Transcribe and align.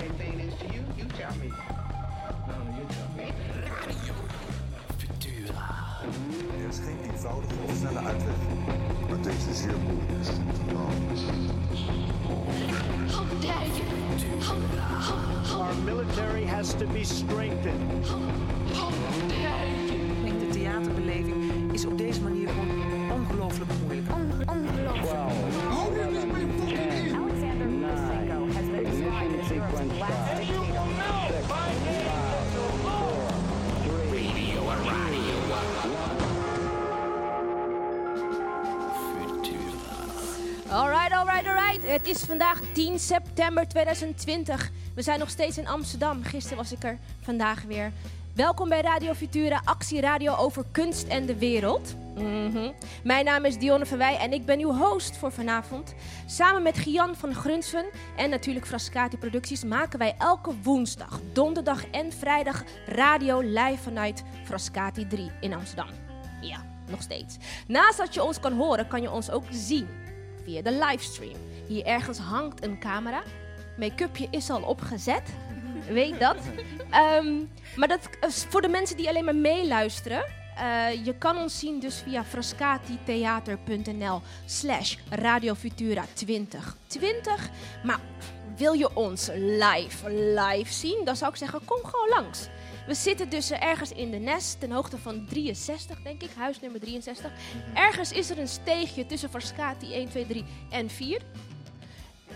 same 0.00 0.12
thing 0.12 0.40
is 0.40 0.54
to 0.54 0.66
you? 0.74 0.82
You 0.96 1.04
tell 1.18 1.34
me. 1.36 1.48
No, 2.48 2.54
you 2.76 2.84
tell 2.88 3.08
me. 3.16 3.32
Er 6.62 6.68
is 6.68 6.78
geen 6.78 7.10
eenvoudige 7.10 7.54
of 7.64 7.74
snelle 7.76 7.98
uitweg. 7.98 8.34
Maar 9.08 9.22
deze 9.22 9.54
zeer 9.54 9.78
moeilijk 9.84 10.10
is. 10.20 10.28
Our 15.52 15.74
military 15.84 16.46
has 16.46 16.74
to 16.74 16.86
be 16.86 17.04
strengthened. 17.04 18.06
Ik 19.26 19.69
is 42.10 42.22
vandaag 42.22 42.60
10 42.72 42.98
september 42.98 43.68
2020. 43.68 44.70
We 44.94 45.02
zijn 45.02 45.18
nog 45.18 45.30
steeds 45.30 45.58
in 45.58 45.68
Amsterdam. 45.68 46.22
Gisteren 46.22 46.56
was 46.56 46.72
ik 46.72 46.82
er, 46.82 46.98
vandaag 47.20 47.62
weer. 47.62 47.92
Welkom 48.34 48.68
bij 48.68 48.80
Radio 48.80 49.12
Futura, 49.12 49.60
actieradio 49.64 50.34
over 50.34 50.64
kunst 50.72 51.06
en 51.08 51.26
de 51.26 51.38
wereld. 51.38 51.94
Mhm. 52.14 52.70
Mijn 53.04 53.24
naam 53.24 53.44
is 53.44 53.58
Dionne 53.58 53.86
van 53.86 54.00
en 54.00 54.32
ik 54.32 54.44
ben 54.44 54.60
uw 54.60 54.72
host 54.72 55.16
voor 55.16 55.32
vanavond. 55.32 55.94
Samen 56.26 56.62
met 56.62 56.78
Gian 56.78 57.16
van 57.16 57.34
Grunsven 57.34 57.84
en 58.16 58.30
natuurlijk 58.30 58.66
Frascati 58.66 59.16
Producties 59.16 59.64
maken 59.64 59.98
wij 59.98 60.14
elke 60.18 60.54
woensdag, 60.62 61.20
donderdag 61.32 61.90
en 61.90 62.12
vrijdag 62.12 62.64
radio 62.86 63.40
live 63.40 63.82
vanuit 63.82 64.22
Frascati 64.44 65.06
3 65.06 65.30
in 65.40 65.52
Amsterdam. 65.52 65.88
Ja, 66.40 66.64
nog 66.88 67.02
steeds. 67.02 67.36
Naast 67.66 67.98
dat 67.98 68.14
je 68.14 68.22
ons 68.22 68.40
kan 68.40 68.52
horen, 68.52 68.88
kan 68.88 69.02
je 69.02 69.10
ons 69.10 69.30
ook 69.30 69.44
zien 69.50 69.88
via 70.44 70.62
de 70.62 70.72
livestream. 70.72 71.36
Hier 71.70 71.84
ergens 71.86 72.18
hangt 72.18 72.64
een 72.64 72.78
camera. 72.78 73.22
Make-upje 73.76 74.28
is 74.30 74.50
al 74.50 74.62
opgezet. 74.62 75.22
Weet 75.88 76.20
dat. 76.20 76.36
Ehm, 76.90 77.34
maar 77.76 77.88
dat 77.88 78.00
is 78.26 78.46
voor 78.48 78.62
de 78.62 78.68
mensen 78.68 78.96
die 78.96 79.08
alleen 79.08 79.24
maar 79.24 79.36
meeluisteren. 79.36 80.24
eh, 80.56 81.04
je 81.04 81.14
kan 81.18 81.36
ons 81.36 81.58
zien 81.58 81.80
dus 81.80 82.02
via 82.04 82.24
frascatitheater.nl 82.24 84.20
slash 84.44 84.96
radiofutura 85.10 86.04
2020. 86.12 87.50
Maar 87.84 88.00
wil 88.56 88.72
je 88.72 88.96
ons 88.96 89.28
live, 89.34 90.10
live 90.10 90.72
zien? 90.72 91.04
Dan 91.04 91.16
zou 91.16 91.30
ik 91.30 91.36
zeggen, 91.36 91.60
kom 91.64 91.84
gewoon 91.84 92.08
langs. 92.08 92.48
We 92.86 92.94
zitten 92.94 93.28
dus 93.28 93.50
eh, 93.50 93.62
ergens 93.62 93.92
in 93.92 94.10
de 94.10 94.16
nest, 94.18 94.60
ten 94.60 94.72
hoogte 94.72 94.98
van 94.98 95.26
63, 95.28 96.02
denk 96.02 96.22
ik, 96.22 96.30
huis 96.36 96.60
nummer 96.60 96.80
63. 96.80 97.30
Ergens 97.74 98.12
is 98.12 98.30
er 98.30 98.38
een 98.38 98.48
steegje 98.48 99.06
tussen 99.06 99.30
Frascati 99.30 99.92
1, 99.94 100.08
2, 100.08 100.26
3 100.26 100.44
en 100.70 100.90
4. 100.90 101.20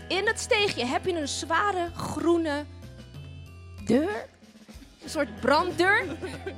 In 0.07 0.25
dat 0.25 0.39
steegje 0.39 0.85
heb 0.85 1.05
je 1.05 1.13
een 1.13 1.27
zware 1.27 1.89
groene 1.95 2.65
deur. 3.85 4.27
Een 5.03 5.09
soort 5.09 5.39
branddeur. 5.39 6.05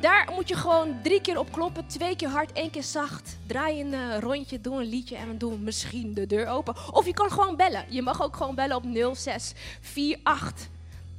Daar 0.02 0.31
moet 0.36 0.48
je 0.48 0.56
gewoon 0.56 1.00
drie 1.03 1.22
keer 1.22 1.40
op 1.40 1.52
kloppen. 1.52 1.88
Twee 1.88 2.16
keer 2.16 2.30
hard, 2.30 2.52
één 2.52 2.70
keer 2.70 2.84
zacht. 2.84 3.38
Draai 3.48 3.81
een 3.81 4.20
rondje, 4.20 4.62
doe 4.62 4.80
een 4.80 4.90
liedje 4.90 5.16
en 5.16 5.28
we 5.28 5.38
doen 5.38 5.64
misschien 5.64 6.14
de 6.14 6.28
deur 6.28 6.48
open. 6.48 6.75
Of 6.92 7.06
je 7.06 7.14
kan 7.14 7.31
gewoon 7.31 7.56
bellen. 7.56 7.86
Je 7.90 8.02
mag 8.02 8.22
ook 8.22 8.36
gewoon 8.36 8.56
bellen 8.56 8.75
op 8.75 8.84
0648 8.84 10.75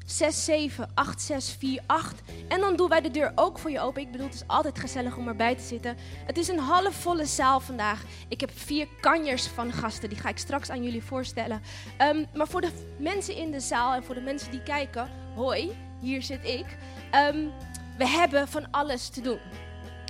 678648. 0.08 0.14
En 2.48 2.60
dan 2.60 2.76
doen 2.76 2.88
wij 2.88 3.00
de 3.00 3.10
deur 3.10 3.32
ook 3.34 3.58
voor 3.58 3.70
je 3.70 3.80
open. 3.80 4.02
Ik 4.02 4.10
bedoel, 4.10 4.26
het 4.26 4.34
is 4.34 4.46
altijd 4.46 4.78
gezellig 4.78 5.16
om 5.16 5.28
erbij 5.28 5.54
te 5.54 5.62
zitten. 5.62 5.96
Het 6.26 6.38
is 6.38 6.48
een 6.48 6.58
halfvolle 6.58 7.26
zaal 7.26 7.60
vandaag. 7.60 8.02
Ik 8.28 8.40
heb 8.40 8.50
vier 8.54 8.88
kanjers 9.00 9.46
van 9.46 9.72
gasten. 9.72 10.08
Die 10.08 10.18
ga 10.18 10.28
ik 10.28 10.38
straks 10.38 10.70
aan 10.70 10.82
jullie 10.82 11.02
voorstellen. 11.02 11.62
Ehm, 11.96 12.24
maar 12.34 12.48
voor 12.48 12.60
de 12.60 12.70
mensen 12.98 13.36
in 13.36 13.50
de 13.50 13.60
zaal 13.60 13.94
en 13.94 14.04
voor 14.04 14.14
de 14.14 14.20
mensen 14.20 14.50
die 14.50 14.62
kijken. 14.62 15.08
Hoi, 15.34 15.76
hier 16.00 16.22
zit 16.22 16.44
ik. 16.44 16.66
Ehm, 17.10 17.46
we 17.98 18.08
hebben 18.08 18.48
van 18.48 18.70
alles 18.70 19.08
te 19.08 19.20
doen. 19.20 19.38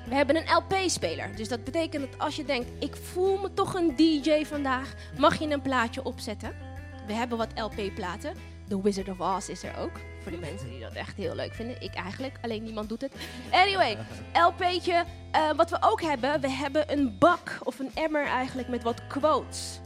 We 0.09 0.15
hebben 0.15 0.37
een 0.37 0.55
LP-speler. 0.55 1.37
Dus 1.37 1.49
dat 1.49 1.65
betekent 1.65 2.11
dat 2.11 2.21
als 2.21 2.37
je 2.37 2.45
denkt, 2.45 2.69
ik 2.85 2.97
voel 2.97 3.39
me 3.39 3.55
toch 3.55 3.75
een 3.75 3.97
DJ 3.97 4.45
vandaag, 4.45 4.95
mag 5.19 5.39
je 5.39 5.51
een 5.51 5.63
plaatje 5.63 6.05
opzetten. 6.05 6.57
We 7.07 7.13
hebben 7.13 7.39
wat 7.39 7.49
LP-platen. 7.55 8.58
The 8.69 8.83
Wizard 8.83 9.09
of 9.09 9.21
Oz 9.21 9.49
is 9.49 9.63
er 9.63 9.77
ook. 9.79 9.93
Voor 10.23 10.33
de 10.33 10.39
mensen 10.39 10.71
die 10.71 10.81
dat 10.81 10.93
echt 10.93 11.17
heel 11.17 11.35
leuk 11.35 11.55
vinden. 11.55 11.83
Ik 11.83 11.95
eigenlijk, 11.95 12.35
alleen 12.43 12.63
niemand 12.63 12.89
doet 12.89 13.01
het. 13.01 13.13
Anyway, 13.51 13.97
LP'tje. 14.49 15.05
eh, 15.31 15.51
wat 15.57 15.71
we 15.71 15.77
ook 15.81 16.03
hebben, 16.03 16.41
we 16.41 16.51
hebben 16.51 16.93
een 16.93 17.17
bak 17.19 17.59
of 17.63 17.79
een 17.79 17.91
emmer 17.95 18.27
eigenlijk 18.27 18.69
met 18.69 18.83
wat 18.83 19.07
quotes. 19.07 19.81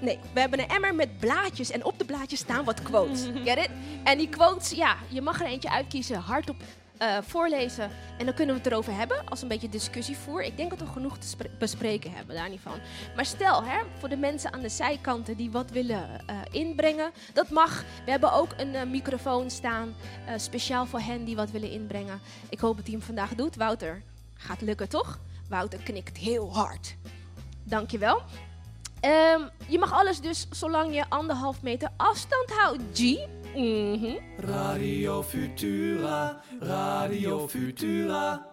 Nee, 0.00 0.18
we 0.34 0.40
hebben 0.40 0.60
een 0.60 0.68
emmer 0.68 0.94
met 0.94 1.18
blaadjes 1.18 1.70
en 1.70 1.84
op 1.84 1.98
de 1.98 2.04
blaadjes 2.04 2.40
staan 2.40 2.64
wat 2.64 2.82
quotes. 2.82 3.20
Get 3.44 3.58
it? 3.58 3.70
En 4.04 4.18
die 4.18 4.28
quotes, 4.28 4.70
ja, 4.70 4.96
je 5.08 5.20
mag 5.20 5.40
er 5.40 5.46
eentje 5.46 5.70
uitkiezen, 5.70 6.16
hardop 6.16 6.56
eh, 7.00 7.16
voorlezen. 7.22 7.90
En 8.18 8.24
dan 8.24 8.34
kunnen 8.34 8.54
we 8.54 8.60
het 8.60 8.70
erover 8.70 8.94
hebben 8.94 9.28
als 9.28 9.42
een 9.42 9.48
beetje 9.48 9.68
discussievoer. 9.68 10.42
Ik 10.42 10.56
denk 10.56 10.70
dat 10.70 10.78
we 10.78 10.86
genoeg 10.86 11.18
te 11.18 11.26
spre- 11.26 11.50
bespreken 11.58 12.12
hebben, 12.12 12.34
daar 12.34 12.48
niet 12.48 12.60
van. 12.60 12.78
Maar 13.16 13.24
stel, 13.24 13.64
hè, 13.64 13.78
voor 13.98 14.08
de 14.08 14.16
mensen 14.16 14.52
aan 14.52 14.60
de 14.60 14.68
zijkanten 14.68 15.36
die 15.36 15.50
wat 15.50 15.70
willen 15.70 16.20
eh, 16.26 16.36
inbrengen, 16.50 17.10
dat 17.32 17.50
mag. 17.50 17.84
We 18.04 18.10
hebben 18.10 18.32
ook 18.32 18.54
een 18.56 18.74
eh, 18.74 18.86
microfoon 18.86 19.50
staan, 19.50 19.94
speciaal 20.36 20.86
voor 20.86 21.00
hen 21.00 21.24
die 21.24 21.36
wat 21.36 21.50
willen 21.50 21.70
inbrengen. 21.70 22.20
Ik 22.48 22.58
hoop 22.60 22.76
dat 22.76 22.86
hij 22.86 22.94
hem 22.94 23.04
vandaag 23.04 23.34
doet. 23.34 23.56
Wouter, 23.56 24.02
gaat 24.34 24.60
lukken 24.60 24.88
toch? 24.88 25.18
Wouter 25.48 25.78
knikt 25.78 26.16
heel 26.16 26.54
hard. 26.54 26.96
Dankjewel. 27.64 28.22
Ehm 29.00 29.40
je 29.66 29.78
mag 29.78 29.92
alles 29.92 30.20
dus 30.20 30.46
zolang 30.50 30.94
je 30.94 31.04
anderhalf 31.08 31.62
meter 31.62 31.88
afstand 31.96 32.50
houdt, 32.50 32.82
G. 32.94 33.00
Mhm. 33.54 34.16
Radio 34.36 35.22
Futura, 35.22 36.42
Radio 36.60 37.48
Futura. 37.48 38.46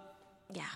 Ja, 0.53 0.67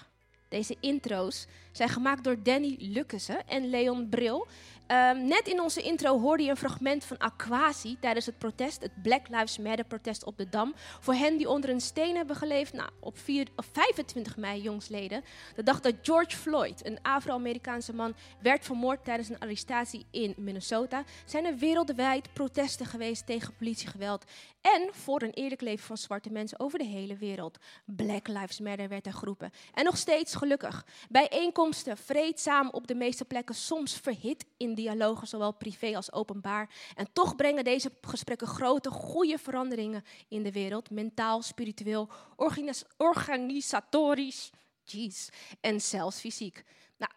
deze 0.50 0.76
intro's 0.80 1.48
zijn 1.72 1.90
gemaakt 1.90 2.24
door 2.24 2.44
Danny 2.44 2.76
Lukkesen 2.80 3.48
en 3.48 3.70
Leon 3.70 4.10
Bril. 4.10 4.48
Ehm, 4.92 5.28
net 5.28 5.48
in 5.48 5.62
onze 5.62 5.82
intro 5.82 6.20
hoorde 6.20 6.44
je 6.44 6.50
een 6.50 6.58
fragment 6.58 7.04
van 7.06 7.18
Aquasi 7.18 7.98
tijdens 8.00 8.26
het 8.26 8.38
protest, 8.38 8.82
het 8.82 9.02
Black 9.02 9.28
Lives 9.30 9.58
Matter 9.58 9.86
protest 9.86 10.24
op 10.24 10.38
de 10.38 10.50
Dam. 10.50 10.74
Voor 11.00 11.14
hen 11.14 11.38
die 11.38 11.50
onder 11.50 11.70
een 11.70 11.82
steen 11.82 12.16
hebben 12.16 12.36
geleefd, 12.36 12.74
nou, 12.74 12.90
op, 13.00 13.18
4, 13.18 13.48
of 13.56 13.68
25 13.72 14.38
mei 14.38 14.62
jongsleden, 14.62 15.24
de 15.56 15.64
dag 15.64 15.80
dat 15.82 15.94
George 16.02 16.38
Floyd, 16.38 16.86
een 16.86 17.02
Afro-Amerikaanse 17.02 17.94
man, 17.94 18.16
werd 18.42 18.66
vermoord 18.66 19.04
tijdens 19.04 19.30
een 19.30 19.40
arrestatie 19.40 20.06
in 20.12 20.34
Minnesota, 20.38 21.04
zijn 21.26 21.46
er 21.46 21.58
wereldwijd 21.58 22.34
protesten 22.34 22.86
geweest 22.86 23.26
tegen 23.26 23.56
politiegeweld 23.56 24.26
en 24.62 24.90
voor 24.92 25.22
een 25.22 25.34
eerlijk 25.34 25.62
leven 25.62 25.86
van 25.86 25.98
zwarte 25.98 26.32
mensen 26.32 26.60
over 26.60 26.80
de 26.80 26.86
hele 26.86 27.18
wereld. 27.18 27.58
Black 27.86 28.28
Lives 28.28 28.60
Matter 28.60 28.88
werd 28.88 29.06
er 29.06 29.14
geroepen. 29.14 29.52
En 29.74 29.84
nog 29.84 29.98
steeds 29.98 30.36
gelukkig. 30.36 30.86
Bijeenkomsten, 31.10 31.98
vreedzaam 31.98 32.70
op 32.70 32.88
de 32.88 32.96
meeste 32.96 33.26
plekken, 33.26 33.56
soms 33.56 34.00
verhit 34.00 34.46
in 34.58 34.76
dialogen, 34.82 35.28
zowel 35.28 35.52
privé 35.52 35.96
als 35.96 36.12
openbaar. 36.12 36.70
En 36.96 37.08
toch 37.14 37.36
brengen 37.36 37.64
deze 37.64 37.92
gesprekken 38.02 38.48
grote, 38.48 38.90
goede 38.90 39.38
veranderingen 39.38 40.04
in 40.28 40.44
de 40.44 40.52
wereld. 40.52 40.90
Mentaal, 40.90 41.42
spiritueel, 41.42 42.10
organis- 42.36 42.86
organisatorisch, 42.98 44.50
jeez, 44.84 45.30
en 45.62 45.82
zelfs 45.82 46.20
fysiek. 46.20 46.64
Nou, 46.98 47.12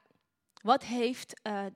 wat 0.62 0.84
heeft 0.84 1.40
eh, 1.42 1.66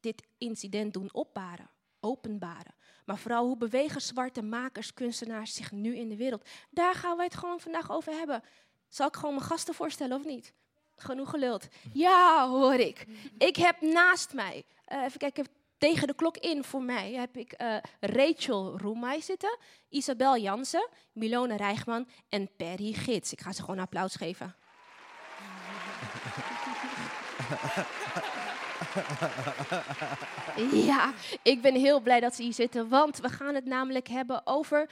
dit 0.00 0.22
incident 0.38 0.92
doen 0.92 1.12
opbaren, 1.12 1.70
openbaren? 2.00 2.74
Maar 3.04 3.18
vooral 3.18 3.46
hoe 3.46 3.56
bewegen 3.56 4.00
zwarte 4.00 4.42
makers, 4.42 4.94
kunstenaars 4.94 5.54
zich 5.54 5.72
nu 5.72 5.96
in 5.96 6.08
de 6.08 6.16
wereld? 6.16 6.48
Daar 6.70 6.94
gaan 6.94 7.16
wij 7.16 7.24
het 7.24 7.34
gewoon 7.34 7.60
vandaag 7.60 7.90
over 7.90 8.12
hebben. 8.12 8.42
Zal 8.88 9.06
ik 9.06 9.16
gewoon 9.16 9.34
mijn 9.34 9.46
gasten 9.46 9.74
voorstellen 9.74 10.16
of 10.16 10.24
niet? 10.24 10.52
Genoeg 10.96 11.30
geluld. 11.30 11.68
Ja, 11.92 12.48
hoor 12.48 12.74
ik. 12.74 13.06
Ik 13.38 13.56
heb 13.56 13.80
naast 13.80 14.32
mij, 14.32 14.64
eh, 14.84 15.02
even 15.02 15.18
kijken, 15.18 15.46
tegen 15.78 16.06
de 16.06 16.14
klok 16.14 16.36
in 16.36 16.64
voor 16.64 16.82
mij 16.82 17.12
heb 17.12 17.36
ik 17.36 17.52
eh, 17.52 17.76
Rachel 18.00 18.78
Roemai 18.78 19.22
zitten, 19.22 19.58
Isabel 19.88 20.38
Jansen, 20.38 20.88
Milone 21.12 21.56
Rijgman 21.56 22.08
en 22.28 22.50
Perry 22.56 22.92
Gids. 22.92 23.32
Ik 23.32 23.40
ga 23.40 23.52
ze 23.52 23.60
gewoon 23.60 23.76
een 23.76 23.82
applaus 23.82 24.14
geven. 24.14 24.54
Ja, 30.70 31.12
ik 31.42 31.62
ben 31.62 31.74
heel 31.74 32.00
blij 32.00 32.20
dat 32.20 32.34
ze 32.34 32.42
hier 32.42 32.52
zitten, 32.52 32.88
want 32.88 33.18
we 33.18 33.28
gaan 33.28 33.54
het 33.54 33.64
namelijk 33.64 34.08
hebben 34.08 34.46
over. 34.46 34.90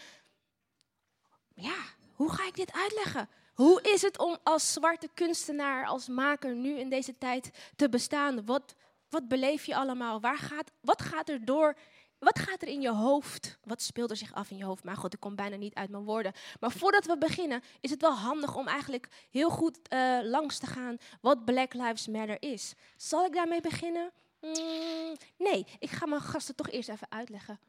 Ja, 1.54 1.76
hoe 2.12 2.32
ga 2.32 2.46
ik 2.46 2.54
dit 2.54 2.72
uitleggen? 2.72 3.28
Hoe 3.54 3.82
is 3.82 4.02
het 4.02 4.18
om 4.18 4.38
als 4.42 4.72
zwarte 4.72 5.08
kunstenaar, 5.14 5.86
als 5.86 6.08
maker 6.08 6.54
nu 6.54 6.78
in 6.78 6.88
deze 6.88 7.18
tijd 7.18 7.50
te 7.76 7.88
bestaan? 7.88 8.44
Wat, 8.44 8.74
wat 9.12 9.28
beleef 9.28 9.64
je 9.64 9.76
allemaal? 9.76 10.20
Waar 10.20 10.38
gaat, 10.38 10.70
wat 10.80 11.02
gaat 11.02 11.28
er 11.28 11.44
door 11.44 11.76
Wat 12.18 12.38
gaat 12.38 12.62
er 12.62 12.68
in 12.68 12.80
je 12.80 12.90
hoofd? 12.90 13.58
Wat 13.64 13.82
speelt 13.82 14.10
er 14.10 14.16
zich 14.16 14.34
af 14.34 14.50
in 14.50 14.56
je 14.56 14.64
hoofd? 14.64 14.84
Maar 14.84 14.96
goed, 14.96 15.14
ik 15.14 15.20
kom 15.20 15.34
bijna 15.34 15.56
niet 15.56 15.74
uit 15.74 15.90
mijn 15.90 16.04
woorden. 16.04 16.32
Maar 16.60 16.70
voordat 16.70 17.06
we 17.06 17.18
beginnen, 17.18 17.62
is 17.80 17.90
het 17.90 18.00
wel 18.00 18.12
handig 18.14 18.56
om 18.56 18.68
eigenlijk 18.68 19.08
heel 19.30 19.50
goed 19.50 19.78
eh, 19.88 20.18
langs 20.22 20.58
te 20.58 20.66
gaan 20.66 20.96
wat 21.20 21.44
Black 21.44 21.74
Lives 21.74 22.06
Matter 22.06 22.42
is. 22.42 22.74
Zal 22.96 23.24
ik 23.24 23.32
daarmee 23.32 23.60
beginnen? 23.60 24.12
Mm, 24.40 25.16
nee, 25.36 25.66
ik 25.78 25.90
ga 25.90 26.06
mijn 26.06 26.20
gasten 26.20 26.54
toch 26.54 26.70
eerst 26.70 26.88
even 26.88 27.10
uitleggen. 27.10 27.60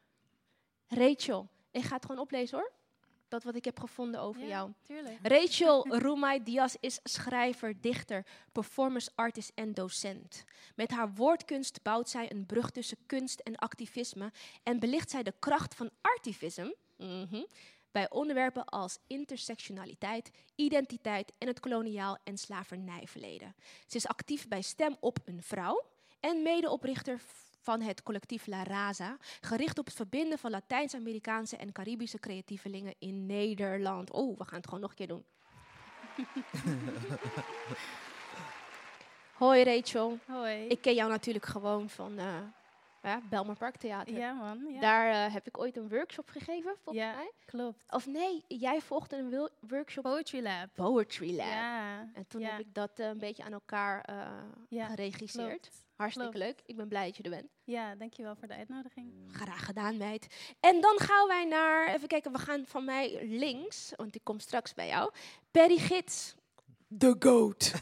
Rachel, 0.88 1.48
ik 1.70 1.82
ga 1.82 1.94
het 1.94 2.04
gewoon 2.04 2.20
oplezen 2.20 2.58
hoor. 2.58 2.72
Dat 3.34 3.42
wat 3.42 3.56
ik 3.56 3.64
heb 3.64 3.80
gevonden 3.80 4.20
over 4.20 4.46
jou. 4.46 4.72
Tuurlijk. 4.82 5.18
Rachel 5.22 5.86
Rumai 6.04 6.42
Diaz 6.42 6.74
is 6.80 7.00
schrijver, 7.02 7.80
dichter, 7.80 8.26
performance 8.52 9.10
artist 9.14 9.52
en 9.54 9.72
docent. 9.72 10.44
Met 10.74 10.90
haar 10.90 11.14
woordkunst 11.14 11.82
bouwt 11.82 12.08
zij 12.08 12.30
een 12.32 12.46
brug 12.46 12.70
tussen 12.70 12.96
kunst 13.06 13.40
en 13.40 13.56
activisme 13.56 14.32
en 14.62 14.78
belicht 14.78 15.10
zij 15.10 15.22
de 15.22 15.34
kracht 15.38 15.74
van 15.74 15.90
artivism 16.00 16.70
mhm, 16.96 17.42
bij 17.92 18.10
onderwerpen 18.10 18.64
als 18.64 18.98
intersectionaliteit, 19.06 20.30
identiteit 20.54 21.32
en 21.38 21.46
het 21.46 21.60
koloniaal 21.60 22.18
en 22.24 22.38
slavernijverleden. 22.38 23.54
Ze 23.86 23.96
is 23.96 24.06
actief 24.06 24.48
bij 24.48 24.62
Stem 24.62 24.96
op 25.00 25.18
een 25.24 25.42
Vrouw 25.42 25.84
en 26.20 26.42
medeoprichter 26.42 27.20
van 27.64 27.80
het 27.80 28.02
collectief 28.02 28.46
La 28.46 28.62
Raza, 28.62 29.16
gericht 29.40 29.78
op 29.78 29.84
het 29.84 29.94
verbinden 29.94 30.38
van 30.38 30.50
Latijns-Amerikaanse 30.50 31.56
en 31.56 31.72
Caribische 31.72 32.18
creatievelingen 32.18 32.94
in 32.98 33.26
Nederland. 33.26 34.10
Oh, 34.10 34.38
we 34.38 34.44
gaan 34.44 34.56
het 34.56 34.64
gewoon 34.66 34.80
nog 34.80 34.90
een 34.90 34.96
keer 34.96 35.06
doen. 35.06 35.24
Hoi 39.34 39.64
Rachel, 39.64 40.18
Hoi. 40.26 40.66
ik 40.66 40.80
ken 40.80 40.94
jou 40.94 41.10
natuurlijk 41.10 41.46
gewoon 41.46 41.90
van 41.90 42.18
eh 42.18 42.26
ja, 43.04 43.20
Belmer 43.30 43.56
Park 43.56 43.76
Theater. 43.76 44.14
ja, 44.16 44.32
man. 44.32 44.66
Ja. 44.72 44.80
Daar 44.80 45.26
eh, 45.26 45.32
heb 45.32 45.46
ik 45.46 45.58
ooit 45.58 45.76
een 45.76 45.88
workshop 45.88 46.28
gegeven, 46.28 46.74
volgens 46.82 47.04
Ja. 47.04 47.14
mij. 47.14 47.30
klopt. 47.44 47.82
Of 47.92 48.06
nee, 48.06 48.44
jij 48.48 48.80
volgde 48.80 49.16
een 49.16 49.48
workshop 49.68 50.04
Poetry 50.04 50.42
Lab. 50.42 50.68
Poetry 50.74 51.36
Lab. 51.36 51.46
Ja. 51.46 52.00
En 52.14 52.26
toen 52.26 52.40
ja, 52.40 52.50
heb 52.50 52.60
ik 52.60 52.74
dat 52.74 52.98
eh, 52.98 53.06
een 53.06 53.18
beetje 53.18 53.44
aan 53.44 53.52
elkaar 53.52 54.00
eh, 54.00 54.86
geregisseerd. 54.88 55.60
klopt. 55.60 55.82
Hartstikke 55.96 56.30
klopt. 56.30 56.46
leuk. 56.46 56.62
Ik 56.66 56.76
ben 56.76 56.88
blij 56.88 57.06
dat 57.06 57.16
je 57.16 57.22
er 57.22 57.30
bent. 57.30 57.48
Ja, 57.64 57.94
dankjewel 57.94 58.36
voor 58.36 58.48
de 58.48 58.54
uitnodiging. 58.54 59.12
Graag 59.32 59.64
gedaan, 59.64 59.96
meid. 59.96 60.54
En 60.60 60.80
dan 60.80 60.98
gaan 60.98 61.28
wij 61.28 61.44
naar, 61.44 61.88
even 61.94 62.08
kijken, 62.08 62.32
we 62.32 62.38
gaan 62.38 62.66
van 62.66 62.84
mij 62.84 63.26
links, 63.26 63.92
want 63.96 64.14
ik 64.14 64.24
kom 64.24 64.38
straks 64.38 64.74
bij 64.74 64.86
jou. 64.86 65.10
Perry 65.50 65.76
Gids. 65.78 66.34
The 66.98 67.16
GOAT. 67.18 67.72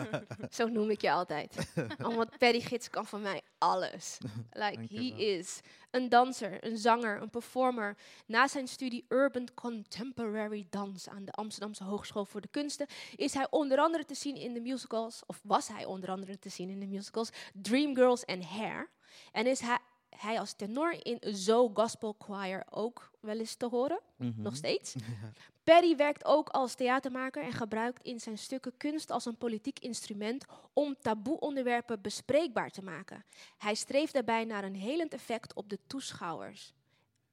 Zo 0.50 0.66
noem 0.68 0.90
ik 0.90 1.00
je 1.00 1.10
altijd. 1.10 1.72
Want 1.98 2.38
Perry 2.38 2.60
Gids 2.60 2.90
kan 2.90 3.06
van 3.06 3.20
mij 3.22 3.40
alles. 3.58 4.18
Like, 4.52 4.94
he 4.94 5.14
is 5.16 5.60
een 5.90 6.08
danser, 6.08 6.64
een 6.66 6.78
zanger, 6.78 7.22
een 7.22 7.30
performer. 7.30 7.96
Na 8.26 8.48
zijn 8.48 8.68
studie 8.68 9.04
Urban 9.08 9.48
Contemporary 9.54 10.66
Dance 10.70 11.10
aan 11.10 11.24
de 11.24 11.32
Amsterdamse 11.32 11.84
Hogeschool 11.84 12.24
voor 12.24 12.40
de 12.40 12.48
Kunsten 12.48 12.86
is 13.16 13.34
hij 13.34 13.46
onder 13.50 13.78
andere 13.78 14.04
te 14.04 14.14
zien 14.14 14.36
in 14.36 14.52
de 14.54 14.60
musicals, 14.60 15.22
of 15.26 15.40
was 15.42 15.68
hij 15.68 15.84
onder 15.84 16.10
andere 16.10 16.38
te 16.38 16.48
zien 16.48 16.68
in 16.70 16.80
de 16.80 16.86
musicals 16.86 17.30
Dreamgirls 17.54 18.24
en 18.24 18.42
Hair. 18.42 18.90
En 19.32 19.46
is 19.46 19.60
hij, 19.60 19.78
hij 20.08 20.38
als 20.38 20.52
tenor 20.52 20.96
in 21.06 21.34
Zo 21.36 21.70
Gospel 21.74 22.14
Choir 22.18 22.64
ook 22.70 23.10
wel 23.20 23.38
eens 23.38 23.54
te 23.54 23.66
horen, 23.66 24.00
Mhm. 24.16 24.42
nog 24.42 24.56
steeds. 24.56 24.94
Perry 25.64 25.96
werkt 25.96 26.24
ook 26.24 26.48
als 26.48 26.74
theatermaker 26.74 27.42
en 27.42 27.52
gebruikt 27.52 28.02
in 28.02 28.20
zijn 28.20 28.38
stukken 28.38 28.76
kunst 28.76 29.10
als 29.10 29.24
een 29.24 29.36
politiek 29.36 29.78
instrument 29.78 30.44
om 30.72 30.96
taboe-onderwerpen 31.00 32.00
bespreekbaar 32.00 32.70
te 32.70 32.82
maken. 32.82 33.24
Hij 33.58 33.74
streeft 33.74 34.12
daarbij 34.12 34.44
naar 34.44 34.64
een 34.64 34.74
helend 34.74 35.12
effect 35.12 35.54
op 35.54 35.68
de 35.68 35.78
toeschouwers. 35.86 36.74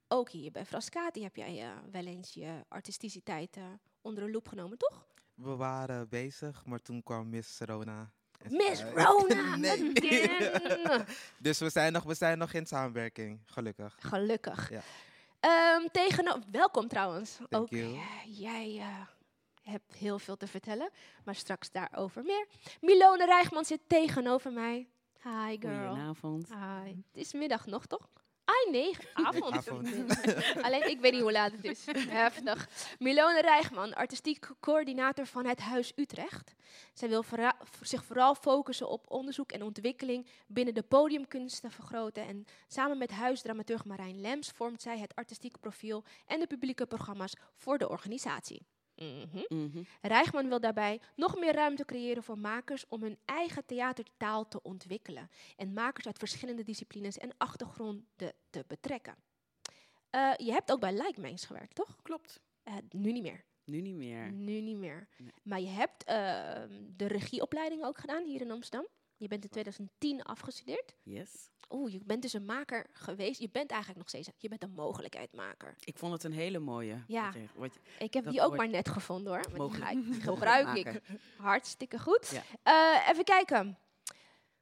Ook 0.08 0.30
hier 0.30 0.52
bij 0.52 0.66
Frascati 0.66 1.24
heb 1.24 1.36
jij 1.36 1.62
eh, 1.62 1.70
wel 1.92 2.06
eens 2.06 2.34
je 2.34 2.66
artisticiteit 2.68 3.58
eh, 3.58 3.64
onder 4.02 4.24
de 4.24 4.32
loep 4.32 4.48
genomen, 4.48 4.78
toch? 4.78 5.08
We 5.34 5.56
waren 5.56 6.10
bezig, 6.10 6.66
maar 6.66 6.82
toen 6.82 7.04
kwam 7.04 7.30
Miss 7.30 7.60
Rona. 7.60 8.12
Miss 8.48 8.84
Rona! 8.84 9.56
Nee. 9.66 9.94
dus 11.38 11.60
we 11.60 11.70
zijn, 11.70 11.94
nog, 11.94 12.04
we 12.04 12.14
zijn 12.14 12.38
nog 12.38 12.54
in 12.54 12.66
samenwerking, 12.66 13.42
gelukkig. 13.46 13.96
Gelukkig. 14.00 14.70
Ja. 14.70 14.82
Ehm, 15.40 15.88
tegeno- 15.92 16.40
welkom 16.52 16.88
trouwens. 16.88 17.36
Thank 17.50 17.64
Ook 17.64 17.70
jij 18.26 18.78
eh, 18.78 19.02
hebt 19.72 19.94
heel 19.96 20.20
veel 20.20 20.38
te 20.38 20.48
vertellen, 20.48 20.90
maar 21.24 21.36
straks 21.36 21.72
daarover 21.72 22.24
meer. 22.24 22.48
Milone 22.82 23.26
Rijgman 23.26 23.66
zit 23.66 23.82
tegenover 23.88 24.52
mij. 24.52 24.88
Hi 25.24 25.58
girl. 25.60 25.88
Goedenavond. 25.88 26.48
Hi. 26.48 26.88
Het 26.90 27.18
is 27.18 27.34
middag 27.34 27.66
nog, 27.66 27.86
toch? 27.86 28.10
Ah 28.50 28.72
nee, 28.72 28.96
avond. 29.14 29.54
Avond. 29.54 29.88
Alleen 30.66 30.90
ik 30.90 31.00
weet 31.00 31.12
niet 31.12 31.22
hoe 31.22 31.32
laat 31.32 31.52
het 31.52 31.64
is. 31.64 31.86
Heftig. 32.08 32.70
Milone 33.00 33.42
Rijgman, 33.42 33.94
artistiek 33.94 34.48
coördinator 34.60 35.26
van 35.26 35.46
het 35.46 35.60
Huis 35.60 35.92
Utrecht. 35.96 36.56
Zij 36.94 37.10
wil 37.10 37.24
zich 37.82 38.04
vooral 38.04 38.36
focussen 38.36 38.90
op 38.90 39.12
onderzoek 39.12 39.52
en 39.52 39.64
ontwikkeling 39.64 40.28
binnen 40.48 40.74
de 40.74 40.84
podiumkunsten 40.84 41.72
vergroten. 41.72 42.28
En 42.28 42.46
samen 42.68 42.98
met 42.98 43.12
huisdramaturg 43.12 43.86
Marijn 43.86 44.22
Lems 44.22 44.50
vormt 44.50 44.82
zij 44.82 45.00
het 45.00 45.16
artistiek 45.16 45.60
profiel 45.60 46.04
en 46.26 46.40
de 46.40 46.48
publieke 46.48 46.86
programma's 46.86 47.36
voor 47.56 47.78
de 47.78 47.90
organisatie. 47.90 48.66
Mhm. 49.00 49.58
Mhm. 49.58 49.84
Rijgman 50.02 50.48
wil 50.50 50.60
daarbij 50.60 51.00
nog 51.16 51.40
meer 51.40 51.54
ruimte 51.54 51.86
creëren 51.86 52.24
voor 52.24 52.38
makers 52.38 52.88
om 52.88 53.02
hun 53.02 53.18
eigen 53.26 53.66
theatertaal 53.66 54.48
te 54.48 54.62
ontwikkelen 54.62 55.30
en 55.56 55.74
makers 55.74 56.06
uit 56.06 56.18
verschillende 56.18 56.64
disciplines 56.64 57.18
en 57.18 57.32
achtergronden 57.38 58.08
te 58.50 58.66
betrekken. 58.68 59.16
Eh, 60.10 60.34
je 60.38 60.52
hebt 60.52 60.72
ook 60.72 60.80
bij 60.80 60.92
Like 60.94 61.22
Minds 61.22 61.46
gewerkt, 61.46 61.76
toch? 61.76 62.02
Klopt. 62.02 62.42
Eh, 62.64 62.74
nu 62.90 63.12
niet 63.12 63.24
meer. 63.24 63.44
Nu 63.64 63.82
niet 63.82 63.96
meer. 63.96 64.32
Nu 64.32 64.62
niet 64.62 64.78
meer. 64.78 65.08
Nee. 65.18 65.34
Maar 65.44 65.60
je 65.62 65.68
hebt 65.68 66.04
ehm, 66.04 66.70
de 66.96 67.06
regieopleiding 67.06 67.84
ook 67.84 67.98
gedaan 67.98 68.24
hier 68.24 68.42
in 68.42 68.52
Amsterdam. 68.52 68.88
Je 69.20 69.28
bent 69.28 69.44
in 69.44 69.50
2010 69.50 70.24
afgestudeerd. 70.24 70.96
Yes. 71.04 71.50
Oeh, 71.70 71.92
je 71.92 72.00
bent 72.06 72.22
dus 72.22 72.34
een 72.34 72.46
maker 72.46 72.86
geweest. 72.94 73.40
Je 73.42 73.50
bent 73.52 73.70
eigenlijk 73.70 74.00
nog 74.00 74.10
steeds, 74.10 74.30
je 74.38 74.50
bent 74.50 74.64
een 74.64 74.74
mogelijkheidmaker. 74.74 75.76
Ik 75.80 75.98
vond 75.98 76.14
het 76.14 76.24
een 76.24 76.32
hele 76.32 76.60
mooie. 76.60 77.04
Ja. 77.08 77.26
Wat 77.26 77.34
je, 77.34 77.48
wat 77.56 77.74
je- 77.74 78.04
Ik 78.06 78.14
heb 78.14 78.30
die 78.30 78.42
ook 78.42 78.56
maar 78.58 78.70
net 78.70 78.90
gevonden 78.90 79.34
hoor. 79.34 79.42
Maar 79.58 79.68
die, 79.70 79.78
ga 79.82 79.90
ik, 79.90 80.04
die 80.04 80.22
gebruik 80.22 80.78
ik. 80.78 81.02
Hartstikke 81.38 82.00
goed. 82.00 82.30
Ja. 82.30 82.44
Eh, 82.64 83.10
even 83.10 83.24
kijken. 83.24 83.78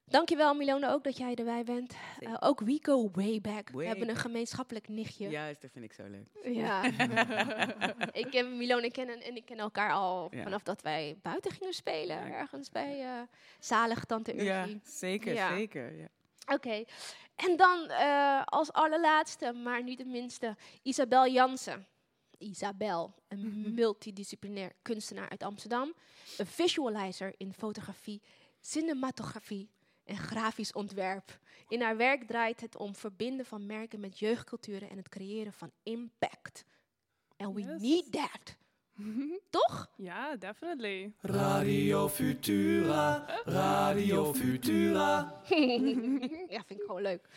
Dankjewel 0.10 0.54
Milone 0.54 0.90
ook 0.90 1.04
dat 1.04 1.18
jij 1.18 1.36
erbij 1.36 1.64
bent. 1.64 1.96
Zeker. 2.20 2.36
Eh, 2.36 2.48
ook 2.50 2.60
we 2.60 2.80
go 2.82 3.10
way 3.12 3.42
back. 3.42 3.70
We 3.70 3.86
hebben 3.86 4.10
een 4.10 4.16
gemeenschappelijk 4.16 4.88
nichtje. 4.88 5.30
Juist, 5.30 5.62
dat 5.62 5.72
vind 5.72 5.86
ik 5.86 5.94
zo 5.94 6.04
leuk. 6.10 6.54
Ja. 6.56 6.84
ik 8.22 8.28
ken 8.30 8.58
Milone 8.58 8.92
kennen 8.92 9.22
en 9.22 9.36
ik 9.36 9.46
ken 9.46 9.58
elkaar 9.58 9.92
al 9.92 10.28
Ja. 10.32 10.44
vanaf 10.44 10.64
dat 10.64 10.82
wij 10.82 11.18
buiten 11.22 11.52
gingen 11.52 11.74
spelen. 11.74 12.18
Ja. 12.28 12.32
Ergens 12.34 12.70
bij 12.70 13.02
eh 13.02 13.22
Zalig 13.60 14.06
Tante 14.06 14.44
Ja, 14.44 14.62
Urgie. 14.62 14.82
zeker, 14.84 15.34
Ja. 15.34 15.56
zeker. 15.56 15.96
Ja. 15.96 16.08
Oké. 16.54 16.84
En 17.36 17.56
dan 17.58 17.90
eh, 17.90 18.42
als 18.46 18.72
allerlaatste, 18.74 19.52
maar 19.54 19.84
niet 19.84 19.98
de 19.98 20.06
minste, 20.06 20.56
Isabel 20.84 21.28
Jansen. 21.28 21.88
Isabel, 22.38 23.14
een 23.28 23.74
multidisciplinair 23.76 24.72
kunstenaar 24.82 25.30
uit 25.30 25.44
Amsterdam. 25.44 25.94
Een 26.38 26.46
visualizer 26.48 27.34
in 27.38 27.54
fotografie, 27.54 28.22
cinematografie 28.60 29.70
en 30.08 30.18
grafisch 30.18 30.72
ontwerp. 30.72 31.40
In 31.68 31.82
haar 31.82 31.98
werk 31.98 32.24
draait 32.28 32.62
het 32.62 32.78
om 32.78 32.96
verbinden 32.96 33.46
van 33.46 33.66
merken 33.66 34.00
met 34.00 34.20
jeugdculturen 34.20 34.90
en 34.90 34.98
het 34.98 35.10
creëren 35.10 35.54
van 35.54 35.72
impact. 35.84 36.66
And 37.38 37.54
we 37.56 37.62
Yes. 37.62 37.82
need 37.82 38.12
that. 38.12 38.58
Toch? 39.50 39.90
Ja, 39.96 40.36
definitely. 40.36 41.14
Radio 41.22 42.10
Futura, 42.10 43.26
Radio 43.46 44.34
Futura. 44.34 45.42
ja, 46.54 46.64
vind 46.66 46.80
ik 46.80 46.84
gewoon 46.86 47.02
leuk. 47.02 47.28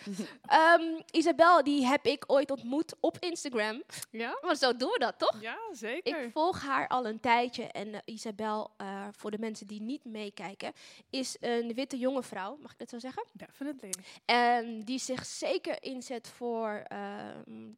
Ehm, 0.46 1.00
Isabel, 1.10 1.64
die 1.64 1.86
heb 1.86 2.04
ik 2.06 2.24
ooit 2.26 2.50
ontmoet 2.50 2.94
op 3.00 3.16
Instagram. 3.18 3.82
Ja? 4.10 4.38
Maar 4.42 4.56
zo 4.56 4.76
doen 4.76 4.90
we 4.90 4.98
dat, 4.98 5.18
toch? 5.18 5.40
Ja, 5.40 5.58
zeker. 5.72 6.24
Ik 6.24 6.32
volg 6.32 6.60
haar 6.62 6.88
al 6.88 7.06
een 7.06 7.20
tijdje. 7.20 7.64
En 7.64 7.94
eh, 7.94 8.00
Isabel, 8.04 8.70
eh, 8.76 9.06
voor 9.12 9.30
de 9.30 9.38
mensen 9.38 9.66
die 9.66 9.80
niet 9.82 10.04
meekijken, 10.04 10.72
is 11.10 11.36
een 11.40 11.74
witte 11.74 11.98
jonge 11.98 12.22
vrouw, 12.22 12.56
mag 12.60 12.72
ik 12.72 12.78
dat 12.78 12.88
zo 12.88 12.98
zeggen? 12.98 13.24
Definitely. 13.32 13.92
En 14.24 14.80
die 14.80 14.98
zich 14.98 15.26
zeker 15.26 15.82
inzet 15.82 16.28
voor. 16.28 16.82
ehm, 16.88 17.68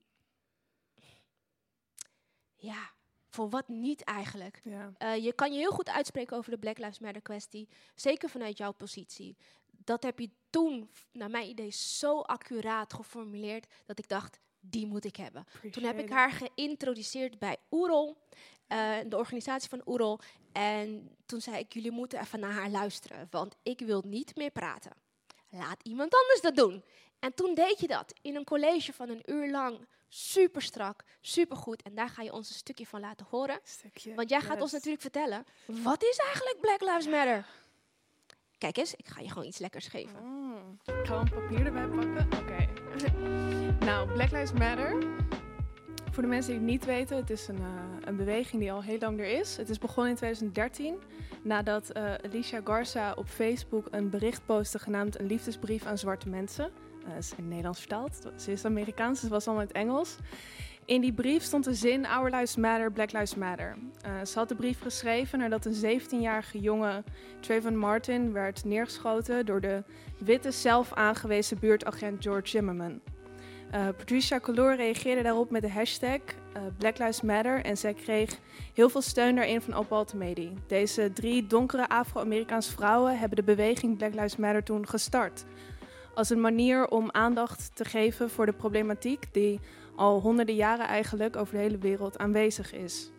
ja, 2.57 2.91
voor 3.35 3.49
wat 3.49 3.69
niet 3.69 4.05
eigenlijk. 4.05 4.61
Ja. 4.65 4.93
Eh, 4.99 5.25
je 5.25 5.33
kan 5.33 5.53
je 5.53 5.59
heel 5.59 5.71
goed 5.71 5.89
uitspreken 5.89 6.37
over 6.37 6.51
de 6.51 6.59
Black 6.59 6.79
Lives 6.79 6.99
Matter 6.99 7.23
kwestie. 7.23 7.69
Zeker 7.95 8.29
vanuit 8.29 8.59
jouw 8.59 8.73
positie. 8.73 9.37
Dat 9.71 10.03
heb 10.03 10.19
je 10.19 10.31
toen, 10.51 10.91
naar 11.12 11.31
mijn 11.31 11.49
idee, 11.49 11.71
zo 11.71 12.21
accuraat 12.21 12.93
geformuleerd 12.93 13.67
dat 13.87 13.99
ik 13.99 14.09
dacht, 14.09 14.39
die 14.61 14.87
moet 14.87 15.05
ik 15.05 15.17
hebben. 15.17 15.47
Toen 15.71 15.85
heb 15.85 15.99
ik 15.99 16.09
haar 16.11 16.31
geïntroduceerd 16.31 17.39
bij 17.39 17.57
Oerol, 17.71 18.17
eh, 18.67 18.99
de 19.07 19.17
organisatie 19.17 19.69
van 19.69 19.83
Oerol. 19.87 20.19
En 20.53 21.17
toen 21.27 21.41
zei 21.41 21.59
ik, 21.59 21.73
jullie 21.73 21.91
moeten 21.91 22.21
even 22.21 22.41
naar 22.41 22.53
haar 22.53 22.71
luisteren, 22.71 23.27
want 23.31 23.57
ik 23.62 23.81
wil 23.81 24.03
niet 24.07 24.37
meer 24.37 24.51
praten. 24.51 24.93
laat 25.51 25.83
iemand 25.83 26.15
anders 26.15 26.41
dat 26.41 26.57
doen. 26.57 26.85
En 27.19 27.35
toen 27.35 27.55
deed 27.55 27.81
je 27.81 27.87
dat 27.87 28.15
in 28.23 28.37
een 28.37 28.45
college 28.45 28.93
van 28.93 29.09
een 29.09 29.23
uur 29.25 29.51
lang. 29.51 29.87
Super 30.14 30.62
strak, 30.62 31.04
super 31.21 31.57
goed. 31.57 31.83
En 31.83 31.95
daar 31.95 32.09
ga 32.09 32.23
je 32.23 32.33
ons 32.33 32.49
een 32.49 32.54
stukje 32.54 32.87
van 32.87 33.00
laten 33.00 33.26
horen. 33.31 33.61
Stukje. 33.62 34.14
Want 34.14 34.28
jij 34.31 34.40
gaat 34.40 34.61
ons 34.61 34.73
natuurlijk 34.73 35.02
vertellen, 35.02 35.45
wat 35.66 36.02
is 36.02 36.16
eigenlijk 36.16 36.61
Black 36.61 36.81
Lives 36.81 37.07
Matter? 37.07 37.47
Kijk 38.59 38.76
eens, 38.76 38.95
ik 38.95 39.07
ga 39.07 39.21
je 39.21 39.28
gewoon 39.28 39.47
iets 39.47 39.59
lekkers 39.59 39.87
geven. 39.87 40.23
Mm. 40.23 40.78
Ik 40.85 41.07
ga 41.07 41.14
een 41.14 41.31
papier 41.31 41.66
erbij 41.66 41.87
pakken. 41.87 42.26
Oké. 42.40 42.69
nou, 43.87 44.12
Black 44.12 44.31
Lives 44.31 44.52
Matter. 44.52 45.07
Voor 46.11 46.23
de 46.23 46.28
mensen 46.28 46.50
die 46.50 46.61
het 46.61 46.71
niet 46.71 46.85
weten, 46.85 47.16
het 47.16 47.31
is 47.31 47.49
een, 47.49 47.59
eh, 47.59 47.97
een 48.00 48.16
beweging 48.16 48.62
die 48.62 48.73
al 48.73 48.83
heel 48.83 48.99
lang 48.99 49.19
er 49.19 49.38
is. 49.38 49.57
Het 49.57 49.69
is 49.69 49.78
begonnen 49.78 50.11
in 50.11 50.16
2013 50.16 50.99
nadat 51.42 51.90
eh, 51.90 52.14
Alicia 52.14 52.61
Garza 52.64 53.12
op 53.12 53.28
Facebook 53.28 53.87
een 53.90 54.11
bericht 54.11 54.47
postte 54.47 54.78
genaamd 54.78 55.19
Een 55.19 55.26
liefdesbrief 55.26 55.85
aan 55.85 55.99
zwarte 55.99 56.28
mensen. 56.28 56.73
Eh, 57.06 57.16
is 57.16 57.32
in 57.37 57.49
Nederlands 57.49 57.78
vertaald. 57.78 58.32
Ze 58.37 58.52
is 58.52 58.64
Amerikaans, 58.64 59.21
dus 59.21 59.30
was 59.30 59.47
allemaal 59.47 59.64
in 59.64 59.68
het 59.68 59.78
Engels. 59.78 60.16
In 60.85 61.00
die 61.00 61.12
brief 61.12 61.42
stond 61.42 61.64
de 61.64 61.75
zin 61.75 62.06
Our 62.06 62.30
Lives 62.30 62.56
Matter, 62.56 62.92
Black 62.92 63.12
Lives 63.12 63.35
Matter. 63.35 63.76
Eh, 64.02 64.25
ze 64.25 64.38
had 64.38 64.49
de 64.49 64.54
brief 64.54 64.80
geschreven 64.80 65.38
nadat 65.38 65.64
een 65.64 66.00
17-jarige 66.00 66.61
jongen, 66.61 67.04
Trayvon 67.40 67.76
Martin, 67.76 68.32
werd 68.32 68.64
neergeschoten 68.64 69.47
door 69.47 69.61
de 69.61 69.82
witte 70.18 70.50
zelf 70.50 70.92
aangewezen 70.92 71.59
buurtagent 71.59 72.23
George 72.23 72.49
Zimmerman. 72.49 73.00
Eh, 73.71 73.87
Patricia 73.97 74.40
Color 74.40 74.76
reageerde 74.76 75.23
daarop 75.23 75.50
met 75.50 75.62
de 75.62 75.71
hashtag 75.71 76.21
Black 76.78 76.99
Lives 76.99 77.21
Matter 77.21 77.64
en 77.64 77.76
zij 77.76 77.94
kreeg 77.94 78.38
heel 78.75 78.88
veel 78.88 79.02
steun 79.02 79.35
daarin 79.35 79.61
van 79.61 79.75
Opal 79.75 79.99
Altamedi. 79.99 80.52
Deze 80.66 81.12
drie 81.12 81.47
donkere 81.47 81.88
Afro-Amerikaanse 81.88 82.73
vrouwen 82.73 83.18
hebben 83.18 83.37
de 83.37 83.42
beweging 83.42 83.97
Black 83.97 84.14
Lives 84.14 84.37
Matter 84.37 84.62
toen 84.62 84.88
gestart. 84.88 85.44
Als 86.14 86.31
een 86.31 86.40
manier 86.40 86.88
om 86.88 87.11
aandacht 87.11 87.71
te 87.75 87.85
geven 87.85 88.31
voor 88.31 88.47
de 88.47 88.52
problematiek 88.52 89.26
die 89.33 89.61
al 89.97 90.21
honderden 90.21 90.54
jaren 90.54 90.87
eigenlijk 90.87 91.37
over 91.37 91.54
de 91.54 91.61
hele 91.61 91.78
wereld 91.78 92.19
aanwezig 92.19 92.73
is. 92.73 93.11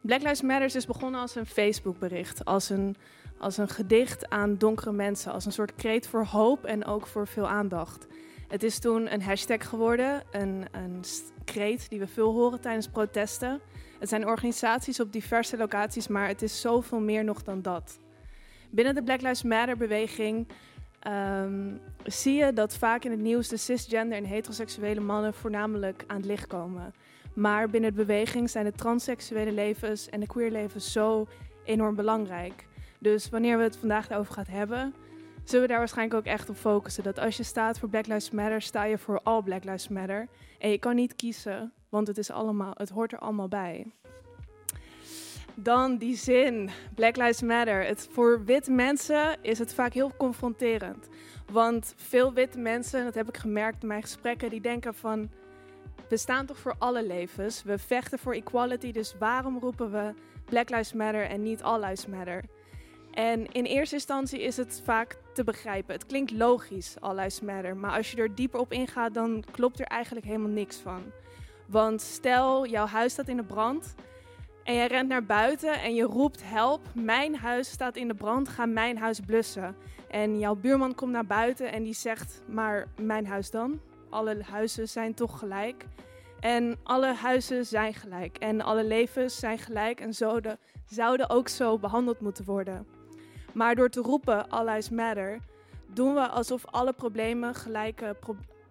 Black 0.00 0.20
Lives 0.20 0.42
Matter 0.42 0.76
is 0.76 0.86
begonnen 0.86 1.20
als 1.20 1.34
een 1.34 1.46
Facebook-bericht, 1.46 2.44
als 2.44 2.70
een, 2.70 2.96
als 3.38 3.56
een 3.56 3.68
gedicht 3.68 4.28
aan 4.28 4.56
donkere 4.56 4.92
mensen, 4.92 5.32
als 5.32 5.46
een 5.46 5.52
soort 5.52 5.74
kreet 5.74 6.06
voor 6.06 6.24
hoop 6.24 6.64
en 6.64 6.84
ook 6.84 7.06
voor 7.06 7.26
veel 7.26 7.48
aandacht. 7.48 8.06
Het 8.48 8.62
is 8.62 8.78
toen 8.78 9.12
een 9.12 9.22
hashtag 9.22 9.68
geworden, 9.68 10.22
een, 10.30 10.66
een 10.72 11.04
kreet 11.44 11.90
die 11.90 11.98
we 11.98 12.06
veel 12.06 12.32
horen 12.32 12.60
tijdens 12.60 12.88
protesten. 12.88 13.60
Het 13.98 14.08
zijn 14.08 14.26
organisaties 14.26 15.00
op 15.00 15.12
diverse 15.12 15.56
locaties, 15.56 16.08
maar 16.08 16.28
het 16.28 16.42
is 16.42 16.60
zoveel 16.60 17.00
meer 17.00 17.24
nog 17.24 17.42
dan 17.42 17.62
dat. 17.62 17.98
Binnen 18.70 18.94
de 18.94 19.02
Black 19.02 19.20
Lives 19.20 19.42
Matter-beweging 19.42 20.46
ehm, 21.00 21.76
zie 22.04 22.34
je 22.34 22.52
dat 22.52 22.76
vaak 22.76 23.04
in 23.04 23.10
het 23.10 23.20
nieuws 23.20 23.48
de 23.48 23.56
cisgender 23.56 24.18
en 24.18 24.24
heteroseksuele 24.24 25.00
mannen 25.00 25.34
voornamelijk 25.34 26.04
aan 26.06 26.16
het 26.16 26.24
licht 26.24 26.46
komen. 26.46 26.94
Maar 27.34 27.70
binnen 27.70 27.90
de 27.90 27.96
beweging 27.96 28.50
zijn 28.50 28.64
de 28.64 28.72
transseksuele 28.72 29.52
levens 29.52 30.08
en 30.08 30.20
de 30.20 30.26
queer 30.26 30.50
levens 30.50 30.92
zo 30.92 31.26
enorm 31.64 31.94
belangrijk. 31.94 32.66
Dus 32.98 33.28
wanneer 33.28 33.56
we 33.56 33.62
het 33.62 33.76
vandaag 33.76 34.06
daarover 34.08 34.34
gaan 34.34 34.44
hebben, 34.48 34.94
zullen 35.44 35.62
we 35.62 35.70
daar 35.70 35.78
waarschijnlijk 35.78 36.18
ook 36.18 36.32
echt 36.32 36.48
op 36.48 36.56
focussen. 36.56 37.02
Dat 37.02 37.18
als 37.18 37.36
je 37.36 37.42
staat 37.42 37.78
voor 37.78 37.88
Black 37.88 38.06
Lives 38.06 38.30
Matter, 38.30 38.62
sta 38.62 38.84
je 38.84 38.98
voor 38.98 39.20
all 39.22 39.42
Black 39.42 39.64
Lives 39.64 39.88
Matter. 39.88 40.28
En 40.58 40.70
je 40.70 40.78
kan 40.78 40.94
niet 40.94 41.14
kiezen, 41.14 41.72
want 41.88 42.06
het, 42.06 42.18
is 42.18 42.30
allemaal, 42.30 42.72
het 42.76 42.88
hoort 42.88 43.12
er 43.12 43.18
allemaal 43.18 43.48
bij. 43.48 43.94
Dan 45.54 45.96
die 45.96 46.16
zin, 46.16 46.70
Black 46.94 47.16
Lives 47.16 47.42
Matter. 47.42 47.84
Het, 47.84 48.08
voor 48.10 48.44
witte 48.44 48.70
mensen 48.70 49.36
is 49.42 49.58
het 49.58 49.74
vaak 49.74 49.92
heel 49.92 50.12
confronterend. 50.16 51.08
Want 51.52 51.94
veel 51.96 52.32
witte 52.32 52.58
mensen, 52.58 53.04
dat 53.04 53.14
heb 53.14 53.28
ik 53.28 53.36
gemerkt 53.36 53.82
in 53.82 53.88
mijn 53.88 54.02
gesprekken, 54.02 54.50
die 54.50 54.60
denken 54.60 54.94
van... 54.94 55.30
We 56.08 56.16
staan 56.16 56.46
toch 56.46 56.58
voor 56.58 56.74
alle 56.78 57.06
levens. 57.06 57.62
We 57.62 57.78
vechten 57.78 58.18
voor 58.18 58.34
equality, 58.34 58.92
dus 58.92 59.14
waarom 59.18 59.58
roepen 59.58 59.92
we 59.92 60.14
Black 60.44 60.70
Lives 60.70 60.92
Matter 60.92 61.22
en 61.22 61.42
niet 61.42 61.62
All 61.62 61.80
Lives 61.80 62.06
Matter? 62.06 62.44
En 63.10 63.46
in 63.46 63.64
eerste 63.64 63.94
instantie 63.94 64.42
is 64.42 64.56
het 64.56 64.82
vaak 64.84 65.16
te 65.34 65.44
begrijpen. 65.44 65.94
Het 65.94 66.06
klinkt 66.06 66.30
logisch, 66.30 66.96
All 67.00 67.14
Lives 67.14 67.40
Matter. 67.40 67.76
Maar 67.76 67.96
als 67.96 68.10
je 68.10 68.16
er 68.16 68.34
dieper 68.34 68.60
op 68.60 68.72
ingaat, 68.72 69.14
dan 69.14 69.44
klopt 69.50 69.80
er 69.80 69.86
eigenlijk 69.86 70.26
helemaal 70.26 70.48
niks 70.48 70.76
van. 70.76 71.02
Want 71.66 72.00
stel, 72.00 72.66
jouw 72.66 72.86
huis 72.86 73.12
staat 73.12 73.28
in 73.28 73.36
de 73.36 73.44
brand 73.44 73.94
en 74.70 74.76
jij 74.76 74.86
rent 74.86 75.08
naar 75.08 75.24
buiten 75.24 75.80
en 75.80 75.94
je 75.94 76.02
roept 76.02 76.42
help, 76.44 76.80
mijn 76.94 77.36
huis 77.36 77.70
staat 77.70 77.96
in 77.96 78.08
de 78.08 78.14
brand, 78.14 78.48
ga 78.48 78.66
mijn 78.66 78.98
huis 78.98 79.20
blussen. 79.20 79.76
En 80.10 80.38
jouw 80.38 80.54
buurman 80.54 80.94
komt 80.94 81.12
naar 81.12 81.26
buiten 81.26 81.72
en 81.72 81.82
die 81.82 81.94
zegt, 81.94 82.42
maar 82.46 82.86
mijn 83.00 83.26
huis 83.26 83.50
dan? 83.50 83.80
Alle 84.10 84.42
huizen 84.42 84.88
zijn 84.88 85.14
toch 85.14 85.38
gelijk? 85.38 85.84
En 86.40 86.78
alle 86.82 87.14
huizen 87.14 87.66
zijn 87.66 87.94
gelijk 87.94 88.38
en 88.38 88.60
alle 88.60 88.84
levens 88.84 89.38
zijn 89.38 89.58
gelijk 89.58 90.00
en 90.00 90.14
zouden, 90.14 90.58
zouden 90.86 91.30
ook 91.30 91.48
zo 91.48 91.78
behandeld 91.78 92.20
moeten 92.20 92.44
worden. 92.44 92.86
Maar 93.52 93.74
door 93.74 93.88
te 93.88 94.00
roepen 94.00 94.48
All 94.48 94.64
Lives 94.64 94.90
Matter, 94.90 95.38
doen 95.86 96.14
we 96.14 96.28
alsof 96.28 96.66
alle 96.66 96.92
problemen 96.92 97.54
gelijke 97.54 98.16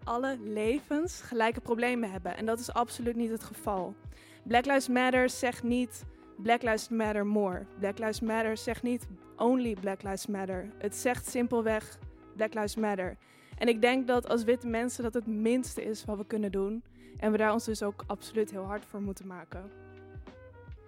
alle 0.04 0.38
levens 0.44 1.22
gelijke 1.22 1.62
problemen 1.62 2.12
hebben. 2.12 2.38
En 2.38 2.46
dat 2.46 2.60
is 2.60 2.74
absoluut 2.74 3.16
niet 3.16 3.32
het 3.32 3.44
geval. 3.44 3.96
Black 4.44 4.66
Lives 4.66 4.88
Matter 4.88 5.30
zegt 5.30 5.64
niet 5.64 6.06
Black 6.38 6.62
Lives 6.62 6.90
Matter 6.90 7.26
more. 7.26 7.66
Black 7.80 7.98
Lives 7.98 8.20
Matter 8.20 8.58
zegt 8.58 8.84
niet 8.84 9.08
only 9.38 9.74
Black 9.74 10.04
Lives 10.04 10.28
Matter. 10.28 10.70
Het 10.78 10.96
zegt 10.96 11.28
simpelweg 11.30 11.98
Black 12.36 12.54
Lives 12.54 12.76
Matter. 12.76 13.18
En 13.58 13.68
ik 13.68 13.82
denk 13.82 14.08
dat 14.08 14.28
als 14.28 14.44
witte 14.44 14.68
mensen 14.68 15.04
dat 15.04 15.14
het 15.14 15.28
minste 15.28 15.84
is 15.84 16.06
wat 16.06 16.18
we 16.18 16.26
kunnen 16.26 16.52
doen. 16.52 16.84
En 17.18 17.32
we 17.32 17.38
daar 17.38 17.54
ons 17.54 17.66
dus 17.66 17.84
ook 17.84 18.04
absoluut 18.08 18.52
heel 18.52 18.66
hard 18.66 18.86
voor 18.86 19.02
moeten 19.02 19.28
maken. 19.28 19.72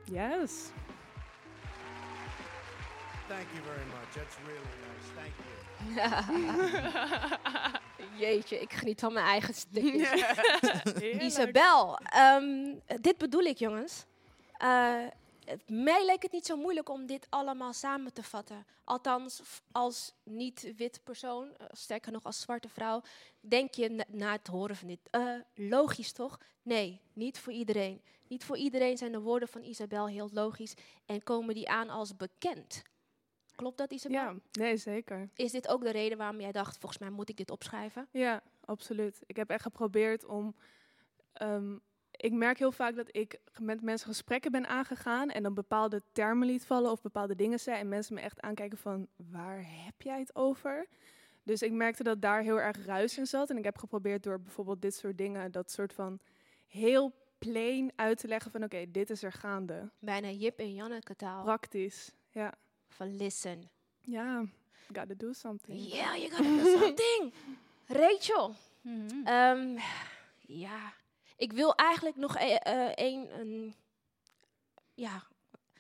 Yes. 0.04 0.72
Thank 3.28 3.48
you 3.54 3.64
very 3.64 3.86
much. 3.86 4.12
That's 4.14 4.38
really 4.46 4.60
nice. 4.60 5.14
Thank 5.16 5.34
you. 5.38 5.61
Jeetje, 8.20 8.60
ik 8.60 8.74
geniet 8.74 9.00
van 9.00 9.14
mijn 9.14 9.26
eigen 9.26 9.54
stukjes. 9.54 10.24
Isabel, 11.28 11.98
ehm, 11.98 12.76
dit 13.02 13.18
bedoel 13.18 13.42
ik 13.42 13.58
jongens. 13.58 14.06
Het- 14.58 15.14
mij 15.70 16.06
leek 16.06 16.22
het 16.22 16.32
niet 16.32 16.46
zo 16.46 16.56
moeilijk 16.58 16.90
om 16.90 17.06
dit 17.06 17.28
allemaal 17.30 17.74
samen 17.74 18.14
te 18.14 18.24
vatten. 18.24 18.66
Althans, 18.84 19.42
als 19.72 20.14
niet-wit 20.24 21.00
persoon, 21.04 21.48
eh, 21.58 21.66
sterker 21.72 22.12
nog 22.12 22.24
als 22.24 22.42
zwarte 22.42 22.70
vrouw, 22.70 23.02
denk 23.40 23.74
je 23.74 23.90
na, 23.90 24.04
na 24.08 24.32
het 24.32 24.48
horen 24.48 24.76
van 24.76 24.88
dit. 24.88 25.00
eh, 25.10 25.34
logisch 25.56 26.12
toch? 26.12 26.38
Nee, 26.64 27.00
niet 27.14 27.40
voor 27.40 27.54
iedereen. 27.54 28.02
Niet 28.28 28.44
voor 28.46 28.58
iedereen 28.58 28.98
zijn 28.98 29.12
de 29.12 29.20
woorden 29.20 29.48
van 29.48 29.64
Isabel 29.64 30.08
heel 30.08 30.30
logisch 30.34 30.74
en 31.06 31.24
komen 31.24 31.56
die 31.56 31.70
aan 31.70 31.90
als 31.90 32.16
bekend. 32.18 32.82
Klopt 33.62 33.78
dat, 33.78 33.92
Isabel? 33.92 34.18
Ja, 34.18 34.36
nee, 34.52 34.78
zeker. 34.78 35.30
Is 35.34 35.52
dit 35.52 35.68
ook 35.68 35.84
de 35.84 35.92
reden 35.92 36.18
waarom 36.18 36.40
jij 36.42 36.52
dacht, 36.52 36.78
volgens 36.78 37.02
mij 37.02 37.10
moet 37.10 37.30
ik 37.30 37.38
dit 37.38 37.52
opschrijven? 37.52 38.08
Ja, 38.12 38.42
absoluut. 38.66 39.22
Ik 39.26 39.36
heb 39.36 39.50
echt 39.50 39.62
geprobeerd 39.62 40.26
om. 40.26 40.56
ehm, 41.34 41.78
ik 42.12 42.32
merk 42.32 42.58
heel 42.58 42.72
vaak 42.72 42.96
dat 42.96 43.16
ik 43.16 43.40
met 43.60 43.82
mensen 43.82 44.08
gesprekken 44.08 44.52
ben 44.52 44.68
aangegaan 44.68 45.30
en 45.30 45.44
dan 45.44 45.54
bepaalde 45.54 46.02
termen 46.12 46.48
liet 46.48 46.66
vallen 46.66 46.92
of 46.92 47.02
bepaalde 47.02 47.36
dingen 47.36 47.60
zei 47.60 47.80
en 47.80 47.88
mensen 47.88 48.16
me 48.16 48.22
echt 48.22 48.42
aankijken 48.42 48.78
van 48.78 49.08
waar 49.16 49.64
heb 49.86 50.02
jij 50.02 50.20
het 50.20 50.36
over? 50.36 50.88
Dus 51.44 51.62
ik 51.62 51.72
merkte 51.72 52.04
dat 52.04 52.22
daar 52.22 52.42
heel 52.42 52.60
erg 52.60 52.86
ruis 52.86 53.18
in 53.18 53.26
zat 53.26 53.50
en 53.50 53.58
ik 53.58 53.64
heb 53.64 53.78
geprobeerd 53.78 54.24
door 54.24 54.42
bijvoorbeeld 54.42 54.82
dit 54.82 54.96
soort 54.96 55.18
dingen 55.18 55.52
dat 55.52 55.72
soort 55.72 55.94
van 55.94 56.20
heel 56.68 57.14
plain 57.38 57.92
uit 57.96 58.18
te 58.18 58.28
leggen 58.28 58.52
van 58.52 58.64
oké, 58.64 58.92
dit 58.92 59.10
is 59.10 59.24
er 59.24 59.32
gaande. 59.32 59.90
Bijna 60.00 60.30
Jip 60.30 60.60
en 60.60 60.74
Janneke 60.74 61.16
taal. 61.16 61.44
Praktisch, 61.44 62.12
ja. 62.30 62.54
Van 62.92 63.16
listen. 63.16 63.70
Ja, 64.02 64.46
gotta 64.94 65.14
do 65.18 65.34
something. 65.34 65.94
Yeah, 65.94 66.16
you 66.16 66.30
gotta 66.30 66.64
do 66.64 66.78
something. 66.80 67.34
Rachel. 68.02 68.56
Mhm. 68.82 69.26
ehm, 69.28 69.80
ja, 70.40 70.94
ik 71.38 71.54
wil 71.54 71.76
eigenlijk 71.76 72.16
nog 72.16 72.38
e- 72.38 72.56
eh, 72.56 72.92
een, 72.96 73.40
een, 73.40 73.76
ja, 74.94 75.24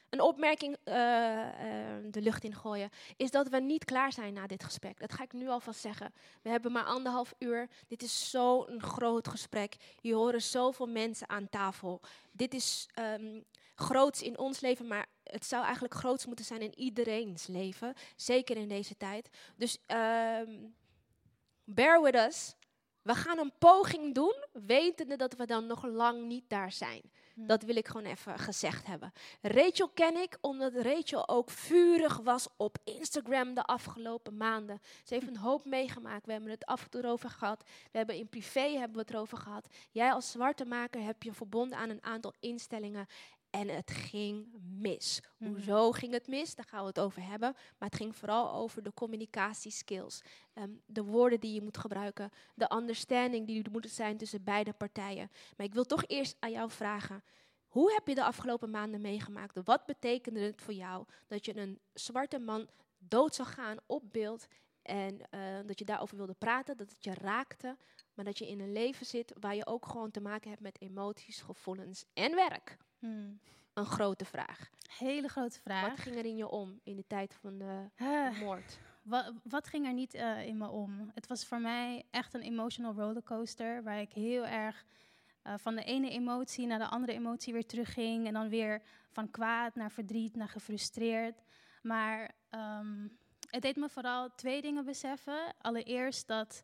een 0.09 0.21
opmerking 0.21 0.77
eh, 0.83 1.47
eh, 1.47 2.03
de 2.11 2.21
lucht 2.21 2.43
in 2.43 2.55
gooien. 2.55 2.89
Is 3.17 3.31
dat 3.31 3.47
we 3.49 3.59
niet 3.59 3.85
klaar 3.85 4.11
zijn 4.11 4.33
na 4.33 4.47
dit 4.47 4.63
gesprek. 4.63 4.99
Dat 4.99 5.13
ga 5.13 5.23
ik 5.23 5.33
nu 5.33 5.47
alvast 5.47 5.79
zeggen. 5.79 6.13
We 6.41 6.49
hebben 6.49 6.71
maar 6.71 6.83
anderhalf 6.83 7.33
uur. 7.39 7.69
Dit 7.87 8.03
is 8.03 8.29
zo'n 8.29 8.81
groot 8.81 9.27
gesprek. 9.27 9.75
Je 9.99 10.13
horen 10.13 10.41
zoveel 10.41 10.87
mensen 10.87 11.29
aan 11.29 11.49
tafel. 11.49 12.01
Dit 12.31 12.53
is 12.53 12.89
ehm, 12.93 13.41
groots 13.81 14.21
in 14.21 14.37
ons 14.37 14.59
leven, 14.59 14.87
maar 14.87 15.05
het 15.23 15.45
zou 15.45 15.63
eigenlijk 15.63 15.93
groots 15.93 16.25
moeten 16.25 16.45
zijn 16.45 16.61
in 16.61 16.79
iedereen's 16.79 17.47
leven. 17.47 17.93
Zeker 18.15 18.57
in 18.57 18.67
deze 18.67 18.97
tijd. 18.97 19.29
Dus 19.55 19.77
ehm, 19.85 20.51
bear 21.63 22.01
with 22.01 22.15
us. 22.15 22.55
We 23.01 23.15
gaan 23.15 23.37
een 23.37 23.53
poging 23.57 24.15
doen, 24.15 24.45
wetende 24.51 25.15
dat 25.15 25.33
we 25.33 25.45
dan 25.45 25.65
nog 25.65 25.85
lang 25.85 26.27
niet 26.27 26.43
daar 26.47 26.71
zijn. 26.71 27.01
Dat 27.35 27.63
wil 27.63 27.75
ik 27.75 27.87
gewoon 27.87 28.05
even 28.05 28.39
gezegd 28.39 28.85
hebben. 28.85 29.11
Rachel 29.41 29.89
ken 29.89 30.15
ik 30.15 30.37
omdat 30.41 30.75
Rachel 30.75 31.29
ook 31.29 31.49
vurig 31.49 32.17
was 32.17 32.47
op 32.57 32.77
Instagram 32.83 33.53
de 33.53 33.63
afgelopen 33.63 34.37
maanden. 34.37 34.79
Ze 35.03 35.13
heeft 35.13 35.27
een 35.27 35.37
hoop 35.37 35.65
meegemaakt. 35.65 36.25
We 36.25 36.31
hebben 36.31 36.49
het 36.49 36.65
af 36.65 36.83
en 36.83 36.89
toe 36.89 37.05
over 37.05 37.29
gehad. 37.29 37.63
We 37.91 37.97
hebben 37.97 38.15
in 38.15 38.29
privé 38.29 38.61
hebben 38.61 38.93
we 38.93 38.99
het 38.99 39.09
erover 39.09 39.37
gehad. 39.37 39.67
Jij 39.91 40.13
als 40.13 40.31
zwarte 40.31 40.65
maker 40.65 41.03
heb 41.03 41.23
je 41.23 41.33
verbonden 41.33 41.77
aan 41.77 41.89
een 41.89 42.03
aantal 42.03 42.33
instellingen. 42.39 43.07
En 43.51 43.67
het 43.69 43.91
ging 43.91 44.47
mis. 44.79 45.21
Mhm. 45.37 45.49
Hoezo 45.49 45.91
ging 45.91 46.13
het 46.13 46.27
mis? 46.27 46.55
Daar 46.55 46.65
gaan 46.65 46.81
we 46.81 46.87
het 46.87 46.99
over 46.99 47.21
hebben. 47.21 47.53
Maar 47.77 47.89
het 47.89 47.97
ging 47.97 48.15
vooral 48.15 48.51
over 48.51 48.83
de 48.83 48.93
communicatieskills. 48.93 50.21
Ehm, 50.53 50.69
de 50.85 51.03
woorden 51.03 51.39
die 51.39 51.53
je 51.53 51.61
moet 51.61 51.77
gebruiken. 51.77 52.31
De 52.55 52.71
understanding 52.75 53.47
die 53.47 53.63
er 53.63 53.71
moet 53.71 53.89
zijn 53.89 54.17
tussen 54.17 54.43
beide 54.43 54.73
partijen. 54.73 55.31
Maar 55.57 55.65
ik 55.65 55.73
wil 55.73 55.85
toch 55.85 56.03
eerst 56.07 56.35
aan 56.39 56.51
jou 56.51 56.69
vragen. 56.69 57.23
Hoe 57.67 57.93
heb 57.93 58.07
je 58.07 58.15
de 58.15 58.23
afgelopen 58.23 58.69
maanden 58.69 59.01
meegemaakt? 59.01 59.59
Wat 59.63 59.85
betekende 59.85 60.39
het 60.39 60.61
voor 60.61 60.73
jou 60.73 61.05
dat 61.27 61.45
je 61.45 61.57
een 61.57 61.79
zwarte 61.93 62.39
man 62.39 62.69
dood 62.97 63.35
zag 63.35 63.53
gaan 63.53 63.77
op 63.85 64.03
beeld 64.11 64.47
en 64.81 65.29
eh, 65.29 65.41
dat 65.65 65.79
je 65.79 65.85
daarover 65.85 66.17
wilde 66.17 66.33
praten, 66.33 66.77
dat 66.77 66.89
het 66.89 67.03
je 67.03 67.13
raakte, 67.13 67.77
maar 68.13 68.25
dat 68.25 68.37
je 68.37 68.47
in 68.47 68.59
een 68.59 68.71
leven 68.71 69.05
zit 69.05 69.33
waar 69.39 69.55
je 69.55 69.65
ook 69.65 69.85
gewoon 69.85 70.11
te 70.11 70.21
maken 70.21 70.49
hebt 70.49 70.61
met 70.61 70.81
emoties, 70.81 71.41
gevoelens 71.41 72.05
en 72.13 72.35
werk? 72.35 72.77
Hmm. 73.01 73.39
Een 73.73 73.85
grote 73.85 74.25
vraag. 74.25 74.69
Hele 74.97 75.27
grote 75.27 75.59
vraag. 75.59 75.89
Wat 75.89 75.99
ging 75.99 76.15
er 76.15 76.25
in 76.25 76.37
je 76.37 76.49
om 76.49 76.79
in 76.83 76.95
de 76.95 77.07
tijd 77.07 77.33
van 77.33 77.57
de 77.57 77.87
moord? 78.39 78.79
Wat, 79.01 79.33
wat 79.43 79.67
ging 79.67 79.85
er 79.85 79.93
niet 79.93 80.13
eh, 80.13 80.45
in 80.45 80.57
me 80.57 80.69
om? 80.69 81.11
Het 81.13 81.27
was 81.27 81.45
voor 81.45 81.61
mij 81.61 82.05
echt 82.11 82.33
een 82.33 82.41
emotional 82.41 82.93
rollercoaster, 82.93 83.83
waar 83.83 84.01
ik 84.01 84.13
heel 84.13 84.45
erg 84.45 84.85
eh, 85.41 85.53
van 85.57 85.75
de 85.75 85.83
ene 85.83 86.09
emotie 86.09 86.67
naar 86.67 86.79
de 86.79 86.87
andere 86.87 87.13
emotie 87.13 87.53
weer 87.53 87.65
terugging. 87.65 88.27
En 88.27 88.33
dan 88.33 88.49
weer 88.49 88.81
van 89.09 89.31
kwaad 89.31 89.75
naar 89.75 89.91
verdriet, 89.91 90.35
naar 90.35 90.49
gefrustreerd. 90.49 91.41
Maar 91.81 92.31
ehm, 92.49 93.07
het 93.49 93.61
deed 93.61 93.75
me 93.75 93.89
vooral 93.89 94.35
twee 94.35 94.61
dingen 94.61 94.85
beseffen. 94.85 95.53
Allereerst 95.61 96.27
dat 96.27 96.63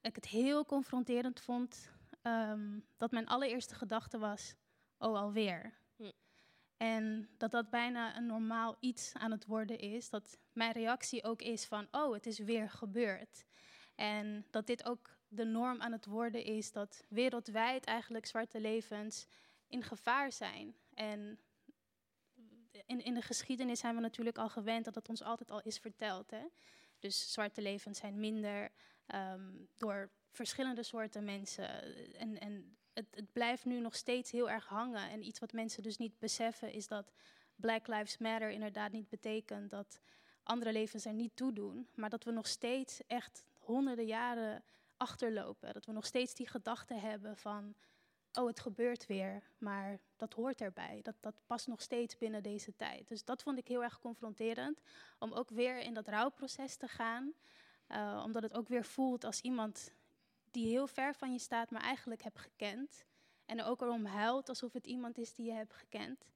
ik 0.00 0.14
het 0.14 0.26
heel 0.26 0.64
confronterend 0.64 1.40
vond 1.40 1.90
ehm, 2.22 2.78
dat 2.96 3.10
mijn 3.10 3.26
allereerste 3.26 3.74
gedachte 3.74 4.18
was, 4.18 4.54
oh 5.04 5.16
alweer. 5.16 5.72
Hm. 5.96 6.10
En 6.76 7.28
dat 7.38 7.50
dat 7.50 7.70
bijna 7.70 8.16
een 8.16 8.26
normaal 8.26 8.76
iets 8.80 9.12
aan 9.14 9.30
het 9.30 9.46
worden 9.46 9.78
is. 9.78 10.10
Dat 10.10 10.38
mijn 10.52 10.72
reactie 10.72 11.24
ook 11.24 11.42
is 11.42 11.64
van, 11.64 11.88
oh, 11.90 12.12
het 12.12 12.26
is 12.26 12.38
weer 12.38 12.70
gebeurd. 12.70 13.44
En 13.94 14.46
dat 14.50 14.66
dit 14.66 14.84
ook 14.84 15.16
de 15.28 15.44
norm 15.44 15.80
aan 15.80 15.92
het 15.92 16.06
worden 16.06 16.44
is 16.44 16.72
dat 16.72 17.04
wereldwijd 17.08 17.84
eigenlijk 17.84 18.26
zwarte 18.26 18.60
levens 18.60 19.26
in 19.68 19.82
gevaar 19.82 20.32
zijn. 20.32 20.76
En 20.94 21.38
in, 22.86 23.04
in 23.04 23.14
de 23.14 23.22
geschiedenis 23.22 23.80
zijn 23.80 23.94
we 23.94 24.00
natuurlijk 24.00 24.38
al 24.38 24.48
gewend 24.48 24.84
dat 24.84 24.94
het 24.94 25.08
ons 25.08 25.22
altijd 25.22 25.50
al 25.50 25.62
is 25.62 25.78
verteld. 25.78 26.30
Hè? 26.30 26.44
Dus 26.98 27.32
zwarte 27.32 27.62
levens 27.62 27.98
zijn 27.98 28.20
minder 28.20 28.72
ehm, 29.06 29.52
door 29.76 30.10
verschillende 30.30 30.82
soorten 30.82 31.24
mensen. 31.24 31.68
En, 32.14 32.40
en 32.40 32.76
het, 32.94 33.06
het 33.10 33.32
blijft 33.32 33.64
nu 33.64 33.80
nog 33.80 33.94
steeds 33.94 34.30
heel 34.30 34.50
erg 34.50 34.66
hangen. 34.66 35.10
En 35.10 35.26
iets 35.26 35.38
wat 35.38 35.52
mensen 35.52 35.82
dus 35.82 35.96
niet 35.96 36.18
beseffen 36.18 36.72
is 36.72 36.86
dat 36.86 37.12
Black 37.56 37.86
Lives 37.86 38.18
Matter 38.18 38.50
inderdaad 38.50 38.92
niet 38.92 39.08
betekent 39.08 39.70
dat 39.70 40.00
andere 40.42 40.72
levens 40.72 41.04
er 41.04 41.12
niet 41.12 41.36
toe 41.36 41.52
doen. 41.52 41.88
Maar 41.94 42.10
dat 42.10 42.24
we 42.24 42.30
nog 42.30 42.46
steeds 42.46 43.00
echt 43.06 43.44
honderden 43.58 44.06
jaren 44.06 44.64
achterlopen. 44.96 45.72
Dat 45.72 45.86
we 45.86 45.92
nog 45.92 46.06
steeds 46.06 46.34
die 46.34 46.48
gedachte 46.48 46.94
hebben 46.94 47.36
van, 47.36 47.74
oh 48.32 48.46
het 48.46 48.60
gebeurt 48.60 49.06
weer, 49.06 49.42
maar 49.58 49.98
dat 50.16 50.32
hoort 50.32 50.60
erbij. 50.60 51.00
Dat, 51.02 51.14
dat 51.20 51.34
past 51.46 51.66
nog 51.66 51.80
steeds 51.80 52.18
binnen 52.18 52.42
deze 52.42 52.76
tijd. 52.76 53.08
Dus 53.08 53.24
dat 53.24 53.42
vond 53.42 53.58
ik 53.58 53.68
heel 53.68 53.82
erg 53.82 53.98
confronterend, 53.98 54.80
om 55.18 55.32
ook 55.32 55.50
weer 55.50 55.78
in 55.78 55.94
dat 55.94 56.08
rouwproces 56.08 56.76
te 56.76 56.88
gaan. 56.88 57.32
Uh, 57.88 58.22
omdat 58.24 58.42
het 58.42 58.54
ook 58.54 58.68
weer 58.68 58.84
voelt 58.84 59.24
als 59.24 59.40
iemand 59.40 59.92
die 60.54 60.68
heel 60.68 60.86
ver 60.86 61.14
van 61.14 61.32
je 61.32 61.38
staat, 61.38 61.70
maar 61.70 61.82
eigenlijk 61.82 62.22
hebt 62.22 62.38
gekend. 62.38 63.04
En 63.46 63.58
er 63.58 63.66
ook 63.66 63.82
erom 63.82 64.04
huilt 64.04 64.48
alsof 64.48 64.72
het 64.72 64.86
iemand 64.86 65.18
is 65.18 65.34
die 65.34 65.46
je 65.46 65.52
hebt 65.52 65.74
gekend. 65.74 66.26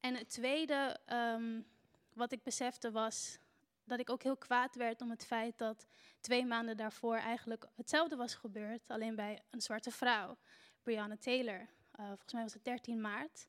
En 0.00 0.14
het 0.14 0.30
tweede 0.30 0.98
um, 1.12 1.66
wat 2.12 2.32
ik 2.32 2.42
besefte 2.42 2.90
was 2.90 3.38
dat 3.84 3.98
ik 3.98 4.10
ook 4.10 4.22
heel 4.22 4.36
kwaad 4.36 4.74
werd 4.74 5.00
om 5.00 5.10
het 5.10 5.24
feit 5.26 5.58
dat 5.58 5.86
twee 6.20 6.46
maanden 6.46 6.76
daarvoor 6.76 7.16
eigenlijk 7.16 7.66
hetzelfde 7.74 8.16
was 8.16 8.34
gebeurd, 8.34 8.90
alleen 8.90 9.14
bij 9.14 9.42
een 9.50 9.60
zwarte 9.60 9.90
vrouw, 9.90 10.36
Breonna 10.82 11.16
Taylor. 11.16 11.60
Uh, 11.60 12.06
volgens 12.06 12.32
mij 12.32 12.42
was 12.42 12.52
het 12.52 12.64
13 12.64 13.00
maart. 13.00 13.48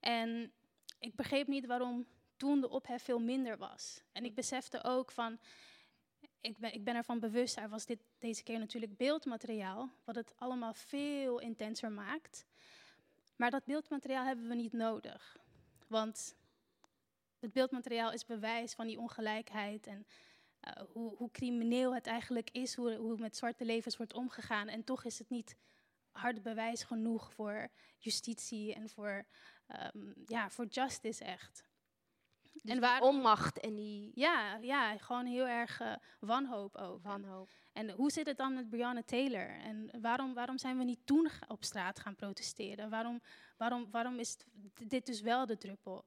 En 0.00 0.52
ik 0.98 1.14
begreep 1.14 1.46
niet 1.46 1.66
waarom 1.66 2.06
toen 2.36 2.60
de 2.60 2.68
ophef 2.68 3.02
veel 3.02 3.18
minder 3.20 3.56
was. 3.56 4.02
En 4.12 4.24
ik 4.24 4.34
besefte 4.34 4.84
ook 4.84 5.10
van, 5.10 5.38
ik 6.40 6.58
ben, 6.58 6.74
ik 6.74 6.84
ben 6.84 6.94
ervan 6.94 7.20
bewust, 7.20 7.56
er 7.56 7.68
was 7.68 7.86
dit, 7.86 8.00
deze 8.18 8.42
keer 8.42 8.58
natuurlijk 8.58 8.96
beeldmateriaal, 8.96 9.90
wat 10.04 10.14
het 10.14 10.34
allemaal 10.36 10.74
veel 10.74 11.38
intenser 11.38 11.92
maakt. 11.92 12.46
Maar 13.36 13.50
dat 13.50 13.64
beeldmateriaal 13.64 14.24
hebben 14.24 14.48
we 14.48 14.54
niet 14.54 14.72
nodig. 14.72 15.36
Want 15.86 16.36
het 17.38 17.52
beeldmateriaal 17.52 18.12
is 18.12 18.24
bewijs 18.24 18.72
van 18.74 18.86
die 18.86 18.98
ongelijkheid 18.98 19.86
en 19.86 20.06
uh, 20.66 20.72
hoe, 20.92 21.16
hoe, 21.16 21.30
crimineel 21.30 21.94
het 21.94 22.06
eigenlijk 22.06 22.50
is, 22.50 22.74
hoe, 22.74 22.94
hoe 22.94 23.16
met 23.18 23.36
zwarte 23.36 23.64
levens 23.64 23.96
wordt 23.96 24.14
omgegaan. 24.14 24.68
En 24.68 24.84
toch 24.84 25.04
is 25.04 25.18
het 25.18 25.30
niet 25.30 25.56
hard 26.10 26.42
bewijs 26.42 26.82
genoeg 26.82 27.32
voor 27.32 27.68
justitie 27.98 28.74
en 28.74 28.88
voor, 28.88 29.26
um, 29.94 30.14
ja, 30.26 30.50
voor 30.50 30.66
justice 30.66 31.24
echt. 31.24 31.67
Dus 32.62 32.74
en 32.74 32.80
waar 32.80 33.00
onmacht 33.00 33.60
en 33.60 33.74
die. 33.74 34.10
Ja, 34.14 34.56
ja 34.56 34.98
gewoon 34.98 35.26
heel 35.26 35.46
erg 35.46 35.80
uh, 35.80 35.94
wanhoop 36.20 36.76
ook. 36.76 37.02
Wanhoop. 37.02 37.48
En 37.72 37.90
hoe 37.90 38.10
zit 38.10 38.26
het 38.26 38.36
dan 38.36 38.54
met 38.54 38.68
Breonna 38.68 39.02
Taylor? 39.02 39.48
En 39.60 39.90
waarom, 40.00 40.34
waarom 40.34 40.58
zijn 40.58 40.78
we 40.78 40.84
niet 40.84 41.06
toen 41.06 41.28
op 41.48 41.64
straat 41.64 42.00
gaan 42.00 42.14
protesteren? 42.14 42.90
Waarom, 42.90 43.20
waarom, 43.56 43.90
waarom 43.90 44.18
is 44.18 44.36
dit 44.86 45.06
dus 45.06 45.20
wel 45.20 45.46
de 45.46 45.56
druppel? 45.56 46.04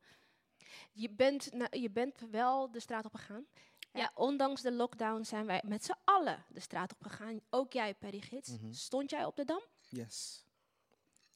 Je 0.91 1.09
bent, 1.09 1.53
nou, 1.53 1.79
je 1.79 1.89
bent 1.89 2.19
wel 2.31 2.71
de 2.71 2.79
straat 2.79 3.05
op 3.05 3.15
gegaan. 3.15 3.45
Ja. 3.93 4.11
Ondanks 4.15 4.61
de 4.61 4.71
lockdown 4.71 5.23
zijn 5.23 5.45
wij 5.45 5.61
met 5.65 5.85
z'n 5.85 5.97
allen 6.03 6.45
de 6.49 6.59
straat 6.59 6.91
op 6.91 7.01
gegaan. 7.01 7.39
Ook 7.49 7.73
jij, 7.73 7.93
Perry 7.93 8.21
Gids. 8.21 8.49
Mm 8.49 8.57
-hmm. 8.57 8.73
Stond 8.73 9.09
jij 9.09 9.25
op 9.25 9.35
de 9.35 9.45
Dam? 9.45 9.61
Yes. 9.89 10.45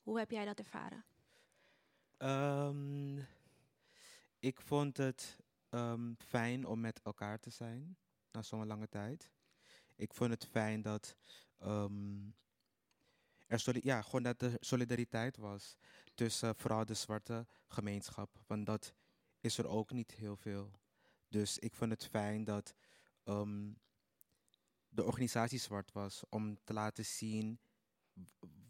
Hoe 0.03 0.19
heb 0.19 0.31
jij 0.31 0.45
dat 0.45 0.59
ervaren? 0.59 1.05
Um, 2.17 3.27
ik 4.45 4.61
vond 4.61 4.97
het 4.97 5.37
um, 5.69 6.15
fijn 6.17 6.65
om 6.65 6.79
met 6.79 7.01
elkaar 7.03 7.39
te 7.39 7.49
zijn 7.49 7.97
na 8.31 8.41
zo'n 8.41 8.67
lange 8.67 8.89
tijd. 8.89 9.31
Ik 9.95 10.13
vond 10.13 10.31
het 10.31 10.45
fijn 10.45 10.81
dat 10.81 11.15
um, 11.63 12.35
er 13.47 13.85
ja, 13.85 14.01
gewoon 14.01 14.23
dat 14.23 14.45
solidariteit 14.59 15.37
was 15.37 15.77
tussen 16.13 16.55
vooral 16.55 16.85
de 16.85 16.93
zwarte 16.93 17.47
gemeenschap. 17.67 18.43
Want 18.47 18.65
dat 18.65 18.93
is 19.39 19.57
er 19.57 19.67
ook 19.67 19.91
niet 19.91 20.11
heel 20.11 20.35
veel. 20.35 20.71
Dus 21.27 21.57
ik 21.59 21.75
vond 21.75 21.91
het 21.91 22.05
fijn 22.05 22.43
dat 22.43 22.75
um, 23.23 23.79
de 24.89 25.03
organisatie 25.03 25.59
zwart 25.59 25.91
was 25.91 26.23
om 26.29 26.57
te 26.63 26.73
laten 26.73 27.05
zien 27.05 27.59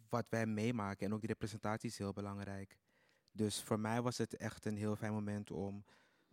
wat 0.09 0.29
wij 0.29 0.45
meemaken. 0.45 1.05
En 1.05 1.13
ook 1.13 1.19
die 1.19 1.29
representatie 1.29 1.89
is 1.89 1.97
heel 1.97 2.13
belangrijk. 2.13 2.77
Dus 3.35 3.61
voor 3.61 3.79
mij 3.79 4.01
was 4.01 4.17
het 4.17 4.35
echt 4.35 4.65
een 4.65 4.77
heel 4.77 4.95
fijn 4.95 5.13
moment 5.13 5.51
om 5.51 5.85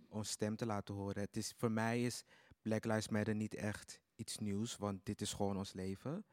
ons 0.09 0.31
stem 0.31 0.57
te 0.57 0.67
laten 0.67 0.95
horen. 0.95 1.23
Het 1.23 1.37
is, 1.37 1.55
voor 1.57 1.71
mij 1.71 2.05
is 2.05 2.25
Black 2.63 2.85
Lives 2.85 3.09
Matter 3.09 3.35
niet 3.35 3.55
echt 3.55 4.01
iets 4.15 4.39
nieuws, 4.39 4.77
want 4.77 5.07
dit 5.07 5.21
is 5.21 5.33
gewoon 5.33 5.57
ons 5.57 5.73
leven. 5.73 6.25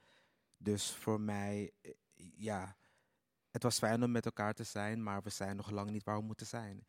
Dus 0.58 0.92
voor 0.92 1.22
mij, 1.22 1.72
ja, 2.36 2.76
het 3.52 3.64
was 3.64 3.78
fijn 3.78 4.04
om 4.04 4.12
met 4.12 4.26
elkaar 4.26 4.54
te 4.54 4.64
zijn, 4.64 5.04
maar 5.04 5.22
we 5.22 5.30
zijn 5.30 5.56
nog 5.56 5.70
lang 5.70 5.90
niet 5.90 6.04
waar 6.04 6.18
we 6.18 6.24
moeten 6.24 6.48
zijn. 6.48 6.86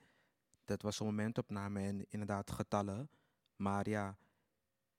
Dat 0.64 0.82
was 0.82 1.00
een 1.00 1.06
momentopname 1.06 1.80
en 1.80 2.04
inderdaad 2.08 2.50
getallen. 2.50 3.10
Maar 3.56 3.88
ja, 3.88 4.16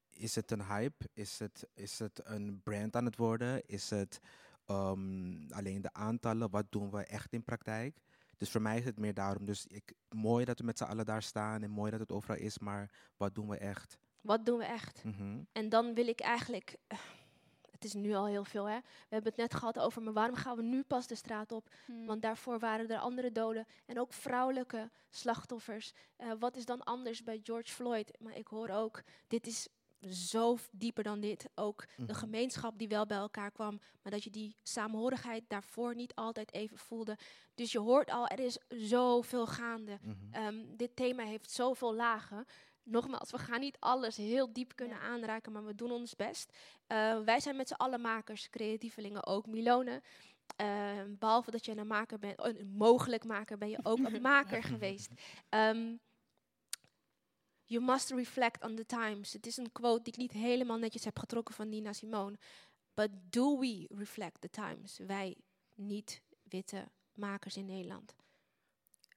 is 0.09 0.35
het 0.35 0.51
een 0.51 0.65
hype? 0.65 1.09
Is 1.13 1.39
het, 1.39 1.67
is 1.73 1.99
het 1.99 2.21
een 2.23 2.61
brand 2.63 2.95
aan 2.95 3.05
het 3.05 3.15
worden? 3.15 3.65
Is 3.65 3.89
het 3.89 4.19
um, 4.67 5.51
alleen 5.51 5.81
de 5.81 5.93
aantallen? 5.93 6.49
Wat 6.49 6.65
doen 6.69 6.91
we 6.91 7.03
echt 7.03 7.33
in 7.33 7.43
praktijk? 7.43 8.01
Dus 8.41 8.49
voor 8.49 8.61
mij 8.61 8.77
is 8.77 8.85
het 8.85 8.99
meer 8.99 9.13
daarom. 9.13 9.45
Dus 9.45 9.67
ik, 9.67 9.93
mooi 10.09 10.45
dat 10.45 10.59
we 10.59 10.65
met 10.65 10.77
z'n 10.77 10.83
allen 10.83 11.05
daar 11.05 11.23
staan 11.23 11.63
en 11.63 11.69
mooi 11.69 11.91
dat 11.91 11.99
het 11.99 12.11
overal 12.11 12.37
is, 12.37 12.59
maar 12.59 12.91
wat 13.17 13.35
doen 13.35 13.47
we 13.47 13.57
echt? 13.57 13.97
Wat 14.21 14.45
doen 14.45 14.57
we 14.57 14.65
echt? 14.65 15.03
Mm 15.03 15.13
-hmm. 15.13 15.47
En 15.51 15.69
dan 15.69 15.93
wil 15.93 16.07
ik 16.07 16.19
eigenlijk. 16.19 16.77
Het 17.71 17.83
is 17.83 17.93
nu 17.93 18.13
al 18.13 18.25
heel 18.25 18.43
veel, 18.43 18.65
hè? 18.65 18.77
We 18.79 19.07
hebben 19.09 19.31
het 19.31 19.41
net 19.41 19.53
gehad 19.53 19.79
over, 19.79 20.01
maar 20.01 20.13
waarom 20.13 20.35
gaan 20.35 20.55
we 20.55 20.61
nu 20.61 20.83
pas 20.83 21.07
de 21.07 21.15
straat 21.15 21.51
op? 21.51 21.73
Hmm. 21.85 22.05
Want 22.05 22.21
daarvoor 22.21 22.59
waren 22.59 22.89
er 22.89 22.97
andere 22.97 23.31
doden 23.31 23.65
en 23.85 23.99
ook 23.99 24.13
vrouwelijke 24.13 24.89
slachtoffers. 25.09 25.93
Uh, 26.17 26.31
wat 26.39 26.55
is 26.55 26.65
dan 26.65 26.83
anders 26.83 27.23
bij 27.23 27.39
George 27.43 27.71
Floyd? 27.71 28.17
Maar 28.19 28.37
ik 28.37 28.47
hoor 28.47 28.69
ook, 28.69 29.01
dit 29.27 29.47
is 29.47 29.67
zo 30.09 30.57
dieper 30.71 31.03
dan 31.03 31.19
dit. 31.19 31.49
Ook 31.55 31.85
de 31.97 32.03
Mhm. 32.03 32.13
gemeenschap 32.13 32.77
die 32.77 32.87
wel 32.87 33.05
bij 33.05 33.17
elkaar 33.17 33.51
kwam, 33.51 33.79
maar 34.01 34.11
dat 34.11 34.23
je 34.23 34.29
die 34.29 34.55
samenhorigheid 34.63 35.43
daarvoor 35.47 35.95
niet 35.95 36.15
altijd 36.15 36.53
even 36.53 36.77
voelde. 36.77 37.17
Dus 37.55 37.71
je 37.71 37.79
hoort 37.79 38.09
al, 38.11 38.27
er 38.27 38.39
is 38.39 38.57
zoveel 38.67 39.47
gaande. 39.47 39.97
Mhm. 40.01 40.15
Ehm, 40.31 40.63
dit 40.75 40.95
thema 40.95 41.23
heeft 41.23 41.51
zoveel 41.51 41.93
lagen. 41.95 42.45
Nogmaals, 42.83 43.31
we 43.31 43.37
gaan 43.37 43.59
niet 43.59 43.77
alles 43.79 44.17
heel 44.17 44.53
diep 44.53 44.75
kunnen 44.75 44.99
aanraken, 44.99 45.51
maar 45.51 45.65
we 45.65 45.75
doen 45.75 45.91
ons 45.91 46.15
best. 46.15 46.57
Eh, 46.87 47.19
wij 47.19 47.39
zijn 47.39 47.55
met 47.55 47.67
z'n 47.67 47.73
allen 47.73 48.01
makers, 48.01 48.49
creatievelingen 48.49 49.25
ook. 49.25 49.45
Milone, 49.47 50.01
ehm, 50.55 51.15
behalve 51.19 51.51
dat 51.51 51.65
je 51.65 51.77
een 51.77 51.87
maker 51.87 52.19
bent, 52.19 52.43
een 52.45 52.73
mogelijk 52.77 53.23
maker, 53.23 53.57
ben 53.57 53.69
je 53.69 53.79
ook 53.83 53.97
een 53.99 54.21
maker 54.33 54.63
geweest. 54.73 55.11
Ehm, 55.49 55.95
you 57.71 57.83
must 57.83 58.11
reflect 58.11 58.63
on 58.63 58.75
the 58.75 58.85
times. 58.85 59.33
Het 59.33 59.45
is 59.45 59.57
een 59.57 59.71
quote 59.71 60.03
die 60.03 60.13
ik 60.13 60.19
niet 60.19 60.31
helemaal 60.31 60.77
netjes 60.77 61.03
heb 61.03 61.19
getrokken 61.19 61.55
van 61.55 61.69
Nina 61.69 61.93
Simone. 61.93 62.37
But 62.93 63.09
do 63.29 63.59
we 63.59 63.87
reflect 63.95 64.41
the 64.41 64.49
times? 64.49 64.97
Wij 64.97 65.37
niet-witte 65.75 66.87
makers 67.13 67.57
in 67.57 67.65
Nederland. 67.65 68.15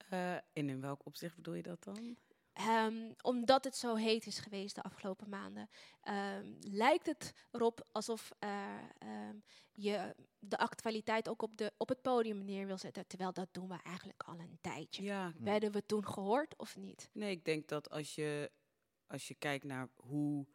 Eh, 0.09 0.35
en 0.35 0.43
in 0.53 0.81
welk 0.81 1.07
opzicht 1.07 1.37
bedoel 1.37 1.55
je 1.55 1.63
dat 1.63 1.85
dan? 1.85 2.17
Ehm, 2.55 3.13
omdat 3.21 3.65
het 3.65 3.77
zo 3.77 3.95
heet 3.95 4.27
is 4.27 4.39
geweest 4.39 4.75
de 4.75 4.83
afgelopen 4.83 5.29
maanden, 5.29 5.69
ehm, 6.01 6.53
lijkt 6.61 7.07
het 7.07 7.33
erop 7.51 7.89
alsof 7.93 8.33
eh, 8.39 8.79
ehm, 8.99 9.37
je 9.73 10.15
de 10.39 10.59
actualiteit 10.59 11.29
ook 11.29 11.43
op, 11.43 11.57
de, 11.57 11.73
op 11.77 11.89
het 11.89 12.03
podium 12.03 12.45
neer 12.45 12.67
wil 12.67 12.79
zetten. 12.79 13.07
Terwijl 13.07 13.33
dat 13.33 13.49
doen 13.53 13.69
we 13.69 13.79
eigenlijk 13.83 14.23
al 14.23 14.39
een 14.39 14.59
tijdje. 14.61 15.03
Ja. 15.03 15.33
Werden 15.39 15.73
we 15.73 15.87
toen 15.87 16.07
gehoord 16.07 16.57
of 16.57 16.77
niet? 16.77 17.11
Nee, 17.13 17.31
ik 17.31 17.45
denk 17.45 17.69
dat 17.69 17.91
als 17.91 18.15
je, 18.15 18.51
als 19.07 19.29
je 19.29 19.35
kijkt 19.35 19.65
naar 19.65 19.89
hoe 19.95 20.47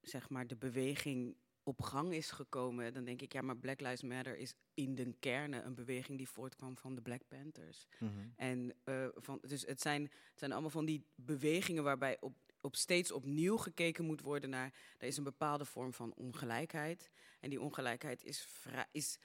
zeg 0.00 0.28
maar 0.28 0.46
de 0.46 0.56
beweging 0.56 1.36
op 1.66 1.82
gang 1.82 2.12
is 2.12 2.30
gekomen, 2.30 2.92
dan 2.92 3.04
denk 3.04 3.22
ik, 3.22 3.32
ja, 3.32 3.42
maar 3.42 3.56
Black 3.56 3.80
Lives 3.80 4.02
Matter 4.02 4.36
is 4.36 4.54
in 4.74 4.94
de 4.94 5.14
kern 5.20 5.52
een 5.52 5.74
beweging 5.74 6.18
die 6.18 6.28
voortkwam 6.28 6.76
van 6.76 6.94
de 6.94 7.00
Black 7.00 7.20
Panthers. 7.28 7.86
Mhm. 7.98 8.12
En 8.36 8.74
eh, 8.84 9.06
van, 9.14 9.38
dus 9.42 9.66
het 9.66 9.80
zijn, 9.80 10.02
het 10.02 10.38
zijn 10.38 10.52
allemaal 10.52 10.70
van 10.70 10.84
die 10.84 11.06
bewegingen 11.14 11.82
waarbij 11.82 12.16
op, 12.20 12.36
op 12.60 12.76
steeds 12.76 13.12
opnieuw 13.12 13.56
gekeken 13.56 14.04
moet 14.04 14.20
worden 14.20 14.50
naar, 14.50 14.74
er 14.98 15.06
is 15.06 15.16
een 15.16 15.24
bepaalde 15.24 15.64
vorm 15.64 15.92
van 15.92 16.14
ongelijkheid. 16.14 17.10
En 17.40 17.50
die 17.50 17.60
ongelijkheid 17.60 18.24
is, 18.24 18.46
is, 18.92 19.18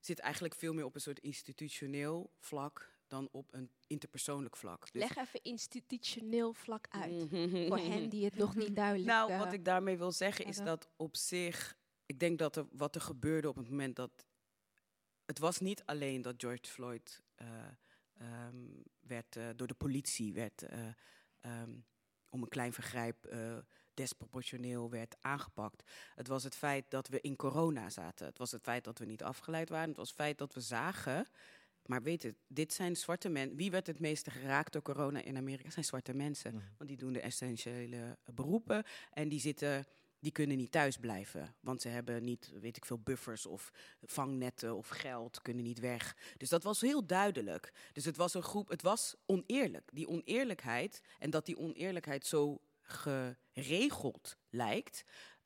zit 0.00 0.18
eigenlijk 0.18 0.54
veel 0.54 0.74
meer 0.74 0.84
op 0.84 0.94
een 0.94 1.00
soort 1.00 1.20
institutioneel 1.20 2.32
vlak 2.38 2.93
dan 3.08 3.28
op 3.32 3.48
een 3.54 3.70
interpersoonlijk 3.86 4.56
vlak. 4.56 4.92
Dus- 4.92 5.02
Leg 5.02 5.16
even 5.16 5.42
institutioneel 5.42 6.52
vlak 6.52 6.86
uit. 6.90 7.28
voor 7.68 7.78
hen 7.78 8.08
die 8.08 8.24
het 8.24 8.36
nog 8.36 8.54
niet 8.56 8.76
duidelijk 8.76 9.06
Nou, 9.06 9.30
eh, 9.30 9.38
wat 9.38 9.52
ik 9.52 9.64
daarmee 9.64 9.98
wil 9.98 10.12
zeggen 10.12 10.44
is 10.44 10.56
dat 10.56 10.88
op 10.96 11.16
zich, 11.16 11.76
ik 12.06 12.18
denk 12.20 12.38
dat 12.38 12.56
er, 12.56 12.66
wat 12.72 12.94
er 12.94 13.00
gebeurde 13.00 13.48
op 13.48 13.56
het 13.56 13.68
moment 13.70 13.96
dat. 13.96 14.26
Het 15.24 15.38
was 15.38 15.58
niet 15.60 15.82
alleen 15.84 16.22
dat 16.22 16.34
George 16.36 16.66
Floyd 16.66 17.22
eh, 17.34 17.48
ehm, 18.14 18.66
werd, 19.00 19.36
eh, 19.36 19.48
door 19.56 19.66
de 19.66 19.74
politie 19.74 20.32
werd, 20.32 20.62
eh, 20.62 20.78
ehm, 21.40 21.70
om 22.30 22.42
een 22.42 22.48
klein 22.48 22.72
vergrijp 22.72 23.24
eh, 23.24 23.56
desproportioneel 23.94 24.90
werd 24.90 25.16
aangepakt. 25.20 25.90
Het 26.14 26.28
was 26.28 26.44
het 26.44 26.56
feit 26.56 26.90
dat 26.90 27.08
we 27.08 27.20
in 27.20 27.36
corona 27.36 27.90
zaten. 27.90 28.26
Het 28.26 28.38
was 28.38 28.52
het 28.52 28.62
feit 28.62 28.84
dat 28.84 28.98
we 28.98 29.04
niet 29.04 29.22
afgeleid 29.22 29.68
waren. 29.68 29.88
Het 29.88 29.96
was 29.96 30.08
het 30.08 30.16
feit 30.16 30.38
dat 30.38 30.54
we 30.54 30.60
zagen. 30.60 31.26
Maar 31.86 32.02
weet 32.02 32.22
het, 32.22 32.34
dit 32.46 32.72
zijn 32.72 32.96
zwarte 32.96 33.28
mensen. 33.28 33.56
Wie 33.56 33.70
werd 33.70 33.86
het 33.86 33.98
meeste 33.98 34.30
geraakt 34.30 34.72
door 34.72 34.82
corona 34.82 35.22
in 35.22 35.36
Amerika? 35.36 35.70
zijn 35.70 35.84
zwarte 35.84 36.14
mensen. 36.14 36.52
Want 36.52 36.88
die 36.88 36.98
doen 36.98 37.12
de 37.12 37.20
essentiële 37.20 38.18
beroepen. 38.34 38.84
En 39.12 39.28
die 39.28 39.40
zitten. 39.40 39.86
Die 40.18 40.32
kunnen 40.32 40.56
niet 40.56 40.72
thuis 40.72 40.96
blijven. 40.96 41.54
Want 41.60 41.82
ze 41.82 41.88
hebben 41.88 42.24
niet, 42.24 42.52
weet 42.60 42.76
ik 42.76 42.84
veel, 42.84 42.98
buffers 42.98 43.46
of 43.46 43.72
vangnetten 44.02 44.76
of 44.76 44.88
geld, 44.88 45.42
kunnen 45.42 45.64
niet 45.64 45.78
weg. 45.78 46.16
Dus 46.36 46.48
dat 46.48 46.62
was 46.62 46.80
heel 46.80 47.06
duidelijk. 47.06 47.72
Dus 47.92 48.04
het 48.04 48.16
was 48.16 48.34
een 48.34 48.42
groep, 48.42 48.68
het 48.68 48.82
was 48.82 49.14
oneerlijk. 49.26 49.90
Die 49.92 50.08
oneerlijkheid 50.08 51.02
en 51.18 51.30
dat 51.30 51.46
die 51.46 51.58
oneerlijkheid 51.58 52.26
zo 52.26 52.60
geregeld 52.82 54.36
lijkt, 54.50 55.04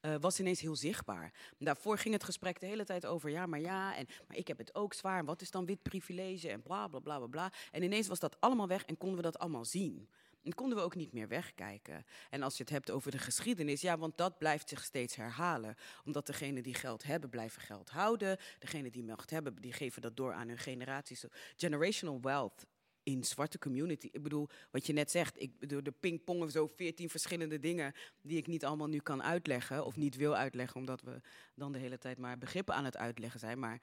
eh, 0.08 0.20
was 0.20 0.40
ineens 0.40 0.60
heel 0.60 0.76
zichtbaar. 0.76 1.32
Daarvoor 1.58 1.98
ging 1.98 2.14
het 2.14 2.24
gesprek 2.24 2.60
de 2.60 2.66
hele 2.66 2.84
tijd 2.84 3.06
over 3.06 3.30
ja, 3.30 3.46
maar 3.46 3.60
ja, 3.60 3.96
en 3.96 4.06
maar 4.28 4.36
ik 4.36 4.48
heb 4.48 4.58
het 4.58 4.74
ook 4.74 4.94
zwaar. 4.94 5.18
En 5.18 5.24
wat 5.24 5.40
is 5.40 5.50
dan 5.50 5.66
wit 5.66 5.82
privilege 5.82 6.50
en 6.50 6.62
bla 6.62 6.88
bla 6.88 6.98
bla 7.00 7.18
bla 7.18 7.26
bla. 7.26 7.52
En 7.70 7.82
ineens 7.82 8.08
was 8.08 8.18
dat 8.18 8.40
allemaal 8.40 8.68
weg 8.68 8.84
en 8.84 8.96
konden 8.96 9.16
we 9.16 9.22
dat 9.22 9.38
allemaal 9.38 9.64
zien. 9.64 10.08
En 10.42 10.54
konden 10.54 10.78
we 10.78 10.84
ook 10.84 10.94
niet 10.94 11.12
meer 11.12 11.28
wegkijken. 11.28 12.04
En 12.30 12.42
als 12.42 12.56
je 12.56 12.62
het 12.62 12.72
hebt 12.72 12.90
over 12.90 13.10
de 13.10 13.18
geschiedenis, 13.18 13.80
ja, 13.80 13.98
want 13.98 14.16
dat 14.16 14.38
blijft 14.38 14.68
zich 14.68 14.84
steeds 14.84 15.16
herhalen. 15.16 15.74
Omdat 16.04 16.26
degenen 16.26 16.62
die 16.62 16.74
geld 16.74 17.02
hebben, 17.02 17.30
blijven 17.30 17.62
geld 17.62 17.90
houden. 17.90 18.38
Degenen 18.58 18.92
die 18.92 19.04
macht 19.04 19.30
hebben, 19.30 19.54
die 19.54 19.72
geven 19.72 20.02
dat 20.02 20.16
door 20.16 20.32
aan 20.32 20.48
hun 20.48 20.58
generaties. 20.58 21.24
Generational 21.56 22.20
wealth 22.20 22.66
in 23.08 23.24
zwarte 23.24 23.58
community. 23.58 24.08
Ik 24.12 24.22
bedoel, 24.22 24.48
wat 24.70 24.86
je 24.86 24.92
net 24.92 25.10
zegt, 25.10 25.42
ik 25.42 25.58
bedoel, 25.58 25.82
de 25.82 25.94
pingpongen 26.00 26.50
zo 26.50 26.70
veertien 26.76 27.10
verschillende 27.10 27.58
dingen 27.58 27.92
die 28.22 28.36
ik 28.36 28.46
niet 28.46 28.64
allemaal 28.64 28.88
nu 28.88 28.98
kan 28.98 29.22
uitleggen 29.22 29.84
of 29.84 29.96
niet 29.96 30.16
wil 30.16 30.36
uitleggen, 30.36 30.76
omdat 30.76 31.02
we 31.02 31.20
dan 31.54 31.72
de 31.72 31.78
hele 31.78 31.98
tijd 31.98 32.18
maar 32.18 32.38
begrippen 32.38 32.74
aan 32.74 32.84
het 32.84 32.96
uitleggen 32.96 33.40
zijn. 33.40 33.58
Maar 33.58 33.80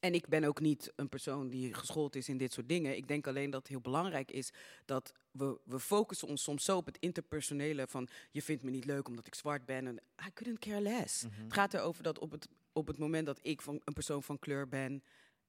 en 0.00 0.14
ik 0.14 0.28
ben 0.28 0.44
ook 0.44 0.60
niet 0.60 0.92
een 0.96 1.08
persoon 1.08 1.48
die 1.48 1.74
geschoold 1.74 2.16
is 2.16 2.28
in 2.28 2.36
dit 2.36 2.52
soort 2.52 2.68
dingen. 2.68 2.96
Ik 2.96 3.08
denk 3.08 3.26
alleen 3.26 3.50
dat 3.50 3.60
het 3.60 3.68
heel 3.68 3.80
belangrijk 3.80 4.30
is 4.30 4.50
dat 4.84 5.12
we, 5.30 5.58
we 5.64 5.80
focussen 5.80 6.28
ons 6.28 6.42
soms 6.42 6.64
zo 6.64 6.76
op 6.76 6.86
het 6.86 6.98
interpersonele 6.98 7.86
van 7.86 8.08
je 8.30 8.42
vindt 8.42 8.62
me 8.62 8.70
niet 8.70 8.84
leuk 8.84 9.08
omdat 9.08 9.26
ik 9.26 9.34
zwart 9.34 9.64
ben. 9.64 9.86
En 9.86 10.00
I 10.26 10.32
couldn't 10.34 10.58
care 10.58 10.80
less. 10.80 11.22
Het 11.22 11.52
gaat 11.52 11.74
erover 11.74 12.02
dat 12.02 12.18
op 12.18 12.30
het, 12.30 12.48
op 12.72 12.86
het 12.86 12.98
moment 12.98 13.26
dat 13.26 13.38
ik 13.42 13.62
van, 13.62 13.80
een 13.84 13.92
persoon 13.92 14.22
van 14.22 14.38
kleur 14.38 14.68
ben, 14.68 15.02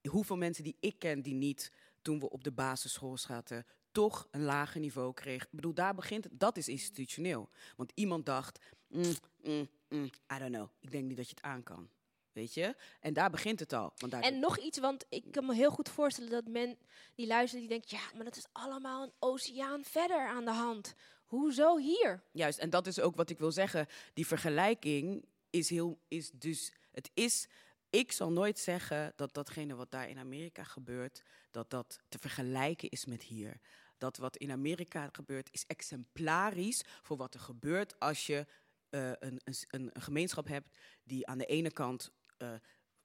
hoeveel 0.10 0.38
mensen 0.38 0.64
die 0.64 0.76
ik 0.80 1.00
ken 1.00 1.22
die 1.22 1.34
niet 1.34 1.72
toen 2.06 2.20
we 2.20 2.30
op 2.30 2.44
de 2.44 2.52
basisschool 2.52 3.18
zaten 3.18 3.66
toch 3.92 4.28
een 4.32 4.44
lager 4.44 4.80
niveau 4.80 5.14
kregen. 5.14 5.48
Ik 5.48 5.56
bedoel, 5.56 5.74
daar 5.74 5.96
begint 5.96 6.24
het. 6.24 6.40
Dat 6.40 6.58
is 6.58 6.68
institutioneel. 6.68 7.50
Want 7.76 7.92
iemand 7.96 8.26
dacht, 8.26 8.60
mm, 8.88 9.14
mm, 9.44 9.70
mm, 9.90 10.04
I 10.06 10.38
don't 10.40 10.54
know. 10.54 10.70
Ik 10.80 10.92
denk 10.92 11.06
niet 11.06 11.18
dat 11.18 11.30
je 11.30 11.36
het 11.36 11.44
aan 11.44 11.64
kan. 11.64 11.90
Weet 12.32 12.54
je? 12.54 12.76
En 13.00 13.14
daar 13.14 13.30
begint 13.30 13.60
het 13.60 13.74
al. 13.74 13.94
Want 13.98 14.12
daar 14.12 14.22
En 14.22 14.40
nog 14.40 14.58
iets, 14.58 14.80
want 14.80 15.06
ik 15.10 15.32
kan 15.32 15.46
me 15.46 15.54
heel 15.54 15.72
goed 15.72 15.90
voorstellen 15.90 16.30
dat 16.32 16.48
men 16.48 16.78
die 17.16 17.28
luistert, 17.28 17.62
die 17.62 17.70
denkt, 17.70 17.90
ja, 17.90 18.02
maar 18.16 18.24
dat 18.24 18.36
is 18.36 18.48
allemaal 18.52 19.04
een 19.04 19.14
oceaan 19.20 19.84
verder 19.84 20.28
aan 20.28 20.46
de 20.46 20.52
hand. 20.52 20.96
Hoezo 21.26 21.78
hier? 21.78 22.24
Juist, 22.32 22.60
en 22.60 22.70
dat 22.70 22.88
is 22.88 23.00
ook 23.00 23.16
wat 23.16 23.30
ik 23.30 23.40
wil 23.40 23.52
zeggen. 23.52 23.88
Die 24.14 24.28
vergelijking 24.28 25.26
is 25.50 25.70
heel, 25.70 26.00
is 26.08 26.32
dus, 26.32 26.74
het 26.92 27.12
is, 27.14 27.48
ik 27.90 28.12
zal 28.12 28.32
nooit 28.32 28.60
zeggen 28.60 29.14
dat 29.16 29.34
datgene 29.34 29.76
wat 29.76 29.92
daar 29.92 30.10
in 30.10 30.18
Amerika 30.18 30.64
gebeurt, 30.64 31.24
dat 31.52 31.70
dat 31.70 32.00
te 32.10 32.18
vergelijken 32.20 32.90
is 32.90 33.06
met 33.06 33.24
hier. 33.24 33.60
Dat 33.98 34.18
wat 34.18 34.38
in 34.38 34.52
Amerika 34.52 35.10
gebeurt 35.12 35.50
is 35.52 35.66
exemplarisch 35.68 36.84
voor 37.02 37.18
wat 37.18 37.34
er 37.34 37.40
gebeurt 37.40 38.00
als 38.00 38.26
je 38.26 38.46
eh, 38.90 39.12
een, 39.20 39.42
een, 39.44 39.56
een 39.68 40.02
gemeenschap 40.02 40.48
hebt 40.48 40.78
die 41.04 41.28
aan 41.28 41.38
de 41.38 41.46
ene 41.46 41.72
kant 41.72 42.12
eh, 42.38 42.54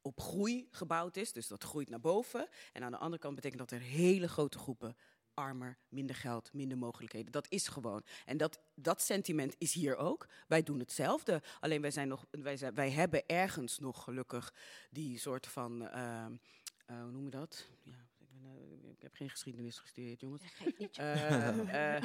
op 0.03 0.21
groei 0.21 0.69
gebouwd 0.71 1.17
is, 1.17 1.33
dus 1.33 1.47
dat 1.47 1.65
groeit 1.65 1.89
naar 1.89 2.01
boven. 2.01 2.49
En 2.73 2.83
aan 2.83 2.91
de 2.91 2.99
andere 2.99 3.23
kant 3.23 3.35
betekent 3.35 3.61
dat 3.61 3.71
er 3.71 3.81
hele 3.81 4.29
grote 4.29 4.59
groepen 4.59 4.97
armer, 5.41 5.77
minder 5.89 6.17
geld, 6.17 6.53
minder 6.53 6.79
mogelijkheden. 6.79 7.33
Dat 7.33 7.47
is 7.49 7.69
gewoon. 7.69 8.03
En 8.25 8.37
dat, 8.37 8.61
dat 8.75 9.03
sentiment 9.03 9.55
is 9.59 9.73
hier 9.73 9.97
ook. 9.97 10.27
Wij 10.49 10.63
doen 10.63 10.79
hetzelfde. 10.79 11.43
Alleen 11.61 11.81
wij, 11.81 11.91
zijn 11.91 12.09
nog, 12.09 12.27
wij, 12.31 12.57
zijn, 12.57 12.75
wij 12.75 12.91
hebben 12.91 13.27
ergens 13.27 13.79
nog 13.79 14.03
gelukkig 14.05 14.55
die 14.91 15.19
soort 15.19 15.47
van. 15.47 15.89
eh, 15.89 16.25
eh, 16.25 17.03
hoe 17.03 17.11
noem 17.11 17.25
je 17.25 17.31
dat? 17.31 17.67
Ja, 17.83 17.93
ik, 18.19 18.29
eh, 18.43 18.91
ik 18.91 19.03
heb 19.03 19.15
geen 19.15 19.31
geschiedenis 19.31 19.79
gestudeerd, 19.79 20.21
jongens. 20.21 20.43
Eh, 20.93 21.95
eh, 21.97 22.05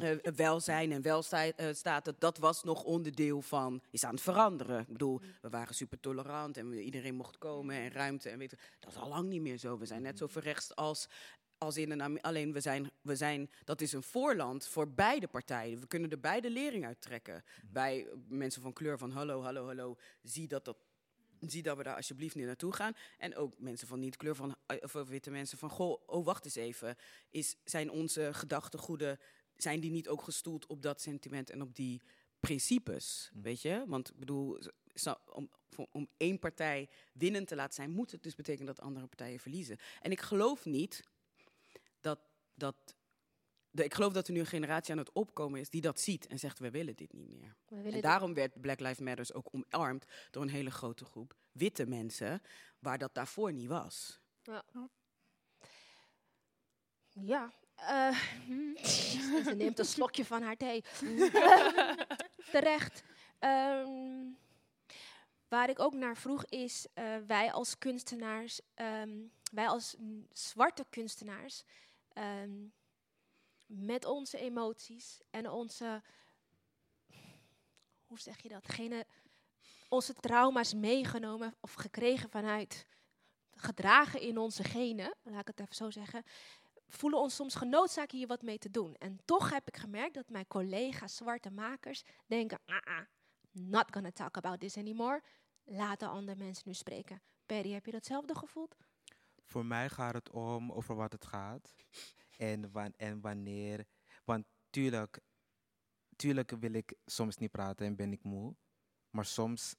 eh, 0.00 0.18
welzijn 0.34 0.92
en 0.92 1.02
welstaat, 1.02 2.04
dat, 2.04 2.20
dat 2.20 2.38
was 2.38 2.62
nog 2.62 2.82
onderdeel 2.84 3.42
van, 3.42 3.82
is 3.90 4.04
aan 4.04 4.14
het 4.14 4.22
veranderen. 4.22 4.80
Ik 4.80 4.86
bedoel, 4.92 5.20
we 5.40 5.48
waren 5.48 5.74
super 5.74 6.00
tolerant 6.00 6.56
en 6.56 6.72
iedereen 6.72 7.14
mocht 7.14 7.38
komen 7.38 7.76
en 7.76 7.90
ruimte. 7.90 8.28
En 8.30 8.38
weet, 8.38 8.50
je, 8.50 8.58
dat 8.80 8.90
is 8.92 8.98
al 8.98 9.08
lang 9.08 9.28
niet 9.28 9.40
meer 9.42 9.58
zo. 9.58 9.78
We 9.78 9.86
zijn 9.86 10.02
net 10.02 10.18
zo 10.18 10.26
verrechts 10.26 10.74
als, 10.74 11.08
als 11.58 11.76
in 11.76 11.90
een... 11.90 12.20
Alleen 12.20 12.52
we 12.52 12.60
zijn, 12.60 12.90
we 13.00 13.16
zijn, 13.16 13.50
dat 13.64 13.80
is 13.80 13.92
een 13.92 14.02
voorland 14.02 14.66
voor 14.66 14.90
beide 14.90 15.28
partijen. 15.28 15.80
We 15.80 15.86
kunnen 15.86 16.10
er 16.10 16.20
beide 16.20 16.50
lering 16.50 16.86
uit 16.86 17.00
trekken. 17.00 17.44
Wij, 17.72 18.08
mensen 18.28 18.62
van 18.62 18.72
kleur, 18.72 18.98
van 18.98 19.10
hallo, 19.10 19.42
hallo, 19.42 19.66
hallo, 19.66 19.96
zie 20.22 20.48
dat 20.48 20.64
dat 20.64 20.76
zie 21.40 21.62
dat 21.62 21.76
we 21.76 21.82
daar 21.82 21.96
alsjeblieft 21.96 22.34
niet 22.34 22.46
naartoe 22.46 22.72
gaan. 22.72 22.92
En 23.18 23.36
ook 23.36 23.58
mensen 23.58 23.88
van 23.88 23.98
niet-kleur, 23.98 24.34
van, 24.34 24.56
eh, 24.66 24.76
of 24.80 24.92
witte 24.92 25.30
mensen 25.30 25.58
van... 25.58 25.70
Goh, 25.70 26.02
oh, 26.06 26.24
wacht 26.24 26.44
eens 26.44 26.54
even. 26.54 26.96
Is, 27.30 27.56
zijn 27.64 27.90
onze 27.90 28.34
gedachtegoeden... 28.34 29.18
zijn 29.56 29.80
die 29.80 29.90
niet 29.90 30.08
ook 30.08 30.22
gestoeld 30.22 30.66
op 30.66 30.82
dat 30.82 31.00
sentiment 31.00 31.50
en 31.50 31.62
op 31.62 31.74
die 31.74 32.02
principes? 32.40 33.30
Weet 33.42 33.62
je? 33.62 33.84
Want 33.86 34.10
ik 34.10 34.18
bedoel... 34.18 34.58
om, 35.32 35.50
om 35.92 36.08
één 36.16 36.38
partij 36.38 36.88
winnend 37.12 37.48
te 37.48 37.56
laten 37.56 37.74
zijn... 37.74 37.90
moet 37.90 38.10
het 38.10 38.22
dus 38.22 38.34
betekenen 38.34 38.74
dat 38.74 38.84
andere 38.84 39.06
partijen 39.06 39.40
verliezen. 39.40 39.78
En 40.00 40.10
ik 40.10 40.20
geloof 40.20 40.64
niet 40.64 41.02
dat... 42.56 42.76
de, 43.70 43.84
ik 43.84 43.94
geloof 43.94 44.12
dat 44.12 44.26
er 44.26 44.32
nu 44.32 44.40
een 44.40 44.46
generatie 44.46 44.92
aan 44.92 44.98
het 44.98 45.12
opkomen 45.12 45.60
is 45.60 45.70
die 45.70 45.80
dat 45.80 46.00
ziet 46.00 46.26
en 46.26 46.38
zegt: 46.38 46.58
we 46.58 46.70
willen 46.70 46.96
dit 46.96 47.12
niet 47.12 47.28
meer. 47.28 47.56
En 47.66 48.00
daarom 48.00 48.34
werd 48.34 48.60
Black 48.60 48.80
Lives 48.80 48.98
Matter 48.98 49.34
ook 49.34 49.48
omarmd 49.50 50.04
door 50.30 50.42
een 50.42 50.48
hele 50.48 50.70
grote 50.70 51.04
groep 51.04 51.36
witte 51.52 51.86
mensen, 51.86 52.42
waar 52.78 52.98
dat 52.98 53.14
daarvoor 53.14 53.52
niet 53.52 53.68
was. 53.68 54.20
Ja. 54.42 54.64
Ja. 57.10 57.52
eh, 57.74 58.20
ze 59.44 59.54
neemt 59.56 59.78
een 59.78 59.84
slokje 59.84 60.24
van 60.24 60.42
haar 60.42 60.56
thee. 60.56 60.84
Terecht. 62.52 63.02
Ehm, 63.38 64.34
waar 65.48 65.70
ik 65.70 65.78
ook 65.78 65.94
naar 65.94 66.16
vroeg 66.16 66.44
is, 66.44 66.86
eh, 66.94 67.16
wij 67.26 67.52
als 67.52 67.78
kunstenaars, 67.78 68.60
ehm, 68.74 69.18
wij 69.52 69.68
als 69.68 69.96
zwarte 70.32 70.84
kunstenaars, 70.90 71.64
ehm, 72.16 72.68
met 73.66 74.04
onze 74.04 74.38
emoties 74.38 75.20
en 75.30 75.50
onze, 75.50 76.02
hoe 78.06 78.20
zeg 78.20 78.42
je 78.42 78.48
dat, 78.48 78.68
Gene, 78.68 79.06
onze 79.88 80.14
trauma's 80.14 80.74
meegenomen 80.74 81.54
of 81.60 81.72
gekregen 81.72 82.30
vanuit, 82.30 82.86
gedragen 83.50 84.20
in 84.20 84.38
onze 84.38 84.64
genen, 84.64 85.14
laat 85.22 85.40
ik 85.40 85.46
het 85.46 85.60
even 85.60 85.74
zo 85.74 85.90
zeggen, 85.90 86.22
voelen 86.88 87.20
ons 87.20 87.34
soms 87.34 87.54
genoodzaakt 87.54 88.12
hier 88.12 88.26
wat 88.26 88.42
mee 88.42 88.58
te 88.58 88.70
doen. 88.70 88.94
En 88.94 89.20
toch 89.24 89.50
heb 89.50 89.68
ik 89.68 89.76
gemerkt 89.76 90.14
dat 90.14 90.28
mijn 90.28 90.46
collega's, 90.46 91.16
zwarte 91.16 91.50
makers, 91.50 92.02
denken, 92.26 92.60
ah, 92.64 92.80
ah, 92.82 93.06
not 93.52 93.92
gonna 93.92 94.10
talk 94.10 94.36
about 94.36 94.60
this 94.60 94.76
anymore. 94.76 95.22
Laten 95.64 96.08
andere 96.08 96.36
mensen 96.38 96.62
nu 96.66 96.74
spreken. 96.74 97.22
Perry, 97.46 97.72
heb 97.72 97.86
je 97.86 97.92
datzelfde 97.92 98.34
gevoeld? 98.34 98.76
Voor 99.46 99.66
mij 99.66 99.88
gaat 99.88 100.14
het 100.14 100.30
om 100.30 100.72
over 100.72 100.94
wat 100.94 101.12
het 101.12 101.26
gaat. 101.26 101.74
En, 102.36 102.72
wan- 102.72 102.94
en 102.96 103.20
wanneer. 103.20 103.84
Want 104.24 104.44
tuurlijk, 104.70 105.20
wil 106.60 106.72
ik 106.72 106.94
soms 107.04 107.36
niet 107.36 107.50
praten 107.50 107.86
en 107.86 107.96
ben 107.96 108.12
ik 108.12 108.22
moe. 108.22 108.54
Maar 109.10 109.24
soms 109.24 109.76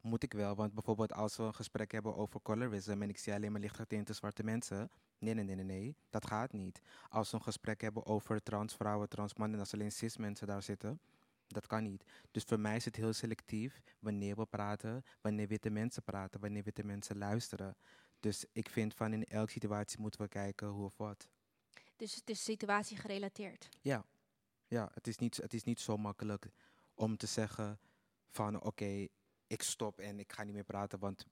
moet 0.00 0.22
ik 0.22 0.32
wel. 0.32 0.54
Want 0.54 0.74
bijvoorbeeld 0.74 1.12
als 1.12 1.36
we 1.36 1.42
een 1.42 1.54
gesprek 1.54 1.92
hebben 1.92 2.16
over 2.16 2.42
colorism 2.42 3.02
en 3.02 3.08
ik 3.08 3.18
zie 3.18 3.32
alleen 3.34 3.52
maar 3.52 3.60
lichtgetinte 3.60 4.12
zwarte 4.12 4.44
mensen. 4.44 4.90
Nee, 5.18 5.34
nee, 5.34 5.44
nee, 5.44 5.64
nee. 5.64 5.96
Dat 6.10 6.26
gaat 6.26 6.52
niet. 6.52 6.80
Als 7.08 7.30
we 7.30 7.36
een 7.36 7.42
gesprek 7.42 7.80
hebben 7.80 8.06
over 8.06 8.42
transvrouwen, 8.42 9.08
transmannen 9.08 9.54
en 9.54 9.60
als 9.60 9.74
alleen 9.74 9.92
cis 9.92 10.16
mensen 10.16 10.46
daar 10.46 10.62
zitten. 10.62 11.00
Dat 11.46 11.66
kan 11.66 11.82
niet. 11.82 12.04
Dus 12.30 12.42
voor 12.42 12.60
mij 12.60 12.76
is 12.76 12.84
het 12.84 12.96
heel 12.96 13.12
selectief 13.12 13.82
wanneer 13.98 14.36
we 14.36 14.46
praten, 14.46 15.02
wanneer 15.20 15.48
witte 15.48 15.70
mensen 15.70 16.02
praten, 16.02 16.40
wanneer 16.40 16.62
witte 16.62 16.84
mensen 16.84 17.18
luisteren. 17.18 17.76
Dus 18.24 18.44
ik 18.52 18.68
vind 18.68 18.94
van 18.94 19.12
in 19.12 19.24
elke 19.24 19.52
situatie 19.52 20.00
moeten 20.00 20.20
we 20.20 20.28
kijken 20.28 20.66
hoe 20.66 20.84
of 20.84 20.96
wat. 20.96 21.28
Dus 21.96 22.14
het 22.14 22.30
is 22.30 22.44
situatie 22.44 22.96
gerelateerd. 22.96 23.68
Ja, 23.80 24.04
ja 24.66 24.90
het, 24.94 25.06
is 25.06 25.16
niet, 25.16 25.36
het 25.36 25.54
is 25.54 25.64
niet 25.64 25.80
zo 25.80 25.96
makkelijk 25.96 26.50
om 26.94 27.16
te 27.16 27.26
zeggen 27.26 27.80
van 28.28 28.62
oké, 28.62 29.06
ik 29.46 29.62
stop 29.62 29.98
en 29.98 30.18
ik 30.18 30.32
ga 30.32 30.42
niet 30.42 30.54
meer 30.54 30.64
praten, 30.64 30.98
want 30.98 31.26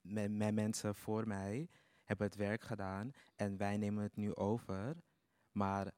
mijn 0.00 0.36
mijn 0.36 0.54
mensen 0.54 0.94
voor 0.94 1.26
mij 1.26 1.68
hebben 2.02 2.26
het 2.26 2.36
werk 2.36 2.62
gedaan 2.62 3.12
en 3.36 3.56
wij 3.56 3.76
nemen 3.76 4.02
het 4.02 4.16
nu 4.16 4.34
over. 4.34 4.96
Maar 5.52 5.92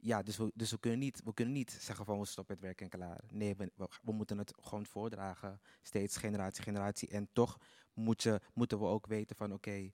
ja, 0.00 0.22
dus 0.22 0.36
we, 0.36 0.50
dus 0.54 0.70
we, 0.70 0.78
kunnen, 0.78 0.98
niet, 0.98 1.20
we 1.24 1.34
kunnen 1.34 1.54
niet 1.54 1.70
zeggen 1.70 2.04
van 2.04 2.18
we 2.18 2.26
stoppen 2.26 2.54
het 2.54 2.64
werk 2.64 2.80
en 2.80 2.88
klaar. 2.88 3.24
Nee, 3.30 3.56
we, 3.56 3.70
we, 4.02 4.12
moeten 4.12 4.38
het 4.38 4.52
gewoon 4.60 4.86
voordragen, 4.86 5.60
steeds 5.82 6.16
generatie, 6.16 6.62
generatie. 6.62 7.08
En 7.08 7.28
toch 7.32 7.58
moeten 7.94 8.40
we 8.54 8.84
ook 8.84 9.06
weten 9.06 9.36
van 9.36 9.52
oké, 9.52 9.92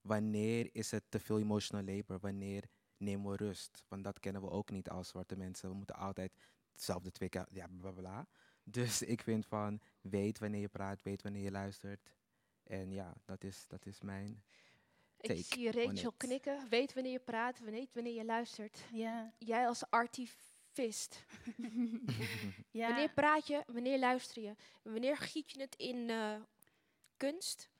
wanneer 0.00 0.68
is 0.72 0.90
het 0.90 1.04
te 1.08 1.20
veel 1.20 1.38
emotional 1.38 1.94
labor? 1.94 2.18
Wanneer 2.18 2.64
nemen 2.96 3.30
we 3.30 3.36
rust? 3.36 3.84
Want 3.88 4.04
dat 4.04 4.20
kennen 4.20 4.42
we 4.42 4.50
ook 4.50 4.70
niet 4.70 4.90
als 4.90 5.08
zwarte 5.08 5.36
mensen. 5.36 5.68
We 5.68 5.74
moeten 5.74 5.96
altijd 5.96 6.32
hetzelfde 6.72 7.10
twee 7.10 7.28
keer, 7.28 7.46
ja, 7.50 7.66
bla 7.80 7.90
bla. 7.90 8.26
Dus 8.64 9.02
ik 9.02 9.22
vind 9.22 9.46
van, 9.46 9.80
weet 10.00 10.38
wanneer 10.38 10.60
je 10.60 10.68
praat, 10.68 11.02
weet 11.02 11.22
wanneer 11.22 11.42
je 11.42 11.50
luistert. 11.50 12.14
En 12.62 12.92
ja, 12.92 13.14
dat 13.24 13.44
is, 13.44 13.64
dat 13.66 13.86
is 13.86 14.00
mijn 14.00 14.42
take 15.16 15.38
Ik 15.38 15.44
zie 15.44 15.70
Rachel 15.70 16.12
knikken. 16.16 16.68
Weet 16.68 16.94
wanneer 16.94 17.12
je 17.12 17.18
praat, 17.18 17.58
weet 17.58 17.94
wanneer 17.94 18.14
je 18.14 18.24
luistert. 18.24 18.84
Ja. 18.92 19.32
Jij 19.38 19.66
als 19.66 19.90
artivist. 19.90 21.24
Ja. 22.70 22.88
Wanneer 22.88 23.10
praat 23.10 23.46
je, 23.46 23.62
wanneer 23.66 23.98
luister 23.98 24.42
je? 24.42 24.54
Wanneer 24.82 25.16
giet 25.16 25.50
je 25.50 25.60
het 25.60 25.74
in 25.76 26.10
eh, 26.10 26.34
kunst? 27.16 27.70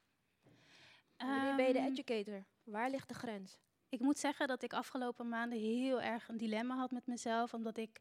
Wanneer 1.17 1.57
ben 1.57 1.67
je 1.67 1.73
de 1.73 1.79
Ehm, 1.79 1.89
educator? 1.89 2.45
Waar 2.65 2.91
ligt 2.91 3.09
de 3.09 3.15
grens? 3.15 3.59
Ik 3.89 4.01
moet 4.01 4.19
zeggen 4.19 4.47
dat 4.49 4.63
ik 4.63 4.73
afgelopen 4.73 5.29
maanden 5.29 5.59
heel 5.59 6.01
erg 6.01 6.29
een 6.29 6.37
dilemma 6.37 6.77
had 6.77 6.91
met 6.91 7.07
mezelf, 7.07 7.55
omdat 7.55 7.77
ik 7.77 8.01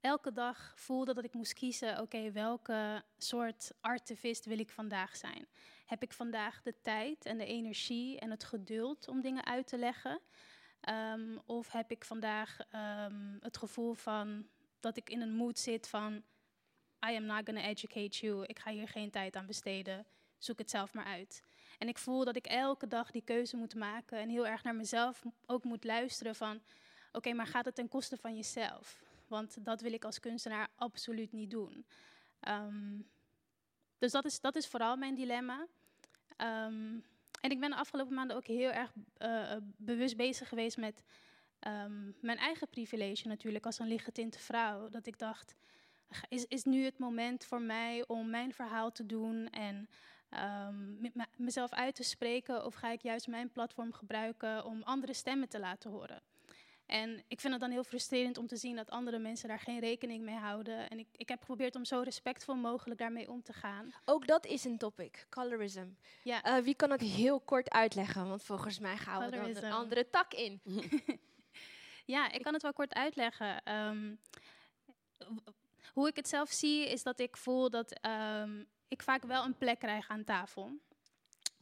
elke 0.00 0.32
dag 0.32 0.72
voelde 0.76 1.14
dat 1.14 1.24
ik 1.24 1.32
moest 1.34 1.52
kiezen, 1.52 2.00
oké, 2.00 2.32
welke 2.32 3.02
soort 3.16 3.72
artivist 3.80 4.44
wil 4.44 4.58
ik 4.58 4.70
vandaag 4.70 5.16
zijn? 5.16 5.46
Heb 5.88 6.02
ik 6.02 6.12
vandaag 6.12 6.62
de 6.62 6.74
tijd 6.82 7.24
en 7.24 7.38
de 7.38 7.44
energie 7.44 8.18
en 8.18 8.30
het 8.30 8.44
geduld 8.44 9.08
om 9.08 9.20
dingen 9.20 9.44
uit 9.44 9.66
te 9.66 9.78
leggen? 9.78 10.20
Ehm, 10.80 11.38
of 11.46 11.72
heb 11.72 11.90
ik 11.90 12.04
vandaag 12.04 12.58
ehm, 12.70 13.36
het 13.40 13.56
gevoel 13.56 13.94
van 13.94 14.48
dat 14.80 14.96
ik 14.96 15.10
in 15.10 15.20
een 15.20 15.34
mood 15.34 15.58
zit 15.58 15.88
van 15.88 16.22
I 17.10 17.16
am 17.16 17.24
not 17.24 17.42
gonna 17.44 17.62
educate 17.62 18.18
you, 18.18 18.44
ik 18.46 18.58
ga 18.58 18.70
hier 18.70 18.88
geen 18.88 19.10
tijd 19.10 19.36
aan 19.36 19.46
besteden, 19.46 20.06
zoek 20.38 20.58
het 20.58 20.70
zelf 20.70 20.94
maar 20.94 21.04
uit. 21.04 21.42
En 21.78 21.88
ik 21.88 21.98
voel 21.98 22.24
dat 22.24 22.36
ik 22.36 22.46
elke 22.46 22.86
dag 22.86 23.10
die 23.10 23.24
keuze 23.24 23.56
moet 23.56 23.74
maken 23.74 24.18
en 24.18 24.28
heel 24.28 24.46
erg 24.46 24.62
naar 24.62 24.74
mezelf 24.74 25.22
ook 25.46 25.64
moet 25.64 25.84
luisteren 25.84 26.34
van, 26.34 26.62
oké, 27.12 27.32
maar 27.32 27.46
gaat 27.46 27.64
het 27.64 27.74
ten 27.74 27.88
koste 27.88 28.16
van 28.16 28.36
jezelf? 28.36 29.02
Want 29.26 29.64
dat 29.64 29.80
wil 29.80 29.92
ik 29.92 30.04
als 30.04 30.20
kunstenaar 30.20 30.68
absoluut 30.76 31.32
niet 31.32 31.50
doen. 31.50 31.86
Ehm, 32.40 33.00
dus 33.98 34.12
dat 34.12 34.24
is, 34.24 34.40
dat 34.40 34.56
is 34.56 34.66
vooral 34.66 34.96
mijn 34.96 35.14
dilemma. 35.14 35.66
Ehm, 36.38 36.98
en 37.40 37.50
ik 37.50 37.60
ben 37.60 37.70
de 37.70 37.76
afgelopen 37.76 38.14
maanden 38.14 38.36
ook 38.36 38.46
heel 38.46 38.70
erg 38.70 38.92
eh, 39.16 39.52
eh, 39.52 39.62
bewust 39.76 40.16
bezig 40.16 40.48
geweest 40.48 40.76
met 40.76 41.04
ehm, 41.58 42.10
mijn 42.20 42.38
eigen 42.38 42.68
privilege 42.68 43.28
natuurlijk 43.28 43.66
als 43.66 43.78
een 43.78 43.88
lichtgetinte 43.88 44.38
vrouw. 44.38 44.88
Dat 44.88 45.06
ik 45.06 45.18
dacht, 45.18 45.54
is, 46.28 46.44
is 46.44 46.64
nu 46.64 46.84
het 46.84 46.98
moment 46.98 47.44
voor 47.44 47.62
mij 47.62 48.04
om 48.06 48.30
mijn 48.30 48.52
verhaal 48.54 48.92
te 48.92 49.06
doen 49.06 49.50
en 49.50 49.88
ehm, 50.28 51.10
mezelf 51.36 51.72
uit 51.72 51.94
te 51.94 52.02
spreken? 52.02 52.64
Of 52.64 52.74
ga 52.74 52.90
ik 52.90 53.02
juist 53.02 53.26
mijn 53.26 53.52
platform 53.52 53.92
gebruiken 53.92 54.64
om 54.64 54.82
andere 54.82 55.14
stemmen 55.14 55.48
te 55.48 55.58
laten 55.58 55.90
horen? 55.90 56.22
En 56.88 57.22
ik 57.28 57.40
vind 57.40 57.52
het 57.52 57.62
dan 57.62 57.70
heel 57.70 57.84
frustrerend 57.84 58.38
om 58.38 58.46
te 58.46 58.56
zien 58.56 58.76
dat 58.76 58.90
andere 58.90 59.18
mensen 59.18 59.48
daar 59.48 59.60
geen 59.60 59.80
rekening 59.80 60.24
mee 60.24 60.36
houden. 60.36 60.90
En 60.90 60.98
ik, 60.98 61.06
ik 61.16 61.28
heb 61.28 61.40
geprobeerd 61.40 61.76
om 61.76 61.84
zo 61.84 62.00
respectvol 62.00 62.54
mogelijk 62.54 63.00
daarmee 63.00 63.30
om 63.30 63.42
te 63.42 63.52
gaan. 63.52 63.92
Ook 64.04 64.26
dat 64.26 64.46
is 64.46 64.64
een 64.64 64.78
topic, 64.78 65.26
colorism. 65.30 65.86
Ja. 66.22 66.42
Eh, 66.42 66.62
wie 66.62 66.74
kan 66.74 66.90
het 66.90 67.00
heel 67.00 67.40
kort 67.40 67.70
uitleggen? 67.70 68.28
Want 68.28 68.42
volgens 68.42 68.78
mij 68.78 68.96
gaan 68.96 69.24
we 69.24 69.36
dan 69.36 69.64
een 69.64 69.72
andere 69.72 70.10
tak 70.10 70.34
in. 70.34 70.60
Ja, 72.08 72.32
ik 72.32 72.42
kan 72.42 72.52
het 72.52 72.62
wel 72.62 72.72
kort 72.72 72.94
uitleggen. 72.94 73.62
Ehm, 73.62 74.14
hoe 75.92 76.08
ik 76.08 76.16
het 76.16 76.28
zelf 76.28 76.50
zie, 76.50 76.88
is 76.88 77.02
dat 77.02 77.20
ik 77.20 77.36
voel 77.36 77.70
dat 77.70 77.92
ehm, 77.92 78.64
ik 78.88 79.02
vaak 79.02 79.22
wel 79.22 79.44
een 79.44 79.56
plek 79.56 79.78
krijg 79.78 80.08
aan 80.08 80.24
tafel. 80.24 80.70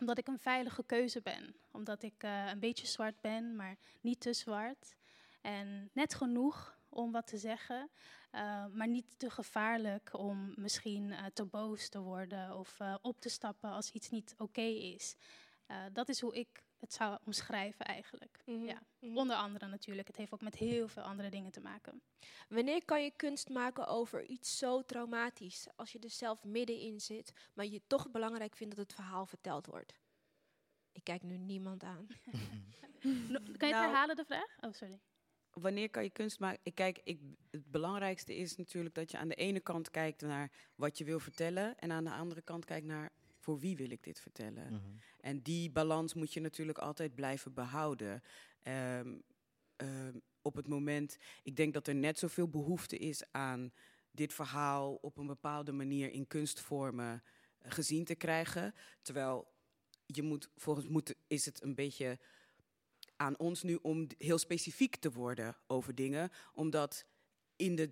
Omdat 0.01 0.19
ik 0.19 0.27
een 0.27 0.39
veilige 0.39 0.85
keuze 0.85 1.21
ben. 1.23 1.57
Omdat 1.71 2.03
ik 2.03 2.23
eh, 2.23 2.47
een 2.47 2.59
beetje 2.59 2.87
zwart 2.87 3.21
ben, 3.21 3.57
maar 3.57 3.77
niet 4.01 4.21
te 4.21 4.33
zwart. 4.33 4.96
En 5.47 5.91
net 5.93 6.15
genoeg 6.15 6.79
om 6.89 7.13
wat 7.13 7.27
te 7.27 7.39
zeggen, 7.39 7.91
eh, 8.31 8.67
maar 8.67 8.89
niet 8.89 9.19
te 9.19 9.31
gevaarlijk 9.31 10.19
om 10.19 10.53
misschien 10.57 11.13
eh, 11.13 11.25
te 11.35 11.45
boos 11.45 11.89
te 11.89 12.01
worden 12.01 12.57
of 12.57 12.81
eh, 12.81 12.95
op 13.03 13.21
te 13.21 13.29
stappen 13.29 13.71
als 13.71 13.91
iets 13.91 14.11
niet 14.11 14.35
oké 14.39 14.61
is. 14.61 15.17
Eh, 15.67 15.85
dat 15.93 16.09
is 16.09 16.21
hoe 16.21 16.35
ik 16.35 16.65
het 16.77 16.93
zou 16.93 17.19
omschrijven 17.25 17.85
eigenlijk. 17.85 18.43
Ja. 18.45 18.83
Onder 19.01 19.37
andere 19.37 19.67
natuurlijk. 19.67 20.07
Het 20.07 20.17
heeft 20.17 20.33
ook 20.33 20.43
met 20.43 20.55
heel 20.55 20.89
veel 20.89 21.03
andere 21.03 21.29
dingen 21.29 21.53
te 21.53 21.61
maken. 21.61 22.03
Wanneer 22.49 22.85
kan 22.85 23.03
je 23.03 23.11
kunst 23.17 23.49
maken 23.49 23.87
over 23.87 24.25
iets 24.25 24.59
zo 24.59 24.83
traumatisch? 24.83 25.67
Als 25.77 25.93
je 25.93 25.99
er 25.99 26.11
zelf 26.11 26.45
middenin 26.45 27.01
zit, 27.01 27.33
maar 27.55 27.67
je 27.67 27.83
toch 27.87 28.11
belangrijk 28.11 28.57
vindt 28.57 28.77
dat 28.77 28.87
het 28.87 28.95
verhaal 28.95 29.27
verteld 29.27 29.67
wordt. 29.67 29.99
Ik 30.93 31.05
kijk 31.05 31.23
nu 31.23 31.37
niemand 31.37 31.83
aan. 31.83 32.07
No- 33.03 33.39
kan 33.39 33.43
je 33.43 33.51
het 33.51 33.59
Nou, 33.59 33.85
herhalen, 33.85 34.17
de 34.17 34.25
vraag? 34.25 34.57
Oh, 34.61 34.73
sorry. 34.73 35.01
Wanneer 35.61 35.91
kan 35.91 36.03
je 36.03 36.11
kunst 36.11 36.41
maken? 36.41 36.61
Ik 36.63 36.75
kijk, 36.75 37.01
ik, 37.05 37.21
het 37.51 37.71
belangrijkste 37.71 38.37
is 38.37 38.57
natuurlijk 38.57 38.95
dat 38.95 39.11
je 39.11 39.19
aan 39.19 39.29
de 39.29 39.35
ene 39.35 39.61
kant 39.61 39.91
kijkt 39.91 40.23
naar 40.23 40.51
wat 40.75 40.99
je 40.99 41.05
wil 41.05 41.21
vertellen. 41.21 41.79
En 41.79 41.93
aan 41.93 42.05
de 42.05 42.11
andere 42.11 42.43
kant 42.43 42.65
kijkt 42.65 42.87
naar 42.87 43.13
voor 43.39 43.59
wie 43.59 43.77
wil 43.77 43.91
ik 43.91 44.03
dit 44.03 44.21
vertellen. 44.21 44.73
Mhm. 44.73 44.83
En 45.21 45.43
die 45.43 45.71
balans 45.71 46.15
moet 46.15 46.33
je 46.33 46.41
natuurlijk 46.41 46.79
altijd 46.79 47.15
blijven 47.15 47.55
behouden. 47.55 48.23
Ehm, 48.63 49.19
ehm, 49.77 50.19
op 50.43 50.55
het 50.55 50.69
moment, 50.69 51.17
ik 51.43 51.57
denk 51.57 51.75
dat 51.75 51.87
er 51.87 51.95
net 51.95 52.19
zoveel 52.19 52.49
behoefte 52.49 52.99
is 52.99 53.23
aan 53.31 53.73
dit 54.11 54.33
verhaal 54.33 54.95
op 54.95 55.19
een 55.19 55.27
bepaalde 55.27 55.73
manier 55.73 56.11
in 56.11 56.27
kunstvormen 56.27 57.23
eh, 57.59 57.71
gezien 57.73 58.05
te 58.05 58.15
krijgen. 58.15 58.75
Terwijl 59.03 59.55
je 60.07 60.23
moet, 60.23 60.51
volgens 60.57 60.89
moet, 60.89 61.15
is 61.27 61.45
het 61.45 61.63
een 61.63 61.75
beetje 61.75 62.19
aan 63.17 63.39
ons 63.39 63.63
nu 63.63 63.79
om 63.83 64.07
heel 64.19 64.39
specifiek 64.39 64.97
te 64.97 65.11
worden 65.13 65.57
over 65.67 65.95
dingen, 65.95 66.31
omdat 66.55 67.05
in 67.57 67.75
de, 67.77 67.91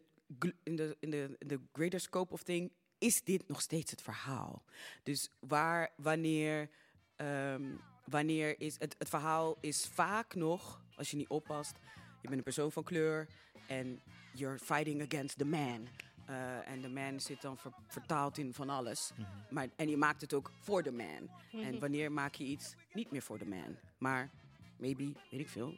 in 0.62 0.76
de, 0.76 0.96
in 1.00 1.10
de, 1.10 1.36
in 1.38 1.48
de 1.48 1.60
greater 1.72 2.00
scope 2.00 2.32
of 2.32 2.42
thing 2.42 2.72
is 2.98 3.22
dit 3.24 3.48
nog 3.48 3.60
steeds 3.60 3.90
het 3.90 4.02
verhaal. 4.02 4.62
Dus 5.02 5.30
waar, 5.40 5.90
wanneer, 5.96 6.70
ehm, 7.16 7.76
wanneer 8.04 8.60
is 8.60 8.74
het, 8.78 8.94
het 8.98 9.08
verhaal 9.08 9.56
is 9.60 9.86
vaak 9.86 10.34
nog, 10.34 10.84
als 10.96 11.10
je 11.10 11.16
niet 11.16 11.28
oppast, 11.28 11.76
je 12.22 12.28
bent 12.28 12.34
een 12.36 12.42
persoon 12.42 12.72
van 12.72 12.82
kleur 12.84 13.28
en 13.68 14.00
you're 14.34 14.58
fighting 14.58 15.02
against 15.12 15.38
the 15.38 15.44
man. 15.44 15.88
Eh, 16.26 16.68
en 16.68 16.80
de 16.80 16.88
man 16.88 17.20
zit 17.20 17.40
dan 17.42 17.58
ver- 17.58 17.72
vertaald 17.86 18.38
in 18.38 18.52
van 18.54 18.70
alles. 18.70 19.10
maar, 19.50 19.68
en 19.76 19.88
je 19.88 19.96
maakt 19.96 20.20
het 20.20 20.32
ook 20.34 20.50
voor 20.60 20.82
de 20.82 20.92
man. 20.92 21.30
En 21.52 21.70
Mhm. 21.70 21.78
wanneer 21.78 22.12
maak 22.12 22.34
je 22.34 22.44
iets 22.44 22.74
niet 22.92 23.10
meer 23.10 23.22
voor 23.22 23.38
de 23.38 23.46
man, 23.46 23.76
maar 23.98 24.30
maybe, 24.76 25.12
weet 25.30 25.40
ik 25.40 25.48
veel, 25.48 25.74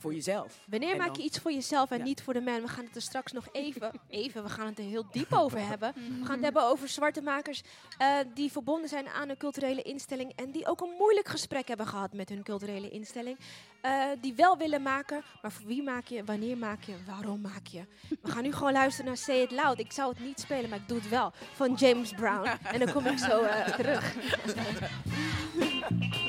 voor 0.00 0.14
jezelf. 0.14 0.58
Wanneer 0.68 0.90
En 0.92 0.96
maak 0.98 1.06
dan- 1.06 1.16
je 1.16 1.22
iets 1.22 1.38
voor 1.38 1.52
jezelf 1.52 1.90
en 1.90 1.98
Ja. 1.98 2.04
niet 2.04 2.22
voor 2.22 2.32
de 2.32 2.40
man? 2.40 2.60
We 2.60 2.68
gaan 2.68 2.84
het 2.84 2.96
er 2.96 3.02
straks 3.02 3.32
nog 3.32 3.46
even, 3.52 3.90
even, 4.08 4.42
we 4.42 4.48
gaan 4.48 4.66
het 4.66 4.78
er 4.78 4.84
heel 4.84 5.06
diep 5.10 5.32
over 5.32 5.66
hebben. 5.66 5.92
We 5.94 6.24
gaan 6.24 6.34
het 6.34 6.44
hebben 6.44 6.62
over 6.62 6.88
zwarte 6.88 7.22
makers 7.22 7.62
eh, 7.98 8.16
die 8.34 8.52
verbonden 8.52 8.88
zijn 8.88 9.08
aan 9.08 9.28
een 9.28 9.36
culturele 9.36 9.82
instelling 9.82 10.32
en 10.36 10.50
die 10.50 10.66
ook 10.66 10.80
een 10.80 10.94
moeilijk 10.98 11.28
gesprek 11.28 11.68
hebben 11.68 11.86
gehad 11.86 12.12
met 12.12 12.28
hun 12.28 12.42
culturele 12.42 12.90
instelling. 12.90 13.38
Eh, 13.80 14.04
die 14.20 14.34
wel 14.34 14.56
willen 14.58 14.82
maken, 14.82 15.22
maar 15.42 15.52
voor 15.52 15.66
wie 15.66 15.82
maak 15.82 16.06
je, 16.06 16.24
wanneer 16.24 16.58
maak 16.58 16.82
je, 16.82 16.94
waarom 17.06 17.40
maak 17.40 17.66
je? 17.66 17.82
We 18.22 18.30
gaan 18.30 18.42
nu 18.42 18.52
gewoon 18.52 18.72
luisteren 18.72 19.06
naar 19.06 19.16
Say 19.16 19.40
It 19.42 19.50
Loud. 19.50 19.78
Ik 19.78 19.92
zou 19.92 20.08
het 20.12 20.20
niet 20.24 20.40
spelen, 20.40 20.70
maar 20.70 20.78
ik 20.78 20.88
doe 20.88 20.98
het 20.98 21.08
wel. 21.08 21.32
Van 21.54 21.74
James 21.74 22.10
Brown. 22.12 22.48
En 22.72 22.78
dan 22.78 22.92
kom 22.92 23.06
ik 23.06 23.18
zo 23.18 23.42
eh, 23.42 23.68
terug. 23.76 24.14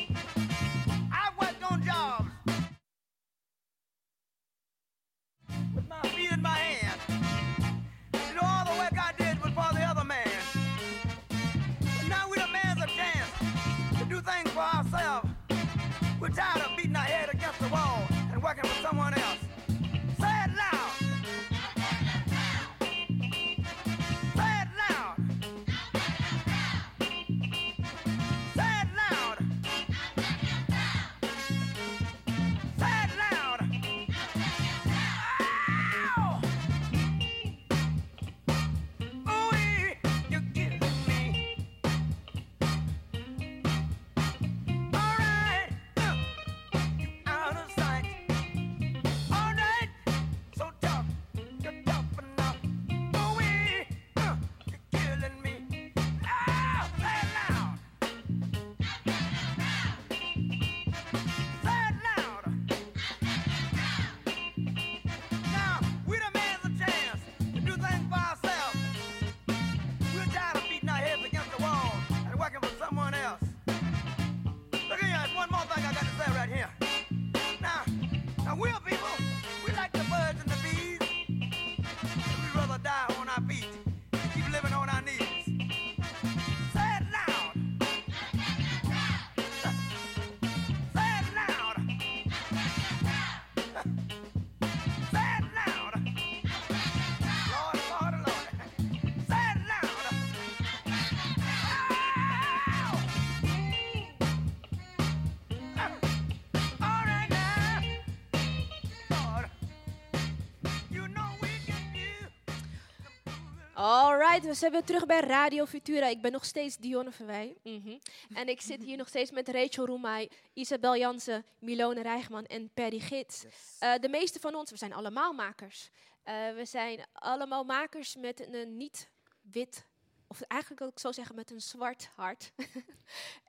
Alright, 114.29 114.47
we 114.47 114.53
zijn 114.57 114.71
weer 114.71 114.83
terug 114.83 115.05
bij 115.05 115.19
Radio 115.19 115.65
Futura. 115.65 116.07
Ik 116.07 116.21
ben 116.21 116.31
nog 116.31 116.45
steeds 116.45 116.77
Dionne 116.77 117.11
Verwij. 117.11 117.57
Mhm. 117.63 117.97
En 118.33 118.47
ik 118.47 118.61
zit 118.61 118.83
hier 118.83 118.97
nog 118.97 119.07
steeds 119.07 119.31
met 119.31 119.47
Rachel 119.47 119.85
Roemai, 119.85 120.29
Isabel 120.53 120.97
Jansen, 120.97 121.45
Milone 121.59 122.01
Rijgman 122.01 122.45
en 122.45 122.69
Perry 122.73 122.99
Gids. 122.99 123.45
Eh, 123.79 123.93
de 123.95 124.09
meeste 124.09 124.39
van 124.39 124.55
ons, 124.55 124.71
we 124.71 124.77
zijn 124.77 124.93
allemaal 124.93 125.33
makers. 125.33 125.89
Eh, 126.23 126.33
we 126.55 126.65
zijn 126.65 127.05
allemaal 127.13 127.63
makers 127.63 128.15
met 128.15 128.39
een, 128.39 128.53
een 128.53 128.77
niet-wit, 128.77 129.85
of 130.27 130.41
eigenlijk 130.41 130.81
wil 130.81 130.89
ik 130.89 130.99
zo 130.99 131.11
zeggen 131.11 131.35
met 131.35 131.51
een 131.51 131.61
zwart 131.61 132.09
hart. 132.15 132.51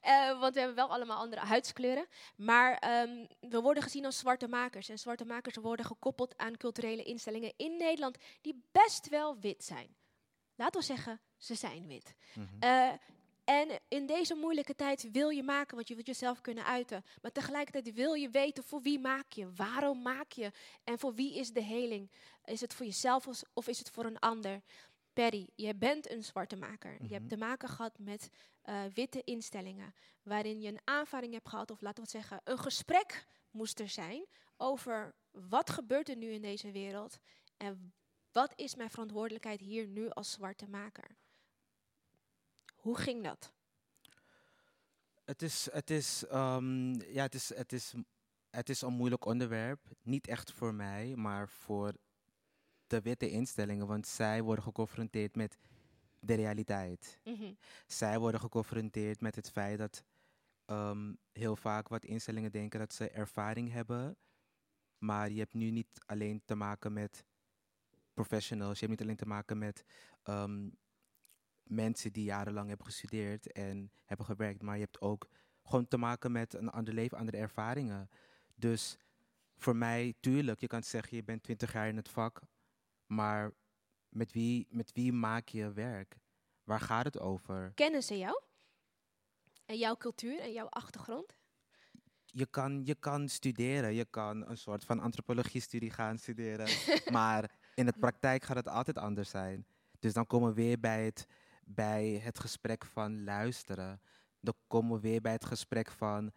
Eh, 0.01 0.41
want 0.41 0.55
we 0.55 0.59
hebben 0.59 0.77
wel 0.77 0.91
allemaal 0.91 1.19
andere 1.19 1.41
huidskleuren. 1.41 2.07
Maar 2.37 2.79
ehm, 2.79 3.27
we 3.41 3.61
worden 3.61 3.83
gezien 3.83 4.05
als 4.05 4.19
zwarte 4.19 4.49
makers. 4.49 4.89
En 4.89 4.99
zwarte 4.99 5.25
makers 5.25 5.57
worden 5.57 5.87
gekoppeld 5.87 6.37
aan 6.37 6.57
culturele 6.57 7.03
instellingen 7.03 7.53
in 7.57 7.77
Nederland 7.77 8.19
die 8.41 8.65
best 8.73 9.09
wel 9.09 9.39
wit 9.39 9.65
zijn. 9.65 9.99
Laten 10.61 10.81
we 10.81 10.87
zeggen, 10.87 11.21
ze 11.37 11.55
zijn 11.55 11.87
wit. 11.87 12.15
Eh, 12.61 12.93
en 13.45 13.81
in 13.89 14.07
deze 14.07 14.35
moeilijke 14.35 14.75
tijd 14.75 15.11
wil 15.11 15.29
je 15.29 15.43
maken, 15.43 15.75
want 15.77 15.89
je 15.89 15.95
wilt 15.95 16.07
jezelf 16.07 16.41
kunnen 16.41 16.65
uiten. 16.65 17.05
Maar 17.23 17.33
tegelijkertijd 17.33 17.95
wil 17.95 18.13
je 18.15 18.29
weten 18.31 18.65
voor 18.65 18.83
wie 18.83 18.99
maak 18.99 19.33
je, 19.33 19.53
waarom 19.53 20.03
maak 20.03 20.33
je 20.33 20.53
en 20.85 20.99
voor 20.99 21.15
wie 21.15 21.35
is 21.35 21.53
de 21.53 21.63
heling. 21.63 22.11
Is 22.45 22.61
het 22.61 22.75
voor 22.75 22.87
jezelf 22.87 23.27
of- 23.55 23.69
is 23.69 23.79
het 23.79 23.91
voor 23.91 24.05
een 24.05 24.19
ander? 24.19 24.63
Perry, 25.13 25.49
je 25.55 25.75
bent 25.75 26.11
een 26.11 26.25
zwarte 26.25 26.57
maker. 26.57 26.97
Je 27.07 27.15
hebt 27.15 27.29
te 27.29 27.37
maken 27.37 27.69
gehad 27.69 27.99
met 27.99 28.31
eh, 28.63 28.83
witte 28.95 29.23
instellingen, 29.25 29.95
waarin 30.23 30.61
je 30.61 30.69
een 30.69 30.81
aanvaring 30.85 31.33
hebt 31.33 31.49
gehad, 31.49 31.71
of 31.71 31.81
laten 31.81 32.05
we 32.05 32.11
het 32.11 32.21
zeggen, 32.21 32.41
een 32.45 32.59
gesprek 32.59 33.27
moest 33.51 33.81
er 33.81 33.89
zijn 33.89 34.25
over 34.57 35.15
wat 35.31 35.71
gebeurt 35.71 36.09
er 36.09 36.17
nu 36.17 36.31
in 36.33 36.43
deze 36.43 36.71
wereld 36.71 37.19
en 37.57 37.93
wat 38.33 38.53
is 38.57 38.75
mijn 38.75 38.91
verantwoordelijkheid 38.91 39.61
hier 39.61 39.87
nu 39.87 40.09
als 40.09 40.31
zwarte 40.31 40.69
maker. 40.69 41.17
Hoe 42.77 42.99
ging 42.99 43.25
dat? 43.25 43.53
Het 45.25 45.43
is, 45.43 45.69
het 45.73 45.91
is, 45.91 46.27
ehm, 46.27 46.93
ja, 46.93 47.23
het 47.23 47.35
is, 47.35 47.55
het 47.55 47.73
is, 47.73 47.95
het 48.51 48.69
is 48.69 48.81
een 48.81 48.93
moeilijk 48.93 49.25
onderwerp. 49.25 49.81
Niet 50.03 50.27
echt 50.27 50.53
voor 50.53 50.75
mij, 50.75 51.17
maar 51.17 51.49
voor 51.49 51.93
de 52.87 53.01
witte 53.01 53.31
instellingen. 53.31 53.87
Want 53.87 54.07
zij 54.07 54.43
worden 54.43 54.65
geconfronteerd 54.65 55.37
met 55.37 55.59
de 56.19 56.35
realiteit. 56.35 57.19
Mhm. 57.25 57.53
Zij 57.87 58.19
worden 58.19 58.41
geconfronteerd 58.41 59.21
met 59.21 59.37
het 59.37 59.51
feit 59.51 59.79
dat 59.79 60.05
ehm, 60.65 61.15
heel 61.33 61.57
vaak 61.57 61.89
wat 61.89 62.05
instellingen 62.05 62.53
denken 62.53 62.79
dat 62.79 62.93
ze 62.93 63.11
ervaring 63.11 63.73
hebben. 63.73 64.17
Maar 64.99 65.31
je 65.31 65.39
hebt 65.39 65.55
nu 65.55 65.71
niet 65.71 66.01
alleen 66.07 66.43
te 66.45 66.55
maken 66.55 66.93
met 66.93 67.25
professionals. 68.21 68.79
Je 68.79 68.87
hebt 68.87 68.91
niet 68.91 69.09
alleen 69.09 69.17
te 69.17 69.27
maken 69.27 69.59
met 69.59 69.85
ehm, 70.23 70.69
mensen 71.63 72.13
die 72.13 72.25
jarenlang 72.25 72.69
hebben 72.69 72.87
gestudeerd 72.87 73.53
en 73.53 73.93
hebben 74.05 74.27
gewerkt. 74.27 74.63
Maar 74.63 74.75
je 74.75 74.85
hebt 74.85 75.01
ook 75.01 75.29
gewoon 75.63 75.89
te 75.89 75.97
maken 75.97 76.33
met 76.33 76.55
een 76.55 76.71
ander 76.71 76.95
leven, 76.95 77.19
andere 77.19 77.37
ervaringen. 77.37 78.11
Dus 78.55 78.97
voor 79.57 79.77
mij, 79.77 80.15
tuurlijk, 80.21 80.61
je 80.61 80.67
kan 80.67 80.83
zeggen 80.83 81.17
je 81.17 81.25
bent 81.25 81.43
20 81.43 81.73
jaar 81.73 81.89
in 81.89 81.97
het 81.97 82.09
vak. 82.09 82.41
Maar 83.07 83.53
met 84.09 84.33
wie, 84.33 84.67
met 84.71 84.93
wie 84.93 85.13
maak 85.13 85.49
je 85.49 85.73
werk? 85.73 86.17
Waar 86.65 86.81
gaat 86.81 87.05
het 87.05 87.19
over? 87.19 87.73
Kennen 87.75 88.03
ze 88.03 88.19
jou? 88.19 88.43
En 89.65 89.79
jouw 89.79 89.97
cultuur 89.97 90.41
en 90.41 90.53
jouw 90.53 90.69
achtergrond? 90.69 91.39
je 92.33 92.47
kan, 92.47 92.81
je 92.85 92.95
kan 92.95 93.29
studeren, 93.29 93.95
je 93.95 94.05
kan 94.05 94.49
een 94.49 94.57
soort 94.57 94.85
van 94.85 95.01
antropologie-studie 95.01 95.91
gaan 95.91 96.19
studeren. 96.19 96.67
maar 97.13 97.51
in 97.81 97.87
de 97.87 97.99
praktijk 97.99 98.45
gaat 98.45 98.57
het 98.57 98.69
altijd 98.69 98.99
anders 98.99 99.31
zijn. 99.31 99.67
Dus 99.99 100.13
dan 100.13 100.27
komen 100.27 100.49
we 100.49 100.55
weer 100.55 100.81
bij 100.81 101.05
het, 101.05 101.27
bij 101.65 102.21
het 102.23 102.39
gesprek 102.39 102.85
van 102.85 103.25
luisteren. 103.25 104.01
Dan 104.41 104.55
komen 104.67 104.95
we 104.95 105.01
weer 105.01 105.21
bij 105.21 105.33
het 105.33 105.45
gesprek 105.45 105.91
van 105.91 106.33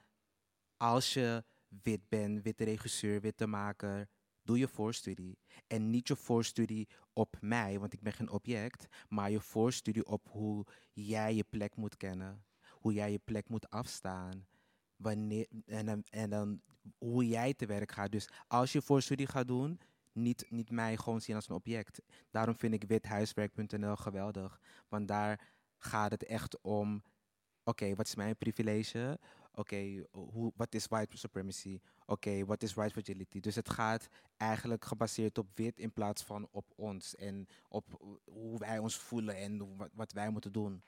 als 0.77 1.13
je 1.13 1.43
wit 1.67 2.09
bent, 2.09 2.41
witte 2.41 2.63
regisseur, 2.63 3.21
witte 3.21 3.47
maker, 3.47 4.07
doe 4.41 4.57
je 4.57 4.67
voorstudie. 4.67 5.37
En 5.67 5.89
niet 5.89 6.07
je 6.07 6.15
voorstudie 6.15 6.87
op 7.13 7.37
mij, 7.41 7.79
want 7.79 7.93
ik 7.93 8.01
ben 8.01 8.13
geen 8.13 8.29
object, 8.29 8.87
maar 9.07 9.31
je 9.31 9.39
voorstudie 9.39 10.05
op 10.05 10.27
hoe 10.29 10.65
jij 10.93 11.35
je 11.35 11.43
plek 11.43 11.75
moet 11.75 11.97
kennen, 11.97 12.45
hoe 12.69 12.93
jij 12.93 13.11
je 13.11 13.19
plek 13.19 13.49
moet 13.49 13.69
afstaan. 13.69 14.47
Wanneer, 14.95 15.47
en, 15.65 15.85
dan, 15.85 16.03
en 16.09 16.29
dan 16.29 16.61
hoe 16.97 17.27
jij 17.27 17.53
te 17.53 17.65
werk 17.65 17.91
gaat. 17.91 18.11
Dus 18.11 18.29
als 18.47 18.71
je 18.71 18.81
voorstudie 18.81 19.27
gaat 19.27 19.47
doen, 19.47 19.79
niet, 20.13 20.45
niet 20.49 20.71
mij 20.71 20.97
gewoon 20.97 21.21
zien 21.21 21.35
als 21.35 21.49
een 21.49 21.55
object. 21.55 22.01
Daarom 22.31 22.55
vind 22.55 22.73
ik 22.73 22.83
withuiswerk.nl 22.83 23.95
geweldig. 23.95 24.59
Want 24.87 25.07
daar 25.07 25.49
gaat 25.77 26.11
het 26.11 26.23
echt 26.23 26.61
om, 26.61 27.03
oké, 27.63 27.95
wat 27.95 28.07
is 28.07 28.15
mijn 28.15 28.37
privilege? 28.37 29.19
Oké, 29.55 30.05
wat 30.55 30.73
is 30.73 30.87
white 30.87 31.17
supremacy? 31.17 31.79
Oké, 32.05 32.45
wat 32.45 32.63
is 32.63 32.73
white 32.73 32.93
fragility? 32.93 33.39
Dus 33.39 33.55
het 33.55 33.69
gaat 33.69 34.07
eigenlijk 34.37 34.85
gebaseerd 34.85 35.37
op 35.37 35.47
wit 35.53 35.79
in 35.79 35.93
plaats 35.93 36.23
van 36.23 36.47
op 36.51 36.71
ons. 36.75 37.15
En 37.15 37.47
op 37.67 38.19
hoe 38.23 38.59
wij 38.59 38.79
ons 38.79 38.97
voelen 38.97 39.35
en 39.35 39.77
wat 39.93 40.11
wij 40.11 40.29
moeten 40.29 40.51
doen. 40.51 40.83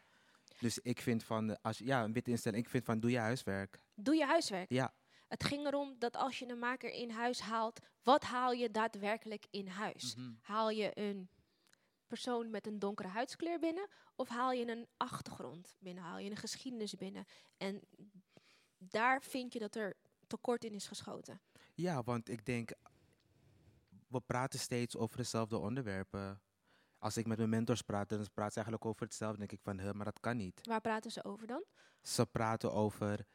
Dus 0.59 0.79
ik 0.79 1.01
vind 1.01 1.23
van, 1.23 1.61
als, 1.61 1.77
ja, 1.77 2.03
een 2.03 2.13
witte 2.13 2.31
instelling, 2.31 2.63
ik 2.63 2.69
vind 2.69 2.85
van, 2.85 2.99
doe 2.99 3.11
je 3.11 3.17
huiswerk. 3.17 3.79
Doe 3.95 4.15
je 4.15 4.25
huiswerk. 4.25 4.69
Ja. 4.69 4.93
Het 5.27 5.43
ging 5.43 5.65
erom 5.65 5.95
dat 5.99 6.15
als 6.15 6.39
je 6.39 6.49
een 6.49 6.59
maker 6.59 6.89
in 6.89 7.09
huis 7.09 7.39
haalt, 7.39 7.79
wat 8.03 8.23
haal 8.23 8.51
je 8.51 8.71
daadwerkelijk 8.71 9.45
in 9.49 9.67
huis? 9.67 10.15
Mhm. 10.15 10.31
Haal 10.41 10.69
je 10.69 10.91
een 10.99 11.29
persoon 12.07 12.49
met 12.49 12.67
een 12.67 12.79
donkere 12.79 13.07
huidskleur 13.07 13.59
binnen 13.59 13.87
of 14.15 14.29
haal 14.29 14.51
je 14.51 14.67
een 14.67 14.87
achtergrond 14.97 15.75
binnen? 15.79 16.03
Haal 16.03 16.17
je 16.17 16.29
een 16.29 16.35
geschiedenis 16.35 16.95
binnen? 16.95 17.25
En 17.57 17.81
daar 18.77 19.21
vind 19.21 19.53
je 19.53 19.59
dat 19.59 19.75
er 19.75 19.95
tekort 20.27 20.63
in 20.63 20.73
is 20.73 20.87
geschoten. 20.87 21.41
Ja, 21.73 22.03
want 22.03 22.29
ik 22.29 22.45
denk, 22.45 22.71
we 24.07 24.21
praten 24.21 24.59
steeds 24.59 24.97
over 24.97 25.17
dezelfde 25.17 25.57
onderwerpen. 25.57 26.41
Als 26.97 27.17
ik 27.17 27.27
met 27.27 27.37
mijn 27.37 27.49
mentors 27.49 27.81
praat, 27.81 28.09
dan 28.09 28.17
praten 28.33 28.51
ze 28.51 28.59
eigenlijk 28.59 28.85
over 28.85 29.01
hetzelfde. 29.01 29.37
Denk 29.37 29.51
ik 29.51 29.61
van, 29.61 29.95
maar 29.95 30.05
dat 30.05 30.19
kan 30.19 30.37
niet. 30.37 30.59
Waar 30.63 30.81
praten 30.81 31.11
ze 31.11 31.23
over 31.23 31.47
dan? 31.47 31.63
Ze 32.01 32.25
praten 32.25 32.73
over, 32.73 33.25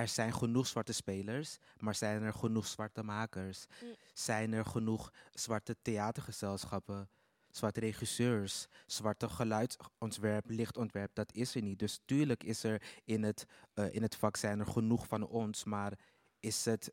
er 0.00 0.08
zijn 0.08 0.34
genoeg 0.34 0.66
zwarte 0.66 0.92
spelers, 0.92 1.58
maar 1.78 1.94
zijn 1.94 2.22
er 2.22 2.32
genoeg 2.32 2.66
zwarte 2.66 3.02
makers? 3.02 3.66
Mm. 3.82 3.94
Zijn 4.14 4.52
er 4.52 4.64
genoeg 4.64 5.12
zwarte 5.32 5.76
theatergezelschappen, 5.82 7.08
zwarte 7.50 7.80
regisseurs, 7.80 8.66
zwarte 8.86 9.28
geluidsontwerp, 9.28 10.50
lichtontwerp? 10.50 11.10
Dat 11.14 11.32
is 11.32 11.54
er 11.54 11.62
niet. 11.62 11.78
Dus 11.78 12.00
tuurlijk 12.04 12.44
is 12.44 12.64
er 12.64 12.82
in 13.04 13.22
het, 13.22 13.44
eh, 13.74 13.94
in 13.94 14.02
het 14.02 14.16
vak 14.16 14.36
zijn 14.36 14.60
er 14.60 14.66
genoeg 14.66 15.06
van 15.06 15.26
ons, 15.26 15.64
maar 15.64 15.98
is 16.40 16.64
het 16.64 16.92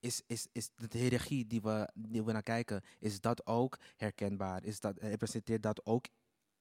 is, 0.00 0.22
is, 0.26 0.46
is 0.52 0.70
de 0.74 0.98
hiërarchie 0.98 1.46
die 1.46 1.62
we, 1.62 1.88
die 1.94 2.24
we 2.24 2.32
naar 2.32 2.42
kijken, 2.42 2.82
is 2.98 3.20
dat 3.20 3.46
ook 3.46 3.78
herkenbaar? 3.96 4.64
Is 4.64 4.80
dat, 4.80 4.98
representeert 4.98 5.62
dat 5.62 5.86
ook 5.86 6.06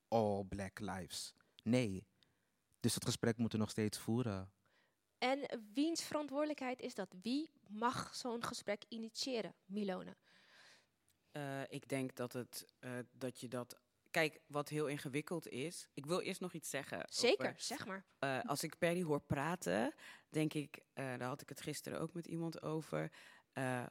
all 0.07 0.43
black 0.43 0.79
lives? 0.79 1.33
Nee. 1.63 2.05
Dus 2.79 2.93
het 2.93 3.05
gesprek 3.05 3.37
moeten 3.37 3.57
we 3.57 3.63
nog 3.63 3.73
steeds 3.73 3.97
voeren. 3.97 4.51
En 5.17 5.61
wiens 5.73 6.03
verantwoordelijkheid 6.03 6.81
is 6.81 6.95
dat? 6.95 7.15
Wie 7.21 7.49
mag 7.67 8.15
zo'n 8.15 8.43
gesprek 8.43 8.83
initiëren, 8.87 9.53
Milone? 9.65 10.15
Eh, 11.31 11.61
ik 11.69 11.87
denk 11.89 12.15
dat, 12.15 12.33
het, 12.33 12.65
eh, 12.79 12.91
dat 13.11 13.39
je 13.39 13.47
dat. 13.47 13.79
Kijk, 14.11 14.41
wat 14.47 14.69
heel 14.69 14.87
ingewikkeld 14.87 15.47
is. 15.47 15.87
Ik 15.93 16.05
wil 16.05 16.19
eerst 16.19 16.41
nog 16.41 16.53
iets 16.53 16.69
zeggen. 16.69 17.05
Zeker, 17.09 17.45
over- 17.49 17.61
zeg 17.61 17.85
maar. 17.85 18.05
Eh, 18.19 18.39
als 18.45 18.63
ik 18.63 18.77
Perry 18.77 19.03
hoor 19.03 19.21
praten, 19.21 19.93
denk 20.29 20.53
ik, 20.53 20.83
daar 20.93 21.21
had 21.23 21.41
ik 21.41 21.49
het 21.49 21.61
gisteren 21.61 21.99
ook 21.99 22.13
met 22.13 22.27
iemand 22.27 22.61
over. 22.61 23.11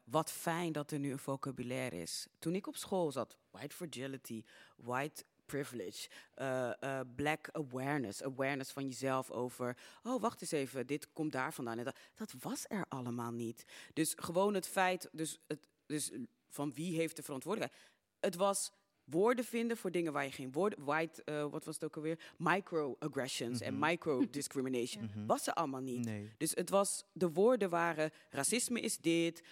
wat 0.05 0.31
fijn 0.33 0.73
dat 0.73 0.91
er 0.91 0.99
nu 0.99 1.11
een 1.13 1.19
vocabulaire 1.19 1.97
is. 1.97 2.27
Toen 2.39 2.55
ik 2.55 2.67
op 2.67 2.77
school 2.77 3.13
zat, 3.13 3.37
white 3.51 3.75
fragility, 3.77 4.45
white 4.77 5.25
privilege, 5.47 6.09
eh, 6.35 6.83
eh, 6.83 7.01
black 7.15 7.49
awareness, 7.53 8.23
awareness 8.23 8.73
van 8.73 8.85
jezelf 8.85 9.31
over, 9.31 9.77
oh 10.03 10.21
wacht 10.21 10.41
eens 10.41 10.51
even, 10.51 10.87
dit 10.87 11.13
komt 11.13 11.33
daar 11.33 11.53
vandaan. 11.53 11.79
En 11.79 11.85
dat, 11.85 11.99
dat 12.15 12.35
was 12.41 12.65
er 12.69 12.85
allemaal 12.89 13.33
niet. 13.33 13.65
Dus 13.93 14.13
gewoon 14.17 14.55
het 14.55 14.69
feit, 14.69 15.09
dus, 15.13 15.39
het, 15.47 15.69
dus 15.87 16.11
van 16.49 16.73
wie 16.73 16.97
heeft 16.97 17.17
de 17.17 17.23
verantwoordelijkheid? 17.23 17.83
Het 18.21 18.35
was 18.35 18.71
woorden 19.05 19.45
vinden 19.45 19.77
voor 19.77 19.91
dingen 19.91 20.13
waar 20.13 20.25
je 20.25 20.31
geen 20.33 20.53
woorden, 20.53 20.85
white, 20.85 21.25
eh, 21.25 21.51
wat 21.51 21.65
was 21.65 21.75
het 21.75 21.85
ook 21.85 21.97
alweer, 21.97 22.19
microaggressions 22.39 23.61
en 23.61 23.75
Mhm. 23.79 23.85
micro-discrimination, 23.91 25.05
Mhm. 25.05 25.27
was 25.27 25.47
er 25.47 25.53
allemaal 25.55 25.81
niet. 25.81 26.05
Nee. 26.05 26.33
Dus 26.37 26.51
het 26.55 26.71
was, 26.71 27.05
de 27.13 27.31
woorden 27.33 27.71
waren, 27.71 28.11
racisme 28.31 28.81
is 28.81 28.99
dit, 28.99 29.43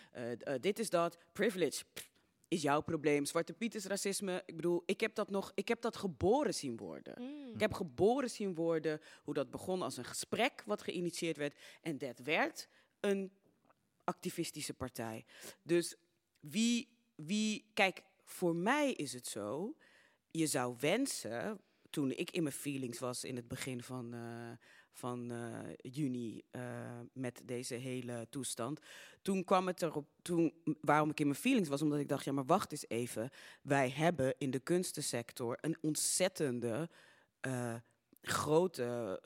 dit 0.61 0.78
is 0.78 0.90
dat, 0.90 1.18
privilege 1.32 1.84
pff, 1.93 2.11
is 2.53 2.62
jouw 2.62 2.80
probleem, 2.80 3.24
Zwarte 3.24 3.53
Piet 3.53 3.74
is 3.74 3.84
racisme. 3.84 4.42
Ik 4.46 4.57
bedoel, 4.57 4.82
ik 4.86 5.00
heb 5.00 5.14
dat 5.14 5.30
nog, 5.30 5.53
ik 5.55 5.68
heb 5.68 5.80
dat 5.80 5.96
geboren 5.96 6.55
zien 6.55 6.76
worden. 6.76 7.22
Mm. 7.22 7.55
Ik 7.55 7.61
heb 7.61 7.72
geboren 7.72 8.30
zien 8.30 8.55
worden 8.55 9.00
hoe 9.22 9.34
dat 9.34 9.50
begon 9.50 9.82
als 9.82 9.96
een 9.96 10.05
gesprek 10.05 10.62
wat 10.66 10.82
geïnitieerd 10.82 11.36
werd 11.36 11.59
en 11.82 11.98
dat 11.98 12.18
werd 12.18 12.68
een 13.00 13.32
activistische 14.05 14.74
partij. 14.74 15.24
Dus 15.62 15.96
wie, 16.40 16.88
wie, 17.14 17.70
kijk, 17.74 18.03
voor 18.24 18.57
mij 18.57 18.92
is 18.92 19.12
het 19.12 19.26
zo, 19.26 19.76
je 20.30 20.46
zou 20.46 20.76
wensen, 20.78 21.61
toen 21.90 22.11
ik 22.11 22.30
in 22.30 22.42
mijn 22.42 22.55
feelings 22.55 22.98
was 22.98 23.24
in 23.24 23.36
het 23.36 23.48
begin 23.48 23.82
van, 23.82 24.14
eh, 24.14 24.53
van 24.93 25.30
eh, 25.30 25.93
juni 25.93 26.43
eh, 26.51 26.62
met 27.12 27.43
deze 27.45 27.74
hele 27.74 28.26
toestand, 28.30 28.80
toen 29.22 29.45
kwam 29.45 29.66
het 29.66 29.82
erop, 29.82 30.09
toen, 30.22 30.53
waarom 30.80 31.11
ik 31.11 31.20
in 31.20 31.26
mijn 31.26 31.38
feelings 31.38 31.68
was, 31.68 31.82
omdat 31.82 31.99
ik 31.99 32.09
dacht, 32.09 32.24
ja 32.24 32.32
maar 32.32 32.45
wacht 32.47 32.72
eens 32.72 32.88
even, 32.88 33.30
wij 33.62 33.90
hebben 33.90 34.34
in 34.38 34.51
de 34.51 34.59
kunstensector 34.59 35.59
een 35.61 35.76
ontzettende 35.80 36.88
eh, 37.40 37.74
grote 38.22 39.20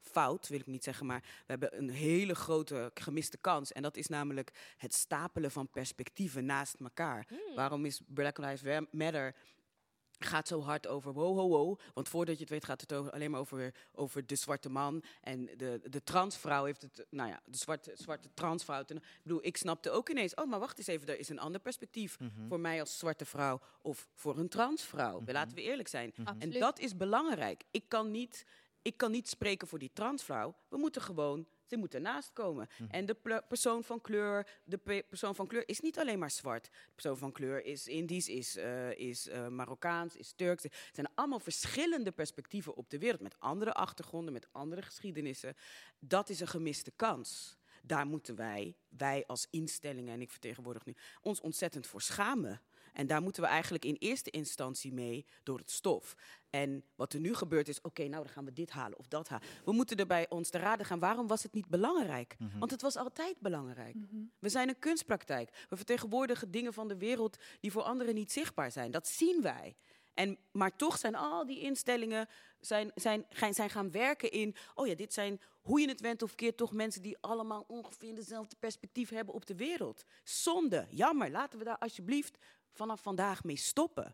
fout, 0.00 0.48
wil 0.48 0.58
ik 0.58 0.66
niet 0.66 0.84
zeggen, 0.84 1.06
maar 1.06 1.20
we 1.20 1.44
hebben 1.46 1.78
een 1.78 1.90
hele 1.90 2.34
grote 2.34 2.90
gemiste 2.94 3.38
kans. 3.38 3.72
En 3.72 3.82
dat 3.82 3.96
is 3.96 4.06
namelijk 4.06 4.74
het 4.76 4.94
stapelen 4.94 5.50
van 5.50 5.70
perspectieven 5.70 6.44
naast 6.44 6.74
elkaar. 6.80 7.26
Waarom 7.54 7.84
is 7.84 8.00
Black 8.06 8.38
Lives 8.38 8.86
Matter 8.90 9.34
gaat 10.18 10.48
zo 10.48 10.60
hard 10.60 10.86
over 10.86 11.12
wow, 11.12 11.36
wow, 11.36 11.50
wow. 11.50 11.78
Want 11.94 12.08
voordat 12.08 12.34
je 12.34 12.40
het 12.40 12.50
weet 12.50 12.64
gaat 12.64 12.80
het 12.80 12.92
over, 12.92 13.12
alleen 13.12 13.30
maar 13.30 13.40
over, 13.40 13.74
over 13.92 14.26
de 14.26 14.36
zwarte 14.36 14.68
man. 14.68 15.02
En 15.20 15.44
de, 15.56 15.80
de 15.84 16.02
transvrouw 16.02 16.64
heeft 16.64 16.82
het, 16.82 17.06
nou 17.10 17.28
ja, 17.28 17.40
de 17.44 17.56
zwarte, 17.56 17.92
zwarte 17.94 18.28
transvrouw. 18.34 18.80
Ik 18.80 19.00
bedoel, 19.22 19.44
ik 19.44 19.56
snapte 19.56 19.90
ook 19.90 20.08
ineens, 20.08 20.34
oh, 20.34 20.46
maar 20.46 20.58
wacht 20.58 20.78
eens 20.78 20.86
even, 20.86 21.08
er 21.08 21.18
is 21.18 21.28
een 21.28 21.38
ander 21.38 21.60
perspectief. 21.60 22.18
Mhm. 22.18 22.48
Voor 22.48 22.60
mij 22.60 22.80
als 22.80 22.98
zwarte 22.98 23.24
vrouw 23.24 23.60
of 23.82 24.08
voor 24.14 24.38
een 24.38 24.48
transvrouw. 24.48 25.22
Laten 25.26 25.56
we 25.56 25.62
eerlijk 25.62 25.88
zijn. 25.88 26.12
En 26.14 26.26
Absoluut. 26.26 26.60
dat 26.60 26.78
is 26.78 26.96
belangrijk. 26.96 27.62
Ik 27.70 27.88
kan 27.88 28.10
niet, 28.10 28.46
ik 28.82 28.96
kan 28.96 29.10
niet 29.10 29.28
spreken 29.28 29.68
voor 29.68 29.78
die 29.78 29.90
transvrouw. 29.92 30.54
We 30.68 30.76
moeten 30.76 31.02
gewoon, 31.02 31.46
ze 31.66 31.76
moeten 31.76 32.02
naast 32.02 32.32
komen. 32.32 32.68
En 32.88 33.06
de 33.06 33.42
persoon 33.48 33.84
van 33.84 34.00
kleur, 34.00 34.46
de 34.64 34.78
pe- 34.78 35.04
persoon 35.08 35.34
van 35.34 35.46
kleur 35.46 35.68
is 35.68 35.80
niet 35.80 35.98
alleen 35.98 36.18
maar 36.18 36.30
zwart. 36.30 36.64
De 36.64 36.70
persoon 36.92 37.16
van 37.18 37.32
kleur 37.32 37.64
is 37.64 37.86
Indisch, 37.86 38.28
is, 38.28 38.56
eh, 38.56 38.90
is 38.90 39.28
eh, 39.28 39.48
Marokkaans, 39.48 40.16
is 40.16 40.32
Turks. 40.32 40.62
Het 40.62 40.72
zijn 40.92 41.08
allemaal 41.14 41.40
verschillende 41.40 42.12
perspectieven 42.12 42.74
op 42.74 42.90
de 42.90 42.98
wereld. 42.98 43.20
Met 43.20 43.40
andere 43.40 43.72
achtergronden, 43.72 44.32
met 44.32 44.48
andere 44.52 44.82
geschiedenissen. 44.82 45.56
Dat 45.98 46.28
is 46.28 46.40
een 46.40 46.48
gemiste 46.48 46.90
kans. 46.96 47.56
Daar 47.82 48.06
moeten 48.06 48.36
wij, 48.36 48.76
wij 48.88 49.24
als 49.26 49.46
instellingen, 49.50 50.14
en 50.14 50.20
ik 50.20 50.30
vertegenwoordig 50.30 50.84
nu, 50.84 50.96
ons 51.20 51.40
ontzettend 51.40 51.86
voor 51.86 52.00
schamen. 52.02 52.60
En 52.94 53.06
daar 53.06 53.22
moeten 53.22 53.42
we 53.42 53.48
eigenlijk 53.48 53.84
in 53.84 53.96
eerste 53.98 54.30
instantie 54.30 54.92
mee 54.92 55.26
door 55.42 55.58
het 55.58 55.70
stof. 55.70 56.14
En 56.50 56.84
wat 56.94 57.12
er 57.12 57.20
nu 57.20 57.34
gebeurt 57.34 57.68
is, 57.68 57.80
oké, 57.80 58.02
nou 58.02 58.24
dan 58.24 58.32
gaan 58.32 58.44
we 58.44 58.52
dit 58.52 58.70
halen 58.70 58.98
of 58.98 59.08
dat 59.08 59.28
halen. 59.28 59.46
We 59.64 59.72
moeten 59.72 59.96
er 59.96 60.06
bij 60.06 60.28
ons 60.28 60.50
te 60.50 60.58
raden 60.58 60.86
gaan, 60.86 60.98
waarom 60.98 61.26
was 61.26 61.42
het 61.42 61.52
niet 61.52 61.68
belangrijk? 61.68 62.36
Want 62.58 62.70
het 62.70 62.82
was 62.82 62.96
altijd 62.96 63.40
belangrijk. 63.40 63.96
We 64.38 64.48
zijn 64.48 64.68
een 64.68 64.78
kunstpraktijk. 64.78 65.66
We 65.68 65.76
vertegenwoordigen 65.76 66.50
dingen 66.50 66.72
van 66.72 66.88
de 66.88 66.96
wereld 66.96 67.36
die 67.60 67.72
voor 67.72 67.82
anderen 67.82 68.14
niet 68.14 68.32
zichtbaar 68.32 68.70
zijn. 68.72 68.90
Dat 68.90 69.08
zien 69.08 69.42
wij. 69.42 69.76
En, 70.14 70.38
maar 70.52 70.76
toch 70.76 70.98
zijn 70.98 71.14
al 71.14 71.46
die 71.46 71.60
instellingen 71.60 72.28
zijn, 72.60 72.90
zijn, 72.94 73.24
gaan- 73.28 73.54
zijn 73.54 73.70
gaan 73.70 73.90
werken 73.90 74.30
in... 74.30 74.54
oh 74.74 74.86
ja, 74.86 74.94
dit 74.94 75.12
zijn, 75.12 75.40
hoe 75.62 75.80
je 75.80 75.88
het 75.88 76.00
went 76.00 76.22
of 76.22 76.34
keert, 76.34 76.56
toch 76.56 76.72
mensen... 76.72 77.02
die 77.02 77.16
allemaal 77.20 77.64
ongeveer 77.68 78.14
dezelfde 78.14 78.56
perspectief 78.58 79.08
hebben 79.08 79.34
op 79.34 79.46
de 79.46 79.54
wereld. 79.56 80.04
Zonde, 80.24 80.86
jammer. 80.90 81.30
Laten 81.30 81.58
we 81.58 81.64
daar 81.64 81.78
alsjeblieft 81.78 82.38
vanaf 82.74 83.00
vandaag 83.02 83.44
mee 83.44 83.56
stoppen. 83.56 84.10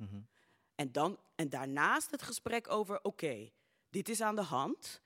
En, 0.75 0.93
dan, 0.93 1.19
en 1.35 1.49
daarnaast 1.49 2.11
het 2.11 2.23
gesprek 2.23 2.71
over, 2.71 3.03
oké, 3.03 3.51
dit 3.91 4.09
is 4.09 4.21
aan 4.21 4.35
de 4.37 4.43
hand. 4.43 5.03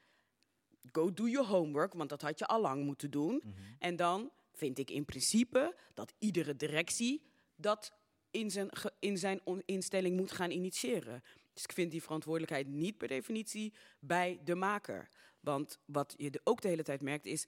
Go 0.93 1.13
do 1.13 1.27
your 1.29 1.49
homework, 1.49 1.95
want 1.95 2.09
dat 2.09 2.23
had 2.23 2.39
je 2.39 2.47
al 2.47 2.61
lang 2.61 2.85
moeten 2.85 3.11
doen. 3.11 3.43
En 3.79 3.97
dan 3.97 4.31
vind 4.53 4.79
ik 4.79 4.91
in 4.91 5.05
principe 5.05 5.77
dat 5.95 6.13
iedere 6.19 6.57
directie 6.57 7.23
dat 7.57 7.93
in 8.31 8.51
zijn, 8.51 8.69
in 8.99 9.19
zijn 9.19 9.41
instelling 9.65 10.17
moet 10.17 10.33
gaan 10.33 10.51
initiëren. 10.51 11.23
Dus 11.53 11.63
ik 11.63 11.73
vind 11.73 11.91
die 11.91 12.03
verantwoordelijkheid 12.03 12.67
niet 12.67 12.99
per 12.99 13.09
definitie 13.09 13.73
bij 14.01 14.41
de 14.45 14.55
maker. 14.55 15.09
Want 15.41 15.79
wat 15.85 16.15
je 16.17 16.31
de- 16.31 16.41
ook 16.45 16.61
de 16.61 16.69
hele 16.69 16.83
tijd 16.83 17.01
merkt 17.03 17.27
is, 17.27 17.47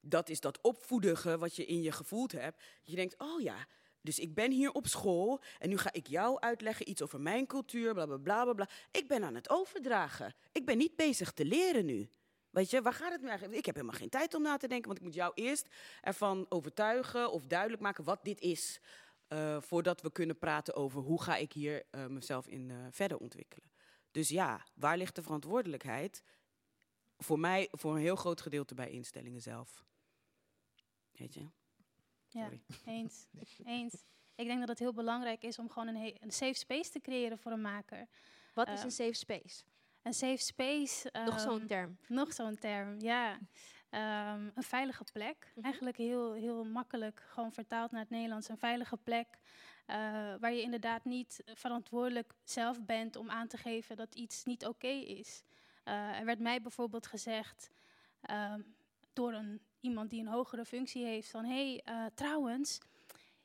dat 0.00 0.28
is 0.28 0.40
dat 0.40 0.60
opvoedige 0.60 1.38
wat 1.38 1.56
je 1.56 1.66
in 1.66 1.82
je 1.82 1.92
gevoeld 1.92 2.32
hebt. 2.32 2.62
Je 2.82 2.96
denkt, 2.96 3.14
oh 3.18 3.40
ja, 3.40 3.66
dus 4.06 4.18
ik 4.18 4.34
ben 4.34 4.50
hier 4.50 4.72
op 4.72 4.86
school 4.86 5.40
en 5.58 5.68
nu 5.68 5.78
ga 5.78 5.92
ik 5.92 6.06
jou 6.06 6.40
uitleggen 6.40 6.88
iets 6.88 7.02
over 7.02 7.20
mijn 7.20 7.46
cultuur, 7.46 7.92
bla 7.94 8.06
bla 8.06 8.16
bla 8.16 8.52
bla. 8.52 8.68
Ik 8.90 9.08
ben 9.08 9.24
aan 9.24 9.34
het 9.34 9.50
overdragen. 9.50 10.34
Ik 10.52 10.64
ben 10.66 10.78
niet 10.78 10.96
bezig 10.96 11.32
te 11.32 11.44
leren 11.44 11.84
nu. 11.84 12.08
Weet 12.50 12.70
je, 12.70 12.82
waar 12.82 12.92
gaat 12.92 13.12
het 13.12 13.20
nu 13.20 13.28
eigenlijk? 13.28 13.58
Ik 13.58 13.66
heb 13.66 13.74
helemaal 13.74 13.98
geen 13.98 14.08
tijd 14.08 14.34
om 14.34 14.42
na 14.42 14.56
te 14.56 14.68
denken, 14.68 14.86
want 14.86 14.98
ik 14.98 15.04
moet 15.04 15.14
jou 15.14 15.32
eerst 15.34 15.66
ervan 16.00 16.46
overtuigen 16.48 17.32
of 17.32 17.46
duidelijk 17.46 17.82
maken 17.82 18.04
wat 18.04 18.24
dit 18.24 18.40
is. 18.40 18.80
eh, 19.28 19.60
voordat 19.60 20.00
we 20.00 20.12
kunnen 20.12 20.38
praten 20.38 20.74
over 20.74 21.00
hoe 21.00 21.22
ga 21.22 21.36
ik 21.36 21.52
hier 21.52 21.84
eh, 21.90 22.06
mezelf 22.06 22.46
in 22.46 22.70
eh, 22.70 22.76
verder 22.90 23.18
ontwikkelen. 23.18 23.70
Dus 24.10 24.28
ja, 24.28 24.66
waar 24.74 24.96
ligt 24.96 25.14
de 25.14 25.22
verantwoordelijkheid? 25.22 26.22
Voor 27.18 27.38
mij, 27.38 27.68
voor 27.70 27.94
een 27.94 28.00
heel 28.00 28.16
groot 28.16 28.40
gedeelte 28.40 28.74
bij 28.74 28.90
instellingen 28.90 29.40
zelf. 29.42 29.84
Weet 31.12 31.34
je? 31.34 31.48
Ja, 32.36 32.50
eens. 32.94 33.26
eens. 33.64 34.04
Ik 34.34 34.46
denk 34.46 34.58
dat 34.58 34.68
het 34.68 34.78
heel 34.78 34.92
belangrijk 34.92 35.42
is 35.42 35.58
om 35.58 35.70
gewoon 35.70 35.88
een, 35.88 36.16
een 36.20 36.32
safe 36.32 36.54
space 36.54 36.90
te 36.90 37.00
creëren 37.00 37.38
voor 37.38 37.52
een 37.52 37.60
maker. 37.60 38.06
Wat 38.54 38.68
is 38.68 38.74
Ehm, 38.74 38.84
een 38.84 38.90
safe 38.92 39.12
space? 39.12 39.64
Een 40.02 40.14
safe 40.14 40.42
space. 40.42 41.10
Nog 41.24 41.40
zo'n 41.40 41.58
ehm, 41.58 41.66
term. 41.66 41.98
Nog 42.08 42.32
zo'n 42.32 42.58
term, 42.58 43.00
ja. 43.00 43.38
Ehm, 43.90 44.50
een 44.54 44.62
veilige 44.62 45.04
plek. 45.12 45.52
Mhm. 45.54 45.64
Eigenlijk 45.64 45.96
heel, 45.96 46.32
heel 46.32 46.64
makkelijk, 46.64 47.22
gewoon 47.28 47.52
vertaald 47.52 47.90
naar 47.90 48.00
het 48.00 48.10
Nederlands. 48.10 48.48
Een 48.48 48.58
veilige 48.58 48.96
plek 48.96 49.38
eh, 49.86 49.96
waar 50.40 50.52
je 50.52 50.62
inderdaad 50.62 51.04
niet 51.04 51.42
verantwoordelijk 51.54 52.34
zelf 52.44 52.84
bent 52.84 53.16
om 53.16 53.30
aan 53.30 53.48
te 53.48 53.56
geven 53.56 53.96
dat 53.96 54.14
iets 54.14 54.44
niet 54.44 54.66
oké 54.66 54.86
is. 54.86 55.42
Eh, 55.84 56.18
er 56.18 56.24
werd 56.24 56.38
mij 56.38 56.62
bijvoorbeeld 56.62 57.06
gezegd 57.06 57.70
ehm, 58.20 58.60
door 59.12 59.32
een, 59.32 59.60
iemand 59.86 60.10
die 60.10 60.20
een 60.20 60.26
hogere 60.28 60.64
functie 60.64 61.04
heeft 61.04 61.30
van... 61.30 61.44
hé, 61.44 61.70
hey, 61.70 61.80
eh, 61.84 62.04
trouwens, 62.14 62.78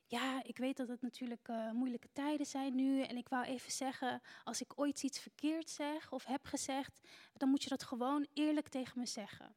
ja, 0.05 0.43
ik 0.43 0.57
weet 0.57 0.77
dat 0.77 0.87
het 0.87 1.01
natuurlijk 1.01 1.47
eh, 1.47 1.71
moeilijke 1.71 2.09
tijden 2.13 2.45
zijn 2.45 2.75
nu. 2.75 3.01
En 3.01 3.17
ik 3.17 3.29
wou 3.29 3.45
even 3.45 3.71
zeggen, 3.71 4.21
als 4.43 4.61
ik 4.61 4.71
ooit 4.75 5.03
iets 5.03 5.19
verkeerd 5.19 5.69
zeg 5.69 6.11
of 6.11 6.25
heb 6.25 6.45
gezegd, 6.45 7.07
dan 7.33 7.49
moet 7.49 7.63
je 7.63 7.69
dat 7.69 7.83
gewoon 7.83 8.27
eerlijk 8.33 8.67
tegen 8.67 8.99
me 8.99 9.05
zeggen. 9.05 9.55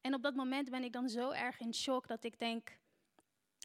En 0.00 0.14
op 0.14 0.22
dat 0.22 0.34
moment 0.34 0.70
ben 0.70 0.84
ik 0.84 0.92
dan 0.92 1.08
zo 1.08 1.30
erg 1.30 1.60
in 1.60 1.74
shock 1.74 2.06
dat 2.06 2.24
ik 2.24 2.38
denk, 2.38 2.78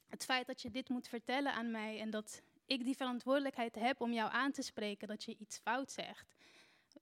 het 0.07 0.25
feit 0.25 0.47
dat 0.47 0.61
je 0.61 0.71
dit 0.71 0.89
moet 0.89 1.07
vertellen 1.07 1.53
aan 1.53 1.71
mij 1.71 1.99
en 1.99 2.09
dat 2.09 2.41
ik 2.65 2.83
die 2.83 2.95
verantwoordelijkheid 2.95 3.75
heb 3.75 4.01
om 4.01 4.13
jou 4.13 4.31
aan 4.31 4.51
te 4.51 4.61
spreken 4.61 5.07
dat 5.07 5.23
je 5.23 5.35
iets 5.37 5.57
fout 5.57 5.91
zegt, 5.91 6.33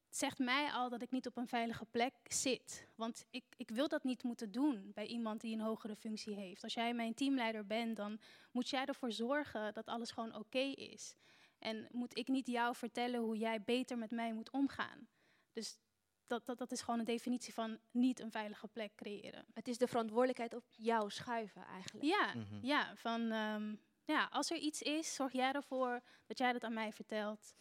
zegt 0.09 0.39
mij 0.39 0.71
al 0.71 0.89
dat 0.89 1.01
ik 1.01 1.11
niet 1.11 1.27
op 1.27 1.37
een 1.37 1.47
veilige 1.47 1.85
plek 1.85 2.13
zit. 2.23 2.87
Want 2.95 3.25
ik, 3.29 3.43
ik 3.57 3.69
wil 3.69 3.87
dat 3.87 4.03
niet 4.03 4.23
moeten 4.23 4.51
doen 4.51 4.91
bij 4.93 5.05
iemand 5.05 5.41
die 5.41 5.53
een 5.53 5.61
hogere 5.61 5.95
functie 5.95 6.35
heeft. 6.35 6.63
Als 6.63 6.73
jij 6.73 6.93
mijn 6.93 7.13
teamleider 7.13 7.65
bent, 7.65 7.95
dan 7.97 8.19
moet 8.51 8.69
jij 8.69 8.85
ervoor 8.85 9.11
zorgen 9.11 9.73
dat 9.73 9.85
alles 9.85 10.11
gewoon 10.11 10.35
oké 10.35 10.59
is. 10.59 11.15
En 11.59 11.87
moet 11.91 12.17
ik 12.17 12.27
niet 12.27 12.47
jou 12.47 12.75
vertellen 12.75 13.19
hoe 13.19 13.37
jij 13.37 13.61
beter 13.63 13.97
met 13.97 14.11
mij 14.11 14.33
moet 14.33 14.51
omgaan. 14.51 15.07
Dus 15.53 15.77
dat, 16.27 16.45
dat, 16.45 16.57
dat 16.57 16.71
is 16.71 16.81
gewoon 16.81 16.99
een 16.99 17.05
definitie 17.05 17.53
van 17.53 17.79
niet 17.91 18.19
een 18.19 18.31
veilige 18.31 18.67
plek 18.67 18.95
creëren. 18.95 19.45
Het 19.53 19.67
is 19.67 19.77
de 19.77 19.87
verantwoordelijkheid 19.87 20.53
op 20.53 20.63
jou 20.69 21.09
schuiven 21.09 21.65
eigenlijk. 21.65 22.05
Ja, 22.05 22.33
Mhm. 22.35 22.65
ja, 22.65 22.95
van, 22.95 23.31
ehm, 23.31 23.75
ja, 24.05 24.27
als 24.31 24.51
er 24.51 24.57
iets 24.57 24.81
is, 24.81 25.13
zorg 25.15 25.31
jij 25.31 25.51
ervoor 25.51 26.01
dat 26.25 26.37
jij 26.37 26.51
dat 26.53 26.63
aan 26.63 26.73
mij 26.73 26.93
vertelt. 26.93 27.55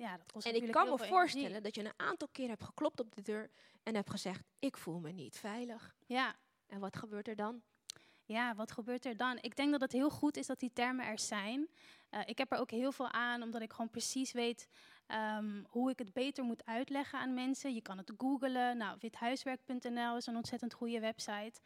Ja, 0.00 0.16
dat 0.16 0.32
kost 0.32 0.46
En 0.46 0.54
ik 0.54 0.70
kan 0.70 0.84
me 0.84 0.88
energie. 0.90 1.12
voorstellen 1.12 1.62
dat 1.62 1.74
je 1.74 1.84
een 1.84 1.92
aantal 1.96 2.28
keer 2.32 2.48
hebt 2.48 2.64
geklopt 2.64 3.00
op 3.00 3.14
de 3.14 3.22
deur 3.22 3.50
en 3.82 3.94
hebt 3.94 4.10
gezegd: 4.10 4.42
Ik 4.58 4.76
voel 4.76 4.98
me 5.00 5.10
niet 5.12 5.38
veilig. 5.38 5.94
Ja. 6.06 6.34
En 6.66 6.80
wat 6.80 6.96
gebeurt 6.96 7.28
er 7.28 7.36
dan? 7.36 7.62
Ja, 8.24 8.54
wat 8.54 8.72
gebeurt 8.72 9.04
er 9.04 9.16
dan? 9.16 9.38
Ik 9.40 9.56
denk 9.56 9.70
dat 9.70 9.80
het 9.80 9.92
heel 9.92 10.10
goed 10.10 10.36
is 10.36 10.46
dat 10.46 10.60
die 10.60 10.72
termen 10.72 11.06
er 11.06 11.18
zijn. 11.18 11.68
Eh, 12.10 12.20
ik 12.24 12.38
heb 12.38 12.52
er 12.52 12.58
ook 12.58 12.70
heel 12.70 12.92
veel 12.92 13.10
aan, 13.10 13.42
omdat 13.42 13.62
ik 13.62 13.70
gewoon 13.70 13.90
precies 13.90 14.32
weet 14.32 14.68
ehm, 15.06 15.62
hoe 15.68 15.90
ik 15.90 15.98
het 15.98 16.12
beter 16.12 16.44
moet 16.44 16.66
uitleggen 16.66 17.18
aan 17.18 17.34
mensen. 17.34 17.74
Je 17.74 17.82
kan 17.82 17.98
het 17.98 18.12
googlen. 18.18 18.76
Nou, 18.76 18.96
withuiswerk.nl 19.00 20.16
is 20.16 20.26
een 20.26 20.36
ontzettend 20.36 20.72
goede 20.74 21.00
website. 21.00 21.60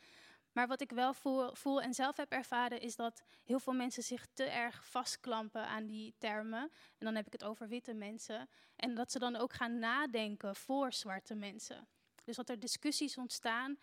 Maar 0.55 0.67
wat 0.67 0.81
ik 0.81 0.91
wel 0.91 1.15
voel, 1.15 1.55
voel 1.55 1.83
en 1.83 1.95
zelf 1.95 2.17
heb 2.17 2.33
ervaren, 2.33 2.81
is 2.81 2.97
dat 2.97 3.23
heel 3.45 3.61
veel 3.61 3.73
mensen 3.73 4.03
zich 4.03 4.27
te 4.33 4.45
erg 4.45 4.87
vastklampen 4.87 5.67
aan 5.67 5.87
die 5.87 6.15
termen. 6.19 6.63
En 6.99 7.07
dan 7.07 7.15
heb 7.15 7.27
ik 7.27 7.33
het 7.33 7.45
over 7.45 7.69
witte 7.69 7.95
mensen. 7.95 8.49
En 8.77 8.95
dat 8.95 9.13
ze 9.13 9.19
dan 9.19 9.37
ook 9.37 9.53
gaan 9.53 9.79
nadenken 9.79 10.57
voor 10.57 10.93
zwarte 10.93 11.35
mensen. 11.35 11.89
Dus 12.25 12.37
dat 12.37 12.49
er 12.49 12.61
discussies 12.61 13.19
ontstaan 13.19 13.79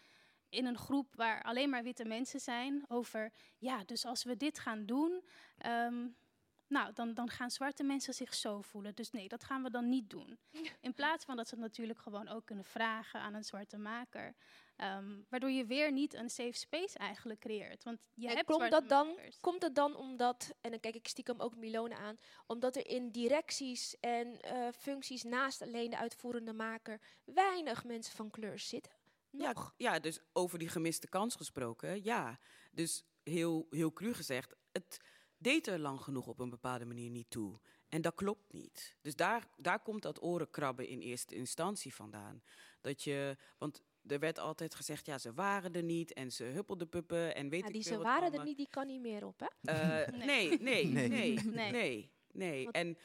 in 0.50 0.66
een 0.66 0.78
groep 0.78 1.16
waar 1.16 1.44
alleen 1.44 1.70
maar 1.70 1.84
witte 1.84 2.06
mensen 2.06 2.40
zijn 2.40 2.86
over, 2.88 3.32
ja, 3.58 3.84
dus 3.84 4.06
als 4.06 4.24
we 4.24 4.38
dit 4.38 4.60
gaan 4.60 4.86
doen, 4.86 5.24
ehm, 5.58 6.08
nou, 6.72 6.94
dan, 6.94 7.14
dan 7.14 7.30
gaan 7.30 7.52
zwarte 7.52 7.84
mensen 7.84 8.14
zich 8.14 8.34
zo 8.34 8.62
voelen. 8.62 8.96
Dus 8.96 9.12
nee, 9.12 9.28
dat 9.28 9.44
gaan 9.44 9.64
we 9.64 9.70
dan 9.70 9.90
niet 9.90 10.10
doen. 10.10 10.40
In 10.82 10.94
plaats 10.94 11.26
van 11.26 11.36
dat 11.36 11.48
ze 11.48 11.56
het 11.56 11.64
natuurlijk 11.64 12.00
gewoon 12.00 12.28
ook 12.28 12.46
kunnen 12.46 12.66
vragen 12.66 13.20
aan 13.20 13.34
een 13.34 13.44
zwarte 13.44 13.78
maker. 13.78 14.36
Ehm, 14.76 15.20
waardoor 15.30 15.50
je 15.50 15.66
weer 15.66 15.92
niet 15.92 16.14
een 16.14 16.30
safe 16.30 16.58
space 16.58 16.98
eigenlijk 16.98 17.40
creëert. 17.40 17.84
Want 17.84 18.10
je 18.14 18.28
En 18.28 18.36
hebt 18.36 18.46
komt 18.46 18.58
zwarte 18.60 18.80
dat 18.80 18.90
dan, 18.90 19.08
makers. 19.08 19.40
komt 19.40 19.62
het 19.62 19.76
dan 19.76 19.96
omdat, 19.96 20.54
en 20.62 20.72
dan 20.72 20.80
kijk 20.80 20.96
ik 20.96 21.08
stiekem 21.08 21.40
ook 21.40 21.56
Milone 21.56 21.96
aan, 21.96 22.18
omdat 22.46 22.76
er 22.76 22.88
in 22.88 23.12
directies 23.12 24.00
en 24.00 24.42
eh, 24.42 24.68
functies 24.78 25.24
naast 25.24 25.62
alleen 25.62 25.90
de 25.90 25.98
uitvoerende 25.98 26.54
maker 26.54 27.02
weinig 27.26 27.84
mensen 27.84 28.16
van 28.16 28.30
kleur 28.30 28.60
zitten? 28.60 28.92
Ja, 29.30 29.52
Nog. 29.52 29.74
ja, 29.78 30.00
dus 30.00 30.20
over 30.34 30.60
die 30.60 30.70
gemiste 30.70 31.08
kans 31.08 31.36
gesproken, 31.36 32.04
ja. 32.04 32.40
Dus 32.72 33.04
heel, 33.24 33.68
heel 33.70 33.94
cru 33.94 34.14
gezegd, 34.14 34.56
het 34.72 34.98
deed 35.42 35.68
er 35.68 35.80
lang 35.80 36.02
genoeg 36.02 36.28
op 36.28 36.40
een 36.40 36.50
bepaalde 36.50 36.86
manier 36.86 37.10
niet 37.10 37.30
toe. 37.30 37.60
En 37.90 38.02
dat 38.02 38.16
klopt 38.16 38.54
niet. 38.54 38.96
Dus 39.02 39.16
daar, 39.16 39.48
daar 39.58 39.80
komt 39.80 40.02
dat 40.02 40.24
orenkrabben 40.24 40.88
in 40.88 41.00
eerste 41.00 41.36
instantie 41.36 41.94
vandaan. 41.94 42.44
Dat 42.82 43.04
je, 43.04 43.38
want 43.58 43.82
er 44.08 44.20
werd 44.20 44.40
altijd 44.40 44.76
gezegd, 44.76 45.06
ja, 45.06 45.18
ze 45.18 45.34
waren 45.34 45.74
er 45.74 45.84
niet 45.84 46.14
en 46.14 46.32
ze 46.32 46.44
huppelden 46.44 46.90
puppen 46.90 47.36
en 47.36 47.50
weet 47.50 47.62
Ja, 47.62 47.68
ik 47.68 47.74
die 47.74 47.84
veel 47.84 47.98
ze 47.98 48.04
waren 48.04 48.34
er 48.34 48.44
niet, 48.44 48.58
die 48.58 48.70
kan 48.70 48.88
niet 48.88 49.02
meer 49.02 49.26
op, 49.26 49.40
hè? 49.40 49.72
Eh, 49.74 50.14
nee, 50.26 50.60
nee, 50.60 50.86
nee, 50.86 51.08
nee, 51.10 51.40
Nee. 51.44 51.72
nee, 51.72 52.12
nee. 52.32 52.72
En 52.72 52.98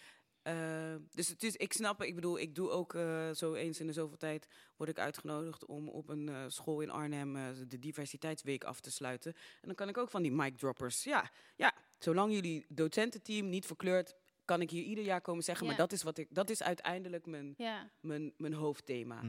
eh, 0.43 0.95
dus 1.11 1.29
het 1.29 1.43
is, 1.43 1.57
ik 1.57 1.73
snap, 1.73 2.03
ik 2.03 2.15
bedoel, 2.15 2.39
ik 2.39 2.55
doe 2.55 2.71
ook 2.71 2.95
eh, 2.95 3.31
zo 3.31 3.55
eens 3.55 3.81
in 3.81 3.87
de 3.87 3.93
zoveel 3.93 4.17
tijd 4.17 4.49
word 4.77 4.91
ik 4.91 4.99
uitgenodigd 4.99 5.65
om 5.65 5.89
op 5.89 6.09
een 6.09 6.29
eh, 6.29 6.45
school 6.49 6.81
in 6.81 6.91
Arnhem 6.91 7.37
eh, 7.37 7.43
de 7.69 7.79
diversiteitsweek 7.79 8.65
af 8.65 8.81
te 8.81 8.91
sluiten. 8.91 9.33
En 9.35 9.67
dan 9.67 9.75
kan 9.75 9.89
ik 9.89 9.99
ook 9.99 10.11
van 10.11 10.23
die 10.23 10.33
mic 10.33 10.57
droppers. 10.59 11.05
Ja, 11.05 11.31
ja, 11.57 11.75
zolang 11.99 12.33
jullie 12.33 12.67
docententeam 12.69 13.49
niet 13.49 13.67
verkleurt, 13.67 14.15
kan 14.45 14.61
ik 14.61 14.71
hier 14.71 14.83
ieder 14.83 15.05
jaar 15.05 15.21
komen 15.21 15.45
zeggen. 15.45 15.65
Ja. 15.67 15.71
Maar 15.73 15.81
dat 15.81 15.93
is 15.93 16.03
wat 16.03 16.19
ik, 16.19 16.29
dat 16.31 16.51
is 16.51 16.63
uiteindelijk 16.63 17.27
mijn, 17.27 17.55
Ja. 17.57 17.91
mijn, 18.01 18.33
mijn 18.37 18.53
hoofdthema. 18.55 19.23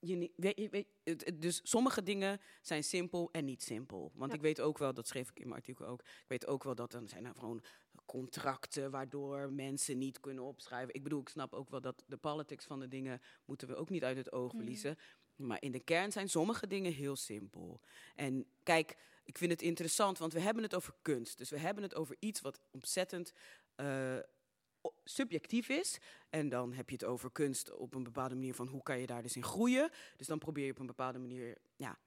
Weet, 0.00 0.56
je- 0.58 0.68
weet, 0.70 1.40
dus 1.42 1.60
sommige 1.62 2.02
dingen 2.02 2.40
zijn 2.62 2.84
simpel 2.84 3.28
en 3.32 3.44
niet 3.44 3.62
simpel. 3.62 4.10
Want 4.14 4.30
Ja. 4.30 4.36
ik 4.36 4.42
weet 4.42 4.60
ook 4.60 4.78
wel, 4.78 4.94
dat 4.94 5.08
schreef 5.08 5.28
ik 5.30 5.38
in 5.38 5.48
mijn 5.48 5.60
artikel 5.60 5.86
ook. 5.86 6.00
Ik 6.00 6.24
weet 6.28 6.46
ook 6.46 6.64
wel 6.64 6.74
dat 6.74 6.94
er 6.94 7.02
zijn 7.08 7.24
er 7.24 7.34
gewoon 7.34 7.62
contracten 8.06 8.90
waardoor 8.90 9.52
mensen 9.52 9.98
niet 9.98 10.20
kunnen 10.20 10.44
opschrijven. 10.44 10.94
Ik 10.94 11.02
bedoel, 11.02 11.20
ik 11.20 11.28
snap 11.28 11.52
ook 11.52 11.70
wel 11.70 11.80
dat 11.80 12.04
de 12.06 12.16
politics 12.16 12.64
van 12.64 12.80
de 12.80 12.88
dingen 12.88 13.20
moeten 13.44 13.68
we 13.68 13.74
ook 13.76 13.90
niet 13.90 14.04
uit 14.04 14.16
het 14.16 14.32
oog 14.32 14.48
Mhm. 14.52 14.56
verliezen. 14.56 14.98
Maar 15.36 15.62
in 15.62 15.72
de 15.72 15.80
kern 15.80 16.12
zijn 16.12 16.28
sommige 16.28 16.66
dingen 16.66 16.92
heel 16.92 17.16
simpel. 17.16 17.80
En 18.14 18.46
kijk, 18.62 18.96
ik 19.26 19.38
vind 19.38 19.50
het 19.50 19.62
interessant, 19.62 20.18
want 20.18 20.32
we 20.32 20.40
hebben 20.40 20.62
het 20.62 20.74
over 20.74 20.94
kunst. 21.02 21.38
Dus 21.38 21.50
we 21.50 21.58
hebben 21.58 21.82
het 21.82 21.94
over 21.94 22.16
iets 22.18 22.40
wat 22.40 22.60
ontzettend 22.70 23.32
eh, 23.74 24.16
subjectief 25.04 25.68
is. 25.68 25.98
En 26.30 26.48
dan 26.48 26.72
heb 26.72 26.88
je 26.88 26.94
het 26.94 27.04
over 27.04 27.30
kunst 27.32 27.72
op 27.72 27.94
een 27.94 28.02
bepaalde 28.02 28.34
manier 28.34 28.54
van 28.54 28.66
hoe 28.66 28.82
kan 28.82 28.98
je 28.98 29.06
daar 29.06 29.22
dus 29.22 29.36
in 29.36 29.44
groeien. 29.44 29.90
Dus 30.16 30.26
dan 30.26 30.38
probeer 30.38 30.64
je 30.64 30.70
op 30.70 30.78
een 30.78 30.86
bepaalde 30.86 31.18
manier 31.18 31.56
ja, 31.76 31.98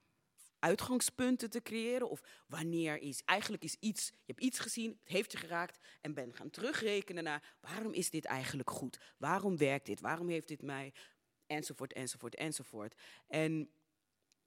uitgangspunten 0.58 1.50
te 1.50 1.62
creëren. 1.62 2.08
Of 2.08 2.22
wanneer 2.46 2.98
is, 2.98 3.22
eigenlijk 3.24 3.64
is 3.64 3.76
iets, 3.80 4.06
je 4.06 4.32
hebt 4.32 4.40
iets 4.40 4.58
gezien, 4.58 4.96
het 5.00 5.08
heeft 5.08 5.32
je 5.32 5.38
geraakt. 5.38 5.78
En 6.00 6.14
ben 6.14 6.34
gaan 6.34 6.50
terugrekenen 6.50 7.24
naar 7.24 7.56
waarom 7.60 7.92
is 7.92 8.10
dit 8.10 8.24
eigenlijk 8.24 8.70
goed? 8.70 8.98
Waarom 9.18 9.56
werkt 9.56 9.86
dit? 9.86 10.00
Waarom 10.00 10.28
heeft 10.28 10.48
dit 10.48 10.62
mij? 10.62 10.92
Enzovoort, 11.46 11.92
enzovoort, 11.92 12.34
enzovoort. 12.34 12.94
En 13.26 13.70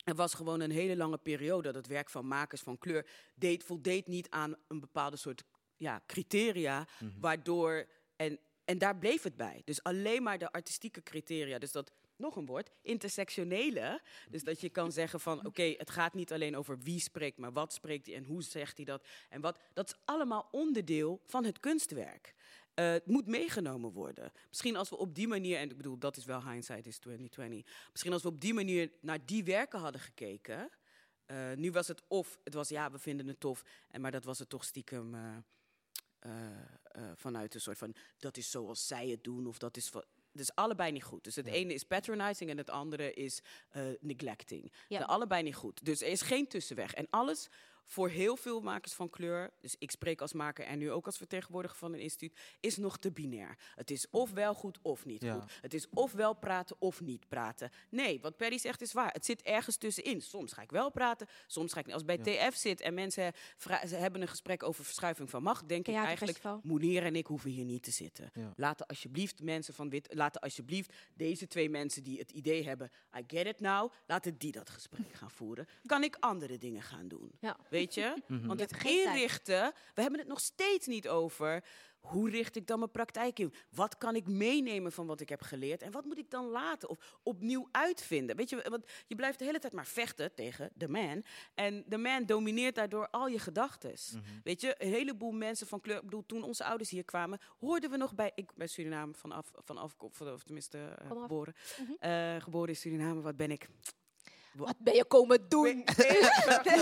er 0.04 0.16
was 0.16 0.34
gewoon 0.34 0.60
een 0.60 0.72
hele 0.72 0.96
lange 0.96 1.18
periode 1.18 1.62
dat 1.62 1.76
het 1.76 1.88
werk 1.88 2.10
van 2.10 2.28
makers 2.28 2.62
van 2.62 2.78
kleur 2.78 3.06
deed, 3.36 3.64
voldeed 3.64 4.08
niet 4.08 4.30
aan 4.30 4.56
een 4.68 4.80
bepaalde 4.80 5.18
soort 5.18 5.44
ja, 5.78 6.02
criteria, 6.08 6.88
waardoor, 7.20 7.88
en, 8.16 8.40
en 8.66 8.78
daar 8.78 8.98
bleef 8.98 9.24
het 9.24 9.36
bij. 9.36 9.62
Dus 9.66 9.84
alleen 9.84 10.24
maar 10.24 10.38
de 10.38 10.52
artistieke 10.52 11.04
criteria, 11.04 11.60
dus 11.60 11.72
dat, 11.72 11.94
nog 12.16 12.36
een 12.36 12.46
woord, 12.46 12.70
intersectionele, 12.82 14.02
dus 14.30 14.44
dat 14.44 14.62
je 14.62 14.70
kan 14.70 14.92
zeggen 14.92 15.20
van, 15.20 15.46
oké, 15.46 15.74
het 15.78 15.90
gaat 15.90 16.14
niet 16.14 16.34
alleen 16.34 16.58
over 16.58 16.80
wie 16.80 17.00
spreekt, 17.00 17.38
maar 17.38 17.54
wat 17.54 17.74
spreekt 17.74 18.06
hij 18.06 18.16
en 18.16 18.24
hoe 18.24 18.44
zegt 18.44 18.78
hij 18.78 18.86
dat, 18.86 19.08
en 19.30 19.42
wat, 19.42 19.58
dat 19.74 19.88
is 19.88 19.96
allemaal 20.06 20.48
onderdeel 20.52 21.22
van 21.26 21.44
het 21.44 21.60
kunstwerk. 21.60 22.34
Eh, 22.74 22.92
het 22.92 23.08
moet 23.08 23.28
meegenomen 23.28 23.92
worden. 23.92 24.32
Misschien 24.50 24.76
als 24.76 24.90
we 24.90 24.98
op 24.98 25.16
die 25.16 25.28
manier, 25.28 25.58
en 25.58 25.70
ik 25.70 25.78
bedoel, 25.78 25.98
dat 25.98 26.18
is 26.18 26.26
wel 26.26 26.44
hindsight 26.44 26.86
is 26.86 26.98
2020. 26.98 27.90
Misschien 27.92 28.14
als 28.14 28.22
we 28.22 28.28
op 28.28 28.42
die 28.42 28.54
manier 28.54 28.92
naar 29.02 29.26
die 29.26 29.44
werken 29.44 29.80
hadden 29.80 30.02
gekeken, 30.02 30.70
Eh, 31.26 31.54
nu 31.56 31.72
was 31.72 31.88
het 31.88 32.02
of, 32.08 32.40
het 32.44 32.54
was 32.54 32.70
ja, 32.70 32.92
we 32.92 33.00
vinden 33.00 33.28
het 33.28 33.40
tof. 33.40 33.64
En, 33.90 34.02
maar 34.02 34.12
dat 34.12 34.24
was 34.24 34.40
het 34.40 34.50
toch 34.50 34.64
stiekem 34.64 35.16
eh, 36.20 36.32
vanuit 37.16 37.54
een 37.54 37.62
soort 37.62 37.78
van, 37.78 37.96
dat 38.18 38.38
is 38.38 38.52
zoals 38.52 38.88
zij 38.88 39.08
het 39.08 39.24
doen. 39.24 39.48
Of 39.48 39.58
dat 39.58 39.78
is 39.78 39.90
van, 39.90 40.04
dus 40.32 40.56
allebei 40.56 40.92
niet 40.92 41.04
goed. 41.04 41.24
Dus 41.24 41.36
het 41.36 41.46
ene 41.46 41.74
is 41.74 41.84
patronizing 41.84 42.50
en 42.50 42.58
het 42.58 42.70
andere 42.70 43.14
is 43.14 43.42
neglecting. 44.00 44.74
Ja. 44.88 45.00
De 45.00 45.06
allebei 45.06 45.44
niet 45.44 45.56
goed. 45.56 45.86
Dus 45.86 46.02
er 46.02 46.08
is 46.08 46.22
geen 46.22 46.48
tussenweg. 46.48 46.94
En 46.94 47.08
alles 47.10 47.50
voor 47.86 48.10
heel 48.10 48.36
veel 48.36 48.62
makers 48.62 48.94
van 48.94 49.10
kleur, 49.10 49.52
dus 49.60 49.76
ik 49.80 49.92
spreek 49.92 50.22
als 50.22 50.34
maker 50.34 50.66
en 50.66 50.78
nu 50.78 50.92
ook 50.92 51.06
als 51.06 51.18
vertegenwoordiger 51.18 51.78
van 51.78 51.94
een 51.94 52.00
instituut, 52.00 52.40
is 52.60 52.78
nog 52.78 52.98
te 52.98 53.12
binair. 53.12 53.58
Het 53.76 53.92
is 53.92 54.08
of 54.10 54.32
wel 54.32 54.54
goed 54.54 54.80
of 54.82 55.06
niet 55.06 55.22
Ja. 55.22 55.34
goed. 55.40 55.52
Het 55.62 55.74
is 55.74 55.90
of 55.90 56.12
wel 56.12 56.34
praten 56.34 56.76
of 56.80 57.02
niet 57.02 57.28
praten. 57.28 57.72
Nee, 57.90 58.20
wat 58.22 58.38
Perry 58.38 58.58
zegt 58.58 58.82
is 58.82 58.94
waar. 58.94 59.12
Het 59.14 59.26
zit 59.26 59.42
ergens 59.42 59.78
tussenin. 59.78 60.22
Soms 60.22 60.54
ga 60.54 60.62
ik 60.62 60.72
wel 60.72 60.92
praten, 60.92 61.28
soms 61.48 61.74
ga 61.74 61.80
ik 61.80 61.86
niet. 61.86 61.94
Als 61.94 62.06
bij 62.06 62.18
TF 62.18 62.56
zit 62.56 62.82
en 62.82 62.94
mensen 62.94 63.34
ze 63.88 63.96
hebben 63.96 64.22
een 64.22 64.28
gesprek 64.28 64.64
over 64.64 64.86
verschuiving 64.86 65.30
van 65.30 65.44
macht, 65.44 65.70
denk 65.70 65.88
ik 65.88 65.96
eigenlijk. 65.96 66.42
Moenier 66.64 67.04
en 67.04 67.16
ik 67.16 67.28
hoeven 67.28 67.50
hier 67.50 67.66
niet 67.66 67.84
te 67.84 67.92
zitten. 67.92 68.30
Ja. 68.34 68.54
Laten 68.56 68.86
alsjeblieft 68.86 69.42
mensen 69.42 69.74
van 69.74 69.90
wit, 69.90 70.14
laten 70.14 70.42
alsjeblieft 70.42 70.94
deze 71.14 71.48
twee 71.48 71.70
mensen 71.70 72.04
die 72.04 72.20
het 72.20 72.32
idee 72.32 72.64
hebben, 72.64 72.92
I 73.18 73.24
get 73.28 73.46
it 73.48 73.60
now, 73.60 73.92
laten 74.08 74.38
die 74.38 74.52
dat 74.52 74.70
gesprek 74.70 75.14
gaan 75.14 75.32
voeren. 75.32 75.68
Kan 75.86 76.04
ik 76.04 76.16
andere 76.20 76.58
dingen 76.58 76.82
gaan 76.82 77.08
doen? 77.08 77.32
Ja. 77.40 77.58
Weet 77.74 77.94
je? 77.94 78.14
Mhm. 78.28 78.48
Want 78.48 78.60
het 78.60 78.84
inrichten, 78.84 79.74
we 79.94 80.02
hebben 80.02 80.20
het 80.20 80.28
nog 80.28 80.40
steeds 80.40 80.88
niet 80.88 81.08
over. 81.08 81.64
Hoe 82.00 82.30
richt 82.30 82.56
ik 82.56 82.68
dan 82.68 82.80
mijn 82.80 82.92
praktijk 82.92 83.40
in? 83.40 83.54
Wat 83.70 83.98
kan 83.98 84.16
ik 84.16 84.28
meenemen 84.28 84.92
van 84.92 85.06
wat 85.06 85.20
ik 85.20 85.30
heb 85.30 85.42
geleerd? 85.42 85.82
En 85.82 85.92
wat 85.92 86.06
moet 86.06 86.18
ik 86.18 86.30
dan 86.30 86.46
laten 86.46 86.90
of 86.90 87.20
opnieuw 87.24 87.68
uitvinden? 87.72 88.36
Weet 88.36 88.50
je, 88.50 88.66
want 88.70 88.86
je 89.08 89.16
blijft 89.16 89.40
de 89.40 89.46
hele 89.46 89.60
tijd 89.60 89.74
maar 89.74 89.86
vechten 89.86 90.36
tegen 90.36 90.70
de 90.74 90.88
man. 90.88 91.24
En 91.54 91.84
de 91.88 91.98
man 91.98 92.26
domineert 92.26 92.76
daardoor 92.76 93.10
al 93.10 93.28
je 93.28 93.40
gedachten. 93.40 93.96
Weet 94.44 94.62
je, 94.62 94.76
een 94.78 94.90
heleboel 94.90 95.32
mensen 95.32 95.68
van 95.68 95.82
kleur. 95.82 95.98
Ik 95.98 96.04
bedoel, 96.04 96.26
toen 96.26 96.44
onze 96.44 96.64
ouders 96.64 96.90
hier 96.90 97.06
kwamen, 97.06 97.40
hoorden 97.60 97.90
we 97.90 97.98
nog 97.98 98.16
bij. 98.16 98.32
Ik 98.36 98.52
ben 98.56 98.70
Suriname 98.70 99.14
vanaf, 99.14 99.52
vanaf 99.56 99.96
of 99.98 100.44
tenminste 100.44 100.78
eh, 100.78 101.08
geboren. 101.08 101.56
Mhm. 101.80 101.92
Eh, 102.00 102.42
geboren 102.42 102.70
in 102.70 102.76
Suriname. 102.76 103.22
Wat 103.22 103.38
ben 103.38 103.52
ik? 103.52 103.70
Wat 104.54 104.76
ben 104.78 104.96
je 104.96 105.06
komen 105.06 105.50
doen? 105.50 105.84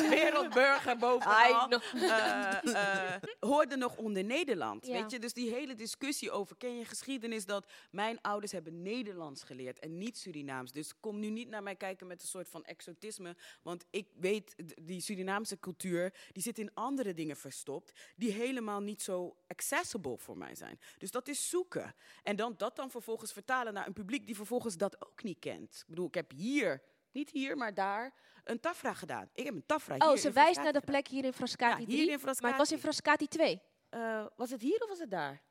Wereldburger 0.09 0.97
bovenal. 0.97 1.69
Eh, 1.93 2.63
eh, 2.63 3.21
hoorde 3.39 3.75
nog 3.75 3.97
onder 3.97 4.23
Nederland. 4.23 4.85
Ja. 4.85 4.93
Weet 4.93 5.11
je? 5.11 5.19
Dus 5.19 5.33
die 5.33 5.53
hele 5.53 5.75
discussie 5.75 6.31
over 6.31 6.57
ken 6.57 6.77
je 6.77 6.85
geschiedenis 6.85 7.45
dat 7.45 7.71
mijn 7.91 8.21
ouders 8.21 8.51
hebben 8.51 8.81
Nederlands 8.81 9.43
geleerd 9.43 9.79
en 9.79 9.97
niet 9.97 10.17
Surinaams. 10.17 10.71
Dus 10.71 10.99
kom 10.99 11.19
nu 11.19 11.29
niet 11.29 11.49
naar 11.49 11.63
mij 11.63 11.75
kijken 11.75 12.07
met 12.07 12.21
een 12.21 12.27
soort 12.27 12.49
van 12.49 12.65
exotisme. 12.65 13.35
Want 13.61 13.85
ik 13.89 14.07
weet, 14.19 14.55
die 14.81 15.01
Surinaamse 15.01 15.59
cultuur, 15.59 16.13
die 16.31 16.43
zit 16.43 16.59
in 16.59 16.73
andere 16.73 17.13
dingen 17.13 17.37
verstopt. 17.37 17.91
Die 18.15 18.31
helemaal 18.31 18.79
niet 18.79 19.01
zo 19.01 19.35
accessible 19.47 20.17
voor 20.17 20.37
mij 20.37 20.55
zijn. 20.55 20.79
Dus 20.97 21.11
dat 21.11 21.27
is 21.27 21.49
zoeken. 21.49 21.95
En 22.23 22.35
dan 22.35 22.53
dat 22.57 22.75
dan 22.75 22.91
vervolgens 22.91 23.33
vertalen 23.33 23.73
naar 23.73 23.87
een 23.87 23.93
publiek 23.93 24.25
die 24.25 24.35
vervolgens 24.35 24.77
dat 24.77 25.05
ook 25.05 25.23
niet 25.23 25.39
kent. 25.39 25.75
Ik 25.81 25.87
bedoel, 25.87 26.07
ik 26.07 26.13
heb 26.13 26.31
hier, 26.31 26.81
niet 27.11 27.29
hier, 27.29 27.57
maar 27.57 27.73
daar, 27.73 28.13
een 28.43 28.59
tafra 28.59 28.93
gedaan. 28.93 29.29
Ik 29.33 29.45
heb 29.45 29.53
een 29.53 29.65
tafra 29.65 29.93
hier 29.95 30.03
Oh, 30.07 30.11
in 30.11 30.17
ze 30.17 30.31
wijst 30.31 30.35
Frascati 30.53 30.63
naar 30.63 30.73
de 30.73 30.79
gedaan. 30.79 30.93
plek 31.01 31.07
hier 31.07 31.25
in 31.25 31.33
Frascati 31.33 31.79
Ja, 31.81 31.85
3. 31.87 31.97
hier 31.97 32.11
in 32.11 32.19
Maar 32.23 32.49
het 32.49 32.57
was 32.57 32.71
in 32.71 32.79
Frascati 32.79 33.27
2. 33.27 33.61
Eh, 33.89 34.25
was 34.35 34.49
het 34.49 34.61
hier 34.61 34.81
of 34.81 34.89
was 34.89 34.99
het 34.99 35.11
daar? 35.11 35.41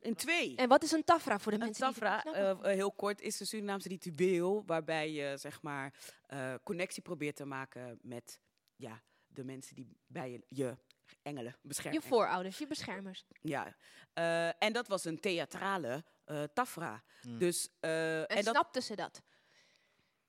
In 0.00 0.14
twee. 0.14 0.56
En 0.56 0.68
wat 0.68 0.82
is 0.82 0.92
een 0.92 1.04
tafra 1.04 1.38
voor 1.38 1.52
de 1.52 1.58
Een 1.58 1.64
mensen 1.64 1.86
het 1.86 1.94
tafra, 1.94 2.24
eh, 2.24 2.60
heel 2.74 2.92
kort, 2.92 3.20
is 3.20 3.40
een 3.40 3.46
Surinaamse 3.46 3.88
ritueel 3.88 4.62
waarbij 4.66 5.10
je 5.12 5.36
zeg 5.36 5.62
maar 5.62 5.94
eh, 6.26 6.54
connectie 6.62 7.02
probeert 7.02 7.36
te 7.36 7.44
maken 7.44 7.98
met 8.02 8.40
ja, 8.76 9.02
de 9.26 9.44
mensen 9.44 9.74
die 9.74 9.96
bij 10.06 10.30
je, 10.30 10.44
je 10.48 10.76
engelen 11.22 11.56
beschermen. 11.62 12.00
je 12.02 12.08
voorouders, 12.08 12.58
je 12.58 12.66
beschermers. 12.66 13.24
Ja, 13.40 13.76
Eh, 14.12 14.62
en 14.62 14.72
dat 14.72 14.88
was 14.88 15.04
een 15.04 15.20
theatrale 15.20 16.04
eh, 16.24 16.42
tafra. 16.42 17.02
Dus, 17.38 17.68
eh, 17.80 18.20
En, 18.20 18.26
en 18.26 18.44
dat, 18.44 18.84
ze 18.84 18.96
dat? 18.96 19.22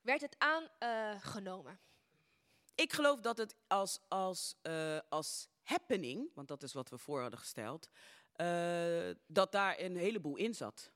Werd 0.03 0.21
het 0.21 0.35
aangenomen? 0.37 1.79
ik 2.75 2.93
geloof 2.93 3.19
dat 3.19 3.37
het 3.37 3.55
als, 3.67 3.99
als, 4.07 4.55
eh, 4.61 4.97
als 5.09 5.49
happening, 5.61 6.29
want 6.35 6.47
dat 6.47 6.63
is 6.63 6.73
wat 6.73 6.89
we 6.89 6.97
voor 6.97 7.21
hadden 7.21 7.39
gesteld, 7.39 7.89
eh, 8.33 9.09
dat 9.27 9.51
daar 9.51 9.79
een 9.79 9.95
heleboel 9.95 10.35
in 10.35 10.53
zat. 10.53 10.91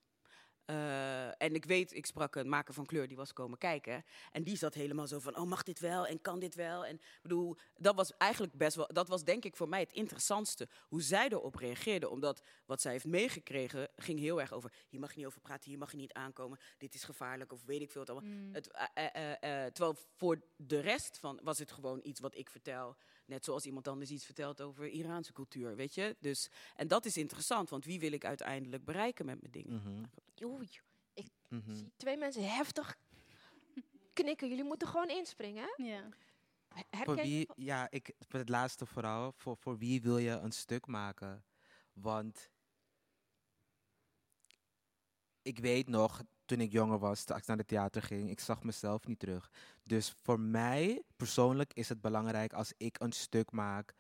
Eh, 0.68 1.41
en 1.41 1.55
ik 1.55 1.65
weet, 1.65 1.93
ik 1.93 2.05
sprak 2.05 2.36
een 2.36 2.49
maker 2.49 2.74
van 2.74 2.86
kleur 2.86 3.07
die 3.07 3.18
was 3.18 3.34
komen 3.34 3.57
kijken. 3.57 4.05
En 4.32 4.43
die 4.43 4.57
zat 4.57 4.74
helemaal 4.74 5.07
zo 5.07 5.20
van, 5.20 5.38
oh 5.38 5.47
mag 5.47 5.63
dit 5.63 5.80
wel 5.80 6.07
en 6.07 6.22
kan 6.22 6.39
dit 6.39 6.55
wel? 6.55 6.86
En 6.86 6.95
ik 6.95 7.20
bedoel, 7.22 7.57
dat 7.78 7.95
was 7.95 8.18
eigenlijk 8.18 8.53
best 8.53 8.76
wel, 8.76 8.89
dat 8.93 9.07
was 9.07 9.24
denk 9.24 9.45
ik 9.45 9.55
voor 9.55 9.70
mij 9.70 9.80
het 9.80 9.93
interessantste. 9.93 10.68
Hoe 10.88 11.01
zij 11.01 11.30
erop 11.30 11.55
reageerde. 11.55 12.09
Omdat 12.09 12.41
wat 12.65 12.82
zij 12.82 12.91
heeft 12.91 13.05
meegekregen 13.05 13.89
ging 13.95 14.20
heel 14.20 14.41
erg 14.41 14.53
over, 14.53 14.74
hier 14.88 14.99
mag 14.99 15.11
je 15.11 15.18
niet 15.18 15.26
over 15.26 15.41
praten, 15.41 15.70
hier 15.70 15.80
mag 15.80 15.91
je 15.91 15.97
niet 15.97 16.13
aankomen. 16.13 16.59
Dit 16.78 16.93
is 16.93 17.03
gevaarlijk 17.03 17.51
of 17.51 17.65
weet 17.65 17.82
ik 17.82 17.91
veel. 17.91 18.05
allemaal. 18.05 18.30
Mm. 18.30 18.53
Het, 18.53 18.72
eh, 18.72 19.32
eh, 19.32 19.72
terwijl 19.72 19.95
voor 20.15 20.41
de 20.55 20.80
rest 20.80 21.18
van 21.18 21.39
was 21.43 21.59
het 21.59 21.72
gewoon 21.72 21.99
iets 22.03 22.20
wat 22.20 22.36
ik 22.36 22.49
vertel. 22.49 22.95
Net 23.28 23.46
zoals 23.46 23.66
iemand 23.66 23.88
anders 23.88 24.10
iets 24.10 24.26
vertelt 24.26 24.62
over 24.62 24.88
Iraanse 24.88 25.34
cultuur, 25.34 25.76
weet 25.76 25.96
je. 25.96 26.16
Dus, 26.20 26.50
en 26.76 26.88
dat 26.88 27.06
is 27.06 27.18
interessant, 27.18 27.70
want 27.70 27.86
wie 27.86 28.00
wil 28.00 28.12
ik 28.12 28.26
uiteindelijk 28.26 28.86
bereiken 28.86 29.26
met 29.26 29.42
mijn 29.42 29.52
dingen? 29.52 29.74
Mhm. 29.76 30.04
Oei, 30.46 30.70
ik 31.14 31.28
Mhm. 31.50 31.76
zie 31.76 31.92
twee 31.98 32.18
mensen 32.18 32.56
heftig 32.56 32.98
knikken. 34.14 34.50
Jullie 34.50 34.64
moeten 34.64 34.88
gewoon 34.88 35.10
inspringen, 35.10 35.64
hè? 35.64 35.84
Ja. 35.84 36.10
Herken 36.74 37.04
Voor 37.04 37.16
wie, 37.16 37.48
ja, 37.56 37.88
ik, 37.90 38.14
voor 38.20 38.40
het 38.40 38.50
laatste 38.50 38.86
vooral, 38.86 39.32
voor, 39.32 39.58
voor 39.58 39.78
wie 39.78 40.02
wil 40.02 40.18
je 40.18 40.32
een 40.32 40.52
stuk 40.52 40.86
maken? 40.88 41.46
Want 41.94 42.50
ik 45.42 45.60
weet 45.60 45.88
nog, 45.88 46.24
toen 46.48 46.60
ik 46.60 46.72
jonger 46.72 47.00
was, 47.00 47.24
toen 47.24 47.38
ik 47.38 47.45
naar 47.45 47.58
het 47.58 47.68
theater 47.68 48.02
ging, 48.02 48.30
ik 48.30 48.39
zag 48.39 48.64
mezelf 48.64 49.06
niet 49.06 49.20
terug. 49.20 49.52
Dus 49.84 50.16
voor 50.24 50.39
mij 50.39 51.04
persoonlijk 51.16 51.74
is 51.74 51.89
het 51.89 52.02
belangrijk 52.02 52.54
als 52.54 52.74
ik 52.78 53.00
een 53.00 53.12
stuk 53.12 53.52
maak, 53.52 53.93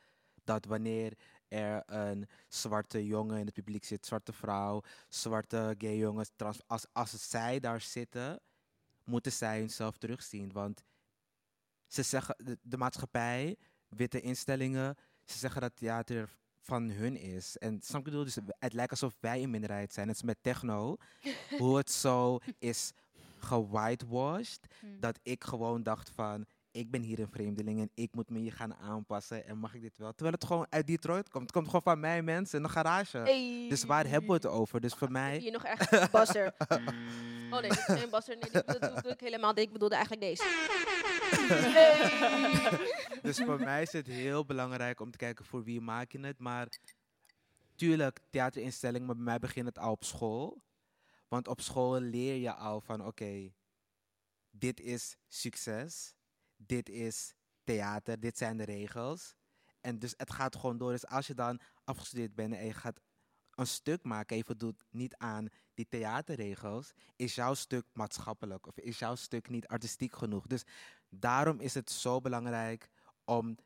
dat 0.43 0.65
wanneer 0.65 1.17
er 1.47 1.83
een 1.85 2.27
zwarte 2.47 3.05
jongen 3.05 3.39
in 3.39 3.45
het 3.45 3.53
publiek 3.53 3.85
zit, 3.85 4.05
zwarte 4.05 4.33
vrouw, 4.33 4.81
zwarte 5.09 5.75
gay 5.77 5.97
jongens, 5.97 6.31
trans, 6.35 6.59
als, 6.67 6.85
als 6.91 7.29
zij 7.29 7.59
daar 7.59 7.81
zitten, 7.81 8.39
moeten 9.03 9.31
zij 9.31 9.59
hunzelf 9.59 9.97
terugzien. 9.97 10.51
Want 10.51 10.83
ze 11.87 12.03
zeggen, 12.03 12.35
de, 12.37 12.57
de 12.61 12.77
maatschappij, 12.77 13.57
witte 13.87 14.21
instellingen, 14.21 14.95
ze 15.23 15.37
zeggen 15.37 15.61
dat 15.61 15.75
theater 15.75 16.37
van 16.67 16.89
hun 16.89 17.17
is. 17.17 17.57
En 17.57 17.81
snap 17.81 17.99
ik 17.99 18.05
bedoel? 18.05 18.23
Dus 18.23 18.37
het 18.59 18.73
lijkt 18.73 18.91
alsof 18.91 19.13
wij 19.19 19.43
een 19.43 19.49
minderheid 19.49 19.93
zijn. 19.93 20.07
Het 20.07 20.15
is 20.15 20.23
met 20.23 20.37
techno, 20.41 20.95
hoe 21.57 21.77
het 21.77 21.91
zo 21.91 22.37
is 22.59 22.91
gewhitewashed, 23.39 24.59
Hmm. 24.79 24.99
dat 24.99 25.19
ik 25.23 25.43
gewoon 25.43 25.83
dacht 25.83 26.11
van, 26.15 26.45
ik 26.71 26.91
ben 26.91 27.01
hier 27.01 27.19
een 27.19 27.29
vreemdeling 27.29 27.79
en 27.79 27.89
ik 27.93 28.09
moet 28.13 28.29
me 28.29 28.39
hier 28.39 28.53
gaan 28.53 28.75
aanpassen 28.75 29.45
en 29.45 29.57
mag 29.57 29.73
ik 29.73 29.81
dit 29.81 29.97
wel? 29.97 30.11
Terwijl 30.11 30.33
het 30.33 30.45
gewoon 30.45 30.65
uit 30.69 30.87
Detroit 30.87 31.29
komt. 31.29 31.43
Het 31.43 31.51
komt 31.51 31.65
gewoon 31.65 31.81
van 31.81 31.99
mij 31.99 32.21
mensen 32.21 32.57
in 32.59 32.63
een 32.63 32.69
garage. 32.69 33.23
Dus 33.69 33.83
waar 33.83 34.07
hebben 34.07 34.27
we 34.29 34.35
het 34.35 34.45
over? 34.45 34.81
Dus 34.81 34.93
voor 34.93 35.11
mij... 35.11 35.37
Hier 35.37 35.51
nog 35.51 35.63
echt 35.63 36.11
basser. 36.11 36.53
Oh 37.51 37.59
nee, 37.61 37.69
is 37.69 37.83
geen 37.85 38.09
basser. 38.09 38.37
Nee, 38.37 38.51
dat 38.51 38.65
bedoelde 38.79 39.09
ik 39.09 39.19
helemaal. 39.19 39.53
niet. 39.53 39.63
Ik 39.63 39.71
bedoelde 39.71 39.95
eigenlijk 39.95 40.25
deze. 40.25 40.43
Dus 43.21 43.37
voor 43.37 43.59
mij 43.59 43.81
is 43.81 43.91
het 43.91 44.07
heel 44.07 44.45
belangrijk 44.45 44.99
om 44.99 45.11
te 45.11 45.17
kijken 45.17 45.45
voor 45.45 45.63
wie 45.63 45.81
maak 45.81 46.11
je 46.11 46.19
het. 46.19 46.39
Maar 46.39 46.67
tuurlijk, 47.75 48.19
theaterinstelling, 48.29 49.05
maar 49.05 49.15
bij 49.15 49.23
mij 49.23 49.39
begint 49.39 49.65
het 49.65 49.77
al 49.77 49.91
op 49.91 50.03
school. 50.03 50.61
Want 51.27 51.47
op 51.47 51.61
school 51.61 51.99
leer 51.99 52.35
je 52.35 52.53
al 52.53 52.81
van, 52.81 53.05
oké, 53.05 53.53
dit 54.49 54.79
is 54.79 55.17
succes. 55.27 56.15
Dit 56.55 56.89
is 56.89 57.33
theater, 57.63 58.19
dit 58.19 58.37
zijn 58.37 58.57
de 58.57 58.63
regels. 58.63 59.35
En 59.81 59.99
dus 59.99 60.13
het 60.17 60.31
gaat 60.31 60.55
gewoon 60.55 60.77
door. 60.77 60.91
Dus 60.91 61.07
als 61.07 61.27
je 61.27 61.33
dan 61.33 61.59
afgestudeerd 61.83 62.35
bent 62.35 62.53
en 62.53 62.65
je 62.65 62.73
gaat 62.73 62.99
een 63.57 63.67
stuk 63.67 64.03
maken 64.03 64.29
en 64.29 64.37
je 64.37 64.43
voldoet 64.43 64.83
niet 64.89 65.15
aan 65.15 65.47
die 65.73 65.87
theaterregels, 65.89 66.93
is 67.15 67.35
jouw 67.35 67.53
stuk 67.53 67.85
maatschappelijk 67.93 68.67
of 68.67 68.77
is 68.77 68.99
jouw 68.99 69.15
stuk 69.15 69.49
niet 69.49 69.67
artistiek 69.67 70.15
genoeg. 70.15 70.47
Dus 70.47 70.63
daarom 71.09 71.59
is 71.59 71.73
het 71.73 71.91
zo 71.91 72.21
belangrijk 72.21 72.89
om 73.25 73.57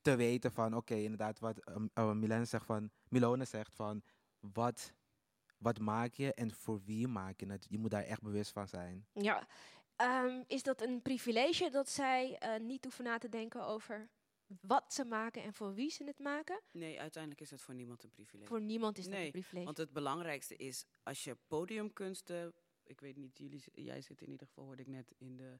te 0.00 0.16
weten 0.16 0.52
van, 0.52 0.76
oké, 0.76 0.94
inderdaad, 0.94 1.38
wat 1.38 1.68
um, 1.94 2.18
Milene 2.18 2.44
zegt 2.44 2.66
van, 2.66 2.90
Milone 3.08 3.44
zegt 3.44 3.74
van, 3.74 4.02
wat, 4.40 4.92
wat 5.58 5.78
maak 5.78 6.14
je 6.14 6.34
en 6.34 6.50
voor 6.54 6.80
wie 6.84 7.08
maak 7.08 7.40
je 7.40 7.46
het? 7.46 7.66
Je 7.68 7.78
moet 7.78 7.90
daar 7.90 8.04
echt 8.04 8.22
bewust 8.22 8.52
van 8.52 8.68
zijn. 8.68 9.06
Ja. 9.12 9.46
Ehm, 9.96 10.42
is 10.46 10.62
dat 10.62 10.82
een 10.82 11.02
privilege 11.02 11.70
dat 11.70 11.88
zij 11.88 12.36
eh, 12.38 12.60
niet 12.60 12.84
hoeven 12.84 13.04
na 13.04 13.18
te 13.18 13.28
denken 13.28 13.66
over 13.66 14.08
wat 14.60 14.92
ze 14.94 15.04
maken 15.04 15.42
en 15.42 15.52
voor 15.54 15.74
wie 15.74 15.90
ze 15.90 16.04
het 16.04 16.18
maken? 16.18 16.60
Nee, 16.70 17.00
uiteindelijk 17.00 17.42
is 17.42 17.50
het 17.50 17.60
voor 17.60 17.74
niemand 17.74 18.02
een 18.02 18.10
privilege. 18.10 18.48
Voor 18.48 18.60
niemand 18.60 18.98
is 18.98 19.04
dat 19.04 19.12
nee, 19.12 19.24
een 19.24 19.30
privilege. 19.30 19.64
Want 19.64 19.76
het 19.76 19.92
belangrijkste 19.92 20.56
is, 20.56 20.84
als 21.02 21.24
je 21.24 21.36
podiumkunsten 21.48 22.54
ik 22.84 23.00
weet 23.00 23.16
niet, 23.16 23.38
jullie, 23.38 23.62
jij 23.74 24.00
zit 24.00 24.20
in 24.22 24.30
ieder 24.30 24.46
geval, 24.46 24.64
hoorde 24.64 24.82
ik 24.82 24.88
net, 24.88 25.12
in 25.18 25.36
de 25.36 25.58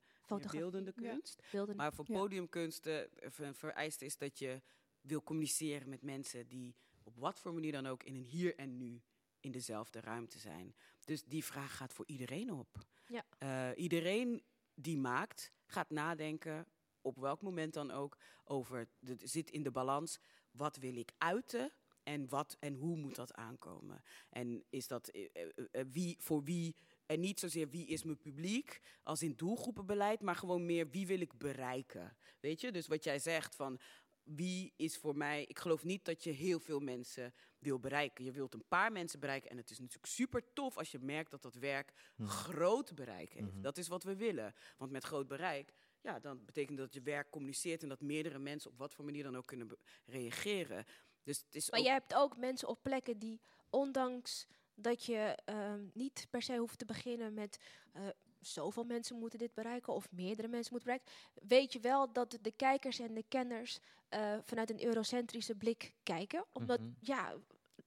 beeldende 0.51 0.93
Ja. 0.97 1.11
kunst. 1.11 1.43
Beeldende. 1.51 1.82
Maar 1.82 1.93
voor 1.93 2.05
Ja. 2.09 2.14
podiumkunsten 2.18 3.16
eh, 3.16 3.30
ver- 3.30 3.55
vereist 3.55 4.03
is 4.03 4.16
dat 4.16 4.38
je 4.38 4.62
wil 5.01 5.22
communiceren 5.22 5.88
met 5.88 6.03
mensen 6.03 6.49
die 6.49 6.74
op 7.03 7.16
wat 7.16 7.40
voor 7.40 7.55
manier 7.55 7.72
dan 7.72 7.86
ook 7.86 8.03
in 8.03 8.14
een 8.14 8.22
hier 8.24 8.55
en 8.57 8.76
nu 8.76 9.03
in 9.40 9.51
dezelfde 9.51 10.01
ruimte 10.01 10.38
zijn. 10.38 10.74
Dus 11.05 11.24
die 11.24 11.45
vraag 11.45 11.76
gaat 11.76 11.93
voor 11.93 12.07
iedereen 12.07 12.53
op. 12.53 12.78
Ja. 13.07 13.24
Eh, 13.38 13.82
iedereen 13.82 14.43
die 14.74 14.99
maakt, 14.99 15.53
gaat 15.66 15.90
nadenken, 15.90 16.66
op 17.03 17.19
welk 17.19 17.43
moment 17.43 17.75
dan 17.75 17.91
ook, 17.91 18.19
over, 18.45 18.89
het 19.05 19.23
zit 19.25 19.51
in 19.51 19.63
de 19.63 19.71
balans, 19.71 20.19
wat 20.51 20.77
wil 20.77 20.97
ik 20.97 21.13
uiten 21.19 21.73
en, 22.03 22.29
wat, 22.29 22.57
en 22.61 22.75
hoe 22.75 22.97
moet 22.97 23.15
dat 23.15 23.35
aankomen? 23.35 24.03
En 24.31 24.65
is 24.71 24.87
dat 24.87 25.09
eh, 25.09 25.29
eh, 25.33 25.49
eh, 25.71 25.87
wie, 25.91 26.17
voor 26.19 26.43
wie, 26.43 26.77
en 27.07 27.21
niet 27.21 27.41
zozeer 27.41 27.69
wie 27.69 27.87
is 27.87 28.03
mijn 28.03 28.19
publiek, 28.19 28.81
als 29.03 29.23
in 29.23 29.37
doelgroepenbeleid, 29.37 30.21
maar 30.21 30.37
gewoon 30.37 30.67
meer 30.67 30.91
wie 30.91 31.07
wil 31.07 31.21
ik 31.21 31.39
bereiken? 31.39 32.17
Weet 32.41 32.61
je, 32.61 32.73
dus 32.73 32.87
wat 32.87 33.05
jij 33.05 33.19
zegt 33.19 33.55
van 33.55 33.81
wie 34.25 34.73
is 34.77 34.99
voor 34.99 35.17
mij. 35.17 35.45
Ik 35.45 35.59
geloof 35.59 35.85
niet 35.85 36.05
dat 36.05 36.25
je 36.25 36.31
heel 36.31 36.61
veel 36.61 36.81
mensen 36.81 37.35
wil 37.59 37.79
bereiken. 37.79 38.25
Je 38.25 38.33
wilt 38.33 38.55
een 38.55 38.69
paar 38.69 38.93
mensen 38.93 39.21
bereiken. 39.21 39.51
En 39.51 39.57
het 39.57 39.71
is 39.71 39.79
natuurlijk 39.79 40.07
super 40.07 40.53
tof 40.53 40.77
als 40.77 40.91
je 40.91 40.99
merkt 40.99 41.31
dat 41.31 41.43
dat 41.43 41.55
werk 41.55 41.93
groot 42.19 42.95
bereik 42.95 43.33
heeft. 43.33 43.63
Dat 43.63 43.79
is 43.79 43.89
wat 43.89 44.03
we 44.03 44.17
willen. 44.17 44.55
Want 44.77 44.91
met 44.91 45.05
groot 45.05 45.29
bereik, 45.29 45.73
ja, 46.03 46.19
dan 46.21 46.45
betekent 46.45 46.79
dat 46.79 46.95
je 46.95 47.03
werk 47.03 47.31
communiceert 47.31 47.83
en 47.83 47.89
dat 47.89 48.01
meerdere 48.01 48.39
mensen 48.39 48.71
op 48.71 48.79
wat 48.79 48.95
voor 48.95 49.05
manier 49.05 49.23
dan 49.23 49.37
ook 49.37 49.47
kunnen 49.47 49.77
reageren. 50.07 50.85
Dus 51.23 51.39
het 51.39 51.55
is 51.55 51.71
Maar 51.71 51.81
jij 51.81 51.93
hebt 51.93 52.15
ook 52.15 52.37
mensen 52.37 52.69
op 52.69 52.79
plekken 52.83 53.19
die, 53.19 53.41
ondanks 53.71 54.47
dat 54.75 55.05
je 55.05 55.39
ehm, 55.45 55.85
niet 55.93 56.27
per 56.31 56.43
se 56.43 56.57
hoeft 56.57 56.79
te 56.79 56.85
beginnen 56.85 57.35
met 57.35 57.59
eh, 57.93 58.03
zoveel 58.41 58.85
mensen 58.85 59.19
moeten 59.19 59.39
dit 59.39 59.55
bereiken 59.55 59.93
of 59.93 60.11
meerdere 60.11 60.49
mensen 60.49 60.73
moeten 60.73 60.91
bereiken, 60.93 61.13
weet 61.49 61.73
je 61.73 61.81
wel 61.81 62.13
dat 62.13 62.39
de 62.41 62.53
kijkers 62.57 62.99
en 62.99 63.15
de 63.15 63.25
kenners 63.29 63.79
eh, 64.09 64.39
vanuit 64.43 64.71
een 64.71 64.85
eurocentrische 64.85 65.55
blik 65.55 65.95
kijken. 66.03 66.45
Omdat, 66.53 66.81
Mhm. 66.81 66.91
ja, 67.01 67.35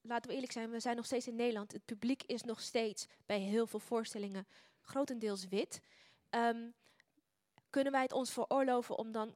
laten 0.02 0.28
we 0.30 0.34
eerlijk 0.34 0.52
zijn, 0.52 0.70
we 0.72 0.80
zijn 0.80 0.96
nog 0.96 1.06
steeds 1.06 1.28
in 1.28 1.36
Nederland. 1.36 1.72
Het 1.72 1.86
publiek 1.86 2.24
is 2.24 2.42
nog 2.44 2.62
steeds 2.62 3.08
bij 3.26 3.40
heel 3.40 3.68
veel 3.68 3.80
voorstellingen 3.80 4.48
grotendeels 4.82 5.48
wit. 5.48 5.82
Ehm, 6.30 6.70
kunnen 7.76 7.94
wij 7.94 8.02
het 8.02 8.14
ons 8.14 8.32
veroorloven 8.32 8.98
om 8.98 9.12
dan 9.12 9.36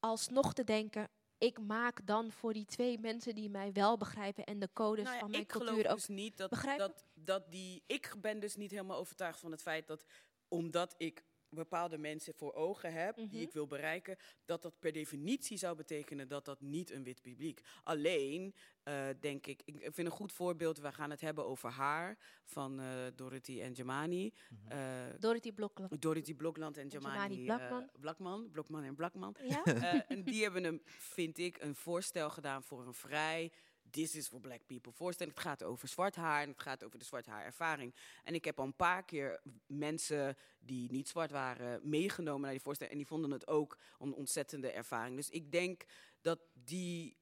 alsnog 0.00 0.54
te 0.54 0.64
denken, 0.64 1.08
ik 1.38 1.60
maak 1.60 2.06
dan 2.06 2.32
voor 2.32 2.52
die 2.52 2.64
twee 2.64 2.98
mensen 2.98 3.34
die 3.34 3.50
mij 3.50 3.72
wel 3.72 3.96
begrijpen 3.96 4.44
en 4.44 4.58
de 4.58 4.68
codes 4.72 5.04
Nou 5.04 5.14
ja, 5.14 5.20
van 5.20 5.30
mijn 5.30 5.46
cultuur 5.46 5.68
geloof 5.68 5.86
ook 5.86 5.96
dus 5.96 6.06
niet 6.08 6.36
dat, 6.36 6.50
begrijpen? 6.50 6.86
dat, 6.86 7.04
dat 7.14 7.50
die. 7.50 7.82
Ik 7.86 8.14
ben 8.20 8.40
dus 8.40 8.56
niet 8.56 8.70
helemaal 8.70 8.98
overtuigd 8.98 9.40
van 9.40 9.50
het 9.50 9.62
feit 9.62 9.86
dat 9.86 10.04
omdat 10.48 10.94
ik 10.96 11.24
bepaalde 11.54 11.98
mensen 11.98 12.34
voor 12.34 12.52
ogen 12.54 12.92
heb 12.92 13.16
Mhm. 13.16 13.28
die 13.28 13.40
ik 13.40 13.52
wil 13.52 13.66
bereiken, 13.66 14.16
dat 14.44 14.62
dat 14.62 14.78
per 14.78 14.92
definitie 14.92 15.56
zou 15.56 15.76
betekenen 15.76 16.28
dat 16.28 16.44
dat 16.44 16.60
niet 16.60 16.90
een 16.90 17.02
wit 17.02 17.20
publiek. 17.22 17.60
Alleen 17.82 18.54
eh, 18.82 19.08
denk 19.20 19.46
ik, 19.46 19.62
ik 19.64 19.80
vind 19.80 19.96
een 20.06 20.12
goed 20.12 20.32
voorbeeld. 20.32 20.78
We 20.78 20.92
gaan 20.92 21.10
het 21.10 21.20
hebben 21.20 21.46
over 21.46 21.70
haar 21.70 22.18
van 22.44 22.80
eh, 22.80 22.86
Dorothy 23.14 23.60
en 23.60 23.72
Jamani. 23.72 24.32
Eh, 24.68 24.78
Dorothy 25.18 25.52
Blokland. 25.52 26.02
Dorothy 26.02 26.34
Blokland 26.34 26.76
en 26.76 26.88
Jamani 26.88 27.16
Jamani 27.16 27.44
Blakman. 27.44 27.82
eh, 27.82 28.00
Blakman. 28.00 28.50
Blokman 28.50 28.82
en 28.84 28.94
Blakman. 28.94 29.36
Ja? 29.42 29.62
En 30.08 30.22
die 30.24 30.42
hebben 30.42 30.64
een, 30.64 30.82
vind 30.84 31.38
ik, 31.38 31.60
een 31.62 31.74
voorstel 31.74 32.30
gedaan 32.30 32.62
voor 32.62 32.86
een 32.86 32.94
vrij 32.94 33.52
This 33.92 34.14
is 34.14 34.28
for 34.28 34.40
Black 34.40 34.66
People 34.66 34.92
voorstelling. 34.92 35.34
Het 35.34 35.44
gaat 35.44 35.62
over 35.62 35.88
zwart 35.88 36.16
haar 36.16 36.42
en 36.42 36.48
het 36.48 36.60
gaat 36.60 36.84
over 36.84 36.98
de 36.98 37.04
zwart 37.04 37.26
haar 37.26 37.44
ervaring. 37.44 37.94
En 38.24 38.34
ik 38.34 38.44
heb 38.44 38.58
al 38.58 38.64
een 38.64 38.76
paar 38.76 39.04
keer 39.04 39.40
mensen 39.66 40.36
die 40.58 40.90
niet 40.90 41.08
zwart 41.08 41.30
waren 41.30 41.88
meegenomen 41.88 42.40
naar 42.40 42.50
die 42.50 42.60
voorstelling. 42.60 42.94
En 42.94 43.00
die 43.00 43.10
vonden 43.10 43.30
het 43.30 43.46
ook 43.46 43.78
een 43.98 44.14
ontzettende 44.14 44.70
ervaring. 44.70 45.16
Dus 45.16 45.30
ik 45.30 45.52
denk 45.52 45.84
dat 46.20 46.40
die, 46.52 47.16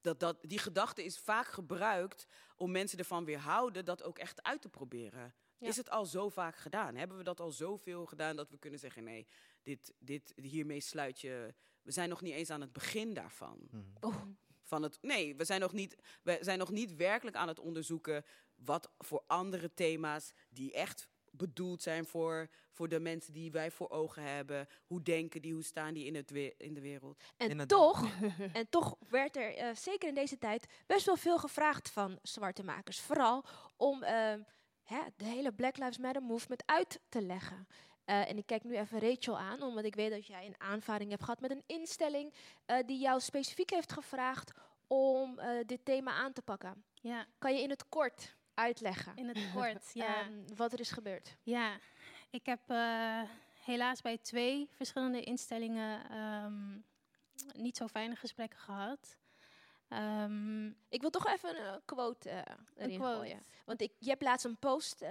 dat, 0.00 0.20
dat, 0.20 0.38
die 0.42 0.58
gedachte 0.58 1.04
is 1.04 1.18
vaak 1.18 1.46
gebruikt 1.46 2.26
om 2.56 2.70
mensen 2.70 2.98
ervan 2.98 3.24
weerhouden 3.24 3.84
dat 3.84 4.02
ook 4.02 4.18
echt 4.18 4.42
uit 4.42 4.62
te 4.62 4.68
proberen. 4.68 5.34
Ja. 5.58 5.68
Is 5.68 5.76
het 5.76 5.90
al 5.90 6.06
zo 6.06 6.28
vaak 6.28 6.56
gedaan? 6.56 6.94
Hebben 6.94 7.16
we 7.16 7.24
dat 7.24 7.40
al 7.40 7.50
zoveel 7.50 8.06
gedaan 8.06 8.36
dat 8.36 8.50
we 8.50 8.58
kunnen 8.58 8.78
zeggen: 8.78 9.04
nee, 9.04 9.26
dit, 9.62 9.94
dit, 9.98 10.32
hiermee 10.36 10.80
sluit 10.80 11.20
je. 11.20 11.54
We 11.82 11.92
zijn 11.92 12.08
nog 12.08 12.20
niet 12.20 12.34
eens 12.34 12.50
aan 12.50 12.60
het 12.60 12.72
begin 12.72 13.14
daarvan. 13.14 13.68
Oh. 14.00 14.22
Van 14.68 14.82
het, 14.82 14.98
nee, 15.00 15.36
we 15.36 15.44
zijn, 15.44 15.60
nog 15.60 15.72
niet, 15.72 15.96
we 16.22 16.38
zijn 16.40 16.58
nog 16.58 16.70
niet 16.70 16.94
werkelijk 16.96 17.36
aan 17.36 17.48
het 17.48 17.58
onderzoeken 17.60 18.24
wat 18.54 18.90
voor 18.98 19.22
andere 19.26 19.74
thema's 19.74 20.32
die 20.48 20.72
echt 20.72 21.08
bedoeld 21.30 21.82
zijn 21.82 22.06
voor, 22.06 22.48
voor 22.72 22.88
de 22.88 23.00
mensen 23.00 23.32
die 23.32 23.50
wij 23.50 23.70
voor 23.70 23.90
ogen 23.90 24.22
hebben. 24.22 24.68
Hoe 24.86 25.02
denken 25.02 25.42
die, 25.42 25.52
hoe 25.52 25.62
staan 25.64 25.94
die 25.94 26.04
in, 26.06 26.14
het 26.14 26.30
we- 26.30 26.54
in 26.58 26.74
de 26.74 26.80
wereld? 26.80 27.22
En 27.36 27.56
toch, 27.68 28.08
en 28.52 28.68
toch 28.68 28.96
werd 29.08 29.36
er 29.36 29.54
eh, 29.56 29.74
zeker 29.74 30.08
in 30.08 30.14
deze 30.14 30.38
tijd 30.38 30.66
best 30.86 31.06
wel 31.06 31.16
veel 31.16 31.38
gevraagd 31.38 31.90
van 31.90 32.18
zwarte 32.22 32.62
makers. 32.64 33.00
Vooral 33.00 33.44
om 33.76 34.02
ehm, 34.02 34.42
hè, 34.82 35.00
de 35.16 35.24
hele 35.24 35.52
Black 35.52 35.76
Lives 35.76 35.98
Matter 35.98 36.22
movement 36.22 36.62
uit 36.66 37.00
te 37.08 37.22
leggen. 37.22 37.66
Eh, 38.08 38.28
en 38.28 38.36
ik 38.36 38.46
kijk 38.46 38.64
nu 38.64 38.76
even 38.76 38.98
Rachel 39.00 39.38
aan, 39.38 39.62
omdat 39.62 39.84
ik 39.84 39.94
weet 39.94 40.10
dat 40.10 40.26
jij 40.26 40.46
een 40.46 40.54
aanvaring 40.60 41.10
hebt 41.10 41.22
gehad 41.24 41.40
met 41.40 41.50
een 41.50 41.62
instelling 41.66 42.34
eh, 42.66 42.86
die 42.86 42.98
jou 42.98 43.20
specifiek 43.20 43.70
heeft 43.70 43.92
gevraagd 43.92 44.52
om 44.86 45.38
eh, 45.38 45.66
dit 45.66 45.84
thema 45.84 46.12
aan 46.12 46.32
te 46.32 46.42
pakken. 46.42 46.84
Ja. 46.94 47.26
Kan 47.38 47.54
je 47.54 47.62
in 47.62 47.70
het 47.70 47.88
kort 47.88 48.36
uitleggen 48.54 49.16
In 49.16 49.28
het 49.28 49.52
kort, 49.54 49.90
ja. 49.94 50.20
ehm, 50.20 50.32
wat 50.56 50.72
er 50.72 50.80
is 50.80 50.90
gebeurd? 50.90 51.36
Ja, 51.42 51.78
ik 52.30 52.46
heb 52.46 52.60
helaas 53.64 54.00
bij 54.00 54.18
twee 54.18 54.68
verschillende 54.72 55.22
instellingen 55.22 56.10
ehm, 56.10 56.78
niet 57.62 57.76
zo 57.76 57.86
fijne 57.86 58.16
gesprekken 58.16 58.58
gehad. 58.58 59.16
Ehm, 59.88 60.66
Ik 60.68 61.00
wil 61.00 61.10
toch 61.10 61.26
even 61.26 61.72
een 61.72 61.80
quote 61.84 62.44
erin 62.76 62.98
quote. 62.98 63.16
gooien. 63.16 63.42
Want 63.64 63.80
ik, 63.80 63.92
je 63.98 64.08
hebt 64.08 64.22
laatst 64.22 64.44
een 64.44 64.58
post 64.58 65.04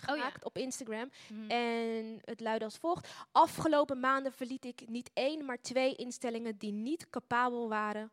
ehm, 0.00 0.12
gemaakt 0.12 0.44
op 0.44 0.56
Instagram. 0.56 1.10
Mhm. 1.28 1.50
En 1.50 2.18
het 2.24 2.40
luidde 2.40 2.64
als 2.64 2.76
volgt. 2.76 3.08
Afgelopen 3.32 4.00
maanden 4.00 4.32
verliet 4.32 4.64
ik 4.64 4.88
niet 4.88 5.10
één, 5.14 5.44
maar 5.44 5.60
twee 5.60 5.94
instellingen 5.94 6.56
die 6.56 6.72
niet 6.72 7.10
capabel 7.10 7.68
waren 7.68 8.12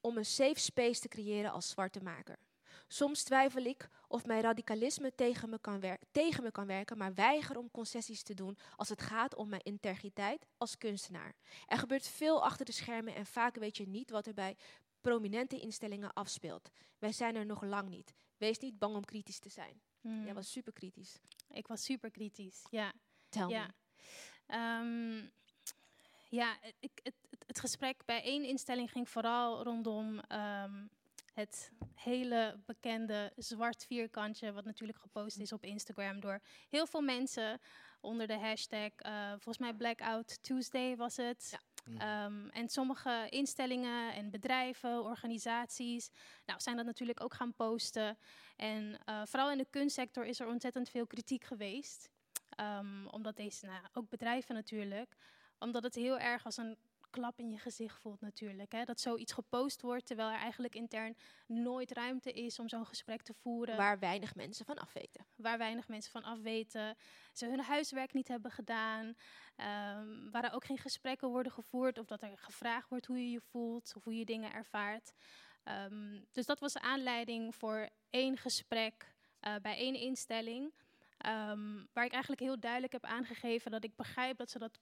om 0.00 0.16
een 0.16 0.24
safe 0.24 0.60
space 0.60 1.00
te 1.00 1.08
creëren 1.08 1.52
als 1.52 1.68
zwarte 1.68 2.02
maker. 2.02 2.38
Soms 2.88 3.22
twijfel 3.22 3.64
ik 3.64 3.88
of 4.08 4.26
mijn 4.26 4.42
radicalisme 4.42 5.14
tegen 5.14 5.50
me, 5.50 5.58
kan 5.58 5.82
tegen 6.10 6.42
me 6.42 6.50
kan 6.50 6.66
werken, 6.66 6.98
maar 6.98 7.14
weiger 7.14 7.58
om 7.58 7.70
concessies 7.70 8.22
te 8.22 8.34
doen 8.34 8.58
als 8.76 8.88
het 8.88 9.02
gaat 9.02 9.34
om 9.34 9.48
mijn 9.48 9.62
integriteit 9.62 10.46
als 10.56 10.78
kunstenaar. 10.78 11.34
Er 11.66 11.78
gebeurt 11.78 12.08
veel 12.08 12.44
achter 12.44 12.64
de 12.64 12.72
schermen 12.72 13.14
en 13.14 13.26
vaak 13.26 13.56
weet 13.56 13.76
je 13.76 13.88
niet 13.88 14.10
wat 14.10 14.26
er 14.26 14.34
bij 14.34 14.56
prominente 15.00 15.60
instellingen 15.60 16.12
afspeelt. 16.12 16.70
Wij 16.98 17.12
zijn 17.12 17.36
er 17.36 17.46
nog 17.46 17.62
lang 17.62 17.88
niet. 17.88 18.14
Wees 18.36 18.58
niet 18.58 18.78
bang 18.78 18.94
om 18.94 19.04
kritisch 19.04 19.38
te 19.38 19.48
zijn. 19.48 19.80
Mm. 20.04 20.24
Jij 20.24 20.34
was 20.34 20.52
super 20.52 20.72
kritisch. 20.72 21.18
Ik 21.48 21.66
was 21.66 21.84
super 21.84 22.10
kritisch, 22.10 22.62
ja. 22.70 22.92
Tel 23.28 23.48
ja. 23.48 23.74
Ehm, 24.46 25.26
ja, 26.28 26.56
het, 26.60 26.74
ik- 26.80 27.00
het, 27.02 27.14
het, 27.30 27.44
het 27.46 27.60
gesprek 27.60 28.04
bij 28.04 28.22
één 28.22 28.44
instelling 28.44 28.90
ging 28.90 29.08
vooral 29.08 29.62
rondom 29.62 30.18
ehm, 30.20 30.86
het 31.34 31.70
hele 31.94 32.62
bekende 32.66 33.32
zwart 33.36 33.84
vierkantje, 33.84 34.52
wat 34.52 34.64
natuurlijk 34.64 34.98
gepost 34.98 35.38
is 35.38 35.52
op 35.52 35.64
Instagram 35.64 36.20
door 36.20 36.40
heel 36.68 36.86
veel 36.86 37.00
mensen 37.00 37.60
onder 38.00 38.26
de 38.26 38.38
hashtag, 38.38 38.90
eh, 38.96 39.28
volgens 39.30 39.58
mij 39.58 39.74
Blackout 39.74 40.42
Tuesday 40.42 40.96
was 40.96 41.16
het. 41.16 41.58
Ehm, 41.98 42.48
en 42.48 42.68
sommige 42.68 43.26
instellingen 43.28 44.14
en 44.14 44.30
bedrijven, 44.30 45.04
organisaties, 45.04 46.10
nou, 46.46 46.60
zijn 46.60 46.76
dat 46.76 46.86
natuurlijk 46.86 47.22
ook 47.22 47.34
gaan 47.34 47.54
posten. 47.54 48.18
En 48.56 48.98
eh, 49.04 49.22
vooral 49.24 49.50
in 49.50 49.58
de 49.58 49.66
kunstsector 49.70 50.24
is 50.24 50.40
er 50.40 50.46
ontzettend 50.46 50.88
veel 50.88 51.06
kritiek 51.06 51.44
geweest. 51.44 52.10
Ehm, 52.48 53.06
omdat 53.06 53.36
deze, 53.36 53.66
nou, 53.66 53.84
ook 53.92 54.08
bedrijven 54.08 54.54
natuurlijk, 54.54 55.16
omdat 55.58 55.82
het 55.82 55.94
heel 55.94 56.18
erg 56.18 56.44
als 56.44 56.56
een 56.56 56.78
klap 57.14 57.38
in 57.38 57.50
je 57.50 57.58
gezicht 57.58 58.00
voelt 58.00 58.20
natuurlijk. 58.20 58.72
Hè? 58.72 58.84
Dat 58.84 59.00
zoiets 59.00 59.32
gepost 59.32 59.80
wordt, 59.82 60.06
terwijl 60.06 60.28
er 60.30 60.38
eigenlijk 60.38 60.74
intern 60.74 61.16
nooit 61.46 61.92
ruimte 61.92 62.32
is 62.32 62.58
om 62.58 62.68
zo'n 62.68 62.86
gesprek 62.86 63.22
te 63.22 63.34
voeren. 63.34 63.76
Waar 63.76 63.98
weinig 63.98 64.34
mensen 64.34 64.64
van 64.64 64.78
afweten. 64.78 65.26
Waar 65.36 65.58
weinig 65.58 65.88
mensen 65.88 66.10
van 66.12 66.22
afweten. 66.24 66.96
Ze 67.32 67.46
hun 67.46 67.60
huiswerk 67.60 68.12
niet 68.12 68.28
hebben 68.28 68.50
gedaan. 68.50 69.14
ehm, 69.56 70.30
waar 70.30 70.44
er 70.44 70.52
ook 70.52 70.64
geen 70.64 70.78
gesprekken 70.78 71.28
worden 71.28 71.52
gevoerd. 71.52 71.98
Of 71.98 72.06
dat 72.06 72.22
er 72.22 72.38
gevraagd 72.38 72.88
wordt 72.88 73.06
hoe 73.06 73.18
je 73.18 73.30
je 73.30 73.40
voelt 73.40 73.92
of 73.96 74.04
hoe 74.04 74.16
je 74.18 74.24
dingen 74.24 74.52
ervaart. 74.52 75.12
Ehm, 75.64 76.20
dus 76.32 76.46
dat 76.46 76.60
was 76.60 76.72
de 76.72 76.80
aanleiding 76.80 77.54
voor 77.54 77.88
één 78.10 78.36
gesprek 78.36 79.12
eh, 79.40 79.54
bij 79.62 79.76
één 79.76 79.94
instelling. 79.94 80.72
ehm, 81.18 81.84
waar 81.92 82.04
ik 82.04 82.12
eigenlijk 82.12 82.42
heel 82.42 82.60
duidelijk 82.60 82.92
heb 82.92 83.04
aangegeven 83.04 83.70
dat 83.70 83.84
ik 83.84 83.96
begrijp 83.96 84.36
dat 84.36 84.50
ze 84.50 84.58
dat 84.58 84.78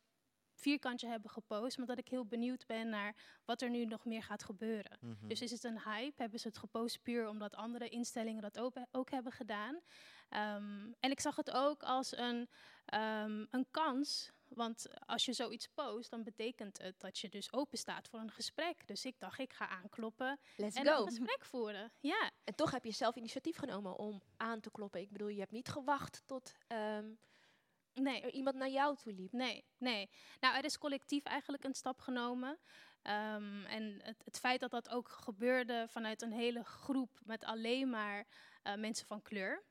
vierkantje 0.55 1.09
hebben 1.09 1.31
gepost, 1.31 1.79
maar 1.79 1.87
dat 1.87 1.99
ik 1.99 2.09
heel 2.09 2.27
benieuwd 2.27 2.67
ben 2.67 2.89
naar 2.89 3.17
wat 3.45 3.63
er 3.63 3.71
nu 3.71 3.85
nog 3.85 4.05
meer 4.05 4.23
gaat 4.23 4.45
gebeuren. 4.45 4.99
Mhm. 5.01 5.29
Dus 5.29 5.41
is 5.41 5.51
het 5.51 5.65
een 5.65 5.81
hype? 5.81 6.23
Hebben 6.23 6.41
ze 6.41 6.49
het 6.49 6.59
gepost 6.59 7.03
puur 7.03 7.29
omdat 7.29 7.55
andere 7.55 7.89
instellingen 7.89 8.43
dat 8.43 8.59
ook, 8.59 8.75
ook 8.91 9.11
hebben 9.11 9.33
gedaan? 9.33 9.81
Ehm, 10.29 10.93
en 11.01 11.11
ik 11.11 11.21
zag 11.21 11.37
het 11.37 11.51
ook 11.51 11.83
als 11.83 12.17
een, 12.17 12.49
ehm, 12.85 13.45
een 13.51 13.67
kans. 13.71 14.33
Want 14.49 14.87
als 15.07 15.25
je 15.25 15.33
zoiets 15.33 15.69
post, 15.75 16.11
dan 16.11 16.23
betekent 16.23 16.79
het 16.79 17.01
dat 17.01 17.19
je 17.19 17.29
dus 17.29 17.53
open 17.53 17.79
staat 17.79 18.09
voor 18.09 18.21
een 18.21 18.31
gesprek. 18.31 18.87
Dus 18.87 19.05
ik 19.05 19.15
dacht, 19.19 19.39
ik 19.39 19.53
ga 19.53 19.69
aankloppen 19.69 20.41
Let's 20.57 20.77
en 20.77 20.87
go. 20.87 21.01
een 21.01 21.07
gesprek 21.07 21.45
voeren. 21.45 21.93
Ja. 22.01 22.31
En 22.45 22.55
toch 22.55 22.71
heb 22.71 22.85
je 22.85 22.91
zelf 22.93 23.17
initiatief 23.17 23.57
genomen 23.57 23.97
om 23.99 24.23
aan 24.37 24.61
te 24.61 24.71
kloppen. 24.71 25.01
Ik 25.01 25.11
bedoel, 25.11 25.29
je 25.29 25.39
hebt 25.39 25.53
niet 25.53 25.69
gewacht 25.69 26.23
tot 26.27 26.55
ehm, 26.67 27.07
nee. 27.95 28.21
er 28.21 28.31
iemand 28.31 28.57
naar 28.57 28.71
jou 28.71 28.97
toe 28.97 29.13
liep. 29.13 29.33
Nee, 29.33 29.65
nee. 29.79 30.11
Nou, 30.41 30.57
er 30.57 30.65
is 30.65 30.79
collectief 30.79 31.25
eigenlijk 31.25 31.65
een 31.65 31.75
stap 31.75 32.01
genomen. 32.01 32.59
Ehm, 33.03 33.65
en 33.65 34.01
het, 34.03 34.23
het 34.25 34.39
feit 34.39 34.61
dat 34.61 34.71
dat 34.71 34.89
ook 34.89 35.09
gebeurde 35.09 35.87
vanuit 35.89 36.23
een 36.23 36.33
hele 36.33 36.65
groep 36.65 37.21
met 37.25 37.45
alleen 37.45 37.91
maar 37.91 38.27
eh, 38.63 38.75
mensen 38.75 39.07
van 39.07 39.23
kleur, 39.23 39.63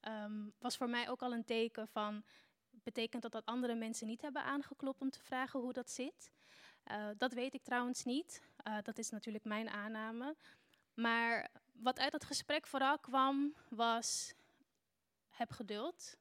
ehm, 0.00 0.48
was 0.58 0.76
voor 0.76 0.88
mij 0.88 1.08
ook 1.08 1.22
al 1.22 1.32
een 1.32 1.44
teken 1.44 1.88
van. 1.88 2.24
Betekent 2.70 3.22
dat 3.22 3.32
dat 3.32 3.46
andere 3.46 3.74
mensen 3.74 4.06
niet 4.06 4.22
hebben 4.22 4.42
aangeklopt 4.42 5.00
om 5.00 5.10
te 5.10 5.20
vragen 5.20 5.60
hoe 5.60 5.72
dat 5.72 5.90
zit? 5.90 6.32
Eh, 6.84 7.08
dat 7.16 7.32
weet 7.32 7.54
ik 7.54 7.62
trouwens 7.62 8.04
niet. 8.04 8.42
Eh, 8.56 8.76
dat 8.82 8.98
is 8.98 9.10
natuurlijk 9.10 9.44
mijn 9.44 9.68
aanname. 9.68 10.36
Maar 10.94 11.50
wat 11.72 11.98
uit 11.98 12.12
dat 12.12 12.24
gesprek 12.24 12.66
vooral 12.66 12.98
kwam, 12.98 13.54
was: 13.68 14.34
heb 15.28 15.50
geduld. 15.50 16.16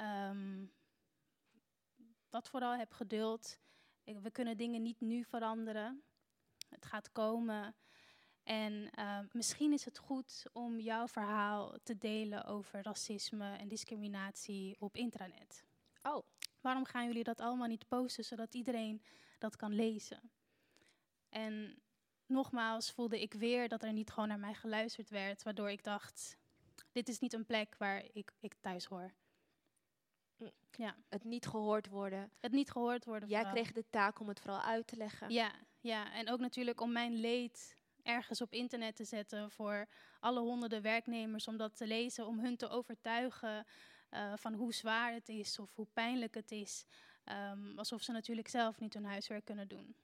Ehm, 0.00 0.64
dat 2.28 2.48
vooral, 2.48 2.74
heb 2.76 2.92
geduld. 2.92 3.60
Ik- 4.04 4.18
We 4.18 4.30
kunnen 4.30 4.56
dingen 4.56 4.82
niet 4.82 5.00
nu 5.00 5.24
veranderen. 5.24 6.02
Het 6.68 6.86
gaat 6.86 7.12
komen. 7.12 7.74
En 8.42 8.90
ehm, 8.90 9.26
misschien 9.32 9.72
is 9.72 9.84
het 9.84 9.98
goed 9.98 10.44
om 10.52 10.78
jouw 10.80 11.08
verhaal 11.08 11.78
te 11.82 11.98
delen 11.98 12.44
over 12.44 12.82
racisme 12.82 13.56
en 13.56 13.68
discriminatie 13.68 14.76
op 14.80 14.96
intranet. 14.96 15.64
Oh. 16.02 16.26
Waarom 16.60 16.84
gaan 16.84 17.06
jullie 17.06 17.24
dat 17.24 17.40
allemaal 17.40 17.68
niet 17.68 17.88
posten, 17.88 18.24
zodat 18.24 18.54
iedereen 18.54 19.02
dat 19.38 19.56
kan 19.56 19.72
lezen? 19.74 20.30
En 21.28 21.82
nogmaals 22.26 22.90
voelde 22.92 23.20
ik 23.20 23.32
weer 23.32 23.68
dat 23.68 23.82
er 23.82 23.92
niet 23.92 24.10
gewoon 24.10 24.28
naar 24.28 24.38
mij 24.38 24.54
geluisterd 24.54 25.10
werd, 25.10 25.42
waardoor 25.42 25.70
ik 25.70 25.84
dacht, 25.84 26.36
dit 26.92 27.08
is 27.08 27.18
niet 27.18 27.32
een 27.32 27.46
plek 27.46 27.76
waar 27.76 28.04
ik, 28.12 28.32
ik 28.40 28.54
thuis 28.60 28.84
hoor. 28.84 29.12
Ja. 30.70 30.94
Het 31.08 31.24
niet 31.24 31.46
gehoord 31.46 31.88
worden. 31.88 32.30
Het 32.40 32.52
niet 32.52 32.70
gehoord 32.70 33.04
worden. 33.04 33.28
Jij 33.28 33.38
vooral. 33.42 33.62
kreeg 33.62 33.72
de 33.72 33.84
taak 33.90 34.20
om 34.20 34.28
het 34.28 34.40
vooral 34.40 34.60
uit 34.60 34.86
te 34.86 34.96
leggen. 34.96 35.30
Ja, 35.30 35.50
ja, 35.80 36.12
en 36.12 36.30
ook 36.30 36.40
natuurlijk 36.40 36.80
om 36.80 36.92
mijn 36.92 37.14
leed 37.20 37.76
ergens 38.02 38.40
op 38.40 38.52
internet 38.52 38.96
te 38.96 39.04
zetten 39.04 39.50
voor 39.50 39.86
alle 40.20 40.40
honderden 40.40 40.82
werknemers 40.82 41.48
om 41.48 41.56
dat 41.56 41.76
te 41.76 41.86
lezen, 41.86 42.26
om 42.26 42.38
hun 42.38 42.56
te 42.56 42.68
overtuigen 42.68 43.66
eh, 44.08 44.32
van 44.36 44.54
hoe 44.54 44.74
zwaar 44.74 45.12
het 45.12 45.28
is 45.28 45.58
of 45.58 45.74
hoe 45.74 45.86
pijnlijk 45.92 46.34
het 46.34 46.50
is. 46.50 46.84
Ehm, 47.24 47.78
alsof 47.78 48.02
ze 48.02 48.12
natuurlijk 48.12 48.48
zelf 48.48 48.80
niet 48.80 48.94
hun 48.94 49.04
huiswerk 49.04 49.44
kunnen 49.44 49.68
doen. 49.68 49.94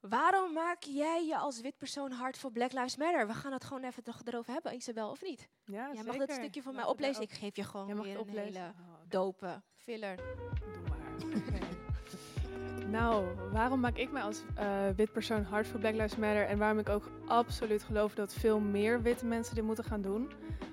Waarom 0.00 0.52
maak 0.52 0.82
jij 0.82 1.26
je 1.26 1.36
als 1.36 1.60
wit 1.60 1.78
persoon 1.78 2.10
hard 2.12 2.38
voor 2.38 2.52
Black 2.52 2.72
Lives 2.72 2.96
Matter? 2.96 3.26
We 3.26 3.34
gaan 3.34 3.52
het 3.52 3.64
gewoon 3.64 3.84
even 3.84 4.02
toch 4.02 4.20
erover 4.24 4.52
hebben, 4.52 4.74
Isabel, 4.74 5.10
of 5.10 5.22
niet? 5.22 5.48
Ja, 5.64 5.74
Jij 5.74 6.02
mag 6.02 6.12
zeker. 6.12 6.26
dat 6.26 6.36
stukje 6.36 6.62
van 6.62 6.74
mij 6.74 6.84
oplezen. 6.84 7.22
Ik 7.22 7.32
geef 7.32 7.56
je 7.56 7.64
gewoon 7.64 7.86
Jij 7.86 7.94
mag 7.94 8.04
weer 8.04 8.18
het 8.18 8.26
een 8.26 8.30
oplezen. 8.32 8.62
hele 8.62 8.74
Oh, 9.14 9.26
oké. 9.26 9.46
dope 9.46 9.62
filler. 9.76 10.18
Nou, 12.90 13.24
waarom 13.52 13.80
maak 13.80 13.96
ik 13.96 14.12
mij 14.12 14.22
als 14.22 14.42
eh, 14.54 14.66
wit 14.96 15.12
persoon 15.12 15.42
hard 15.42 15.66
voor 15.66 15.80
Black 15.80 15.92
Lives 15.92 16.16
Matter 16.16 16.46
en 16.46 16.58
waarom 16.58 16.78
ik 16.78 16.88
ook 16.88 17.10
absoluut 17.26 17.82
geloof 17.82 18.14
dat 18.14 18.32
veel 18.32 18.60
meer 18.60 19.02
witte 19.02 19.26
mensen 19.26 19.54
dit 19.54 19.64
moeten 19.64 19.84
gaan 19.84 20.02
doen? 20.02 20.30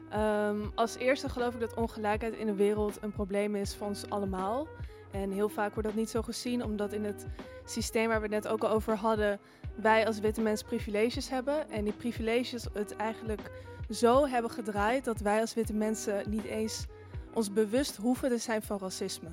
Ehm, 0.09 0.59
als 0.75 0.97
eerste 0.97 1.29
geloof 1.29 1.53
ik 1.53 1.59
dat 1.59 1.73
ongelijkheid 1.73 2.33
in 2.33 2.45
de 2.45 2.53
wereld 2.53 2.97
een 3.01 3.11
probleem 3.11 3.55
is 3.55 3.75
voor 3.75 3.87
ons 3.87 4.09
allemaal. 4.09 4.67
En 5.11 5.31
heel 5.31 5.49
vaak 5.49 5.73
wordt 5.73 5.87
dat 5.87 5.97
niet 5.97 6.09
zo 6.09 6.21
gezien, 6.21 6.63
omdat 6.63 6.93
in 6.93 7.03
het 7.03 7.25
systeem 7.65 8.07
waar 8.07 8.21
we 8.21 8.35
het 8.35 8.43
net 8.43 8.47
ook 8.47 8.63
al 8.63 8.69
over 8.69 8.95
hadden, 8.95 9.39
wij 9.75 10.05
als 10.05 10.19
witte 10.19 10.41
mensen 10.41 10.67
privileges 10.67 11.29
hebben. 11.29 11.69
En 11.69 11.83
die 11.83 11.93
privileges 11.93 12.67
het 12.73 12.95
eigenlijk 12.95 13.51
zo 13.89 14.27
hebben 14.27 14.51
gedraaid 14.51 15.05
dat 15.05 15.19
wij 15.19 15.41
als 15.41 15.53
witte 15.53 15.73
mensen 15.73 16.29
niet 16.29 16.45
eens 16.45 16.85
ons 17.34 17.53
bewust 17.53 17.95
hoeven 17.95 18.29
te 18.29 18.38
zijn 18.38 18.61
van 18.61 18.77
racisme. 18.77 19.29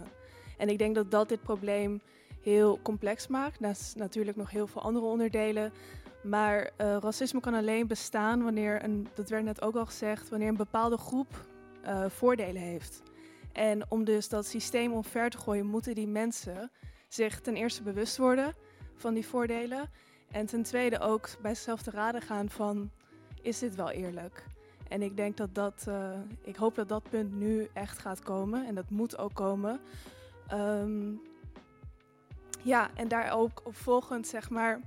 En 0.57 0.69
ik 0.69 0.79
denk 0.79 0.95
dat 0.95 1.11
dat 1.11 1.29
dit 1.29 1.43
probleem 1.43 2.01
heel 2.43 2.79
complex 2.83 3.27
maakt. 3.27 3.61
Naast 3.61 3.97
natuurlijk 3.97 4.37
nog 4.37 4.51
heel 4.51 4.67
veel 4.67 4.83
andere 4.83 5.07
onderdelen. 5.07 5.73
Maar 6.23 6.71
eh, 6.77 6.97
racisme 7.01 7.41
kan 7.41 7.55
alleen 7.55 7.87
bestaan 7.87 8.43
wanneer, 8.43 8.85
een, 8.85 9.09
dat 9.15 9.29
werd 9.29 9.45
net 9.45 9.63
ook 9.63 9.77
al 9.77 9.87
gezegd, 9.87 10.29
wanneer 10.29 10.49
een 10.49 10.57
bepaalde 10.57 10.97
groep 10.97 11.47
eh, 11.83 12.05
voordelen 12.09 12.63
heeft. 12.63 13.03
En 13.53 13.91
om 13.91 14.05
dus 14.05 14.29
dat 14.29 14.47
systeem 14.47 14.93
omver 14.93 15.31
te 15.31 15.39
gooien, 15.39 15.67
moeten 15.67 15.95
die 15.95 16.07
mensen 16.07 16.71
zich 17.09 17.41
ten 17.41 17.57
eerste 17.57 17.83
bewust 17.83 18.17
worden 18.17 18.55
van 18.95 19.15
die 19.15 19.27
voordelen. 19.27 19.91
En 20.31 20.47
ten 20.47 20.63
tweede 20.63 20.99
ook 20.99 21.29
bij 21.43 21.55
zichzelf 21.55 21.83
te 21.83 21.91
raden 21.91 22.23
gaan 22.23 22.51
van, 22.51 22.91
is 23.43 23.59
dit 23.59 23.75
wel 23.75 23.91
eerlijk? 23.91 24.45
En 24.89 25.03
ik 25.03 25.17
denk 25.17 25.37
dat 25.37 25.55
dat, 25.55 25.85
eh, 25.89 26.11
ik 26.43 26.57
hoop 26.57 26.75
dat 26.75 26.89
dat 26.89 27.09
punt 27.11 27.35
nu 27.35 27.69
echt 27.73 27.99
gaat 27.99 28.23
komen. 28.23 28.67
En 28.67 28.75
dat 28.75 28.91
moet 28.91 29.19
ook 29.19 29.35
komen. 29.35 29.81
Ehm, 30.47 31.13
ja, 32.63 32.91
en 32.95 33.09
daar 33.09 33.33
ook 33.33 33.63
op 33.65 33.77
volgend, 33.77 34.27
zeg 34.27 34.51
maar. 34.51 34.81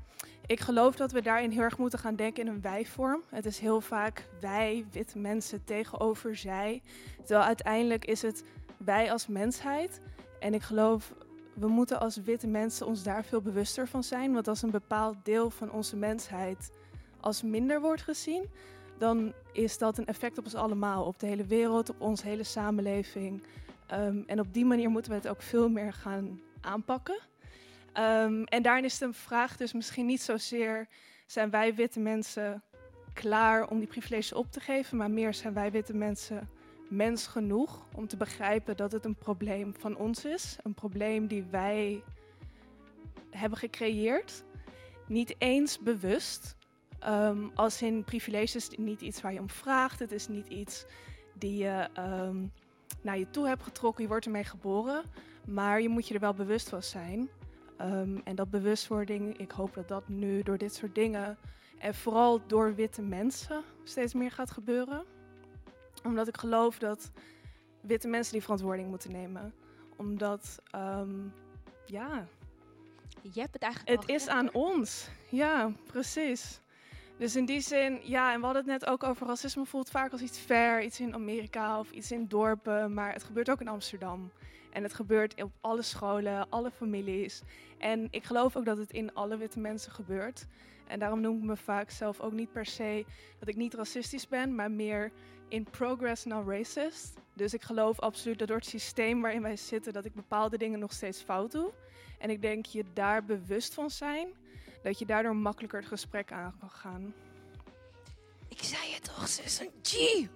Ik 0.45 0.60
geloof 0.60 0.95
dat 0.95 1.12
we 1.12 1.22
daarin 1.22 1.52
heel 1.52 1.62
erg 1.62 1.78
moeten 1.78 1.99
gaan 1.99 2.16
denken 2.16 2.43
in 2.43 2.49
een 2.49 2.62
wij-vorm. 2.62 3.22
Het 3.30 3.45
is 3.45 3.60
heel 3.60 3.82
vaak 3.82 4.28
wij, 4.39 4.86
witte 4.91 5.18
mensen, 5.18 5.64
tegenover 5.64 6.36
zij. 6.36 6.82
Terwijl 7.18 7.45
uiteindelijk 7.45 8.06
is 8.06 8.22
het 8.22 8.43
wij 8.78 9.12
als 9.12 9.28
mensheid. 9.28 10.02
En 10.39 10.54
ik 10.54 10.62
geloof, 10.62 11.14
we 11.54 11.68
moeten 11.68 11.99
als 11.99 12.18
witte 12.18 12.47
mensen 12.47 12.86
ons 12.86 13.04
daar 13.04 13.24
veel 13.24 13.41
bewuster 13.41 13.88
van 13.88 14.04
zijn. 14.04 14.34
Want 14.34 14.47
als 14.47 14.62
een 14.62 14.72
bepaald 14.72 15.16
deel 15.24 15.49
van 15.49 15.72
onze 15.72 15.95
mensheid 15.95 16.72
als 17.20 17.43
minder 17.43 17.82
wordt 17.82 18.02
gezien, 18.02 18.49
dan 19.02 19.34
is 19.52 19.78
dat 19.78 19.97
een 19.97 20.06
effect 20.06 20.38
op 20.38 20.43
ons 20.43 20.56
allemaal, 20.56 21.06
op 21.06 21.20
de 21.20 21.26
hele 21.26 21.45
wereld, 21.45 21.89
op 21.89 22.02
onze 22.02 22.28
hele 22.28 22.43
samenleving. 22.43 23.43
Ehm, 23.88 24.22
en 24.26 24.39
op 24.39 24.54
die 24.54 24.66
manier 24.66 24.89
moeten 24.89 25.12
we 25.12 25.18
het 25.18 25.28
ook 25.28 25.41
veel 25.41 25.70
meer 25.70 25.93
gaan 25.93 26.41
aanpakken. 26.62 27.20
Ehm, 27.93 28.43
en 28.43 28.62
daarin 28.62 28.84
is 28.84 28.97
de 28.97 29.14
vraag 29.14 29.58
dus 29.58 29.74
misschien 29.74 30.06
niet 30.06 30.22
zozeer, 30.22 30.88
zijn 31.26 31.49
wij 31.49 31.76
witte 31.76 31.99
mensen 31.99 32.64
klaar 33.14 33.70
om 33.70 33.80
die 33.80 33.88
privileges 33.88 34.34
op 34.34 34.52
te 34.52 34.60
geven, 34.60 34.97
maar 34.97 35.12
meer 35.12 35.34
zijn 35.34 35.54
wij 35.54 35.72
witte 35.72 35.95
mensen 35.95 36.49
mens 36.89 37.28
genoeg 37.28 37.86
om 37.95 38.08
te 38.08 38.18
begrijpen 38.18 38.78
dat 38.78 38.91
het 38.91 39.06
een 39.06 39.16
probleem 39.16 39.74
van 39.78 39.95
ons 39.97 40.26
is. 40.26 40.56
Een 40.64 40.74
probleem 40.74 41.28
die 41.28 41.43
wij 41.43 42.04
hebben 43.30 43.60
gecreëerd. 43.60 44.43
Niet 45.08 45.36
eens 45.38 45.80
bewust. 45.80 46.56
Ehm, 47.02 47.47
als 47.56 47.82
in 47.82 48.04
privileges 48.04 48.56
is 48.56 48.70
niet 48.78 49.02
iets 49.02 49.22
waar 49.22 49.34
je 49.34 49.39
om 49.39 49.49
vraagt. 49.49 49.99
Het 49.99 50.12
is 50.12 50.28
niet 50.28 50.47
iets 50.47 50.86
die 51.34 51.58
je 51.58 51.88
ehm, 51.93 52.45
naar 53.02 53.18
je 53.18 53.30
toe 53.30 53.47
hebt 53.47 53.64
getrokken. 53.64 54.04
Je 54.04 54.10
wordt 54.10 54.26
ermee 54.26 54.43
geboren. 54.43 55.04
Maar 55.47 55.82
je 55.82 55.89
moet 55.89 56.08
je 56.08 56.14
er 56.14 56.20
wel 56.20 56.34
bewust 56.34 56.70
van 56.70 56.84
zijn. 56.84 57.30
Ehm, 57.78 58.18
en 58.24 58.36
dat 58.36 58.49
bewustwording, 58.49 59.38
ik 59.38 59.52
hoop 59.52 59.74
dat 59.74 59.88
dat 59.88 60.08
nu 60.08 60.43
door 60.43 60.58
dit 60.58 60.74
soort 60.74 60.95
dingen 60.95 61.38
en 61.80 61.95
vooral 61.95 62.47
door 62.47 62.76
witte 62.76 63.02
mensen 63.02 63.64
steeds 63.84 64.14
meer 64.14 64.32
gaat 64.32 64.52
gebeuren. 64.52 65.04
Omdat 66.04 66.28
ik 66.28 66.38
geloof 66.38 66.78
dat 66.78 67.12
witte 67.82 68.08
mensen 68.08 68.34
die 68.34 68.41
verantwoording 68.41 68.89
moeten 68.89 69.12
nemen. 69.12 69.54
Omdat, 69.97 70.62
ja. 71.86 72.28
Je 73.22 73.39
hebt 73.39 73.54
het 73.54 73.64
eigenlijk 73.64 74.02
Het 74.02 74.10
is 74.10 74.28
aan 74.28 74.54
ons. 74.54 75.10
Ja, 75.30 75.72
precies. 75.86 76.61
Dus 77.22 77.36
in 77.36 77.45
die 77.45 77.61
zin, 77.61 77.99
ja, 78.03 78.34
en 78.34 78.39
we 78.39 78.45
hadden 78.45 78.63
het 78.63 78.82
net 78.82 78.89
ook 78.89 79.03
over 79.03 79.28
racisme 79.28 79.65
voelt 79.65 79.89
vaak 79.89 80.11
als 80.11 80.22
iets 80.22 80.39
ver, 80.39 80.84
iets 80.84 80.99
in 80.99 81.13
Amerika 81.13 81.80
of 81.80 81.91
iets 81.91 82.11
in 82.11 82.28
dorpen, 82.28 82.93
maar 82.93 83.13
het 83.13 83.24
gebeurt 83.24 83.49
ook 83.49 83.61
in 83.61 83.67
Amsterdam. 83.67 84.32
En 84.72 84.84
het 84.84 84.93
gebeurt 84.93 85.41
op 85.43 85.51
alle 85.61 85.82
scholen, 85.82 86.49
alle 86.49 86.72
families. 86.72 87.41
En 87.78 88.07
ik 88.11 88.24
geloof 88.24 88.55
ook 88.55 88.65
dat 88.65 88.78
het 88.78 88.91
in 88.91 89.13
alle 89.13 89.38
witte 89.38 89.59
mensen 89.59 89.91
gebeurt. 89.91 90.45
En 90.88 90.99
daarom 90.99 91.22
noem 91.22 91.38
ik 91.38 91.43
me 91.43 91.55
vaak 91.55 91.89
zelf 91.89 92.19
ook 92.19 92.32
niet 92.32 92.51
per 92.51 92.65
se 92.65 93.05
dat 93.39 93.47
ik 93.47 93.55
niet 93.55 93.74
racistisch 93.74 94.28
ben, 94.28 94.55
maar 94.55 94.72
meer 94.72 95.11
in 95.47 95.63
progress 95.63 96.26
now 96.26 96.49
racist. 96.49 97.19
Dus 97.34 97.53
ik 97.53 97.61
geloof 97.61 97.99
absoluut 97.99 98.39
dat 98.39 98.47
door 98.47 98.57
het 98.57 98.65
systeem 98.65 99.22
waarin 99.22 99.41
wij 99.41 99.57
zitten, 99.57 99.93
dat 99.93 100.05
ik 100.05 100.13
bepaalde 100.13 100.57
dingen 100.57 100.80
nog 100.80 100.93
steeds 100.93 101.22
fout 101.22 101.51
doe. 101.51 101.72
En 102.19 102.30
ik 102.30 102.41
denk 102.41 102.65
je 102.65 102.86
daar 102.93 103.26
bewust 103.26 103.74
van 103.74 103.89
zijn, 103.89 104.28
dat 104.84 105.00
je 105.00 105.06
daardoor 105.06 105.36
makkelijker 105.36 105.80
het 105.80 105.88
gesprek 105.88 106.32
aan 106.32 106.56
kan 106.60 106.70
gaan. 106.70 107.14
Ik 108.48 108.64
zei 108.64 108.94
het 108.94 109.04
toch, 109.04 109.28
ze 109.28 109.44
is 109.44 109.60
een 109.60 109.72
G. 109.84 109.92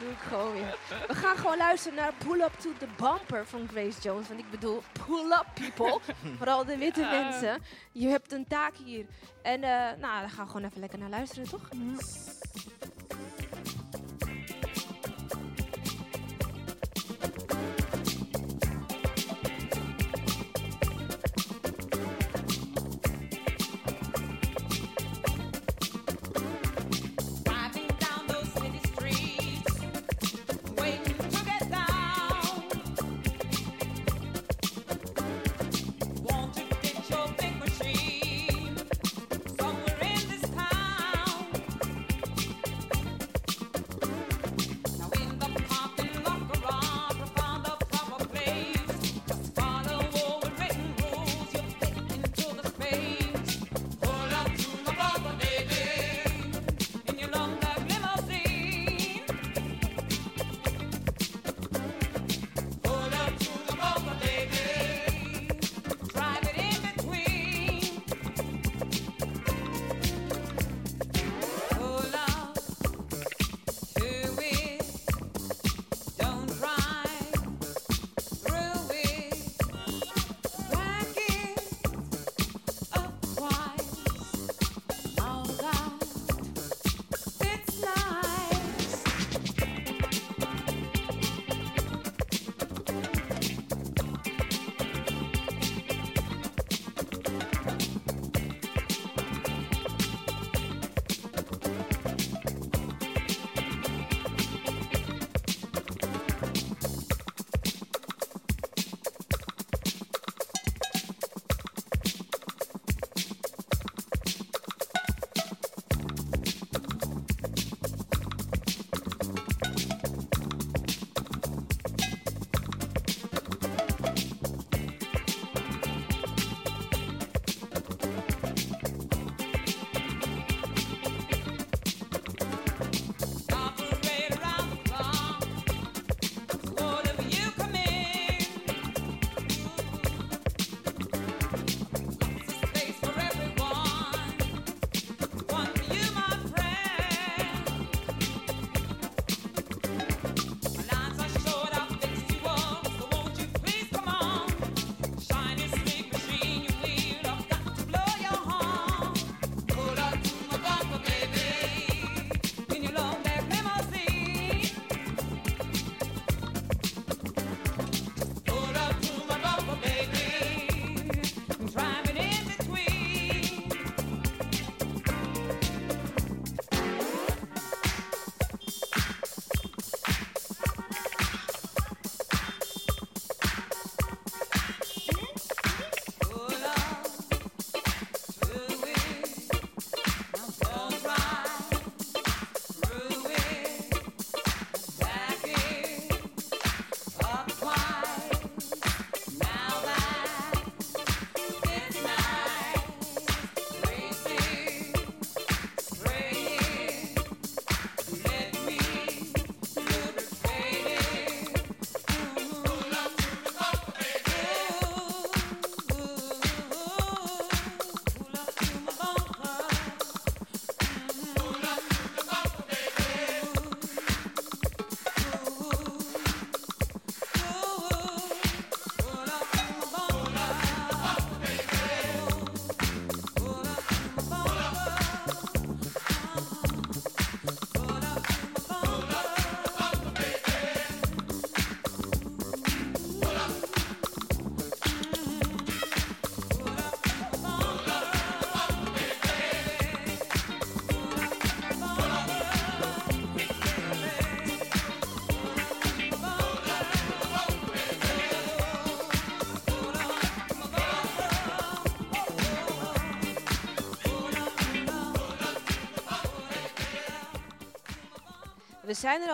Doe 0.00 0.10
ik 0.10 0.18
gewoon 0.18 0.52
weer. 0.52 0.78
We 1.06 1.14
gaan 1.14 1.36
gewoon 1.36 1.56
luisteren 1.56 1.98
naar 1.98 2.12
Pull 2.26 2.40
Up 2.40 2.52
to 2.52 2.72
the 2.78 2.86
Bumper 2.96 3.46
van 3.46 3.68
Grace 3.68 4.00
Jones. 4.00 4.28
Want 4.28 4.40
ik 4.40 4.50
bedoel, 4.50 4.82
pull 5.06 5.30
up 5.30 5.46
people. 5.54 6.00
Vooral 6.38 6.64
de 6.64 6.76
witte 6.76 7.00
mensen. 7.00 7.62
Je 7.92 8.08
hebt 8.08 8.32
een 8.32 8.46
taak 8.46 8.76
hier. 8.76 9.06
En 9.42 9.62
eh, 9.62 9.70
nou, 9.70 10.00
daar 10.00 10.30
gaan 10.30 10.44
we 10.44 10.50
gewoon 10.50 10.68
even 10.68 10.80
lekker 10.80 10.98
naar 10.98 11.08
luisteren, 11.08 11.48
toch? 11.48 11.68
We 11.68 12.45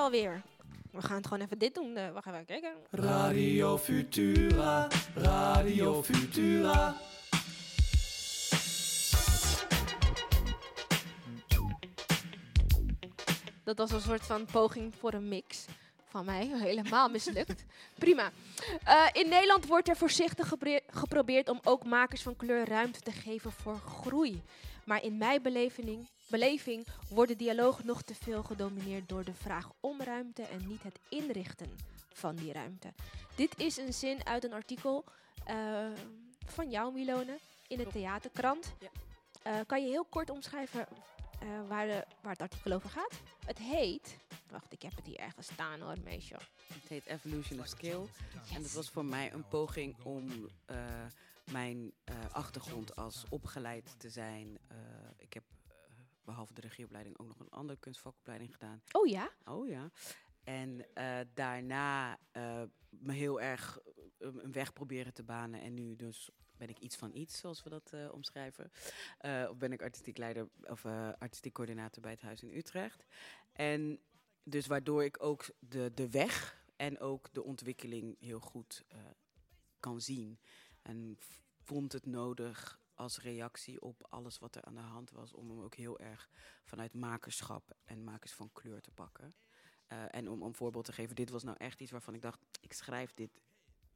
alweer. 0.02 0.42
We 0.90 1.02
gaan 1.02 1.16
het 1.16 1.26
gewoon 1.26 1.42
even 1.42 1.58
dit 1.58 1.74
doen. 1.74 1.96
eh, 1.96 2.14
we 2.14 2.22
gaan 2.22 2.34
even 2.34 2.46
kijken. 2.46 2.72
Radio 2.90 3.78
Futura, 3.78 4.88
Radio 5.14 6.02
Futura. 6.02 6.94
Dat 13.64 13.78
was 13.78 13.90
een 13.90 14.00
soort 14.00 14.26
van 14.26 14.44
poging 14.44 14.94
voor 14.98 15.12
een 15.12 15.28
mix 15.28 15.64
van 16.08 16.24
mij. 16.24 16.50
Helemaal 16.68 17.08
mislukt. 17.08 17.64
Prima. 17.98 18.30
Eh, 18.84 19.06
in 19.12 19.28
Nederland 19.28 19.66
wordt 19.66 19.88
er 19.88 19.96
voorzichtig 19.96 20.52
geprobeerd 20.90 21.48
om 21.48 21.60
ook 21.64 21.84
makers 21.84 22.22
van 22.22 22.36
kleur 22.36 22.68
ruimte 22.68 23.00
te 23.00 23.12
geven 23.12 23.52
voor 23.52 23.78
groei. 23.78 24.42
Maar 24.84 25.02
in 25.02 25.16
mijn 25.16 25.42
beleving, 25.42 26.08
beleving 26.26 26.86
worden 27.08 27.38
dialogen 27.38 27.86
nog 27.86 28.02
te 28.02 28.14
veel 28.14 28.42
gedomineerd 28.42 29.08
door 29.08 29.24
de 29.24 29.34
vraag 29.34 29.70
om 29.80 30.00
ruimte 30.00 30.42
en 30.42 30.66
niet 30.66 30.82
het 30.82 30.98
inrichten 31.08 31.70
van 32.12 32.36
die 32.36 32.52
ruimte. 32.52 32.92
Dit 33.34 33.58
is 33.58 33.76
een 33.76 33.92
zin 33.92 34.26
uit 34.26 34.44
een 34.44 34.52
artikel 34.52 35.04
eh, 35.44 35.86
van 36.46 36.70
jou, 36.70 36.92
Milone, 36.92 37.38
in 37.68 37.78
de 37.78 37.86
theaterkrant. 37.86 38.74
Eh, 39.42 39.54
kan 39.66 39.82
je 39.82 39.88
heel 39.88 40.04
kort 40.04 40.30
omschrijven 40.30 40.86
eh, 41.40 41.68
waar, 41.68 41.86
de, 41.86 42.04
waar 42.20 42.32
het 42.32 42.40
artikel 42.40 42.72
over 42.72 42.90
gaat? 42.90 43.20
Het 43.46 43.58
heet. 43.58 44.16
Wacht, 44.50 44.72
ik 44.72 44.82
heb 44.82 44.96
het 44.96 45.06
hier 45.06 45.18
ergens 45.18 45.46
staan 45.46 45.80
hoor, 45.80 45.96
meisje. 46.04 46.34
Het 46.66 46.88
heet 46.88 47.06
Evolution 47.06 47.60
of 47.60 47.66
Skill. 47.66 48.06
En 48.54 48.62
dat 48.62 48.72
was 48.72 48.90
voor 48.90 49.04
mij 49.04 49.32
een 49.32 49.48
poging 49.48 49.96
om 50.02 50.48
eh, 50.66 50.76
mijn 51.50 51.92
eh, 52.04 52.14
achtergrond 52.30 52.96
als 52.96 53.24
opgeleid 53.28 53.94
te 53.98 54.10
zijn. 54.10 54.58
Eh, 54.68 54.76
ik 55.16 55.32
heb 55.32 55.44
eh, 55.68 55.74
behalve 56.24 56.54
de 56.54 56.60
regieopleiding 56.60 57.18
ook 57.18 57.26
nog 57.26 57.40
een 57.40 57.50
andere 57.50 57.78
kunstvakopleiding 57.78 58.52
gedaan. 58.52 58.82
Oh 58.92 59.06
ja? 59.06 59.30
Oh 59.44 59.68
ja. 59.68 59.90
En 60.44 60.86
daarna 61.34 62.18
me 62.88 63.12
heel 63.12 63.40
erg 63.40 63.78
een 64.18 64.52
weg 64.52 64.72
proberen 64.72 65.14
te 65.14 65.22
banen. 65.22 65.60
En 65.60 65.74
nu 65.74 65.96
dus 65.96 66.30
ben 66.56 66.68
ik 66.68 66.78
iets 66.78 66.96
van 66.96 67.14
iets, 67.14 67.38
zoals 67.38 67.62
we 67.62 67.70
dat 67.70 67.92
omschrijven. 68.10 68.70
Of 69.48 69.56
ben 69.56 69.72
ik 69.72 69.82
artistiek 69.82 70.16
leider 70.16 70.48
of 70.62 70.86
artistiek 71.18 71.52
coördinator 71.52 72.02
bij 72.02 72.10
het 72.10 72.20
Huis 72.20 72.42
in 72.42 72.56
Utrecht. 72.56 73.06
En 73.52 74.00
dus 74.42 74.66
waardoor 74.66 75.04
ik 75.04 75.22
ook 75.22 75.50
de, 75.58 75.90
de 75.94 76.10
weg 76.10 76.64
en 76.76 76.98
ook 76.98 77.32
de 77.32 77.42
ontwikkeling 77.42 78.16
heel 78.20 78.40
goed 78.40 78.84
kan 79.80 80.00
zien. 80.00 80.38
En 80.82 81.18
vond 81.60 81.92
het 81.92 82.06
nodig 82.06 82.80
als 82.94 83.20
reactie 83.20 83.80
op 83.80 84.06
alles 84.08 84.38
wat 84.38 84.56
er 84.56 84.64
aan 84.64 84.74
de 84.74 84.80
hand 84.80 85.10
was, 85.10 85.32
om 85.32 85.48
hem 85.48 85.60
ook 85.60 85.74
heel 85.74 85.98
erg 85.98 86.30
vanuit 86.64 86.94
makerschap 86.94 87.76
en 87.84 88.04
makers 88.04 88.32
van 88.32 88.52
kleur 88.52 88.80
te 88.80 88.90
pakken. 88.90 89.34
Eh, 89.86 90.14
en 90.14 90.28
om 90.28 90.42
een 90.42 90.54
voorbeeld 90.54 90.84
te 90.84 90.92
geven, 90.92 91.16
dit 91.16 91.30
was 91.30 91.42
nou 91.42 91.56
echt 91.56 91.80
iets 91.80 91.90
waarvan 91.90 92.14
ik 92.14 92.22
dacht, 92.22 92.40
ik 92.60 92.72
schrijf 92.72 93.14
dit 93.14 93.40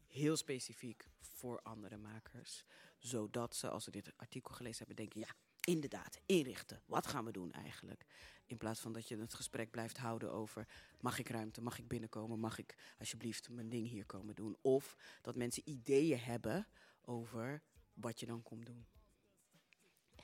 heel 0.07 0.37
specifiek 0.37 1.09
voor 1.21 1.61
andere 1.63 1.97
makers. 1.97 2.65
Zodat 2.99 3.57
ze, 3.57 3.69
als 3.69 3.85
ze 3.85 3.91
dit 3.91 4.13
artikel 4.17 4.55
gelezen 4.55 4.79
hebben, 4.87 4.97
denken, 4.97 5.21
ja, 5.21 5.35
inderdaad, 5.67 6.19
inrichten. 6.27 6.83
Wat 6.87 7.07
gaan 7.07 7.25
we 7.25 7.33
doen 7.33 7.53
eigenlijk? 7.53 8.07
In 8.47 8.57
plaats 8.57 8.81
van 8.81 8.93
dat 8.93 9.09
je 9.09 9.17
het 9.17 9.35
gesprek 9.35 9.71
blijft 9.71 9.97
houden 9.97 10.33
over, 10.33 10.69
mag 11.01 11.19
ik 11.19 11.29
ruimte, 11.29 11.63
mag 11.63 11.79
ik 11.79 11.89
binnenkomen, 11.89 12.39
mag 12.39 12.59
ik 12.59 12.95
alsjeblieft 12.99 13.49
mijn 13.51 13.69
ding 13.69 13.89
hier 13.89 14.07
komen 14.07 14.35
doen? 14.35 14.57
Of 14.61 14.97
dat 15.23 15.37
mensen 15.37 15.63
ideeën 15.65 16.19
hebben 16.19 16.67
over 17.03 17.63
wat 17.95 18.21
je 18.21 18.27
dan 18.27 18.43
komt 18.43 18.67
doen. 18.67 18.87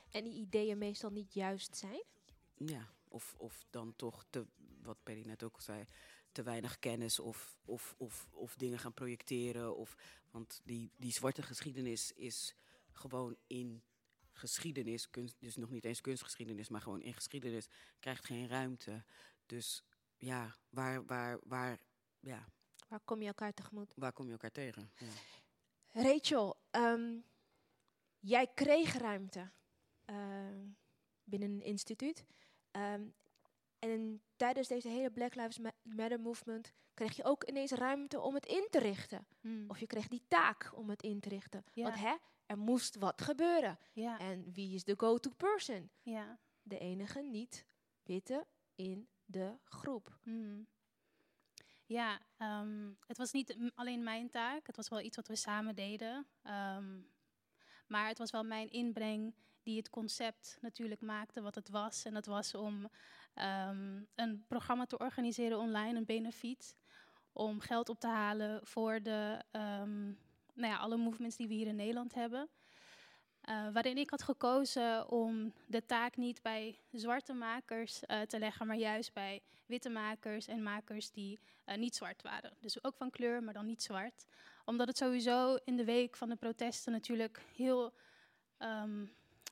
En 0.09 0.23
die 0.23 0.33
ideeën 0.33 0.77
meestal 0.77 1.09
niet 1.09 1.33
juist 1.33 1.77
zijn? 1.77 2.03
Ja, 2.55 2.89
of, 3.07 3.35
of 3.37 3.65
dan 3.69 3.95
toch, 3.95 4.25
te, 4.29 4.45
wat 4.81 4.97
Perry 5.03 5.25
net 5.25 5.43
ook 5.43 5.61
zei, 5.61 5.85
te 6.31 6.43
weinig 6.43 6.79
kennis 6.79 7.19
of, 7.19 7.57
of, 7.65 7.95
of, 7.97 8.27
of 8.31 8.55
dingen 8.55 8.79
gaan 8.79 8.93
projecteren. 8.93 9.77
Of, 9.77 9.95
want 10.31 10.61
die, 10.63 10.91
die 10.97 11.11
zwarte 11.11 11.41
geschiedenis 11.41 12.11
is 12.11 12.55
gewoon 12.91 13.35
in 13.47 13.83
geschiedenis, 14.33 15.09
kunst, 15.09 15.35
dus 15.39 15.55
nog 15.55 15.69
niet 15.69 15.85
eens 15.85 16.01
kunstgeschiedenis, 16.01 16.69
maar 16.69 16.81
gewoon 16.81 17.01
in 17.01 17.13
geschiedenis, 17.13 17.67
krijgt 17.99 18.25
geen 18.25 18.47
ruimte. 18.47 19.03
Dus 19.45 19.83
ja, 20.17 20.55
waar, 20.69 21.05
waar, 21.05 21.39
waar, 21.43 21.79
ja, 22.19 22.45
Waar 22.87 22.99
kom 22.99 23.21
je 23.21 23.27
elkaar 23.27 23.53
tegemoet? 23.53 23.93
waar 23.95 24.13
kom 24.13 24.25
je 24.25 24.31
elkaar 24.31 24.51
tegen? 24.51 24.91
Ja. 24.97 25.07
Rachel, 26.01 26.57
ehm, 26.71 27.17
jij 28.19 28.47
kreeg 28.53 28.93
ruimte 28.93 29.51
ehm, 30.05 30.67
binnen 31.23 31.51
een 31.51 31.61
instituut. 31.61 32.25
Ehm, 32.71 33.03
en 33.79 34.21
tijdens 34.35 34.67
deze 34.67 34.87
hele 34.87 35.11
Black 35.11 35.35
Lives 35.35 35.57
Ma- 35.59 35.75
Matter 35.81 36.19
movement 36.19 36.73
kreeg 36.93 37.15
je 37.15 37.23
ook 37.23 37.43
ineens 37.43 37.71
ruimte 37.71 38.19
om 38.19 38.33
het 38.33 38.45
in 38.45 38.67
te 38.71 38.79
richten. 38.79 39.27
Of 39.67 39.79
je 39.79 39.87
kreeg 39.87 40.07
die 40.07 40.23
taak 40.27 40.71
om 40.75 40.89
het 40.89 41.01
in 41.03 41.19
te 41.19 41.29
richten. 41.29 41.63
Ja. 41.73 41.83
Want 41.83 41.95
hè, 41.95 42.15
er 42.53 42.59
moest 42.59 42.95
wat 42.95 43.21
gebeuren. 43.21 43.79
Ja. 43.93 44.19
En 44.19 44.51
wie 44.53 44.73
is 44.73 44.83
de 44.83 44.93
go-to 44.97 45.29
person? 45.37 45.89
Ja. 46.01 46.39
De 46.61 46.77
enige 46.77 47.21
niet-witte 47.21 48.45
in 48.75 49.07
de 49.25 49.57
groep. 49.63 50.17
Mhm. 50.23 50.61
Ja, 51.85 52.19
ehm, 52.37 52.91
het 53.07 53.17
was 53.17 53.31
niet 53.31 53.57
alleen 53.75 54.03
mijn 54.03 54.29
taak. 54.29 54.67
Het 54.67 54.75
was 54.75 54.89
wel 54.89 55.01
iets 55.01 55.15
wat 55.15 55.27
we 55.27 55.35
samen 55.35 55.75
deden. 55.75 56.27
Ehm, 56.41 56.99
maar 57.87 58.07
het 58.07 58.17
was 58.17 58.31
wel 58.31 58.43
mijn 58.43 58.69
inbreng 58.69 59.35
die 59.63 59.77
het 59.77 59.89
concept 59.89 60.57
natuurlijk 60.61 61.01
maakte 61.01 61.41
wat 61.41 61.55
het 61.55 61.69
was. 61.69 62.05
En 62.05 62.13
dat 62.13 62.25
was 62.25 62.55
om 62.55 62.89
ehm, 63.33 64.01
een 64.15 64.45
programma 64.47 64.85
te 64.85 64.97
organiseren 64.97 65.57
online, 65.57 65.97
een 65.97 66.05
benefiet. 66.05 66.75
Om 67.31 67.59
geld 67.59 67.89
op 67.89 67.99
te 67.99 68.07
halen 68.07 68.67
voor 68.67 69.01
de, 69.01 69.43
nou 70.53 70.73
ja, 70.73 70.77
alle 70.77 70.97
movements 70.97 71.35
die 71.35 71.47
we 71.47 71.53
hier 71.53 71.67
in 71.67 71.75
Nederland 71.75 72.13
hebben. 72.13 72.49
Eh, 73.43 73.67
waarin 73.73 73.97
ik 73.97 74.09
had 74.09 74.23
gekozen 74.23 75.09
om 75.09 75.53
de 75.67 75.85
taak 75.85 76.17
niet 76.17 76.41
bij 76.41 76.79
zwarte 76.91 77.33
makers 77.33 78.05
eh, 78.05 78.21
te 78.21 78.39
leggen, 78.39 78.67
maar 78.67 78.77
juist 78.77 79.13
bij 79.13 79.41
witte 79.65 79.89
makers 79.89 80.47
en 80.47 80.63
makers 80.63 81.11
die 81.11 81.39
eh, 81.65 81.77
niet 81.77 81.95
zwart 81.95 82.21
waren. 82.21 82.53
Dus 82.59 82.83
ook 82.83 82.95
van 82.95 83.09
kleur, 83.09 83.43
maar 83.43 83.53
dan 83.53 83.65
niet 83.65 83.83
zwart. 83.83 84.25
Omdat 84.65 84.87
het 84.87 84.97
sowieso 84.97 85.55
in 85.63 85.75
de 85.75 85.85
week 85.85 86.15
van 86.15 86.29
de 86.29 86.35
protesten 86.35 86.91
natuurlijk 86.91 87.41
heel 87.55 87.93
ehm, 88.57 89.05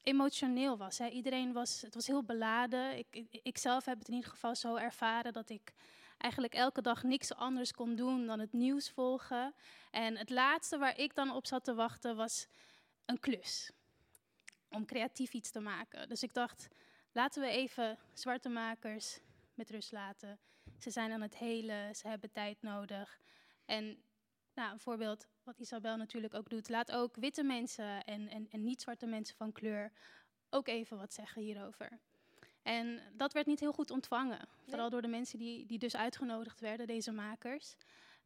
emotioneel 0.03 0.77
was. 0.77 0.99
Iedereen 0.99 1.53
was, 1.53 1.81
het 1.81 1.95
was 1.95 2.07
heel 2.07 2.23
beladen. 2.23 2.97
Ik, 2.97 3.07
ik, 3.11 3.39
ik 3.43 3.57
zelf 3.57 3.85
heb 3.85 3.99
het 3.99 4.07
in 4.07 4.13
ieder 4.13 4.29
geval 4.29 4.55
zo 4.55 4.75
ervaren 4.75 5.33
dat 5.33 5.49
ik 5.49 5.73
eigenlijk 6.21 6.53
elke 6.53 6.81
dag 6.81 7.03
niks 7.03 7.33
anders 7.33 7.71
kon 7.71 7.95
doen 7.95 8.25
dan 8.25 8.39
het 8.39 8.53
nieuws 8.53 8.89
volgen. 8.89 9.53
En 9.91 10.17
het 10.17 10.29
laatste 10.29 10.77
waar 10.77 10.97
ik 10.97 11.15
dan 11.15 11.31
op 11.31 11.47
zat 11.47 11.63
te 11.63 11.73
wachten 11.73 12.15
was 12.15 12.47
een 13.05 13.19
klus. 13.19 13.71
Om 14.69 14.85
creatief 14.85 15.33
iets 15.33 15.51
te 15.51 15.59
maken. 15.59 16.09
Dus 16.09 16.23
ik 16.23 16.33
dacht, 16.33 16.67
laten 17.11 17.41
we 17.41 17.49
even 17.49 17.97
zwarte 18.13 18.49
makers 18.49 19.19
met 19.53 19.69
rust 19.69 19.91
laten. 19.91 20.39
Ze 20.77 20.89
zijn 20.89 21.11
aan 21.11 21.21
het 21.21 21.37
helen, 21.37 21.95
ze 21.95 22.07
hebben 22.07 22.31
tijd 22.31 22.61
nodig. 22.61 23.19
En 23.65 24.03
nou, 24.53 24.71
een 24.71 24.79
voorbeeld 24.79 25.27
wat 25.43 25.59
Isabel 25.59 25.97
natuurlijk 25.97 26.33
ook 26.33 26.49
doet. 26.49 26.69
Laat 26.69 26.91
ook 26.91 27.15
witte 27.15 27.43
mensen 27.43 28.03
en, 28.03 28.29
en, 28.29 28.47
en 28.49 28.63
niet-zwarte 28.63 29.05
mensen 29.05 29.35
van 29.35 29.51
kleur 29.51 29.91
ook 30.49 30.67
even 30.67 30.97
wat 30.97 31.13
zeggen 31.13 31.41
hierover. 31.41 31.99
En 32.63 33.01
dat 33.13 33.33
werd 33.33 33.45
niet 33.45 33.59
heel 33.59 33.73
goed 33.73 33.91
ontvangen. 33.91 34.47
Vooral 34.67 34.89
door 34.89 35.01
de 35.01 35.07
mensen 35.07 35.39
die, 35.39 35.65
die 35.65 35.79
dus 35.79 35.95
uitgenodigd 35.95 36.59
werden, 36.59 36.87
deze 36.87 37.11
makers. 37.11 37.75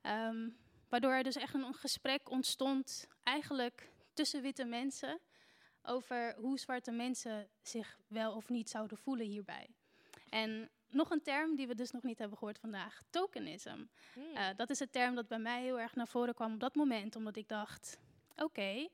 Ehm, 0.01 0.49
waardoor 0.89 1.11
er 1.11 1.23
dus 1.23 1.35
echt 1.35 1.53
een, 1.53 1.73
gesprek 1.73 2.29
ontstond, 2.29 3.07
eigenlijk 3.23 3.89
tussen 4.13 4.41
witte 4.41 4.65
mensen, 4.65 5.19
over 5.83 6.35
hoe 6.37 6.59
zwarte 6.59 6.91
mensen 6.91 7.47
zich 7.61 7.99
wel 8.07 8.35
of 8.35 8.49
niet 8.49 8.69
zouden 8.69 8.97
voelen 8.97 9.25
hierbij. 9.25 9.69
En 10.29 10.69
nog 10.89 11.09
een 11.09 11.21
term 11.21 11.55
die 11.55 11.67
we 11.67 11.75
dus 11.75 11.91
nog 11.91 12.03
niet 12.03 12.19
hebben 12.19 12.37
gehoord 12.37 12.59
vandaag, 12.59 13.01
tokenism. 13.09 13.83
Eh, 14.33 14.47
dat 14.55 14.69
is 14.69 14.79
een 14.79 14.89
term 14.89 15.15
dat 15.15 15.27
bij 15.27 15.39
mij 15.39 15.61
heel 15.61 15.79
erg 15.79 15.95
naar 15.95 16.07
voren 16.07 16.33
kwam 16.33 16.53
op 16.53 16.59
dat 16.59 16.75
moment, 16.75 17.15
omdat 17.15 17.35
ik 17.35 17.47
dacht, 17.47 17.99
oké, 18.35 18.87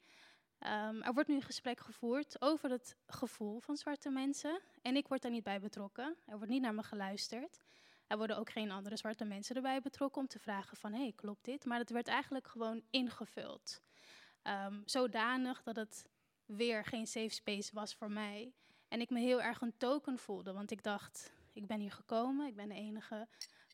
ehm, 0.61 1.01
er 1.01 1.13
wordt 1.13 1.29
nu 1.29 1.35
een 1.35 1.41
gesprek 1.41 1.79
gevoerd 1.79 2.41
over 2.41 2.69
het 2.69 2.95
gevoel 3.05 3.59
van 3.59 3.77
zwarte 3.77 4.09
mensen 4.09 4.61
en 4.81 4.95
ik 4.95 5.07
word 5.07 5.21
daar 5.21 5.31
niet 5.31 5.43
bij 5.43 5.59
betrokken. 5.59 6.17
Er 6.25 6.37
wordt 6.37 6.51
niet 6.51 6.61
naar 6.61 6.73
me 6.73 6.83
geluisterd. 6.83 7.59
Er 8.07 8.17
worden 8.17 8.37
ook 8.37 8.49
geen 8.49 8.71
andere 8.71 8.97
zwarte 8.97 9.25
mensen 9.25 9.55
erbij 9.55 9.81
betrokken 9.81 10.21
om 10.21 10.27
te 10.27 10.39
vragen 10.39 10.77
van, 10.77 10.93
hé, 10.93 11.01
hey, 11.01 11.13
klopt 11.15 11.45
dit? 11.45 11.65
Maar 11.65 11.79
het 11.79 11.89
werd 11.89 12.07
eigenlijk 12.07 12.47
gewoon 12.47 12.81
ingevuld. 12.89 13.81
Ehm, 14.41 14.81
zodanig 14.85 15.63
dat 15.63 15.75
het 15.75 16.05
weer 16.45 16.85
geen 16.85 17.07
safe 17.07 17.29
space 17.29 17.73
was 17.73 17.95
voor 17.95 18.11
mij. 18.11 18.53
En 18.87 19.01
ik 19.01 19.09
me 19.09 19.19
heel 19.19 19.41
erg 19.41 19.61
een 19.61 19.77
token 19.77 20.17
voelde, 20.17 20.53
want 20.53 20.71
ik 20.71 20.83
dacht, 20.83 21.33
ik 21.53 21.67
ben 21.67 21.79
hier 21.79 21.91
gekomen, 21.91 22.47
ik 22.47 22.55
ben 22.55 22.69
de 22.69 22.75
enige 22.75 23.27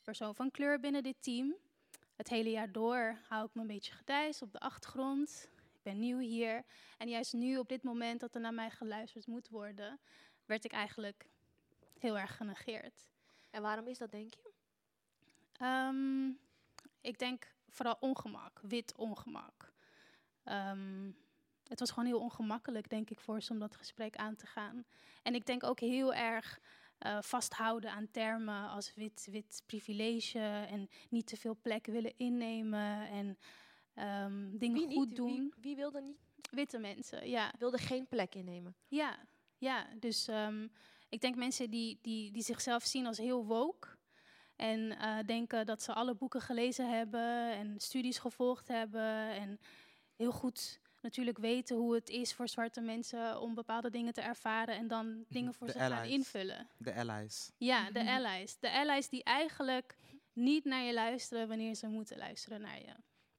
persoon 0.04 0.36
van 0.36 0.52
kleur 0.52 0.80
binnen 0.80 1.04
dit 1.04 1.16
team. 1.20 1.56
Het 2.16 2.30
hele 2.30 2.50
jaar 2.50 2.72
door 2.72 3.18
hou 3.28 3.46
ik 3.46 3.54
me 3.54 3.62
een 3.62 3.68
beetje 3.68 3.94
gedijs 3.94 4.42
op 4.42 4.52
de 4.52 4.60
achtergrond. 4.60 5.50
Ben 5.88 6.00
nieuw 6.00 6.18
hier. 6.18 6.66
En 6.98 7.10
juist 7.10 7.34
nu, 7.34 7.58
op 7.58 7.70
dit 7.70 7.84
moment 7.84 8.20
dat 8.20 8.36
er 8.36 8.42
naar 8.42 8.54
mij 8.54 8.70
geluisterd 8.70 9.28
moet 9.28 9.50
worden, 9.50 10.00
werd 10.46 10.66
ik 10.66 10.72
eigenlijk 10.72 11.30
heel 12.00 12.18
erg 12.18 12.38
genegeerd. 12.38 13.10
En 13.50 13.62
waarom 13.62 13.88
is 13.88 13.98
dat, 13.98 14.12
denk 14.12 14.34
je? 14.34 14.52
Ehm, 15.52 16.30
ik 17.02 17.20
denk 17.20 17.54
vooral 17.70 17.98
ongemak, 18.00 18.60
wit 18.62 18.96
ongemak. 18.96 19.74
Ehm, 20.44 21.12
het 21.68 21.80
was 21.80 21.90
gewoon 21.92 22.10
heel 22.10 22.20
ongemakkelijk, 22.20 22.90
denk 22.90 23.10
ik, 23.10 23.20
voor 23.20 23.42
ze 23.42 23.52
om 23.52 23.60
dat 23.60 23.76
gesprek 23.76 24.16
aan 24.16 24.36
te 24.36 24.48
gaan. 24.48 24.86
En 25.24 25.36
ik 25.36 25.46
denk 25.46 25.64
ook 25.64 25.80
heel 25.80 26.14
erg 26.14 26.60
eh, 26.98 27.22
vasthouden 27.22 27.92
aan 27.92 28.12
termen 28.12 28.70
als 28.70 28.94
wit, 28.94 29.28
wit 29.32 29.64
privilege 29.66 30.66
en 30.70 30.90
niet 31.10 31.28
te 31.28 31.38
veel 31.38 31.58
plek 31.62 31.86
willen 31.86 32.18
innemen 32.18 33.10
en 33.10 33.38
ehm, 33.98 34.58
dingen 34.58 34.78
Wie 34.78 34.88
niet? 34.88 34.98
goed 34.98 35.16
doen. 35.16 35.36
Wie, 35.36 35.54
wie 35.62 35.76
wilde 35.76 36.02
niet? 36.02 36.18
Witte 36.52 36.78
mensen, 36.78 37.30
ja. 37.30 37.54
Wilde 37.60 37.78
geen 37.78 38.08
plek 38.08 38.36
innemen. 38.36 38.76
Ja, 38.88 39.18
ja. 39.58 39.88
Dus 40.00 40.28
ehm, 40.28 40.68
ik 41.10 41.22
denk 41.22 41.36
mensen 41.36 41.70
die, 41.70 42.00
die, 42.02 42.32
die 42.32 42.44
zichzelf 42.44 42.84
zien 42.84 43.06
als 43.06 43.18
heel 43.18 43.46
woke. 43.46 43.88
En 44.56 45.00
eh, 45.00 45.18
denken 45.26 45.66
dat 45.66 45.82
ze 45.82 45.94
alle 45.94 46.16
boeken 46.16 46.42
gelezen 46.42 46.90
hebben 46.90 47.52
en 47.52 47.80
studies 47.80 48.18
gevolgd 48.18 48.68
hebben. 48.68 49.32
En 49.32 49.60
heel 50.16 50.32
goed 50.32 50.80
natuurlijk 51.02 51.38
weten 51.38 51.76
hoe 51.76 51.96
het 51.96 52.10
is 52.10 52.34
voor 52.34 52.48
zwarte 52.48 52.82
mensen 52.82 53.42
om 53.42 53.54
bepaalde 53.54 53.90
dingen 53.90 54.14
te 54.14 54.22
ervaren. 54.22 54.76
En 54.76 54.88
dan 54.88 55.24
dingen 55.30 55.54
voor 55.54 55.70
ze 55.70 55.80
gaan 55.80 56.06
invullen. 56.06 56.68
De 56.78 56.94
allies. 56.94 57.52
Ja, 57.58 57.92
de 57.92 58.12
allies. 58.12 58.60
De 58.60 58.72
allies 58.72 59.10
die 59.10 59.24
eigenlijk 59.24 59.96
niet 60.34 60.66
naar 60.66 60.84
je 60.84 60.94
luisteren 60.94 61.48
wanneer 61.48 61.76
ze 61.76 61.88
moeten 61.88 62.18
luisteren 62.18 62.62
naar 62.62 62.80
je. 62.80 62.94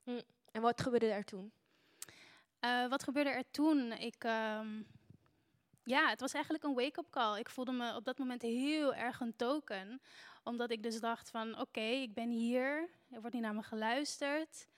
Hm. 0.04 0.20
En 0.52 0.62
wat 0.62 0.82
gebeurde 0.82 1.06
er 1.06 1.24
toen? 1.24 1.52
Eh, 2.60 2.88
wat 2.88 3.02
gebeurde 3.02 3.30
er 3.30 3.50
toen? 3.50 3.92
Ik, 3.92 4.24
ehm, 4.24 4.82
ja, 5.84 6.08
het 6.08 6.20
was 6.20 6.32
eigenlijk 6.32 6.64
een 6.64 6.74
wake-up 6.74 7.10
call. 7.10 7.38
Ik 7.38 7.50
voelde 7.50 7.72
me 7.72 7.94
op 7.94 8.04
dat 8.04 8.18
moment 8.18 8.42
heel 8.42 8.94
erg 8.94 9.20
een 9.20 9.36
token. 9.36 10.00
Omdat 10.44 10.70
ik 10.70 10.82
dus 10.82 11.00
dacht 11.00 11.30
van, 11.30 11.60
oké, 11.60 11.80
ik 11.80 12.14
ben 12.14 12.30
hier. 12.30 12.88
Er 13.10 13.20
wordt 13.20 13.34
niet 13.34 13.44
naar 13.44 13.54
me 13.54 13.62
geluisterd. 13.62 14.68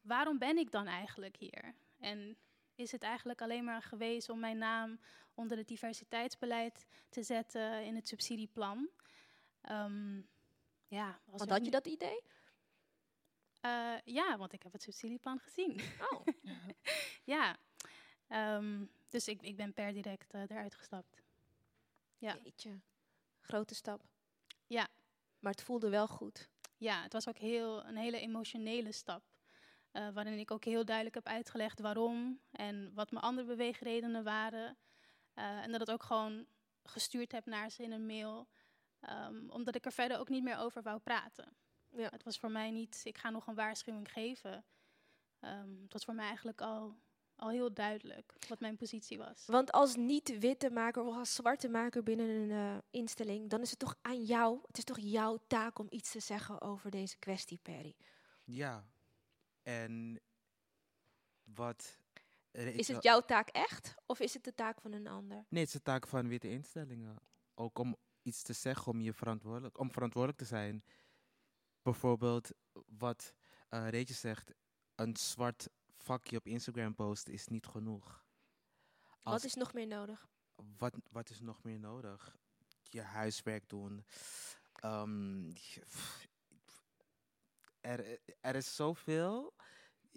Waarom 0.00 0.38
ben 0.38 0.58
ik 0.58 0.70
dan 0.70 0.86
eigenlijk 0.86 1.36
hier? 1.36 1.74
En 1.98 2.36
is 2.74 2.92
het 2.92 3.02
eigenlijk 3.02 3.42
alleen 3.42 3.64
maar 3.64 3.82
geweest 3.82 4.28
om 4.28 4.40
mijn 4.40 4.58
naam 4.58 5.00
onder 5.34 5.56
het 5.56 5.68
diversiteitsbeleid 5.68 6.86
te 7.08 7.22
zetten 7.22 7.84
in 7.84 7.94
het 7.94 8.08
subsidieplan? 8.08 8.88
Ehm, 9.60 10.20
ja, 10.88 11.06
als 11.30 11.38
Want 11.38 11.50
had 11.50 11.64
je 11.64 11.70
dat 11.70 11.86
idee? 11.86 12.22
Eh, 13.62 13.94
ja, 14.04 14.36
want 14.36 14.52
ik 14.52 14.62
heb 14.62 14.72
het 14.72 14.82
subsidieplan 14.82 15.38
gezien. 15.38 15.80
Oh. 16.10 16.26
ja. 17.34 17.56
Ehm, 18.28 18.84
dus 19.08 19.28
ik, 19.28 19.42
ik 19.42 19.56
ben 19.56 19.72
per 19.72 19.92
direct 19.92 20.32
eh, 20.32 20.40
eruit 20.40 20.74
gestapt. 20.74 21.22
Ja. 22.18 22.34
Jeetje. 22.42 22.80
Grote 23.40 23.74
stap. 23.74 24.02
Ja. 24.66 24.88
Maar 25.38 25.52
het 25.52 25.62
voelde 25.62 25.88
wel 25.88 26.08
goed. 26.08 26.48
Ja, 26.76 27.02
het 27.02 27.12
was 27.12 27.28
ook 27.28 27.38
heel, 27.38 27.84
een 27.84 27.96
hele 27.96 28.18
emotionele 28.20 28.92
stap. 28.92 29.22
eh, 29.92 30.08
waarin 30.12 30.38
ik 30.38 30.50
ook 30.50 30.64
heel 30.64 30.84
duidelijk 30.84 31.14
heb 31.14 31.26
uitgelegd 31.26 31.80
waarom 31.80 32.40
en 32.50 32.94
wat 32.94 33.10
mijn 33.10 33.24
andere 33.24 33.46
beweegredenen 33.46 34.24
waren. 34.24 34.76
En 35.34 35.70
dat 35.70 35.80
het 35.80 35.90
ook 35.90 36.02
gewoon 36.02 36.46
gestuurd 36.84 37.32
heb 37.32 37.46
naar 37.46 37.70
ze 37.70 37.82
in 37.82 37.92
een 37.92 38.06
mail. 38.06 38.48
ehm, 39.00 39.48
omdat 39.50 39.74
ik 39.74 39.84
er 39.84 39.92
verder 39.92 40.18
ook 40.18 40.28
niet 40.28 40.42
meer 40.42 40.56
over 40.58 40.82
wou 40.82 40.98
praten. 41.00 41.56
Ja. 41.96 42.08
Het 42.10 42.24
was 42.24 42.38
voor 42.38 42.50
mij 42.50 42.70
niet, 42.70 43.00
ik 43.04 43.18
ga 43.18 43.30
nog 43.30 43.46
een 43.46 43.54
waarschuwing 43.54 44.12
geven. 44.12 44.64
Ehm, 45.40 45.82
het 45.82 45.92
was 45.92 46.04
voor 46.04 46.14
mij 46.14 46.26
eigenlijk 46.26 46.60
al, 46.60 46.96
al 47.36 47.50
heel 47.50 47.72
duidelijk 47.72 48.34
wat 48.48 48.60
mijn 48.60 48.76
positie 48.76 49.18
was. 49.18 49.46
Want 49.46 49.72
als 49.72 49.96
niet-witte 49.96 50.70
maker 50.70 51.02
of 51.02 51.16
als 51.16 51.34
zwarte 51.34 51.68
maker 51.68 52.02
binnen 52.02 52.28
een 52.28 52.50
eh, 52.50 52.78
instelling, 52.90 53.50
dan 53.50 53.60
is 53.60 53.70
het 53.70 53.78
toch 53.78 53.96
aan 54.02 54.24
jou, 54.24 54.58
het 54.66 54.78
is 54.78 54.84
toch 54.84 54.98
jouw 55.00 55.38
taak 55.46 55.78
om 55.78 55.86
iets 55.90 56.10
te 56.10 56.20
zeggen 56.20 56.60
over 56.60 56.90
deze 56.90 57.18
kwestie, 57.18 57.58
Perry. 57.62 57.94
Ja. 58.44 58.86
En 59.62 60.20
wat... 61.44 61.98
er 62.50 62.66
Is 62.66 62.88
het 62.88 63.02
jouw 63.02 63.20
taak 63.20 63.48
echt 63.48 63.94
of 64.06 64.20
is 64.20 64.34
het 64.34 64.44
de 64.44 64.54
taak 64.54 64.80
van 64.80 64.92
een 64.92 65.06
ander? 65.06 65.44
Nee, 65.48 65.60
het 65.60 65.68
is 65.68 65.78
de 65.78 65.82
taak 65.82 66.06
van 66.06 66.28
witte 66.28 66.50
instellingen. 66.50 67.16
Ook 67.54 67.78
om 67.78 67.96
iets 68.22 68.42
te 68.42 68.52
zeggen, 68.52 68.92
om, 68.92 69.00
je 69.00 69.12
verantwoordelijk, 69.12 69.78
om 69.78 69.92
verantwoordelijk 69.92 70.40
te 70.40 70.46
zijn. 70.46 70.84
Bijvoorbeeld, 71.82 72.50
wat 72.86 73.34
eh 73.68 73.88
Reetje 73.88 74.14
zegt, 74.14 74.52
een 74.94 75.16
zwart 75.16 75.68
vakje 75.96 76.36
op 76.36 76.46
Instagram 76.46 76.94
posten 76.94 77.32
is 77.32 77.46
niet 77.46 77.66
genoeg. 77.66 78.24
Wat 79.22 79.44
is 79.44 79.54
nog 79.54 79.72
meer 79.72 79.86
nodig? 79.86 80.30
wat, 80.78 80.94
wat 81.10 81.30
is 81.30 81.40
nog 81.40 81.62
meer 81.62 81.78
nodig? 81.78 82.36
Je 82.82 83.00
huiswerk 83.00 83.68
doen. 83.68 84.04
Ehm, 84.72 85.52
er, 87.80 88.18
er 88.40 88.54
is 88.54 88.74
zoveel. 88.76 89.54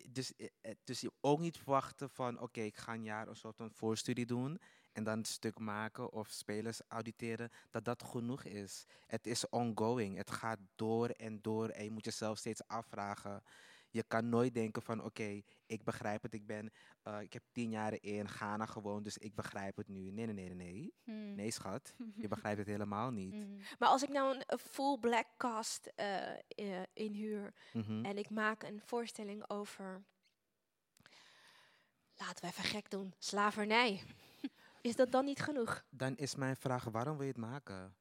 Dus, 0.09 0.35
eh, 0.35 0.47
eh, 0.61 0.75
dus 0.83 1.01
je 1.01 1.11
ook 1.21 1.39
niet 1.39 1.57
verwachten 1.57 2.09
van, 2.09 2.39
oké, 2.39 2.61
ik 2.61 2.77
ga 2.77 2.93
een 2.93 3.03
jaar 3.03 3.27
een 3.27 3.35
soort 3.35 3.55
van 3.55 3.71
voorstudie 3.71 4.25
doen 4.25 4.59
en 4.95 5.03
dan 5.03 5.17
een 5.17 5.25
stuk 5.25 5.59
maken 5.59 6.11
of 6.11 6.27
spelers 6.29 6.81
auditeren, 6.87 7.49
dat 7.69 7.85
dat 7.85 8.03
genoeg 8.03 8.43
is. 8.43 8.85
Het 9.07 9.27
is 9.27 9.49
ongoing. 9.49 10.17
Het 10.17 10.31
gaat 10.31 10.59
door 10.75 11.09
en 11.09 11.41
door 11.41 11.69
en 11.69 11.83
je 11.83 11.91
moet 11.91 12.05
jezelf 12.05 12.37
steeds 12.37 12.67
afvragen. 12.67 13.43
Je 13.89 14.03
kan 14.03 14.29
nooit 14.29 14.53
denken 14.53 14.81
van, 14.81 15.03
oké, 15.03 15.41
ik 15.65 15.83
begrijp 15.83 16.21
het, 16.21 16.33
ik 16.33 16.45
ben, 16.45 16.71
eh, 17.03 17.21
ik 17.21 17.33
heb 17.33 17.43
tien 17.51 17.69
jaar 17.69 17.97
in 18.01 18.29
Ghana 18.29 18.65
gewoond, 18.65 19.03
dus 19.03 19.17
ik 19.17 19.35
begrijp 19.35 19.77
het 19.77 19.87
nu. 19.87 20.11
Nee, 20.11 20.25
nee, 20.25 20.33
nee, 20.35 20.49
nee, 20.53 20.71
nee. 20.73 20.93
Hmm. 21.03 21.35
Nee, 21.35 21.51
schat, 21.51 21.93
je 22.15 22.27
begrijpt 22.35 22.57
het 22.59 22.67
helemaal 22.67 23.11
niet. 23.11 23.45
Maar 23.79 23.89
als 23.89 24.03
ik 24.03 24.09
nou 24.09 24.35
een, 24.35 24.43
een 24.45 24.57
full 24.59 24.97
black 24.99 25.27
cast 25.37 25.85
eh, 25.95 26.31
eh, 26.33 26.83
inhuur 26.93 27.53
Mhm. 27.73 28.05
en 28.05 28.17
ik 28.17 28.29
maak 28.29 28.63
een 28.63 28.81
voorstelling 28.85 29.49
over, 29.49 30.03
laten 32.15 32.41
we 32.45 32.47
even 32.51 32.63
gek 32.63 32.89
doen, 32.89 33.13
slavernij. 33.19 34.01
Is 34.85 34.95
dat 34.95 35.11
dan 35.11 35.25
niet 35.25 35.41
genoeg? 35.41 35.85
Dan 35.89 36.15
is 36.15 36.35
mijn 36.35 36.55
vraag, 36.55 36.83
waarom 36.83 37.17
wil 37.17 37.25
je 37.25 37.31
het 37.31 37.41
maken? 37.41 37.95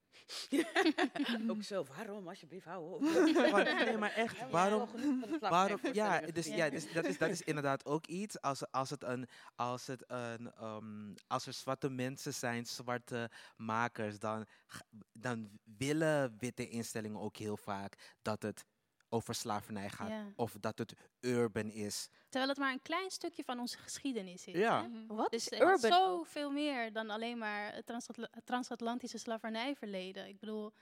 Ook 1.51 1.63
zo, 1.63 1.85
waarom 1.95 2.27
alsjeblieft, 2.27 2.65
hou 2.65 2.93
op. 2.93 3.01
Nee, 3.85 3.97
maar 3.97 4.11
echt, 4.11 4.49
waarom? 4.49 4.89
waarom 5.39 5.79
ja, 5.93 6.19
dus, 6.19 6.45
ja 6.45 6.69
dus, 6.69 6.93
dat, 6.93 7.05
is, 7.05 7.17
dat 7.17 7.29
is 7.29 7.41
inderdaad 7.41 7.85
ook 7.85 8.05
iets. 8.05 8.41
Als, 8.41 8.71
als, 8.71 8.89
het 8.89 9.03
een, 9.03 9.27
als, 9.55 9.87
het 9.87 10.03
een, 10.07 10.51
ehm, 10.51 11.13
als 11.27 11.45
er 11.45 11.53
zwarte 11.53 11.89
mensen 11.89 12.33
zijn, 12.33 12.65
zwarte 12.65 13.29
makers, 13.55 14.19
dan, 14.19 14.45
dan 15.13 15.59
willen 15.63 16.35
witte 16.39 16.67
instellingen 16.67 17.19
ook 17.19 17.37
heel 17.37 17.57
vaak 17.57 18.15
dat 18.21 18.41
het 18.41 18.65
over 19.09 19.35
slavernij 19.35 19.89
gaat. 19.89 20.09
Ja. 20.09 20.31
Of 20.35 20.55
dat 20.59 20.77
het 20.77 20.93
urban 21.19 21.69
is. 21.71 22.09
Terwijl 22.29 22.49
het 22.49 22.57
maar 22.59 22.71
een 22.71 22.81
klein 22.81 23.11
stukje 23.11 23.43
van 23.43 23.59
onze 23.59 23.77
geschiedenis 23.77 24.45
is. 24.45 24.53
Ja. 24.53 24.81
Mhm. 24.81 25.15
Wat 25.15 25.31
dus 25.31 25.47
is 25.47 25.59
er 25.59 25.73
is 25.73 25.83
urban? 25.83 25.99
zoveel 25.99 26.51
meer 26.51 26.93
dan 26.93 27.09
alleen 27.09 27.37
maar 27.37 27.73
het 27.73 27.87
het 27.87 28.45
transatlantische 28.45 29.17
slavernijverleden. 29.17 30.27
Ik 30.27 30.39
bedoel, 30.39 30.73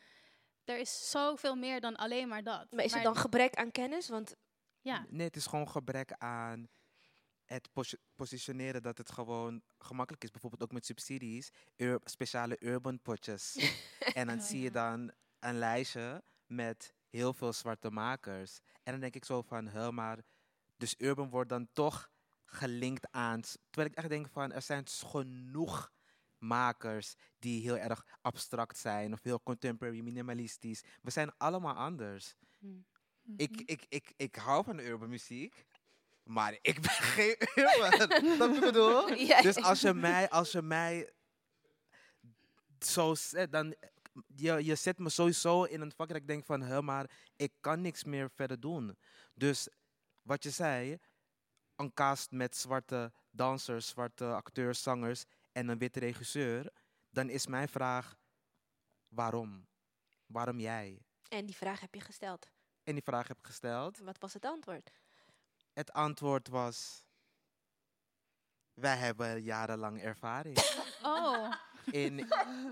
er 0.63 0.77
is 0.79 1.09
zoveel 1.09 1.55
meer 1.55 1.79
dan 1.81 1.95
alleen 1.95 2.27
maar 2.27 2.43
dat. 2.43 2.71
Maar 2.71 2.83
is 2.83 2.93
het 2.93 3.03
dan 3.03 3.15
gebrek 3.17 3.55
aan 3.55 3.71
kennis? 3.71 4.09
Want 4.09 4.35
Ja. 4.81 5.05
Nee, 5.09 5.27
het 5.27 5.35
is 5.35 5.45
gewoon 5.45 5.69
gebrek 5.69 6.11
aan 6.17 6.67
het 7.43 7.69
posi- 7.73 7.97
positioneren 8.15 8.81
dat 8.81 8.97
het 8.97 9.11
gewoon 9.11 9.61
gemakkelijk 9.77 10.23
is. 10.23 10.31
Bijvoorbeeld 10.31 10.63
ook 10.63 10.71
met 10.71 10.85
subsidies, 10.85 11.49
ur- 11.75 12.01
speciale 12.03 12.57
urban 12.59 12.99
potjes. 13.01 13.55
en 14.19 14.27
dan 14.27 14.37
Oh, 14.37 14.43
zie 14.43 14.61
je 14.61 14.71
dan 14.71 15.11
een 15.39 15.57
lijstje 15.57 16.23
met 16.45 16.93
heel 17.17 17.33
veel 17.33 17.53
zwarte 17.53 17.89
makers. 17.91 18.59
En 18.83 18.91
dan 18.91 19.01
denk 19.01 19.15
ik 19.15 19.25
zo 19.25 19.41
van, 19.41 19.67
hé, 19.67 19.91
maar... 19.91 20.19
Dus 20.77 20.95
urban 20.97 21.29
wordt 21.29 21.49
dan 21.49 21.67
toch 21.73 22.11
gelinkt 22.45 23.11
aan... 23.11 23.41
Terwijl 23.41 23.91
ik 23.91 23.97
echt 23.97 24.09
denk 24.09 24.29
van, 24.29 24.51
er 24.51 24.61
zijn 24.61 24.87
genoeg 24.87 25.91
makers 26.37 27.15
die 27.39 27.61
heel 27.61 27.77
erg 27.77 28.05
abstract 28.21 28.77
zijn. 28.77 29.13
Of 29.13 29.23
heel 29.23 29.43
contemporary, 29.43 29.99
minimalistisch. 29.99 30.83
We 31.01 31.11
zijn 31.11 31.31
allemaal 31.37 31.75
anders. 31.75 32.35
Hmm. 32.59 32.85
Ik, 33.37 33.61
ik, 33.65 33.85
ik, 33.89 34.13
ik 34.17 34.35
hou 34.35 34.63
van 34.63 34.79
urban 34.79 35.09
muziek. 35.09 35.65
Maar 36.23 36.57
ik 36.61 36.81
ben 36.81 36.91
geen 37.15 37.35
urban. 37.55 37.97
Dat 38.37 38.55
ik 38.55 38.59
bedoel? 38.59 39.13
Ja, 39.27 39.41
Dus 39.41 39.55
als 39.55 39.81
je 39.81 39.93
mij, 39.93 40.29
als 40.29 40.51
je 40.51 40.61
mij 40.61 41.13
zo 42.79 43.15
zet, 43.15 43.51
dan 43.51 43.75
je, 44.35 44.65
je 44.65 44.75
zet 44.75 44.97
me 44.99 45.09
sowieso 45.09 45.63
in 45.63 45.81
een 45.81 45.91
vak 45.91 46.07
dat 46.07 46.17
ik 46.17 46.27
denk 46.27 46.45
van, 46.45 46.61
hé, 46.61 46.81
maar 46.81 47.09
ik 47.35 47.53
kan 47.59 47.81
niks 47.81 48.03
meer 48.03 48.29
verder 48.29 48.59
doen. 48.59 48.97
Dus 49.33 49.67
wat 50.21 50.43
je 50.43 50.49
zei, 50.49 50.99
een 51.75 51.93
cast 51.93 52.31
met 52.31 52.55
zwarte 52.55 53.11
dansers, 53.31 53.87
zwarte 53.87 54.25
acteurs, 54.25 54.81
zangers 54.81 55.23
en 55.51 55.67
een 55.67 55.77
witte 55.77 55.99
regisseur, 55.99 56.71
dan 57.09 57.29
is 57.29 57.47
mijn 57.47 57.69
vraag, 57.69 58.17
waarom? 59.07 59.67
Waarom 60.25 60.59
jij? 60.59 61.05
En 61.29 61.45
die 61.45 61.55
vraag 61.55 61.79
heb 61.79 61.93
je 61.93 62.01
gesteld. 62.01 62.51
En 62.83 62.93
die 62.93 63.03
vraag 63.03 63.27
heb 63.27 63.37
ik 63.37 63.45
gesteld. 63.45 63.97
Wat 63.97 64.17
was 64.19 64.33
het 64.33 64.45
antwoord? 64.45 64.91
Het 65.73 65.91
antwoord 65.91 66.47
was, 66.47 67.05
wij 68.73 68.97
hebben 68.97 69.41
jarenlang 69.41 70.01
ervaring. 70.01 70.57
Oh. 71.05 71.53
In, 71.91 72.27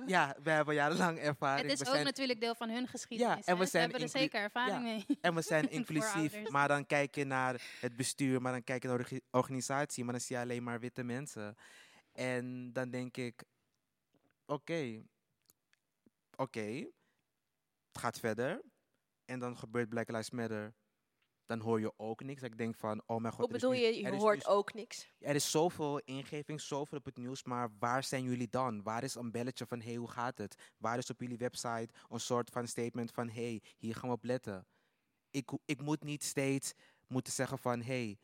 ja, 0.06 0.36
we 0.44 0.50
hebben 0.50 0.76
jarenlang 0.76 1.20
ervaring. 1.20 1.70
Het 1.70 1.72
is 1.72 1.80
we 1.80 1.86
ook 1.86 1.94
zijn, 1.94 2.06
natuurlijk 2.06 2.40
deel 2.40 2.56
van 2.56 2.70
hun 2.70 2.88
geschiedenis. 2.88 3.46
ja, 3.46 3.54
en 3.54 3.58
we 3.58 3.78
hebben 3.78 4.02
er 4.02 4.10
zeker 4.10 4.42
ervaring 4.42 4.76
ja, 4.76 4.82
mee. 4.82 5.06
En 5.22 5.36
we 5.36 5.42
zijn 5.42 5.70
inclusief, 5.80 6.50
maar 6.50 6.68
dan 6.68 6.86
kijk 6.86 7.16
je 7.16 7.26
naar 7.26 7.62
het 7.80 7.96
bestuur, 7.96 8.42
maar 8.42 8.52
dan 8.52 8.64
kijk 8.64 8.82
je 8.82 8.88
naar 8.88 9.08
de 9.10 9.24
organisatie, 9.32 10.04
maar 10.04 10.14
dan 10.14 10.22
zie 10.22 10.36
je 10.36 10.42
alleen 10.42 10.64
maar 10.64 10.80
witte 10.80 11.04
mensen. 11.04 11.56
En 12.12 12.74
dan 12.74 12.90
denk 12.90 13.18
ik, 13.18 13.44
oké, 14.46 15.04
oké, 16.36 16.88
het 17.88 17.98
gaat 17.98 18.20
verder. 18.20 18.62
En 19.26 19.40
dan 19.40 19.58
gebeurt 19.58 19.90
Black 19.90 20.10
Lives 20.10 20.32
Matter. 20.32 20.74
Dan 21.52 21.60
hoor 21.60 21.80
je 21.80 21.94
ook 21.98 22.24
niks. 22.24 22.42
Ik 22.42 22.58
denk 22.58 22.76
van, 22.76 23.02
oh 23.06 23.22
mijn 23.22 23.34
god. 23.34 23.46
Hoe 23.46 23.56
is 23.56 23.62
bedoel 23.62 23.74
je, 23.74 24.02
je 24.02 24.16
hoort 24.16 24.48
ook 24.48 24.74
niks? 24.74 25.08
er 25.20 25.36
is 25.36 25.52
zoveel 25.52 26.00
ingeving, 26.00 26.62
zoveel 26.62 26.98
op 26.98 27.06
het 27.06 27.18
nieuws, 27.18 27.44
maar 27.44 27.70
waar 27.80 28.04
zijn 28.04 28.24
jullie 28.24 28.50
dan? 28.50 28.84
Waar 28.84 29.04
is 29.04 29.16
een 29.16 29.32
belletje 29.32 29.66
van, 29.66 29.82
hey, 29.82 29.96
hoe 29.96 30.10
gaat 30.10 30.38
het? 30.38 30.72
Waar 30.78 30.98
is 30.98 31.10
op 31.10 31.20
jullie 31.22 31.38
website 31.38 31.90
een 32.10 32.20
soort 32.20 32.50
van 32.50 32.68
statement 32.68 33.12
van, 33.12 33.30
hey, 33.30 33.62
hier 33.78 33.96
gaan 33.96 34.10
we 34.10 34.16
op 34.16 34.24
letten? 34.24 34.68
Ik, 35.32 35.52
ik 35.66 35.82
moet 35.82 36.04
niet 36.04 36.24
steeds 36.24 36.74
moeten 37.08 37.34
zeggen 37.34 37.58
van, 37.58 37.82
hey, 37.82 38.20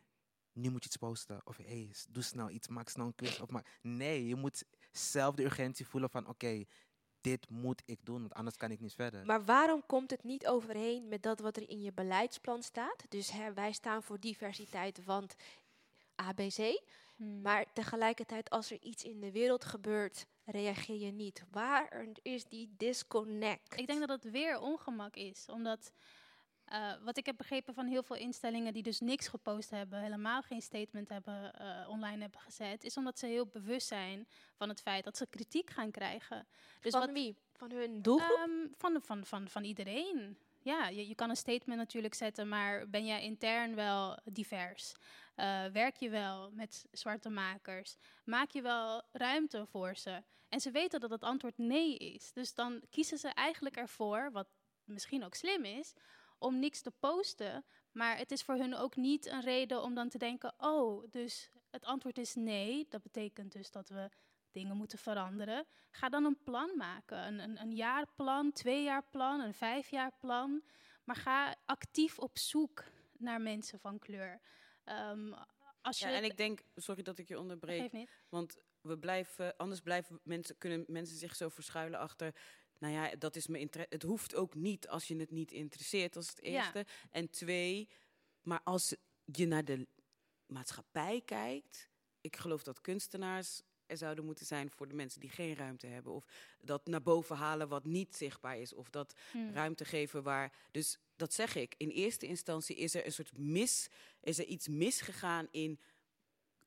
nu 0.52 0.70
moet 0.70 0.82
je 0.82 0.88
iets 0.88 0.96
posten. 0.96 1.40
Of, 1.44 1.56
hey, 1.56 1.90
doe 2.08 2.22
snel 2.22 2.50
iets, 2.50 2.68
maak 2.68 2.88
snel 2.88 3.06
een 3.06 3.14
quiz. 3.14 3.40
Of 3.40 3.48
maak... 3.48 3.78
Nee, 3.82 4.26
je 4.26 4.36
moet 4.36 4.64
zelf 4.92 5.34
de 5.34 5.44
urgentie 5.44 5.86
voelen 5.86 6.10
van, 6.10 6.26
oké, 6.26 6.64
dit 7.20 7.50
moet 7.50 7.82
ik 7.84 7.98
doen, 8.02 8.20
want 8.20 8.34
anders 8.34 8.56
kan 8.56 8.70
ik 8.70 8.80
niet 8.80 8.94
verder. 8.94 9.26
Maar 9.26 9.44
waarom 9.44 9.82
komt 9.86 10.10
het 10.10 10.24
niet 10.24 10.46
overeen 10.46 11.08
met 11.08 11.22
dat 11.22 11.40
wat 11.40 11.56
er 11.56 11.68
in 11.68 11.80
je 11.80 11.92
beleidsplan 11.92 12.62
staat? 12.62 13.04
Dus 13.08 13.30
hè, 13.30 13.52
wij 13.52 13.72
staan 13.72 14.02
voor 14.02 14.20
diversiteit, 14.20 15.04
want 15.04 15.34
ABC. 16.14 16.80
Hmm. 17.16 17.40
Maar 17.40 17.64
tegelijkertijd, 17.72 18.50
als 18.50 18.70
er 18.70 18.78
iets 18.82 19.04
in 19.04 19.20
de 19.20 19.32
wereld 19.32 19.64
gebeurt, 19.64 20.26
reageer 20.44 20.98
je 20.98 21.12
niet. 21.12 21.44
Waar 21.50 22.06
is 22.22 22.44
die 22.44 22.74
disconnect? 22.76 23.78
Ik 23.78 23.86
denk 23.86 24.00
dat 24.00 24.22
het 24.22 24.30
weer 24.30 24.60
ongemak 24.60 25.16
is. 25.16 25.46
Omdat, 25.48 25.92
eh, 26.68 26.92
wat 27.02 27.16
ik 27.16 27.26
heb 27.26 27.36
begrepen 27.36 27.74
van 27.74 27.86
heel 27.86 28.02
veel 28.02 28.16
instellingen 28.16 28.72
die 28.72 28.82
dus 28.82 29.00
niks 29.00 29.28
gepost 29.28 29.70
hebben, 29.70 30.00
helemaal 30.00 30.42
geen 30.42 30.62
statement 30.62 31.08
hebben, 31.08 31.54
eh, 31.54 31.88
online 31.88 32.20
hebben 32.20 32.40
gezet, 32.40 32.84
is 32.84 32.96
omdat 32.96 33.18
ze 33.18 33.26
heel 33.26 33.46
bewust 33.46 33.86
zijn 33.86 34.28
van 34.54 34.68
het 34.68 34.80
feit 34.80 35.04
dat 35.04 35.16
ze 35.16 35.26
kritiek 35.26 35.70
gaan 35.70 35.90
krijgen. 35.90 36.46
Dus 36.80 36.92
Van 36.92 37.00
wat, 37.00 37.10
wie? 37.10 37.36
Van 37.52 37.70
hun 37.70 38.02
doelgroep? 38.02 38.36
Ehm, 38.36 38.66
van, 38.76 39.02
van, 39.02 39.24
van, 39.26 39.48
van 39.48 39.64
iedereen. 39.64 40.38
Ja, 40.62 40.88
je, 40.88 41.08
je 41.08 41.14
kan 41.14 41.30
een 41.30 41.36
statement 41.36 41.78
natuurlijk 41.78 42.14
zetten, 42.14 42.48
maar 42.48 42.88
ben 42.88 43.06
jij 43.06 43.22
intern 43.22 43.74
wel 43.74 44.18
divers? 44.24 44.94
Eh, 45.34 45.64
werk 45.64 45.96
je 45.96 46.08
wel 46.08 46.50
met 46.50 46.86
zwarte 46.90 47.28
makers? 47.28 47.96
Maak 48.24 48.50
je 48.50 48.62
wel 48.62 49.02
ruimte 49.12 49.66
voor 49.66 49.96
ze? 49.96 50.22
En 50.48 50.60
ze 50.60 50.70
weten 50.70 51.00
dat 51.00 51.10
het 51.10 51.22
antwoord 51.22 51.58
nee 51.58 51.96
is. 51.96 52.32
Dus 52.32 52.54
dan 52.54 52.82
kiezen 52.90 53.18
ze 53.18 53.28
eigenlijk 53.28 53.76
ervoor, 53.76 54.32
wat 54.32 54.48
misschien 54.84 55.24
ook 55.24 55.34
slim 55.34 55.64
is, 55.64 55.94
om 56.38 56.58
niks 56.58 56.80
te 56.80 56.90
posten. 56.90 57.64
Maar 57.92 58.16
het 58.16 58.30
is 58.30 58.42
voor 58.42 58.54
hun 58.54 58.74
ook 58.74 58.96
niet 58.96 59.26
een 59.26 59.40
reden 59.40 59.82
om 59.82 59.94
dan 59.94 60.08
te 60.08 60.18
denken: 60.18 60.54
oh, 60.58 61.10
dus 61.10 61.50
het 61.70 61.84
antwoord 61.84 62.18
is 62.18 62.34
nee. 62.34 62.86
Dat 62.88 63.02
betekent 63.02 63.52
dus 63.52 63.70
dat 63.70 63.88
we 63.88 64.10
dingen 64.50 64.76
moeten 64.76 64.98
veranderen. 64.98 65.66
Ga 65.90 66.08
dan 66.08 66.24
een 66.24 66.42
plan 66.44 66.76
maken. 66.76 67.26
Een, 67.26 67.38
een, 67.38 67.60
een 67.60 67.74
jaarplan, 67.74 68.52
tweejaarplan, 68.52 69.40
een 69.40 69.54
vijfjaarplan. 69.54 70.62
Maar 71.04 71.16
ga 71.16 71.54
actief 71.64 72.18
op 72.18 72.38
zoek 72.38 72.84
naar 73.18 73.40
mensen 73.40 73.78
van 73.78 73.98
kleur. 73.98 74.40
Ehm, 74.84 75.32
als 75.82 75.98
je 75.98 76.06
Ja, 76.06 76.12
en 76.12 76.24
ik 76.24 76.36
denk, 76.36 76.60
sorry 76.74 77.02
dat 77.02 77.18
ik 77.18 77.28
je 77.28 77.38
onderbreek, 77.38 78.08
want 78.28 78.56
we 78.80 78.98
blijven, 78.98 79.56
anders 79.56 79.80
blijven 79.80 80.20
mensen, 80.22 80.58
kunnen 80.58 80.84
mensen 80.86 81.16
zich 81.16 81.36
zo 81.36 81.48
verschuilen 81.48 81.98
achter. 81.98 82.34
Nou 82.78 82.92
ja, 82.92 83.16
dat 83.16 83.36
is 83.36 83.46
mijn 83.46 83.62
interesse. 83.62 83.94
Het 83.94 84.02
hoeft 84.02 84.34
ook 84.34 84.54
niet 84.54 84.88
als 84.88 85.08
je 85.08 85.16
het 85.16 85.30
niet 85.30 85.52
interesseert, 85.52 86.16
is 86.16 86.28
het 86.28 86.38
Ja. 86.42 86.48
eerste. 86.50 86.86
En 87.10 87.30
twee, 87.30 87.88
maar 88.42 88.60
als 88.64 88.94
je 89.24 89.46
naar 89.46 89.64
de 89.64 89.86
maatschappij 90.46 91.22
kijkt, 91.24 91.88
ik 92.20 92.36
geloof 92.36 92.62
dat 92.62 92.80
kunstenaars 92.80 93.62
er 93.86 93.96
zouden 93.96 94.24
moeten 94.24 94.46
zijn 94.46 94.70
voor 94.70 94.88
de 94.88 94.94
mensen 94.94 95.20
die 95.20 95.30
geen 95.30 95.54
ruimte 95.54 95.86
hebben. 95.86 96.12
Of 96.12 96.26
dat 96.60 96.86
naar 96.86 97.02
boven 97.02 97.36
halen 97.36 97.68
wat 97.68 97.84
niet 97.84 98.16
zichtbaar 98.16 98.58
is. 98.58 98.74
Of 98.74 98.90
dat 98.90 99.14
Hmm. 99.30 99.52
ruimte 99.52 99.84
geven 99.84 100.22
waar. 100.22 100.52
Dus 100.70 100.98
dat 101.16 101.32
zeg 101.34 101.54
ik. 101.54 101.74
In 101.76 101.88
eerste 101.88 102.26
instantie 102.26 102.76
is 102.76 102.94
er 102.94 103.06
een 103.06 103.12
soort 103.12 103.38
mis. 103.38 103.88
Is 104.20 104.38
er 104.38 104.44
iets 104.44 104.68
misgegaan 104.68 105.48
in 105.50 105.80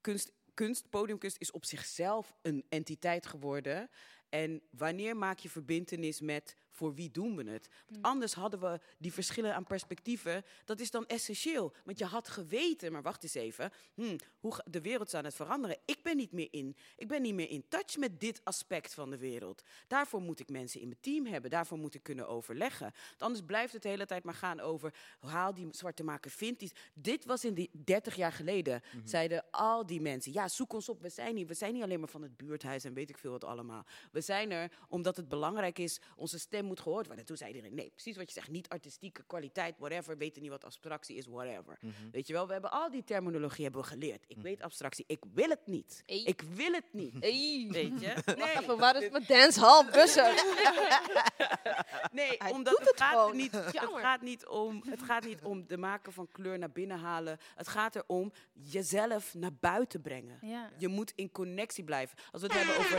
kunst. 0.01 0.31
Kunst, 0.53 0.89
podiumkunst 0.89 1.37
is 1.39 1.51
op 1.51 1.65
zichzelf 1.65 2.33
een 2.41 2.65
entiteit 2.69 3.25
geworden. 3.25 3.89
En 4.31 4.61
wanneer 4.69 5.17
maak 5.17 5.39
je 5.39 5.49
verbindenis 5.49 6.21
met 6.21 6.57
voor 6.71 6.93
wie 6.93 7.11
doen 7.11 7.35
we 7.35 7.51
het? 7.51 7.69
Want 7.87 8.05
anders 8.05 8.33
hadden 8.33 8.59
we 8.59 8.79
die 8.97 9.13
verschillen 9.13 9.55
aan 9.55 9.63
perspectieven. 9.63 10.45
Dat 10.65 10.79
is 10.79 10.91
dan 10.91 11.05
essentieel. 11.07 11.73
Want 11.83 11.99
je 11.99 12.05
had 12.05 12.27
geweten, 12.27 12.91
maar 12.91 13.01
wacht 13.01 13.23
eens 13.23 13.33
even. 13.33 13.71
hmm, 13.93 14.15
hoe 14.39 14.63
de 14.65 14.81
wereld 14.81 15.07
is 15.07 15.13
aan 15.13 15.25
het 15.25 15.35
veranderen. 15.35 15.77
Ik 15.85 16.03
ben 16.03 16.17
niet 16.17 16.31
meer 16.31 16.47
in. 16.51 16.75
Ik 16.95 17.07
ben 17.07 17.21
niet 17.21 17.33
meer 17.33 17.49
in 17.49 17.65
touch 17.67 17.97
met 17.97 18.19
dit 18.19 18.41
aspect 18.43 18.93
van 18.93 19.09
de 19.09 19.17
wereld. 19.17 19.61
Daarvoor 19.87 20.21
moet 20.21 20.39
ik 20.39 20.49
mensen 20.49 20.81
in 20.81 20.87
mijn 20.87 20.99
team 21.01 21.25
hebben. 21.25 21.49
Daarvoor 21.49 21.77
moet 21.77 21.93
ik 21.95 22.03
kunnen 22.03 22.27
overleggen. 22.27 22.93
Want 23.09 23.21
anders 23.21 23.45
blijft 23.45 23.73
het 23.73 23.81
de 23.81 23.89
hele 23.89 24.05
tijd 24.05 24.23
maar 24.23 24.33
gaan 24.33 24.59
over. 24.59 24.93
Haal 25.19 25.53
die 25.53 25.67
zwarte 25.71 26.03
maker, 26.03 26.31
vindt 26.31 26.61
iets. 26.61 26.73
Dit 26.93 27.25
was 27.25 27.45
in 27.45 27.53
die 27.53 27.69
30 27.73 28.15
jaar 28.15 28.31
geleden. 28.31 28.81
Zeiden 29.03 29.43
al 29.51 29.85
die 29.85 30.01
mensen. 30.01 30.33
Ja, 30.33 30.47
zoek 30.47 30.73
ons 30.73 30.89
op. 30.89 31.01
We 31.01 31.09
zijn 31.09 31.35
niet. 31.35 31.47
We 31.47 31.53
zijn 31.53 31.73
niet 31.73 31.83
alleen 31.83 31.99
maar 31.99 32.09
van 32.09 32.21
het 32.21 32.37
buurthuis 32.37 32.83
en 32.83 32.93
weet 32.93 33.09
ik 33.09 33.17
veel 33.17 33.31
wat 33.31 33.43
allemaal. 33.43 33.85
We 34.11 34.21
zijn 34.21 34.51
er 34.51 34.71
omdat 34.87 35.15
het 35.15 35.29
belangrijk 35.29 35.79
is. 35.79 35.99
Onze 36.15 36.39
stem 36.39 36.60
moet 36.65 36.79
gehoord 36.79 37.05
worden. 37.05 37.19
En 37.19 37.25
toen 37.25 37.37
zei 37.37 37.53
iedereen: 37.53 37.75
nee, 37.75 37.89
precies 37.89 38.17
wat 38.17 38.27
je 38.27 38.33
zegt. 38.33 38.49
Niet 38.49 38.69
artistieke 38.69 39.23
kwaliteit, 39.27 39.75
whatever. 39.77 40.17
Weten 40.17 40.41
niet 40.41 40.51
wat 40.51 40.63
abstractie 40.65 41.15
is, 41.15 41.25
whatever. 41.25 41.79
Weet 42.11 42.27
je 42.27 42.33
wel, 42.33 42.47
we 42.47 42.53
hebben 42.53 42.71
al 42.71 42.91
die 42.91 43.03
terminologie 43.03 43.63
hebben 43.63 43.81
we 43.81 43.87
geleerd. 43.87 44.23
Ik 44.27 44.37
weet 44.37 44.61
abstractie. 44.61 45.03
Ik 45.07 45.23
wil 45.33 45.49
het 45.49 45.65
niet. 45.67 46.01
Ik 46.05 46.41
wil 46.41 46.71
het 46.71 46.93
niet. 46.93 47.19
Weet 47.19 47.99
je? 48.01 48.13
Wacht 48.25 48.59
even, 48.59 48.77
waar 48.77 49.01
is 49.03 49.09
mijn 49.09 49.23
dancehall 49.27 49.85
bussen? 49.91 50.33
Nee, 52.11 52.35
Hij 52.37 52.51
omdat 52.51 52.73
doet 52.73 52.79
het, 52.79 52.89
het 52.89 53.01
gaat 53.01 53.09
gewoon. 53.11 53.35
niet, 53.35 53.51
het, 53.51 53.73
Jammer. 53.73 54.01
gaat 54.01 54.21
niet 54.21 54.47
om, 54.47 54.83
het 54.89 55.03
gaat 55.03 55.23
niet 55.25 55.41
om 55.41 55.67
de 55.67 55.77
maken 55.77 56.13
van 56.13 56.27
kleur 56.31 56.57
naar 56.59 56.71
binnen 56.71 56.99
halen. 56.99 57.37
Het 57.55 57.67
gaat 57.67 57.95
erom 57.95 58.31
jezelf 58.53 59.33
naar 59.33 59.53
buiten 59.59 60.01
brengen. 60.01 60.37
Ja. 60.41 60.69
Je 60.77 60.87
moet 60.87 61.13
in 61.15 61.31
connectie 61.31 61.83
blijven. 61.83 62.17
Als 62.31 62.41
we 62.41 62.47
het 62.47 62.57
hebben 62.57 62.77
over... 62.77 62.97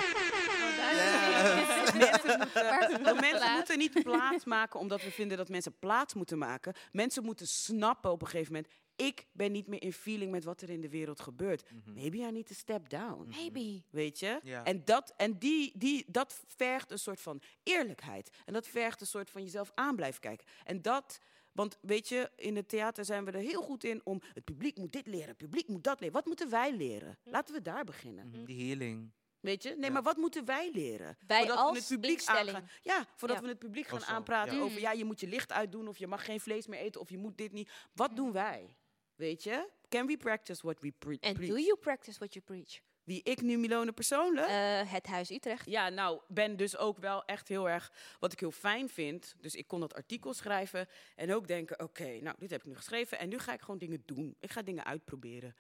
Ja. 0.94 1.60
Mensen 1.97 2.39
moeten, 2.39 3.16
mensen 3.20 3.52
moeten 3.55 3.78
niet 3.78 4.02
plaats 4.02 4.44
maken 4.44 4.81
omdat 4.81 5.02
we 5.02 5.10
vinden 5.10 5.36
dat 5.36 5.48
mensen 5.48 5.78
plaats 5.78 6.14
moeten 6.14 6.39
maken. 6.39 6.74
Mensen 6.93 7.24
moeten 7.24 7.47
snappen 7.47 8.10
op 8.10 8.23
een 8.23 8.28
gegeven 8.28 8.52
moment. 8.52 8.73
Ik 8.97 9.27
ben 9.32 9.52
niet 9.52 9.66
meer 9.66 9.82
in 9.82 9.93
feeling 9.93 10.31
met 10.31 10.44
wat 10.44 10.60
er 10.60 10.70
in 10.70 10.81
de 10.81 10.89
wereld 10.89 11.20
gebeurt. 11.20 11.62
Maybe 11.85 12.16
I 12.16 12.31
need 12.31 12.47
to 12.47 12.55
step 12.55 12.89
down. 12.89 13.28
Maybe. 13.28 13.82
Weet 13.90 14.19
je? 14.19 14.40
Ja. 14.43 14.64
En, 14.64 14.85
dat, 14.85 15.12
en 15.16 15.39
die, 15.39 15.73
die, 15.78 16.05
dat 16.06 16.43
vergt 16.56 16.90
een 16.90 16.98
soort 16.98 17.20
van 17.20 17.43
eerlijkheid. 17.62 18.31
En 18.44 18.52
dat 18.52 18.66
vergt 18.66 19.01
een 19.01 19.06
soort 19.06 19.31
van 19.31 19.43
jezelf 19.43 19.70
aan 19.74 19.97
blijven 19.97 20.20
kijken. 20.20 20.47
En 20.64 20.82
dat, 20.82 21.19
want 21.52 21.78
weet 21.81 22.09
je, 22.09 22.31
in 22.36 22.56
het 22.56 22.69
theater 22.69 23.05
zijn 23.05 23.24
we 23.24 23.31
er 23.31 23.39
heel 23.40 23.62
goed 23.62 23.85
in 23.85 24.01
om 24.05 24.20
het 24.35 24.44
publiek 24.44 24.77
moet 24.78 24.93
dit 24.93 25.06
leren, 25.06 25.28
het 25.28 25.36
publiek 25.36 25.69
moet 25.69 25.85
dat 25.85 26.01
leren. 26.01 26.14
Wat 26.14 26.27
moeten 26.27 26.51
wij 26.51 26.77
leren? 26.77 27.19
Laten 27.24 27.55
we 27.55 27.62
daar 27.62 27.85
beginnen. 27.85 28.28
Mhm, 28.28 28.44
Die 28.44 28.66
healing. 28.66 29.10
Weet 29.43 29.62
je? 29.62 29.74
Nee, 29.77 29.90
maar 29.90 30.02
wat 30.02 30.16
moeten 30.16 30.44
wij 30.44 30.70
leren? 30.73 31.16
Wij 31.27 31.39
voordat 31.39 31.56
als 31.56 31.73
we 31.73 31.78
het 31.78 31.89
publiek 31.89 32.12
instelling. 32.16 32.48
aangaan. 32.48 32.69
Ja, 32.82 33.06
voordat 33.16 33.36
Ja. 33.36 33.43
we 33.43 33.48
het 33.48 33.59
publiek 33.59 33.86
gaan 33.86 34.05
aanpraten 34.05 34.56
ja. 34.56 34.62
over 34.62 34.81
ja, 34.81 34.93
je 34.93 35.05
moet 35.05 35.20
je 35.20 35.27
licht 35.27 35.52
uitdoen 35.52 35.89
of 35.89 35.98
je 35.98 36.06
mag 36.06 36.24
geen 36.24 36.40
vlees 36.40 36.66
meer 36.66 36.78
eten 36.81 37.01
of 37.01 37.10
je 37.10 37.19
moet 37.19 37.39
dit 37.39 37.52
niet. 37.52 37.70
Wat 37.94 38.16
doen 38.16 38.32
wij? 38.32 38.77
Weet 39.14 39.43
je? 39.43 39.69
Can 39.89 40.06
we 40.06 40.16
practice 40.16 40.62
what 40.62 40.81
we 40.81 40.90
pre- 40.98 41.16
preach? 41.19 41.48
do 41.48 41.59
you 41.59 41.77
practice 41.77 42.19
what 42.19 42.32
you 42.32 42.44
preach? 42.44 42.81
Wie 43.05 43.23
ik 43.23 43.40
nu 43.40 43.56
Milone 43.59 43.93
persoonlijk? 43.93 44.47
Eh, 44.47 44.93
het 44.93 45.06
Huis 45.06 45.31
Utrecht. 45.31 45.66
Ja, 45.66 45.89
nou, 45.89 46.20
ben 46.28 46.56
dus 46.56 46.77
ook 46.77 46.98
wel 46.98 47.24
echt 47.24 47.48
heel 47.48 47.69
erg, 47.69 47.93
wat 48.20 48.32
ik 48.32 48.40
heel 48.40 48.51
fijn 48.51 48.89
vind. 48.89 49.35
Dus 49.40 49.55
ik 49.55 49.66
kon 49.66 49.81
dat 49.81 49.94
artikel 49.94 50.35
schrijven 50.35 50.89
en 51.16 51.35
ook 51.35 51.47
denken, 51.47 51.81
oké, 51.81 52.20
nou, 52.20 52.36
dit 52.39 52.51
heb 52.51 52.60
ik 52.60 52.66
nu 52.66 52.77
geschreven 52.77 53.19
en 53.19 53.28
nu 53.28 53.39
ga 53.39 53.52
ik 53.52 53.60
gewoon 53.60 53.78
dingen 53.78 54.02
doen. 54.06 54.36
Ik 54.40 54.51
ga 54.52 54.62
dingen 54.62 54.85
uitproberen. 54.85 55.56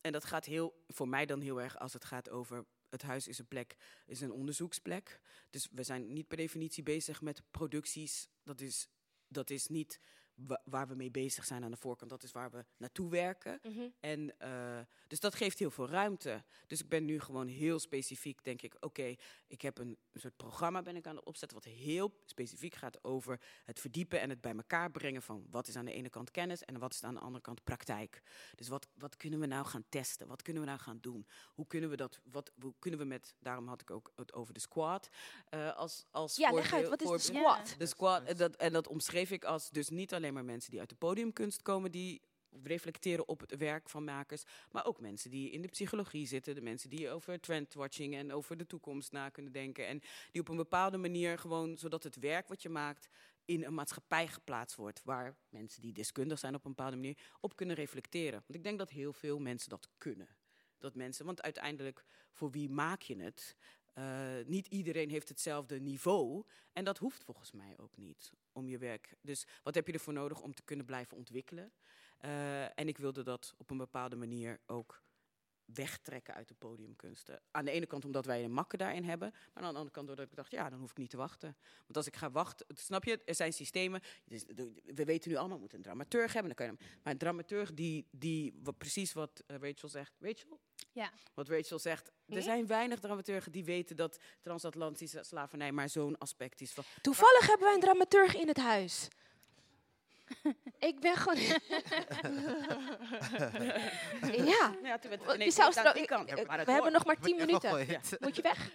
En 0.00 0.12
dat 0.12 0.24
gaat 0.24 0.44
heel, 0.44 0.84
voor 0.86 1.08
mij 1.08 1.26
dan 1.26 1.40
heel 1.40 1.60
erg 1.60 1.78
als 1.78 1.92
het 1.92 2.04
gaat 2.04 2.30
over, 2.30 2.66
het 2.88 3.02
huis 3.02 3.28
is 3.28 3.38
een 3.38 3.48
plek, 3.48 3.76
is 4.06 4.20
een 4.20 4.32
onderzoeksplek. 4.32 5.20
Dus 5.50 5.68
we 5.70 5.82
zijn 5.82 6.12
niet 6.12 6.28
per 6.28 6.36
definitie 6.36 6.82
bezig 6.82 7.20
met 7.20 7.42
producties. 7.50 8.28
Dat 8.42 8.60
is, 8.60 8.88
dat 9.28 9.50
is 9.50 9.66
niet 9.66 10.00
wa- 10.46 10.60
waar 10.64 10.88
we 10.88 10.94
mee 10.94 11.10
bezig 11.10 11.44
zijn 11.44 11.64
aan 11.64 11.70
de 11.70 11.76
voorkant. 11.76 12.10
Dat 12.10 12.22
is 12.22 12.32
waar 12.32 12.50
we 12.50 12.64
naartoe 12.76 13.10
werken. 13.10 13.58
Mhm. 13.62 13.88
En, 14.00 14.38
eh, 14.38 14.78
dus 15.06 15.20
dat 15.20 15.34
geeft 15.34 15.58
heel 15.58 15.70
veel 15.70 15.88
ruimte. 15.88 16.44
Dus 16.66 16.80
ik 16.80 16.88
ben 16.88 17.04
nu 17.04 17.20
gewoon 17.20 17.48
heel 17.48 17.78
specifiek, 17.78 18.44
denk 18.44 18.62
ik, 18.62 18.76
oké, 18.80 19.14
ik 19.46 19.60
heb 19.62 19.78
een, 19.78 19.98
een 20.12 20.20
soort 20.20 20.36
programma 20.36 20.82
ben 20.82 20.96
ik 20.96 21.06
aan 21.06 21.16
het 21.16 21.24
opzetten 21.24 21.58
wat 21.62 21.72
heel 21.72 22.20
specifiek 22.24 22.74
gaat 22.74 23.04
over 23.04 23.40
het 23.64 23.80
verdiepen 23.80 24.20
en 24.20 24.30
het 24.30 24.40
bij 24.40 24.54
elkaar 24.54 24.90
brengen 24.90 25.22
van 25.22 25.46
wat 25.50 25.68
is 25.68 25.76
aan 25.76 25.84
de 25.84 25.92
ene 25.92 26.08
kant 26.10 26.30
kennis 26.30 26.64
en 26.64 26.78
wat 26.78 26.92
is 26.92 27.02
aan 27.04 27.14
de 27.14 27.20
andere 27.20 27.42
kant 27.42 27.64
praktijk. 27.64 28.22
Dus 28.54 28.68
wat, 28.68 28.88
wat 28.94 29.16
kunnen 29.16 29.40
we 29.40 29.46
nou 29.46 29.66
gaan 29.66 29.84
testen? 29.88 30.26
Wat 30.26 30.42
kunnen 30.42 30.62
we 30.62 30.68
nou 30.68 30.80
gaan 30.80 30.98
doen? 31.00 31.26
Hoe 31.54 31.66
kunnen 31.66 31.90
we 31.90 31.96
dat, 31.96 32.20
wat, 32.24 32.52
hoe 32.60 32.74
kunnen 32.78 33.00
we 33.00 33.06
met, 33.06 33.34
daarom 33.38 33.68
had 33.68 33.80
ik 33.80 33.90
ook 33.90 34.12
het 34.16 34.32
over 34.32 34.54
de 34.54 34.60
squad 34.60 35.08
eh, 35.48 35.76
als, 35.76 36.04
als 36.10 36.36
Ja, 36.36 36.50
leg 36.52 36.72
uit, 36.72 36.88
wat 36.88 37.02
is 37.02 37.08
de 37.08 37.18
squad? 37.18 37.74
De 37.78 37.86
squad, 37.86 38.22
en 38.24 38.36
dat, 38.36 38.56
en 38.56 38.72
dat 38.72 38.88
omschreef 38.88 39.30
ik 39.30 39.44
als 39.44 39.70
dus 39.70 39.88
niet 39.88 40.14
alleen 40.14 40.29
maar 40.32 40.44
mensen 40.44 40.70
die 40.70 40.80
uit 40.80 40.88
de 40.88 40.94
podiumkunst 40.94 41.62
komen, 41.62 41.90
die 41.90 42.20
reflecteren 42.62 43.28
op 43.28 43.40
het 43.40 43.56
werk 43.56 43.88
van 43.88 44.04
makers, 44.04 44.44
maar 44.70 44.86
ook 44.86 45.00
mensen 45.00 45.30
die 45.30 45.50
in 45.50 45.62
de 45.62 45.68
psychologie 45.68 46.26
zitten, 46.26 46.54
de 46.54 46.60
mensen 46.60 46.90
die 46.90 47.10
over 47.10 47.40
trendwatching 47.40 48.14
en 48.14 48.32
over 48.32 48.56
de 48.56 48.66
toekomst 48.66 49.12
na 49.12 49.28
kunnen 49.28 49.52
denken 49.52 49.86
en 49.86 50.00
die 50.30 50.40
op 50.40 50.48
een 50.48 50.56
bepaalde 50.56 50.96
manier 50.96 51.38
gewoon, 51.38 51.76
zodat 51.76 52.02
het 52.02 52.16
werk 52.16 52.48
wat 52.48 52.62
je 52.62 52.68
maakt 52.68 53.08
in 53.44 53.64
een 53.64 53.74
maatschappij 53.74 54.28
geplaatst 54.28 54.76
wordt, 54.76 55.02
waar 55.04 55.36
mensen 55.48 55.82
die 55.82 55.92
deskundig 55.92 56.38
zijn 56.38 56.54
op 56.54 56.64
een 56.64 56.74
bepaalde 56.74 56.96
manier 56.96 57.18
op 57.40 57.56
kunnen 57.56 57.76
reflecteren. 57.76 58.42
Want 58.46 58.54
ik 58.54 58.62
denk 58.62 58.78
dat 58.78 58.90
heel 58.90 59.12
veel 59.12 59.38
mensen 59.38 59.68
dat 59.68 59.88
kunnen. 59.98 60.28
Dat 60.78 60.94
mensen, 60.94 61.26
want 61.26 61.42
uiteindelijk, 61.42 62.04
voor 62.32 62.50
wie 62.50 62.70
maak 62.70 63.02
je 63.02 63.22
het? 63.22 63.56
Eh, 63.92 64.04
niet 64.46 64.66
iedereen 64.66 65.10
heeft 65.10 65.28
hetzelfde 65.28 65.80
niveau. 65.80 66.44
En 66.72 66.84
dat 66.84 66.98
hoeft 66.98 67.24
volgens 67.24 67.52
mij 67.52 67.74
ook 67.78 67.96
niet 67.96 68.32
om 68.52 68.68
je 68.68 68.78
werk. 68.78 69.14
Dus 69.20 69.46
wat 69.62 69.74
heb 69.74 69.86
je 69.86 69.92
ervoor 69.92 70.12
nodig 70.12 70.40
om 70.40 70.54
te 70.54 70.62
kunnen 70.62 70.86
blijven 70.86 71.16
ontwikkelen? 71.16 71.72
Eh, 72.18 72.78
en 72.78 72.88
ik 72.88 72.98
wilde 72.98 73.22
dat 73.22 73.54
op 73.56 73.70
een 73.70 73.76
bepaalde 73.76 74.16
manier 74.16 74.60
ook 74.66 75.02
wegtrekken 75.74 76.34
uit 76.34 76.48
de 76.48 76.54
podiumkunsten. 76.54 77.40
Aan 77.50 77.64
de 77.64 77.70
ene 77.70 77.86
kant 77.86 78.04
omdat 78.04 78.24
wij 78.24 78.44
een 78.44 78.52
makke 78.52 78.76
daarin 78.76 79.04
hebben, 79.04 79.30
maar 79.30 79.62
aan 79.62 79.72
de 79.72 79.78
andere 79.78 79.90
kant 79.90 80.06
doordat 80.06 80.26
ik 80.26 80.36
dacht, 80.36 80.50
ja, 80.50 80.70
dan 80.70 80.78
hoef 80.78 80.90
ik 80.90 80.96
niet 80.96 81.10
te 81.10 81.16
wachten. 81.16 81.56
Want 81.80 81.96
als 81.96 82.06
ik 82.06 82.16
ga 82.16 82.30
wachten, 82.30 82.66
snap 82.68 83.04
je, 83.04 83.22
er 83.24 83.34
zijn 83.34 83.52
systemen, 83.52 84.00
dus 84.24 84.44
we 84.84 85.04
weten 85.04 85.30
nu 85.30 85.36
allemaal, 85.36 85.54
we 85.54 85.60
moeten 85.60 85.78
een 85.78 85.84
dramaturg 85.84 86.32
hebben, 86.32 86.56
dan 86.56 86.66
kan 86.66 86.76
je, 86.76 86.84
maar 87.02 87.12
een 87.12 87.18
dramaturg 87.18 87.74
die, 87.74 88.06
die 88.10 88.54
wat, 88.62 88.78
precies 88.78 89.12
wat 89.12 89.42
eh, 89.46 89.56
Rachel 89.56 89.88
zegt, 89.88 90.16
Rachel? 90.20 90.60
Ja. 90.92 91.10
Wat 91.34 91.48
Rachel 91.48 91.78
zegt, 91.78 92.10
er 92.28 92.42
zijn 92.42 92.66
weinig 92.66 93.00
dramaturgen 93.00 93.52
die 93.52 93.64
weten 93.64 93.96
dat 93.96 94.18
transatlantische 94.40 95.22
slavernij 95.22 95.72
maar 95.72 95.88
zo'n 95.88 96.18
aspect 96.18 96.60
is 96.60 96.72
van... 96.72 96.84
Toevallig 97.02 97.46
hebben 97.46 97.66
wij 97.66 97.74
een 97.74 97.80
dramaturg 97.80 98.36
in 98.36 98.48
het 98.48 98.56
huis. 98.56 99.08
ik 100.78 101.00
ben 101.00 101.16
gewoon... 101.16 101.38
ja. 104.52 104.74
Ja, 104.82 104.98
toen 104.98 105.10
werd- 105.10 105.54
zou 105.54 105.76
aan 105.76 105.94
die 105.94 106.04
kant. 106.04 106.30
we 106.30 106.36
hebben 106.36 106.76
hoort. 106.76 106.92
nog 106.92 107.04
maar 107.04 107.20
10 107.20 107.36
Wordt 107.36 107.46
minuten. 107.46 107.98
Moet 108.20 108.36
je 108.36 108.42
weg? 108.42 108.70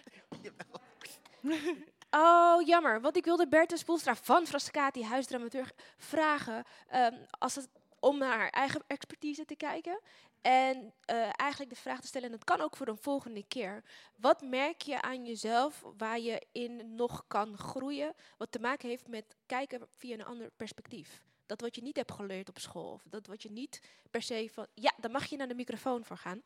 Oh, 2.10 2.66
jammer. 2.66 3.00
Want 3.00 3.16
ik 3.16 3.24
wilde 3.24 3.48
Bertha 3.48 3.76
Spoelstra 3.76 4.16
van 4.16 4.46
Frascati, 4.46 5.04
huisdramaturg, 5.04 5.72
vragen 5.96 6.64
ehm, 6.88 7.14
als 7.30 7.54
het, 7.54 7.68
om 8.00 8.18
naar 8.18 8.38
haar 8.38 8.50
eigen 8.50 8.84
expertise 8.86 9.44
te 9.44 9.56
kijken. 9.56 10.00
En 10.40 10.94
eh, 11.04 11.30
eigenlijk 11.36 11.70
de 11.70 11.80
vraag 11.80 12.00
te 12.00 12.06
stellen, 12.06 12.26
en 12.26 12.36
dat 12.36 12.44
kan 12.44 12.60
ook 12.60 12.76
voor 12.76 12.88
een 12.88 12.98
volgende 12.98 13.44
keer. 13.48 13.84
Wat 14.16 14.42
merk 14.42 14.82
je 14.82 15.02
aan 15.02 15.24
jezelf 15.24 15.84
waar 15.96 16.20
je 16.20 16.46
in 16.52 16.94
nog 16.94 17.24
kan 17.26 17.58
groeien, 17.58 18.14
wat 18.38 18.52
te 18.52 18.58
maken 18.58 18.88
heeft 18.88 19.08
met 19.08 19.36
kijken 19.46 19.88
via 19.96 20.14
een 20.14 20.24
ander 20.24 20.50
perspectief? 20.56 21.22
Dat 21.46 21.60
wat 21.60 21.74
je 21.74 21.82
niet 21.82 21.96
hebt 21.96 22.12
geleerd 22.12 22.48
op 22.48 22.58
school, 22.58 22.92
of 22.92 23.02
dat 23.08 23.26
wat 23.26 23.42
je 23.42 23.50
niet 23.50 23.80
per 24.10 24.22
se 24.22 24.50
van... 24.52 24.66
Ja, 24.74 24.92
dan 25.00 25.10
mag 25.10 25.24
je 25.24 25.36
naar 25.36 25.48
de 25.48 25.54
microfoon 25.54 26.04
voor 26.04 26.16
gaan. 26.16 26.42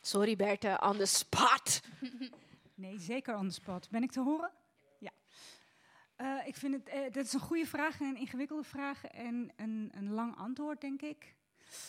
Sorry 0.00 0.36
Bertha, 0.36 0.76
on 0.76 0.96
the 0.96 1.06
spot. 1.06 1.80
Nee, 2.80 2.98
zeker 2.98 3.36
on 3.36 3.48
the 3.48 3.54
spot. 3.54 3.90
Ben 3.90 4.02
ik 4.02 4.10
te 4.10 4.20
horen? 4.20 4.52
Ja. 4.98 5.10
Eh, 6.16 6.46
ik 6.46 6.56
vind 6.56 6.74
het, 6.74 6.88
eh, 6.88 7.12
dat 7.12 7.24
is 7.24 7.32
een 7.32 7.40
goede 7.40 7.66
vraag 7.66 8.00
en 8.00 8.06
een 8.06 8.16
ingewikkelde 8.16 8.62
vraag 8.62 9.04
en 9.04 9.52
een, 9.56 9.90
een 9.94 10.12
lang 10.12 10.36
antwoord, 10.36 10.80
denk 10.80 11.02
ik. 11.02 11.34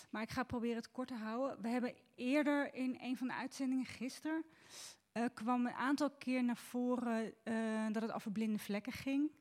Maar 0.09 0.21
ik 0.21 0.29
ga 0.29 0.43
proberen 0.43 0.75
het 0.75 0.91
kort 0.91 1.07
te 1.07 1.13
houden. 1.15 1.61
We 1.61 1.67
hebben 1.67 1.93
eerder 2.15 2.73
in 2.73 2.97
een 3.01 3.17
van 3.17 3.27
de 3.27 3.33
uitzendingen 3.33 3.85
gisteren 3.85 4.45
eh, 5.11 5.25
kwam 5.33 5.65
een 5.65 5.73
aantal 5.73 6.09
keer 6.09 6.43
naar 6.43 6.57
voren 6.57 7.33
eh, 7.43 7.87
dat 7.91 8.01
het 8.01 8.11
over 8.11 8.31
blinde 8.31 8.59
vlekken 8.59 8.91
ging. 8.91 9.31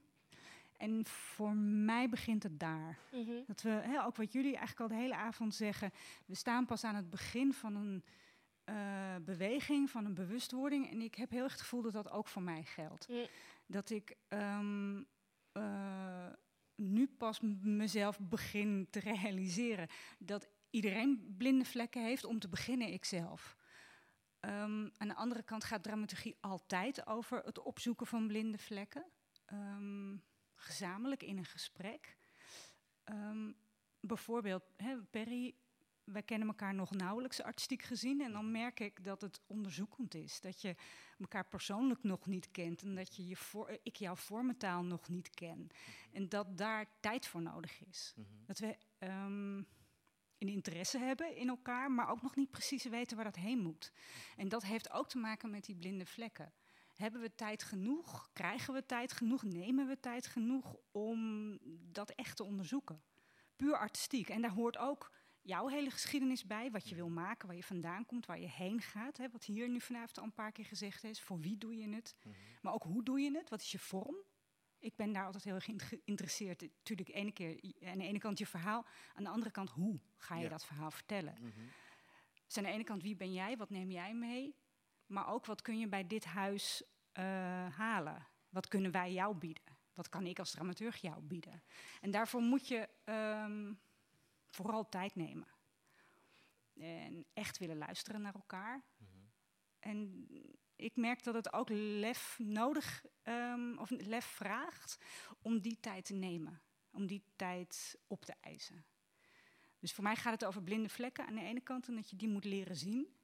En 0.76 1.06
voor 1.06 1.54
mij 1.56 2.08
begint 2.08 2.42
het 2.42 2.60
daar. 2.60 2.98
Mhm. 3.12 3.32
Dat 3.46 3.62
we, 3.62 3.70
hè, 3.70 4.04
ook 4.04 4.16
wat 4.16 4.32
jullie 4.32 4.56
eigenlijk 4.56 4.80
al 4.80 4.96
de 4.96 5.02
hele 5.02 5.14
avond 5.14 5.54
zeggen, 5.54 5.92
we 6.26 6.34
staan 6.34 6.66
pas 6.66 6.84
aan 6.84 6.94
het 6.94 7.10
begin 7.10 7.52
van 7.52 7.74
een 7.74 8.04
eh, 8.64 9.14
beweging, 9.24 9.90
van 9.90 10.04
een 10.04 10.14
bewustwording. 10.14 10.90
En 10.90 11.00
ik 11.00 11.14
heb 11.14 11.30
heel 11.30 11.42
erg 11.42 11.52
het 11.52 11.60
gevoel 11.60 11.82
dat 11.82 11.92
dat 11.92 12.10
ook 12.10 12.28
voor 12.28 12.42
mij 12.42 12.62
geldt. 12.62 13.08
Mm. 13.08 13.26
Dat 13.66 13.90
ik 13.90 14.16
ehm, 14.28 15.02
eh, 15.52 16.26
nu 16.80 17.06
pas 17.06 17.40
mezelf 17.62 18.18
begin 18.20 18.86
te 18.90 19.00
realiseren 19.00 19.88
dat 20.18 20.48
iedereen 20.70 21.34
blinde 21.38 21.64
vlekken 21.64 22.04
heeft, 22.04 22.24
om 22.24 22.38
te 22.38 22.48
beginnen 22.48 22.92
ikzelf. 22.92 23.56
Ehm 24.40 24.88
aan 24.96 25.08
de 25.08 25.14
andere 25.14 25.42
kant 25.42 25.64
gaat 25.64 25.82
dramaturgie 25.82 26.36
altijd 26.40 27.06
over 27.06 27.42
het 27.44 27.62
opzoeken 27.62 28.06
van 28.06 28.26
blinde 28.26 28.58
vlekken. 28.58 29.06
Ehm, 29.44 30.16
gezamenlijk 30.54 31.22
in 31.22 31.38
een 31.38 31.44
gesprek. 31.44 32.16
Ehm, 33.04 33.52
bijvoorbeeld, 34.00 34.62
hè, 34.76 35.02
Perry, 35.02 35.54
wij 36.12 36.22
kennen 36.22 36.48
elkaar 36.48 36.74
nog 36.74 36.90
nauwelijks 36.90 37.42
artistiek 37.42 37.82
gezien. 37.82 38.20
En 38.20 38.32
dan 38.32 38.50
merk 38.50 38.80
ik 38.80 39.04
dat 39.04 39.20
het 39.20 39.40
onderzoekend 39.46 40.14
is. 40.14 40.40
Dat 40.40 40.60
je 40.60 40.74
elkaar 41.18 41.46
persoonlijk 41.46 42.02
nog 42.02 42.26
niet 42.26 42.50
kent. 42.50 42.82
En 42.82 42.94
dat 42.94 43.16
je 43.16 43.26
je 43.26 43.36
voor, 43.36 43.68
eh, 43.68 43.78
ik 43.82 43.96
jouw 43.96 44.16
vormentaal 44.16 44.84
nog 44.84 45.08
niet 45.08 45.30
ken. 45.30 45.68
En 46.12 46.28
dat 46.28 46.58
daar 46.58 46.86
tijd 47.00 47.26
voor 47.26 47.42
nodig 47.42 47.84
is. 47.84 48.14
Dat 48.46 48.58
we 48.58 48.76
ehm, 48.98 49.56
een 50.38 50.48
interesse 50.48 50.98
hebben 50.98 51.36
in 51.36 51.48
elkaar, 51.48 51.90
maar 51.90 52.08
ook 52.10 52.22
nog 52.22 52.36
niet 52.36 52.50
precies 52.50 52.84
weten 52.84 53.16
waar 53.16 53.24
dat 53.24 53.36
heen 53.36 53.58
moet. 53.58 53.92
En 54.36 54.48
dat 54.48 54.62
heeft 54.62 54.90
ook 54.90 55.08
te 55.08 55.18
maken 55.18 55.50
met 55.50 55.64
die 55.64 55.76
blinde 55.76 56.06
vlekken. 56.06 56.52
Hebben 56.94 57.20
we 57.20 57.34
tijd 57.34 57.62
genoeg? 57.62 58.30
Krijgen 58.32 58.74
we 58.74 58.86
tijd 58.86 59.12
genoeg? 59.12 59.42
Nemen 59.42 59.86
we 59.86 60.00
tijd 60.00 60.26
genoeg 60.26 60.76
om 60.90 61.58
dat 61.92 62.10
echt 62.10 62.36
te 62.36 62.44
onderzoeken? 62.44 63.02
Puur 63.56 63.76
artistiek. 63.76 64.28
En 64.28 64.42
daar 64.42 64.50
hoort 64.50 64.76
ook 64.76 65.10
jouw 65.42 65.68
hele 65.68 65.90
geschiedenis 65.90 66.44
bij, 66.44 66.70
wat 66.70 66.88
je 66.88 66.94
wil 66.94 67.08
maken, 67.08 67.46
waar 67.46 67.56
je 67.56 67.62
vandaan 67.62 68.06
komt, 68.06 68.26
waar 68.26 68.40
je 68.40 68.48
heen 68.48 68.80
gaat. 68.80 69.16
Hè, 69.16 69.28
wat 69.30 69.44
hier 69.44 69.68
nu 69.68 69.80
vanavond 69.80 70.18
al 70.18 70.24
een 70.24 70.34
paar 70.34 70.52
keer 70.52 70.64
gezegd 70.64 71.04
is. 71.04 71.20
Voor 71.20 71.40
wie 71.40 71.58
doe 71.58 71.76
je 71.76 71.88
het? 71.94 72.16
Maar 72.62 72.72
ook 72.72 72.82
hoe 72.82 73.02
doe 73.04 73.20
je 73.20 73.36
het? 73.36 73.48
Wat 73.48 73.60
is 73.60 73.72
je 73.72 73.78
vorm? 73.78 74.16
Ik 74.78 74.96
ben 74.96 75.12
daar 75.12 75.24
altijd 75.24 75.44
heel 75.44 75.54
erg 75.54 75.68
in 75.68 75.80
geïnteresseerd. 75.80 76.60
Natuurlijk, 76.60 77.08
ene 77.08 77.32
keer 77.32 77.60
aan 77.84 77.98
de 77.98 78.04
ene 78.04 78.18
kant 78.18 78.38
je 78.38 78.46
verhaal, 78.46 78.86
aan 79.14 79.24
de 79.24 79.30
andere 79.30 79.50
kant 79.50 79.70
hoe 79.70 80.00
ga 80.16 80.36
je 80.36 80.42
Ja. 80.42 80.48
dat 80.48 80.64
verhaal 80.64 80.90
vertellen. 80.90 81.34
Dus 82.46 82.56
aan 82.58 82.64
de 82.64 82.70
ene 82.70 82.84
kant 82.84 83.02
wie 83.02 83.16
ben 83.16 83.32
jij, 83.32 83.56
wat 83.56 83.70
neem 83.70 83.90
jij 83.90 84.14
mee, 84.14 84.54
maar 85.06 85.28
ook 85.28 85.46
wat 85.46 85.62
kun 85.62 85.78
je 85.78 85.88
bij 85.88 86.06
dit 86.06 86.24
huis 86.24 86.82
eh, 87.12 87.24
halen? 87.76 88.26
Wat 88.48 88.68
kunnen 88.68 88.90
wij 88.90 89.12
jou 89.12 89.34
bieden? 89.36 89.62
Wat 89.94 90.08
kan 90.08 90.26
ik 90.26 90.38
als 90.38 90.50
dramaturg 90.50 90.96
jou 90.96 91.20
bieden? 91.22 91.62
En 92.00 92.10
daarvoor 92.10 92.40
moet 92.40 92.68
je 92.68 92.88
ehm, 93.04 93.72
vooral 94.50 94.88
tijd 94.88 95.14
nemen. 95.14 95.48
En 96.74 97.26
echt 97.32 97.58
willen 97.58 97.78
luisteren 97.78 98.22
naar 98.22 98.34
elkaar. 98.34 98.84
En 99.78 100.26
ik 100.76 100.96
merk 100.96 101.22
dat 101.22 101.34
het 101.34 101.52
ook 101.52 101.68
lef 101.70 102.38
nodig, 102.38 103.04
ehm, 103.22 103.78
of 103.78 103.90
lef 103.90 104.24
vraagt 104.24 104.98
om 105.42 105.60
die 105.60 105.80
tijd 105.80 106.04
te 106.04 106.14
nemen. 106.14 106.62
Om 106.90 107.06
die 107.06 107.24
tijd 107.36 107.98
op 108.06 108.24
te 108.24 108.34
eisen. 108.40 108.84
Dus 109.78 109.92
voor 109.92 110.04
mij 110.04 110.16
gaat 110.16 110.32
het 110.32 110.44
over 110.44 110.62
blinde 110.62 110.88
vlekken 110.88 111.26
aan 111.26 111.34
de 111.34 111.40
ene 111.40 111.60
kant 111.60 111.88
en 111.88 111.94
dat 111.94 112.10
je 112.10 112.16
die 112.16 112.28
moet 112.28 112.44
leren 112.44 112.76
zien. 112.76 113.16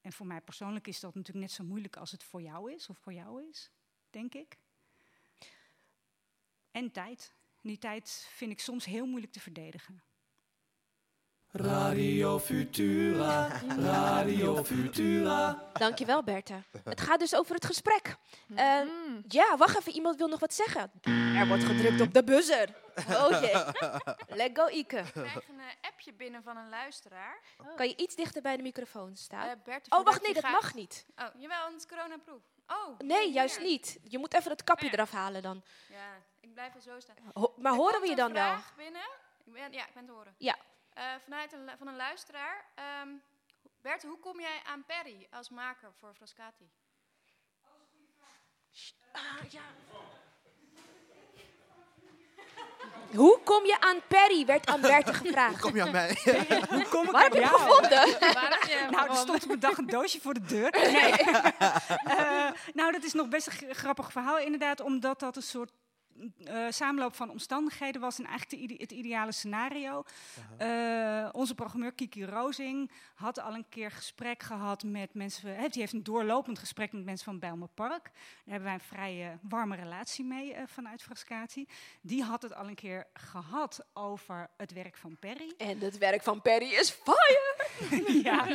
En 0.00 0.12
voor 0.12 0.26
mij 0.26 0.40
persoonlijk 0.40 0.86
is 0.86 1.00
dat 1.00 1.14
natuurlijk 1.14 1.46
net 1.46 1.54
zo 1.54 1.64
moeilijk 1.64 1.96
als 1.96 2.10
het 2.10 2.24
voor 2.24 2.42
jou 2.42 2.72
is, 2.72 2.88
of 2.88 2.98
voor 2.98 3.12
jou 3.12 3.48
is, 3.48 3.70
denk 4.10 4.34
ik. 4.34 4.58
En 6.70 6.92
tijd. 6.92 7.34
En 7.62 7.68
die 7.68 7.78
tijd 7.78 8.28
vind 8.30 8.50
ik 8.50 8.60
soms 8.60 8.84
heel 8.84 9.06
moeilijk 9.06 9.32
te 9.32 9.40
verdedigen. 9.40 10.02
Radio 11.58 12.38
Futura, 12.38 13.48
Radio 13.78 14.64
Futura. 14.64 15.62
Dankjewel, 15.72 16.22
Bertha. 16.22 16.62
Het 16.84 17.00
gaat 17.00 17.18
dus 17.18 17.34
over 17.34 17.54
het 17.54 17.64
gesprek. 17.64 18.16
Eh, 18.54 18.80
ja, 19.28 19.56
wacht 19.56 19.78
even. 19.78 19.92
Iemand 19.92 20.16
wil 20.16 20.28
nog 20.28 20.40
wat 20.40 20.54
zeggen. 20.54 20.90
Er 21.36 21.46
wordt 21.46 21.64
gedrukt 21.64 22.00
op 22.00 22.14
de 22.14 22.24
buzzer. 22.24 22.68
Oh 23.08 23.30
jee. 23.40 23.52
Let 24.40 24.50
go, 24.58 24.66
Ike. 24.68 24.96
Ik 24.98 25.12
krijg 25.12 25.34
een 25.48 25.60
eh, 25.60 25.88
appje 25.90 26.12
binnen 26.12 26.42
van 26.42 26.56
een 26.56 26.68
luisteraar. 26.68 27.38
Kan 27.76 27.88
je 27.88 27.96
iets 27.96 28.14
dichter 28.14 28.42
bij 28.42 28.56
de 28.56 28.62
microfoon 28.62 29.16
staan? 29.16 29.48
Eh, 29.48 29.54
Bert, 29.64 29.90
oh, 29.90 30.04
wacht, 30.04 30.22
nee, 30.22 30.34
dat 30.34 30.44
gaat- 30.44 30.52
mag 30.52 30.74
niet. 30.74 31.06
Oh, 31.16 31.24
jawel, 31.38 31.60
want 31.60 31.72
het 31.72 31.82
is 31.90 31.96
coronaproof. 31.96 32.42
Oh. 32.66 32.98
Nee, 32.98 33.32
juist 33.32 33.56
hier. 33.56 33.66
niet. 33.66 33.98
Je 34.02 34.18
moet 34.18 34.34
even 34.34 34.50
het 34.50 34.64
kapje 34.64 34.84
Oh 34.86 34.90
ja. 34.92 34.96
eraf 34.98 35.10
halen 35.10 35.42
dan. 35.42 35.62
Ja, 35.90 35.96
ik 36.40 36.54
blijf 36.54 36.72
wel 36.72 36.82
zo 36.82 37.00
staan. 37.00 37.16
Ho- 37.34 37.54
maar 37.56 37.72
Er 37.72 37.78
horen 37.78 38.00
we 38.00 38.08
je 38.08 38.16
dan 38.16 38.32
wel? 38.32 38.42
vraag 38.52 38.74
binnen. 38.76 39.02
Ik 39.44 39.52
ben, 39.52 39.72
ja, 39.72 39.86
ik 39.86 39.94
ben 39.94 40.06
te 40.06 40.12
horen. 40.12 40.34
Ja. 40.38 40.56
Eh, 40.94 41.04
vanuit 41.22 41.52
een, 41.52 41.70
van 41.78 41.86
een 41.86 41.96
luisteraar. 41.96 42.64
Ehm 42.74 43.08
Bert, 43.80 44.02
hoe 44.02 44.18
kom 44.18 44.40
jij 44.40 44.60
aan 44.66 44.84
Perry 44.84 45.26
als 45.30 45.48
maker 45.48 45.92
voor 45.98 46.14
Frascati? 46.14 46.70
Hoe 53.14 53.40
kom 53.44 53.64
je 53.64 53.80
aan 53.80 54.00
Perry? 54.08 54.46
werd 54.46 54.66
aan 54.66 54.80
Berthe 54.80 55.14
gevraagd. 55.24 55.52
Hoe 55.52 55.60
kom 55.60 55.76
je 55.76 55.82
aan 55.82 55.90
mij? 55.90 56.18
Hoe 56.70 56.88
kom 56.88 57.04
ik 57.04 57.10
Waar 57.10 57.14
aan 57.14 57.22
heb 57.22 57.32
je 57.32 57.40
jou? 57.40 57.60
gevonden? 57.60 58.34
Waar 58.34 58.50
heb 58.50 58.62
je 58.62 58.76
hem 58.82 58.90
nou, 58.90 59.08
er 59.10 59.16
stond 59.16 59.44
op 59.44 59.50
een 59.50 59.60
dag 59.60 59.78
een 59.78 59.86
doosje 59.86 60.20
voor 60.20 60.34
de 60.34 60.44
deur. 60.44 60.70
Nee. 60.70 61.12
Eh, 62.04 62.50
nou, 62.74 62.92
dat 62.92 63.02
is 63.02 63.12
nog 63.12 63.28
best 63.28 63.46
een 63.46 63.74
grappig 63.74 64.12
verhaal 64.12 64.38
inderdaad, 64.38 64.80
omdat 64.80 65.20
dat 65.20 65.36
een 65.36 65.42
soort 65.42 65.72
eh, 66.44 66.66
samenloop 66.70 67.14
van 67.14 67.30
omstandigheden 67.30 68.00
was 68.00 68.18
en 68.18 68.24
eigenlijk 68.26 68.50
de 68.62 68.72
ide- 68.72 68.82
het 68.82 68.92
ideale 68.92 69.32
scenario. 69.32 70.04
Eh, 70.58 71.28
onze 71.32 71.54
programmeur 71.54 71.92
Kiki 71.92 72.24
Rozing 72.24 72.90
had 73.14 73.40
al 73.40 73.54
een 73.54 73.68
keer 73.68 73.90
gesprek 73.90 74.42
gehad 74.42 74.82
met 74.82 75.14
mensen. 75.14 75.56
hè, 75.56 75.68
die 75.68 75.80
heeft 75.80 75.92
een 75.92 76.02
doorlopend 76.02 76.58
gesprek 76.58 76.92
met 76.92 77.04
mensen 77.04 77.24
van 77.24 77.38
Bijlmer 77.38 77.68
Park. 77.68 78.02
Daar 78.04 78.12
hebben 78.44 78.64
wij 78.64 78.74
een 78.74 78.80
vrij 78.80 79.22
eh, 79.30 79.36
warme 79.42 79.76
relatie 79.76 80.24
mee 80.24 80.54
eh, 80.54 80.62
vanuit 80.66 81.02
Frascati. 81.02 81.66
Die 82.00 82.22
had 82.22 82.42
het 82.42 82.54
al 82.54 82.66
een 82.68 82.74
keer 82.74 83.06
gehad 83.14 83.86
over 83.92 84.50
het 84.56 84.72
werk 84.72 84.96
van 84.96 85.16
Perry. 85.18 85.54
En 85.58 85.78
het 85.78 85.98
werk 85.98 86.22
van 86.22 86.42
Perry 86.42 86.72
is 86.72 86.90
fire! 86.90 87.54
ja. 88.28 88.48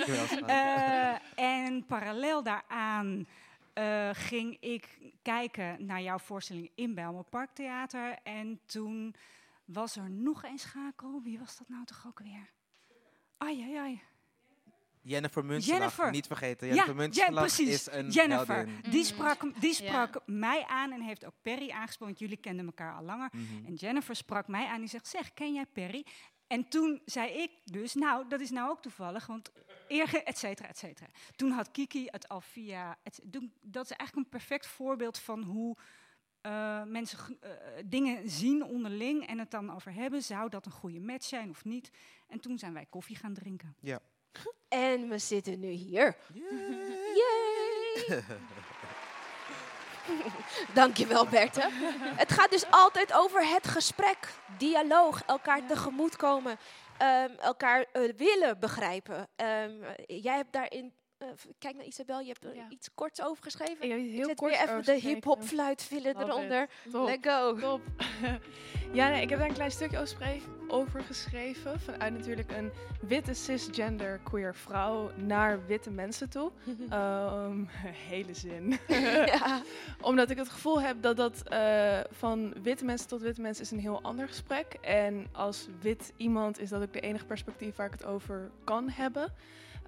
Eh, 0.48 1.64
en 1.66 1.86
parallel 1.86 2.44
daaraan 2.44 3.28
eh, 3.80 4.10
ging 4.14 4.58
ik 4.60 4.98
kijken 5.22 5.86
naar 5.86 6.02
jouw 6.02 6.18
voorstelling 6.20 6.72
in 6.76 6.94
Bijlmer 6.96 7.24
Parktheater. 7.24 8.18
En 8.24 8.60
toen 8.66 9.16
was 9.66 9.96
er 9.96 10.10
nog 10.10 10.44
een 10.44 10.58
schakel. 10.60 11.22
Wie 11.24 11.40
was 11.40 11.58
dat 11.58 11.70
nou 11.70 11.86
toch 11.86 12.04
ook 12.08 12.20
weer? 12.20 12.50
Ai, 13.38 13.62
ai, 13.62 13.76
ai. 13.76 14.02
Jennifer 15.02 15.46
Munsterlag, 15.46 15.80
Jennifer. 15.80 16.12
niet 16.12 16.28
vergeten. 16.28 16.68
Jennifer 16.68 16.90
ja, 16.94 17.00
Munsterlag 17.00 17.40
precies. 17.46 17.68
is 17.70 17.92
een 17.92 18.10
Jennifer. 18.10 18.56
heldin. 18.56 18.92
Die 18.92 19.04
sprak, 19.04 19.42
die 19.62 19.70
Ja. 19.70 19.74
sprak 19.88 20.22
mij 20.26 20.66
aan 20.66 20.92
en 20.92 21.02
heeft 21.02 21.26
ook 21.26 21.34
Perry 21.42 21.70
aangesproken. 21.70 22.06
want 22.06 22.20
Jullie 22.20 22.38
kenden 22.38 22.66
elkaar 22.66 22.94
al 22.96 23.04
langer. 23.04 23.30
Mhm. 23.32 23.66
En 23.66 23.74
Jennifer 23.74 24.16
sprak 24.16 24.48
mij 24.48 24.66
aan. 24.68 24.80
Die 24.80 24.90
zegt, 24.90 25.08
zeg, 25.08 25.34
ken 25.34 25.54
jij 25.54 25.66
Perry? 25.66 26.06
En 26.50 26.68
toen 26.68 27.02
zei 27.06 27.30
ik 27.32 27.52
dus, 27.64 27.94
nou, 27.94 28.28
dat 28.28 28.40
is 28.40 28.50
nou 28.50 28.70
ook 28.70 28.82
toevallig, 28.82 29.26
want 29.26 29.52
eerder, 29.88 30.24
et 30.24 30.38
cetera, 30.38 30.68
et 30.68 30.78
cetera. 30.78 31.08
Toen 31.36 31.52
had 31.52 31.72
Kiki 31.72 32.08
het 32.12 32.28
al 32.28 32.42
via... 32.42 32.98
Het, 33.04 33.20
doen- 33.24 33.54
dat 33.62 33.84
is 33.84 33.92
eigenlijk 33.92 34.16
een 34.16 34.40
perfect 34.40 34.68
voorbeeld 34.68 35.18
van 35.20 35.44
hoe 35.44 35.78
eh, 36.42 36.84
mensen 36.84 37.20
eh, 37.40 37.52
dingen 37.86 38.30
zien 38.30 38.64
onderling 38.64 39.28
en 39.28 39.40
het 39.40 39.52
dan 39.52 39.74
over 39.74 39.94
hebben. 39.94 40.24
Zou 40.24 40.50
dat 40.50 40.66
een 40.66 40.72
goede 40.72 41.00
match 41.00 41.26
zijn 41.26 41.50
of 41.50 41.66
niet? 41.66 41.90
En 42.28 42.40
toen 42.40 42.58
zijn 42.58 42.74
wij 42.74 42.86
koffie 42.86 43.16
gaan 43.16 43.34
drinken. 43.34 43.76
Ja. 43.80 44.00
En 44.68 45.10
we 45.10 45.18
zitten 45.18 45.60
nu 45.60 45.70
hier. 45.70 46.18
Yay! 47.16 48.24
Dankjewel, 50.74 51.26
Berthe. 51.26 51.70
Het 52.16 52.32
gaat 52.32 52.52
dus 52.52 52.66
altijd 52.70 53.14
over 53.14 53.48
het 53.48 53.68
gesprek, 53.68 54.18
dialoog, 54.58 55.22
elkaar 55.26 55.66
tegemoetkomen, 55.66 56.58
ehm, 56.98 57.30
elkaar 57.40 57.86
eh, 57.92 58.02
willen 58.18 58.60
begrijpen. 58.60 59.28
Ehm, 59.36 59.72
jij 60.06 60.36
hebt 60.36 60.54
daarin, 60.54 60.94
eh, 61.20 61.28
kijk 61.58 61.76
naar 61.76 61.86
Isabel, 61.86 62.20
je 62.20 62.28
hebt 62.28 62.44
er 62.44 62.56
iets 62.70 62.94
korts 62.94 63.22
over 63.22 63.44
geschreven. 63.44 63.82
Ik 63.82 64.12
heel 64.12 64.26
Zet 64.26 64.36
kort 64.36 64.52
weer 64.52 64.62
even 64.62 64.84
de 64.84 65.00
hip-hop 65.00 65.44
fluit 65.44 65.90
Love 65.92 66.14
eronder. 66.18 66.70
Top. 66.92 67.08
Let's 67.08 67.28
go. 67.28 67.56
Top. 67.56 67.82
ja, 68.94 69.10
nee, 69.10 69.22
ik 69.22 69.30
heb 69.30 69.40
daar 69.40 69.48
een 69.48 69.54
klein 69.54 69.72
stukje 69.72 69.98
over 70.68 71.04
geschreven. 71.04 71.80
Vanuit 71.80 72.14
natuurlijk 72.14 72.52
een 72.52 72.72
witte 73.02 73.34
cisgender 73.34 74.20
queer 74.24 74.56
vrouw 74.56 75.12
naar 75.16 75.66
witte 75.66 75.92
mensen 75.92 76.30
toe. 76.30 76.52
Ehm, 76.90 77.64
hele 78.12 78.34
zin. 78.34 78.80
Ja. 78.88 79.62
Omdat 80.02 80.30
ik 80.30 80.38
het 80.38 80.50
gevoel 80.50 80.82
heb 80.82 81.02
dat 81.02 81.18
dat 81.18 81.44
eh, 81.44 82.00
van 82.12 82.54
witte 82.64 82.86
mensen 82.86 83.08
tot 83.08 83.22
witte 83.22 83.42
mensen 83.42 83.64
is 83.64 83.72
een 83.72 83.80
heel 83.80 84.02
ander 84.02 84.28
gesprek. 84.28 84.78
En 84.82 85.28
als 85.32 85.68
wit 85.80 86.14
iemand 86.18 86.60
is 86.60 86.70
dat 86.70 86.82
ook 86.82 86.94
de 86.94 87.00
enige 87.00 87.26
perspectief 87.26 87.76
waar 87.76 87.86
ik 87.86 87.92
het 87.92 88.06
over 88.06 88.52
kan 88.64 88.90
hebben. 88.90 89.34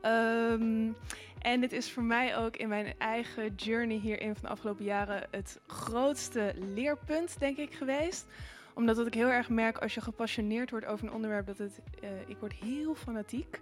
Ehm, 0.02 0.90
en 1.42 1.62
dit 1.62 1.72
is 1.72 1.92
voor 1.92 2.04
mij 2.04 2.38
ook 2.38 2.58
in 2.58 2.68
mijn 2.68 2.94
eigen 2.98 3.56
journey 3.56 3.98
hierin 3.98 4.34
van 4.34 4.42
de 4.42 4.50
afgelopen 4.50 4.86
jaren 4.86 5.28
het 5.32 5.60
grootste 5.68 6.54
leerpunt, 6.74 7.40
denk 7.40 7.58
ik, 7.58 7.74
geweest. 7.74 8.26
Omdat 8.74 8.96
dat 8.96 9.08
ik 9.08 9.14
heel 9.14 9.30
erg 9.30 9.50
merk 9.50 9.78
als 9.78 9.94
je 9.94 10.02
gepassioneerd 10.02 10.72
wordt 10.72 10.86
over 10.86 11.08
een 11.08 11.14
onderwerp, 11.14 11.46
dat 11.46 11.58
het, 11.58 11.80
eh, 12.02 12.10
ik 12.26 12.38
word 12.40 12.54
heel 12.54 12.96
fanatiek. 12.96 13.60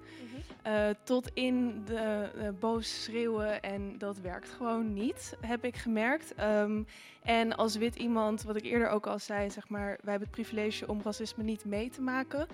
Eh, 0.62 0.90
tot 1.04 1.30
in 1.34 1.82
de 1.86 2.30
eh, 2.38 2.50
boos 2.60 3.04
schreeuwen 3.04 3.62
en 3.62 3.98
dat 3.98 4.20
werkt 4.20 4.50
gewoon 4.50 4.94
niet, 4.94 5.38
heb 5.42 5.64
ik 5.64 5.76
gemerkt. 5.76 6.34
Ehm, 6.36 6.84
en 7.24 7.56
als 7.56 7.76
wit 7.76 7.96
iemand, 7.96 8.44
wat 8.44 8.56
ik 8.56 8.64
eerder 8.64 8.90
ook 8.90 9.08
al 9.08 9.20
zei, 9.20 9.50
zeg 9.50 9.70
maar, 9.70 9.88
wij 9.88 10.12
hebben 10.12 10.28
het 10.28 10.32
privilege 10.32 10.88
om 10.88 11.02
racisme 11.04 11.44
niet 11.44 11.66
mee 11.66 11.90
te 11.90 12.02
maken. 12.02 12.48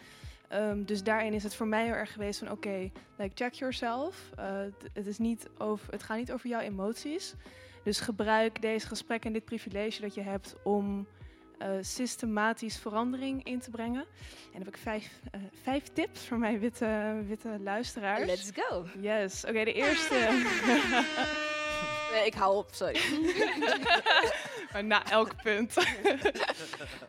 Ehm, 0.50 0.84
dus 0.84 1.04
daarin 1.04 1.34
is 1.34 1.44
het 1.44 1.56
voor 1.56 1.68
mij 1.68 1.84
heel 1.86 1.94
erg 1.94 2.12
geweest 2.14 2.40
van 2.40 2.52
oké, 2.52 2.92
like 3.18 3.32
check 3.36 3.54
yourself. 3.54 4.30
Eh, 4.36 4.46
het- 4.94 5.08
is 5.08 5.18
niet 5.18 5.48
over, 5.58 5.92
het 5.92 6.04
gaat 6.04 6.18
niet 6.18 6.32
over 6.32 6.50
jouw 6.50 6.60
emoties. 6.60 7.34
Dus 7.84 8.00
gebruik 8.00 8.62
deze 8.62 8.88
gesprekken 8.88 9.28
en 9.28 9.34
dit 9.34 9.46
privilege 9.46 10.02
dat 10.02 10.14
je 10.14 10.22
hebt 10.22 10.56
om 10.64 11.08
eh, 11.58 11.70
systematisch 11.82 12.78
verandering 12.78 13.44
in 13.44 13.60
te 13.60 13.70
brengen. 13.70 14.02
En 14.02 14.52
dan 14.52 14.62
heb 14.62 14.68
ik 14.68 14.78
vijf, 14.78 15.20
eh, 15.32 15.42
vijf 15.64 15.84
tips 15.94 16.28
voor 16.28 16.38
mijn 16.38 16.60
witte, 16.60 17.22
witte 17.28 17.60
luisteraars. 17.64 18.26
Let's 18.26 18.52
go. 18.56 18.86
Yes, 19.00 19.44
oké, 19.46 19.64
de 19.64 19.74
eerste. 19.74 20.16
Nee, 22.12 22.26
ik 22.26 22.34
hou 22.34 22.56
op, 22.58 22.68
sorry. 22.72 22.96
maar 24.76 24.84
na 24.84 25.06
elk 25.06 25.42
punt. 25.44 25.74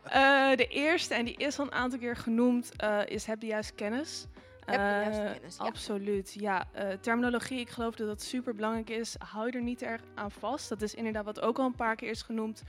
Eh, 0.07 0.57
de 0.57 0.67
eerste, 0.67 1.15
en 1.15 1.25
die 1.25 1.37
is 1.37 1.59
al 1.59 1.65
een 1.65 1.73
aantal 1.73 1.99
keer 1.99 2.17
genoemd, 2.17 2.73
eh, 2.77 2.99
is 3.07 3.25
heb 3.27 3.41
de 3.41 3.47
juiste 3.47 3.73
kennis. 3.75 4.27
Heb 4.65 4.75
de 4.77 4.83
juiste 4.83 5.23
Eh, 5.23 5.33
kennis, 5.33 5.57
ja. 5.57 5.65
Absoluut, 5.65 6.35
ja. 6.39 6.65
Eh, 6.73 6.89
terminologie, 7.01 7.61
ik 7.61 7.69
geloof 7.71 7.95
dat 7.95 8.07
dat 8.07 8.23
super 8.23 8.55
belangrijk 8.55 8.91
is. 8.91 9.17
Hou 9.19 9.51
er 9.51 9.63
niet 9.63 9.83
erg 9.83 10.01
aan 10.15 10.31
vast. 10.31 10.69
Dat 10.69 10.83
is 10.83 10.95
inderdaad 10.95 11.25
wat 11.25 11.41
ook 11.41 11.59
al 11.59 11.67
een 11.67 11.75
paar 11.75 11.97
keer 11.97 12.11
is 12.11 12.23
genoemd. 12.23 12.63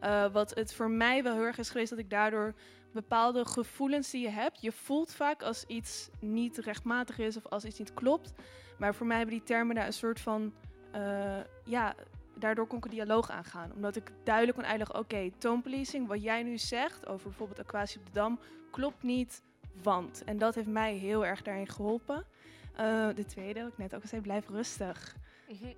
Eh, 0.00 0.32
wat 0.32 0.54
het 0.54 0.74
voor 0.74 0.90
mij 0.90 1.22
wel 1.22 1.34
heel 1.34 1.44
erg 1.44 1.58
is 1.58 1.70
geweest, 1.70 1.90
dat 1.90 1.98
ik 1.98 2.10
daardoor 2.10 2.54
bepaalde 2.92 3.44
gevoelens 3.44 4.10
die 4.10 4.22
je 4.22 4.30
hebt. 4.30 4.60
Je 4.60 4.72
voelt 4.72 5.14
vaak 5.14 5.42
als 5.42 5.64
iets 5.66 6.08
niet 6.20 6.58
rechtmatig 6.58 7.18
is 7.18 7.36
of 7.36 7.46
als 7.46 7.64
iets 7.64 7.78
niet 7.78 7.94
klopt. 7.94 8.32
Maar 8.78 8.94
voor 8.94 9.06
mij 9.06 9.16
hebben 9.16 9.34
die 9.36 9.44
termen 9.44 9.74
daar 9.74 9.86
een 9.86 9.92
soort 9.92 10.20
van. 10.20 10.52
eh, 10.92 11.36
ja, 11.64 11.94
daardoor 12.40 12.66
kon 12.66 12.78
ik 12.78 12.84
een 12.84 12.90
dialoog 12.90 13.30
aangaan. 13.30 13.72
Omdat 13.74 13.96
ik 13.96 14.12
duidelijk 14.24 14.56
kon 14.56 14.66
uitleggen: 14.66 14.98
oké, 14.98 15.30
tone 15.38 15.62
policing, 15.62 16.06
wat 16.06 16.22
jij 16.22 16.42
nu 16.42 16.58
zegt 16.58 17.06
over 17.06 17.28
bijvoorbeeld 17.28 17.58
aquatie 17.58 18.00
op 18.00 18.06
de 18.06 18.12
dam, 18.12 18.38
klopt 18.70 19.02
niet, 19.02 19.42
want. 19.82 20.24
En 20.24 20.38
dat 20.38 20.54
heeft 20.54 20.68
mij 20.68 20.94
heel 20.94 21.26
erg 21.26 21.42
daarin 21.42 21.68
geholpen. 21.68 22.24
Eh, 22.76 23.08
de 23.14 23.24
tweede, 23.24 23.62
wat 23.62 23.72
ik 23.72 23.78
net 23.78 23.94
ook 23.94 24.02
al 24.02 24.08
zei, 24.08 24.22
blijf 24.22 24.48
rustig. 24.48 25.16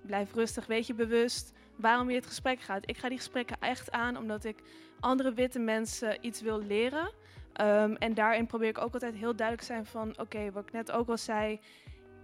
Blijf 0.01 0.33
rustig, 0.33 0.65
weet 0.65 0.87
je 0.87 0.93
bewust 0.93 1.53
waarom 1.75 2.09
je 2.09 2.15
het 2.15 2.25
gesprek 2.25 2.59
gaat. 2.59 2.89
Ik 2.89 2.97
ga 2.97 3.09
die 3.09 3.17
gesprekken 3.17 3.57
echt 3.59 3.91
aan 3.91 4.17
omdat 4.17 4.43
ik 4.43 4.63
andere 4.99 5.33
witte 5.33 5.59
mensen 5.59 6.17
iets 6.21 6.41
wil 6.41 6.59
leren. 6.59 7.11
Ehm, 7.53 7.93
en 7.93 8.13
daarin 8.13 8.45
probeer 8.45 8.67
ik 8.67 8.77
ook 8.77 8.93
altijd 8.93 9.15
heel 9.15 9.35
duidelijk 9.35 9.67
te 9.67 9.73
zijn 9.73 9.85
van... 9.85 10.19
oké, 10.19 10.51
wat 10.51 10.63
ik 10.63 10.71
net 10.71 10.91
ook 10.91 11.09
al 11.09 11.17
zei... 11.17 11.59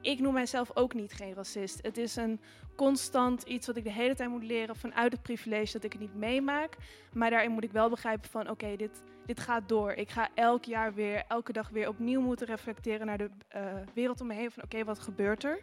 ik 0.02 0.20
noem 0.20 0.34
mijzelf 0.34 0.72
ook 0.74 0.94
niet 0.94 1.14
geen 1.14 1.34
racist. 1.34 1.80
Het 1.82 1.98
is 1.98 2.16
een 2.16 2.40
constant 2.76 3.44
iets 3.44 3.68
wat 3.68 3.76
ik 3.76 3.84
de 3.84 3.92
hele 3.92 4.16
tijd 4.16 4.30
moet 4.30 4.44
leren... 4.44 4.76
vanuit 4.76 5.12
het 5.12 5.22
privilege 5.22 5.74
dat 5.74 5.84
ik 5.84 5.92
het 5.92 6.02
niet 6.02 6.16
meemaak. 6.16 6.78
Maar 7.14 7.30
daarin 7.30 7.52
moet 7.52 7.64
ik 7.64 7.72
wel 7.72 7.90
begrijpen 7.90 8.30
van... 8.30 8.50
oké, 8.50 8.76
dit, 8.76 9.04
dit 9.26 9.40
gaat 9.40 9.70
door. 9.70 9.92
Ik 9.92 10.10
ga 10.10 10.30
elk 10.34 10.64
jaar 10.64 10.94
weer, 10.94 11.24
elke 11.28 11.54
dag 11.54 11.70
weer 11.70 11.88
opnieuw 11.88 12.22
moeten 12.22 12.48
reflecteren... 12.48 13.06
naar 13.06 13.18
de 13.18 13.30
eh, 13.48 13.62
wereld 13.94 14.22
om 14.22 14.28
me 14.28 14.34
heen 14.34 14.52
van 14.52 14.64
oké, 14.64 14.84
wat 14.84 15.00
gebeurt 15.00 15.44
er? 15.44 15.62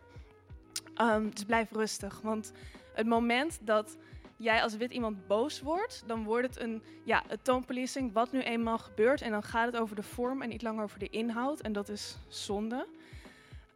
Ehm, 0.94 1.30
dus 1.30 1.44
blijf 1.44 1.70
rustig, 1.70 2.20
want 2.20 2.52
het 2.94 3.06
moment 3.06 3.58
dat 3.62 3.96
jij 4.36 4.62
als 4.62 4.76
wit 4.76 4.90
iemand 4.90 5.26
boos 5.26 5.60
wordt, 5.60 6.02
dan 6.06 6.24
wordt 6.24 6.46
het 6.46 6.60
een, 6.60 6.82
ja, 7.04 7.22
een 7.28 7.42
tone 7.42 7.64
policing, 7.64 8.12
wat 8.12 8.32
nu 8.32 8.40
eenmaal 8.40 8.78
gebeurt. 8.78 9.20
En 9.20 9.30
dan 9.30 9.42
gaat 9.42 9.66
het 9.66 9.76
over 9.76 9.96
de 9.96 10.02
vorm 10.02 10.42
en 10.42 10.48
niet 10.48 10.62
langer 10.62 10.82
over 10.82 10.98
de 10.98 11.08
inhoud. 11.08 11.60
En 11.60 11.72
dat 11.72 11.88
is 11.88 12.16
zonde. 12.28 12.86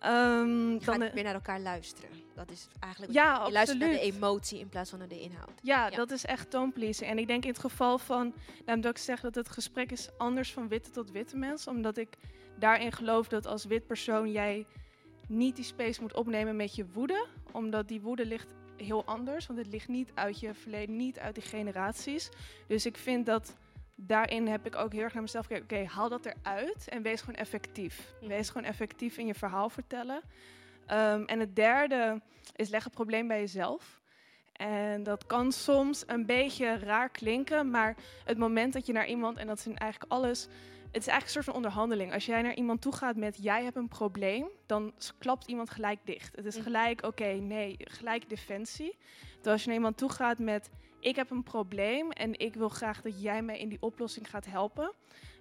Dan 0.01 0.79
gaat 0.83 1.15
meer 1.15 1.25
naar 1.25 1.35
elkaar 1.35 1.61
luisteren. 1.61 2.11
Dat 2.35 2.51
is 2.51 2.69
eigenlijk. 2.81 3.13
Ja, 3.13 3.45
je 3.47 3.53
luistert 3.53 3.79
naar 3.79 3.89
de 3.89 4.01
emotie 4.01 4.59
in 4.59 4.69
plaats 4.69 4.91
van 4.91 4.99
naar 4.99 5.09
de 5.09 5.21
inhoud. 5.21 5.53
Ja, 5.63 5.91
dat 5.91 6.11
is 6.11 6.25
echt 6.25 6.49
policing. 6.49 7.11
En 7.11 7.19
ik 7.19 7.27
denk 7.27 7.43
in 7.43 7.51
het 7.51 7.59
geval 7.59 7.99
van, 7.99 8.35
daarom 8.65 8.83
dat 8.83 8.91
ik 8.97 8.99
zeg 8.99 9.21
dat 9.21 9.35
het 9.35 9.49
gesprek 9.49 9.93
is 9.93 10.09
anders 10.19 10.53
van 10.53 10.69
witte 10.69 10.91
tot 10.91 11.11
witte 11.11 11.37
mensen. 11.37 11.73
Omdat 11.73 11.97
ik 11.97 12.09
daarin 12.59 12.93
geloof 12.93 13.29
dat 13.29 13.47
als 13.47 13.65
wit 13.65 13.87
persoon 13.87 14.31
jij 14.31 14.67
niet 15.29 15.57
die 15.57 15.65
space 15.65 16.01
moet 16.01 16.15
opnemen 16.15 16.57
met 16.57 16.75
je 16.75 16.87
woede. 16.93 17.27
Omdat 17.53 17.89
die 17.89 18.01
woede 18.01 18.27
ligt 18.27 18.49
heel 18.77 19.05
anders. 19.05 19.47
Want 19.47 19.59
het 19.59 19.69
ligt 19.69 19.89
niet 19.89 20.11
uit 20.15 20.41
je 20.41 20.55
verleden, 20.55 20.97
niet 20.97 21.19
uit 21.19 21.35
die 21.35 21.45
generaties. 21.45 22.29
Dus 22.67 22.87
ik 22.87 22.97
vind 22.97 23.27
dat 23.27 23.57
daarin 24.07 24.47
heb 24.47 24.67
ik 24.67 24.77
ook 24.77 24.93
heel 24.93 25.03
erg 25.03 25.13
naar 25.13 25.23
mezelf 25.23 25.47
gekeken. 25.47 25.79
Oké, 25.79 25.93
haal 25.93 26.09
dat 26.09 26.27
eruit 26.27 26.89
en 26.89 27.03
wees 27.03 27.21
gewoon 27.21 27.35
effectief. 27.35 28.13
Mhm. 28.21 28.29
Wees 28.29 28.49
gewoon 28.49 28.67
effectief 28.69 29.19
in 29.19 29.27
je 29.27 29.35
verhaal 29.35 29.71
vertellen. 29.71 30.21
Ehm, 30.87 31.23
en 31.25 31.41
het 31.41 31.57
derde 31.57 32.21
is 32.57 32.69
leg 32.69 32.85
het 32.85 32.93
probleem 32.93 33.29
bij 33.29 33.41
jezelf. 33.41 34.01
En 34.53 35.03
dat 35.03 35.27
kan 35.27 35.53
soms 35.53 36.05
een 36.07 36.27
beetje 36.27 36.79
raar 36.79 37.09
klinken, 37.09 37.71
maar 37.71 37.97
het 38.25 38.39
moment 38.39 38.73
dat 38.73 38.87
je 38.87 38.93
naar 38.93 39.07
iemand, 39.07 39.39
en 39.39 39.47
dat 39.47 39.59
is 39.59 39.67
eigenlijk 39.67 40.13
alles, 40.13 40.43
het 40.43 41.03
is 41.03 41.07
eigenlijk 41.07 41.23
een 41.25 41.29
soort 41.31 41.45
van 41.45 41.55
onderhandeling. 41.55 42.13
Als 42.13 42.27
jij 42.27 42.43
naar 42.43 42.55
iemand 42.55 42.81
toe 42.81 42.93
gaat 42.95 43.17
met 43.17 43.43
jij 43.43 43.65
hebt 43.65 43.77
een 43.77 43.89
probleem, 43.89 44.47
dan 44.67 44.93
klapt 45.19 45.47
iemand 45.47 45.71
gelijk 45.71 45.99
dicht. 46.05 46.37
Het 46.37 46.45
is 46.45 46.55
Mhm. 46.55 46.65
gelijk, 46.65 47.07
oké, 47.07 47.25
nee, 47.33 47.77
gelijk 47.79 48.29
defensie. 48.29 48.97
Terwijl 49.33 49.53
als 49.53 49.61
je 49.61 49.67
naar 49.67 49.77
iemand 49.77 49.97
toe 49.97 50.11
gaat 50.11 50.39
met 50.39 50.71
ik 51.01 51.17
heb 51.17 51.31
een 51.31 51.43
probleem 51.43 52.11
en 52.11 52.39
ik 52.39 52.55
wil 52.55 52.69
graag 52.69 53.03
dat 53.03 53.23
jij 53.23 53.43
mij 53.43 53.59
in 53.59 53.69
die 53.69 53.83
oplossing 53.83 54.31
gaat 54.31 54.47
helpen, 54.47 54.93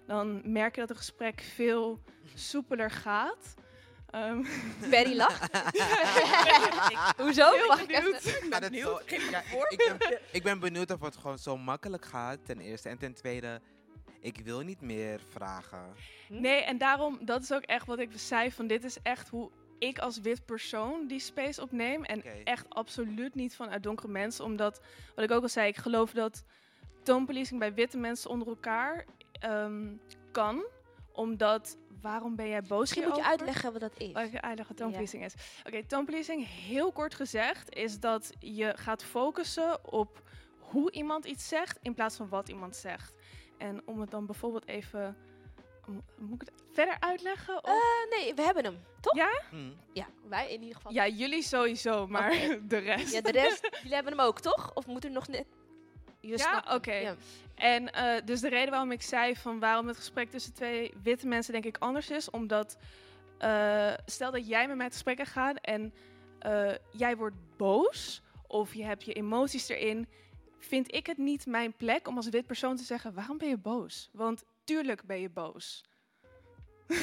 dan 0.06 0.52
merk 0.52 0.74
je 0.74 0.80
dat 0.80 0.88
het 0.88 0.98
gesprek 0.98 1.40
veel 1.40 2.00
soepeler 2.34 2.90
gaat. 2.90 3.54
Ehm, 4.10 4.44
Perry 4.90 5.16
lacht. 5.16 5.50
Hoezo? 7.22 7.52
Heel 7.52 7.66
Mag 7.66 7.80
ik 7.80 7.86
benieuwd. 7.86 8.24
even? 8.24 9.30
Ja, 9.30 9.40
ik, 9.40 9.66
ik, 9.68 9.96
ben, 9.98 10.20
ik 10.32 10.42
ben 10.42 10.58
benieuwd 10.58 10.90
of 10.90 11.00
het 11.00 11.16
gewoon 11.16 11.38
zo 11.38 11.56
makkelijk 11.56 12.04
gaat, 12.04 12.44
ten 12.44 12.60
eerste. 12.60 12.88
En 12.88 12.98
ten 12.98 13.14
tweede, 13.14 13.60
ik 14.20 14.38
wil 14.38 14.60
niet 14.60 14.80
meer 14.80 15.20
vragen. 15.28 15.94
Nee, 16.28 16.62
en 16.62 16.78
daarom, 16.78 17.18
dat 17.24 17.42
is 17.42 17.52
ook 17.52 17.62
echt 17.62 17.86
wat 17.86 17.98
ik 17.98 18.10
zei, 18.14 18.52
van 18.52 18.66
dit 18.66 18.84
is 18.84 18.98
echt 19.02 19.28
hoe 19.28 19.50
ik 19.80 19.98
als 19.98 20.20
wit 20.20 20.44
persoon 20.44 21.06
die 21.06 21.20
space 21.20 21.62
opneem. 21.62 22.04
En 22.04 22.44
echt 22.44 22.66
absoluut 22.68 23.34
niet 23.34 23.56
vanuit 23.56 23.82
donkere 23.82 24.08
mensen, 24.08 24.44
omdat, 24.44 24.80
wat 25.14 25.24
ik 25.24 25.30
ook 25.30 25.42
al 25.42 25.48
zei, 25.48 25.68
ik 25.68 25.76
geloof 25.76 26.10
dat 26.10 26.44
toonpolicing 27.02 27.60
bij 27.60 27.74
witte 27.74 27.98
mensen 27.98 28.30
onder 28.30 28.48
elkaar 28.48 29.04
ehm, 29.32 29.86
kan. 30.30 30.64
Omdat, 31.12 31.78
waarom 32.00 32.36
ben 32.36 32.48
jij 32.48 32.62
boos 32.62 32.80
Misschien 32.80 33.04
moet 33.04 33.16
je 33.16 33.24
uitleggen 33.24 33.72
wat 33.72 33.80
dat 33.80 33.98
is. 33.98 34.14
Oh, 34.14 34.22
ik 34.22 34.30
ga 34.30 34.40
uitleggen 34.40 34.76
wat 34.76 34.76
toonpolicing 34.76 35.24
is. 35.24 35.34
Oké, 35.66 35.84
toonpolicing, 35.86 36.46
heel 36.46 36.92
kort 36.92 37.14
gezegd, 37.14 37.74
is 37.74 38.00
dat 38.00 38.32
je 38.38 38.72
gaat 38.76 39.04
focussen 39.04 39.92
op 39.92 40.22
hoe 40.58 40.90
iemand 40.90 41.24
iets 41.24 41.48
zegt 41.48 41.78
in 41.82 41.94
plaats 41.94 42.16
van 42.16 42.28
wat 42.28 42.48
iemand 42.48 42.76
zegt. 42.76 43.14
En 43.58 43.82
om 43.86 44.00
het 44.00 44.10
dan 44.10 44.26
bijvoorbeeld 44.26 44.66
even... 44.66 45.16
mo- 45.90 46.04
Moet 46.18 46.42
ik 46.42 46.48
het 46.48 46.62
verder 46.72 46.96
uitleggen? 47.00 47.64
Of? 47.64 47.70
Eh, 47.70 48.18
nee, 48.18 48.34
we 48.34 48.42
hebben 48.42 48.64
hem, 48.64 48.78
toch? 49.00 49.16
Ja? 49.16 49.40
Ja, 49.92 50.06
wij 50.28 50.52
in 50.52 50.60
ieder 50.60 50.76
geval. 50.76 50.92
Ja, 50.92 51.08
jullie 51.08 51.42
sowieso, 51.42 52.06
maar 52.06 52.30
de 52.68 52.78
rest. 52.78 53.12
Ja, 53.12 53.20
de 53.20 53.30
rest, 53.30 53.68
jullie 53.76 53.94
hebben 53.94 54.12
hem 54.16 54.26
ook, 54.26 54.40
toch? 54.40 54.70
Of 54.74 54.86
moet 54.86 55.04
er 55.04 55.10
nog 55.10 55.28
net... 55.28 55.46
Je 56.20 56.36
Ja, 56.38 56.64
oké. 56.74 56.92
Ja. 56.94 57.14
En 57.54 57.92
eh, 57.92 58.24
dus 58.24 58.40
de 58.40 58.48
reden 58.48 58.70
waarom 58.70 58.92
ik 58.92 59.02
zei 59.02 59.36
van 59.36 59.58
waarom 59.60 59.86
het 59.86 59.96
gesprek 59.96 60.30
tussen 60.30 60.54
twee 60.54 60.92
witte 61.02 61.26
mensen 61.26 61.52
denk 61.52 61.64
ik 61.64 61.76
anders 61.78 62.10
is, 62.10 62.30
omdat 62.30 62.76
eh, 63.38 63.92
stel 64.06 64.30
dat 64.30 64.48
jij 64.48 64.68
met 64.68 64.76
mij 64.76 64.86
te 64.86 64.92
gesprekken 64.92 65.26
gaat 65.26 65.56
en 65.60 65.94
eh, 66.38 66.72
jij 66.90 67.16
wordt 67.16 67.36
boos 67.56 68.22
of 68.46 68.74
je 68.74 68.84
hebt 68.84 69.04
je 69.04 69.12
emoties 69.12 69.68
erin, 69.68 70.08
vind 70.58 70.94
ik 70.94 71.06
het 71.06 71.18
niet 71.18 71.46
mijn 71.46 71.72
plek 71.76 72.08
om 72.08 72.16
als 72.16 72.28
wit 72.28 72.46
persoon 72.46 72.76
te 72.76 72.82
zeggen 72.84 73.14
waarom 73.14 73.38
ben 73.38 73.48
je 73.48 73.56
boos? 73.58 74.08
Want 74.12 74.44
tuurlijk 74.70 75.04
ben 75.04 75.20
je 75.20 75.30
boos. 75.30 75.84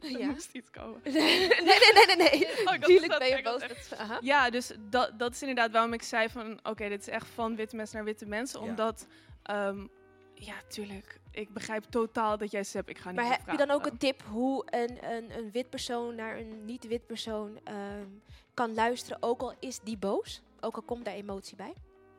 er 0.00 0.18
Ja. 0.18 0.26
moest 0.26 0.52
iets 0.52 0.70
komen. 0.70 1.00
Nee, 1.12 1.48
nee, 1.48 1.48
nee, 1.58 2.16
nee, 2.16 2.16
nee. 2.16 2.48
Oh, 2.68 2.74
Tuurlijk 2.74 3.18
ben 3.18 3.28
je 3.28 3.42
boos. 3.42 3.60
Dat-. 3.60 4.18
Ja, 4.20 4.50
dus 4.50 4.72
dat, 4.90 5.18
dat 5.18 5.32
is 5.32 5.40
inderdaad 5.40 5.70
waarom 5.72 5.92
ik 5.92 6.02
zei 6.02 6.28
van... 6.28 6.58
Oké, 6.62 6.88
dit 6.88 7.00
is 7.00 7.08
echt 7.08 7.26
van 7.26 7.56
witte 7.56 7.76
mensen 7.76 7.96
naar 7.96 8.04
witte 8.04 8.26
mensen. 8.26 8.60
Ja. 8.60 8.66
Omdat, 8.66 9.06
ehm, 9.42 9.86
ja, 10.34 10.54
tuurlijk. 10.68 11.20
Ik 11.30 11.52
begrijp 11.52 11.84
totaal 11.84 12.38
dat 12.38 12.50
jij 12.50 12.64
zegt, 12.64 12.88
ik 12.88 12.98
ga 12.98 13.10
niet 13.10 13.20
Maar 13.20 13.30
heb 13.30 13.50
je 13.50 13.56
dan 13.56 13.70
ook 13.70 13.86
een 13.86 13.98
tip 13.98 14.22
hoe 14.22 14.66
een, 14.70 15.12
een, 15.12 15.38
een 15.38 15.50
wit 15.50 15.70
persoon 15.70 16.14
naar 16.14 16.38
een 16.38 16.64
niet-wit 16.64 17.06
persoon 17.06 17.60
ehm, 17.64 18.08
kan 18.54 18.74
luisteren, 18.74 19.18
ook 19.20 19.40
al 19.40 19.54
is 19.60 19.80
die 19.80 19.98
boos? 19.98 20.42
Ook 20.60 20.76
al 20.76 20.82
komt 20.82 21.04
daar 21.04 21.14
emotie 21.14 21.56
bij? 21.56 21.72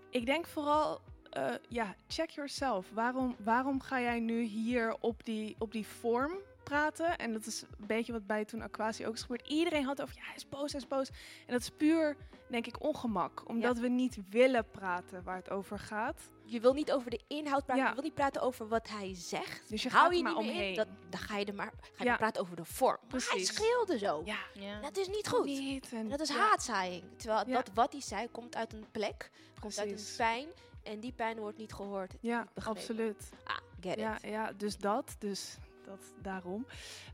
Ik 0.09 0.25
denk 0.25 0.47
vooral, 0.47 1.01
eh, 1.35 1.53
ja, 1.69 1.95
check 2.07 2.29
yourself. 2.29 2.89
Waarom, 2.93 3.35
waarom 3.43 3.81
ga 3.81 4.01
jij 4.01 4.19
nu 4.19 4.41
hier 4.41 4.95
op 4.99 5.23
die, 5.25 5.55
op 5.59 5.71
die 5.71 5.87
vorm 5.87 6.31
praten? 6.63 7.17
En 7.17 7.33
dat 7.33 7.45
is 7.45 7.61
een 7.61 7.87
beetje 7.87 8.11
wat 8.11 8.25
bij 8.27 8.45
toen 8.45 8.61
Aquasi 8.61 9.05
ook 9.07 9.13
is 9.13 9.21
gebeurd. 9.21 9.47
Iedereen 9.47 9.85
had 9.85 10.01
over, 10.01 10.15
ja, 10.15 10.23
hij 10.25 10.35
is 10.35 10.49
boos, 10.49 10.71
hij 10.71 10.81
is 10.81 10.87
boos. 10.87 11.09
En 11.45 11.53
dat 11.53 11.61
is 11.61 11.69
puur, 11.69 12.15
denk 12.49 12.67
ik, 12.67 12.83
ongemak. 12.83 13.49
Omdat 13.49 13.77
we 13.77 13.87
niet 13.87 14.17
willen 14.29 14.69
praten 14.69 15.23
waar 15.23 15.35
het 15.35 15.49
over 15.49 15.79
gaat. 15.79 16.21
Je 16.47 16.59
wil 16.59 16.73
niet 16.73 16.91
over 16.91 17.09
de 17.09 17.21
inhoud 17.27 17.65
praten, 17.65 17.83
Ja. 17.83 17.89
je 17.89 17.95
wil 17.95 18.03
niet 18.03 18.13
praten 18.13 18.41
over 18.41 18.67
wat 18.67 18.89
hij 18.89 19.15
zegt. 19.15 19.69
Dus 19.69 19.83
je 19.83 19.89
Hou 19.89 20.03
gaat 20.03 20.11
je 20.11 20.17
er 20.17 20.23
maar 20.23 20.33
niet 20.43 20.43
in, 20.51 20.57
omheen. 20.57 20.75
dat, 20.75 20.87
dan 21.09 21.19
ga 21.19 21.37
je 21.37 21.45
er 21.45 21.55
maar 21.55 21.73
ga 21.81 22.03
je 22.03 22.09
Ja. 22.09 22.15
praten 22.15 22.41
over 22.41 22.55
de 22.55 22.65
vorm. 22.65 22.97
Maar 23.11 23.25
hij 23.29 23.43
schreeuwde 23.43 23.97
zo. 23.97 24.21
Ja. 24.25 24.79
Dat 24.81 24.97
is 24.97 25.07
niet 25.07 25.27
goed. 25.27 25.45
Niet, 25.45 25.91
en- 25.93 26.09
dat 26.09 26.19
is 26.19 26.27
ja. 26.29 26.35
haatzaaiing. 26.35 27.03
Terwijl 27.17 27.47
Ja. 27.47 27.53
dat 27.53 27.69
wat 27.73 27.91
hij 27.91 28.01
zei 28.01 28.27
komt 28.31 28.55
uit 28.55 28.73
een 28.73 28.85
plek, 28.91 29.31
komt 29.59 29.79
uit 29.79 29.91
een 29.91 30.15
pijn. 30.17 30.47
En 30.85 30.99
die 30.99 31.11
pijn 31.11 31.37
wordt 31.37 31.57
niet 31.57 31.73
gehoord. 31.73 32.13
Ja, 32.19 32.47
niet 32.55 32.65
absoluut. 32.65 33.29
Ah, 33.43 33.57
get 33.79 33.99
ja, 33.99 34.15
it. 34.15 34.29
ja, 34.29 34.51
dus 34.57 34.77
dat. 34.77 35.15
Dus 35.19 35.57
dat 35.85 36.13
daarom. 36.21 36.65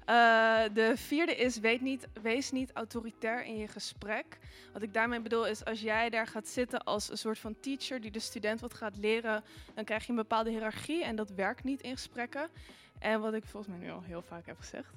Eh, 0.06 0.64
de 0.74 0.94
vierde 0.96 1.36
is, 1.36 1.60
weet 1.60 1.82
niet, 1.82 2.08
wees 2.22 2.52
niet 2.52 2.72
autoritair 2.74 3.44
in 3.44 3.58
je 3.58 3.68
gesprek. 3.68 4.40
Wat 4.74 4.82
ik 4.82 4.94
daarmee 4.94 5.22
bedoel 5.22 5.48
is, 5.48 5.66
als 5.66 5.82
jij 5.82 6.10
daar 6.10 6.28
gaat 6.28 6.48
zitten 6.48 6.84
als 6.84 7.10
een 7.10 7.18
soort 7.18 7.40
van 7.40 7.60
teacher 7.60 8.02
die 8.02 8.12
de 8.12 8.20
student 8.20 8.60
wat 8.60 8.74
gaat 8.74 8.98
leren, 8.98 9.44
dan 9.74 9.84
krijg 9.84 10.04
je 10.04 10.10
een 10.10 10.16
bepaalde 10.16 10.50
hiërarchie 10.50 11.04
en 11.04 11.16
dat 11.16 11.30
werkt 11.30 11.64
niet 11.64 11.82
in 11.82 11.92
gesprekken. 11.92 12.50
En 13.00 13.22
wat 13.22 13.34
ik 13.34 13.44
volgens 13.46 13.76
mij 13.76 13.86
nu 13.86 13.92
al 13.92 14.04
heel 14.04 14.22
vaak 14.22 14.46
heb 14.46 14.58
gezegd. 14.58 14.94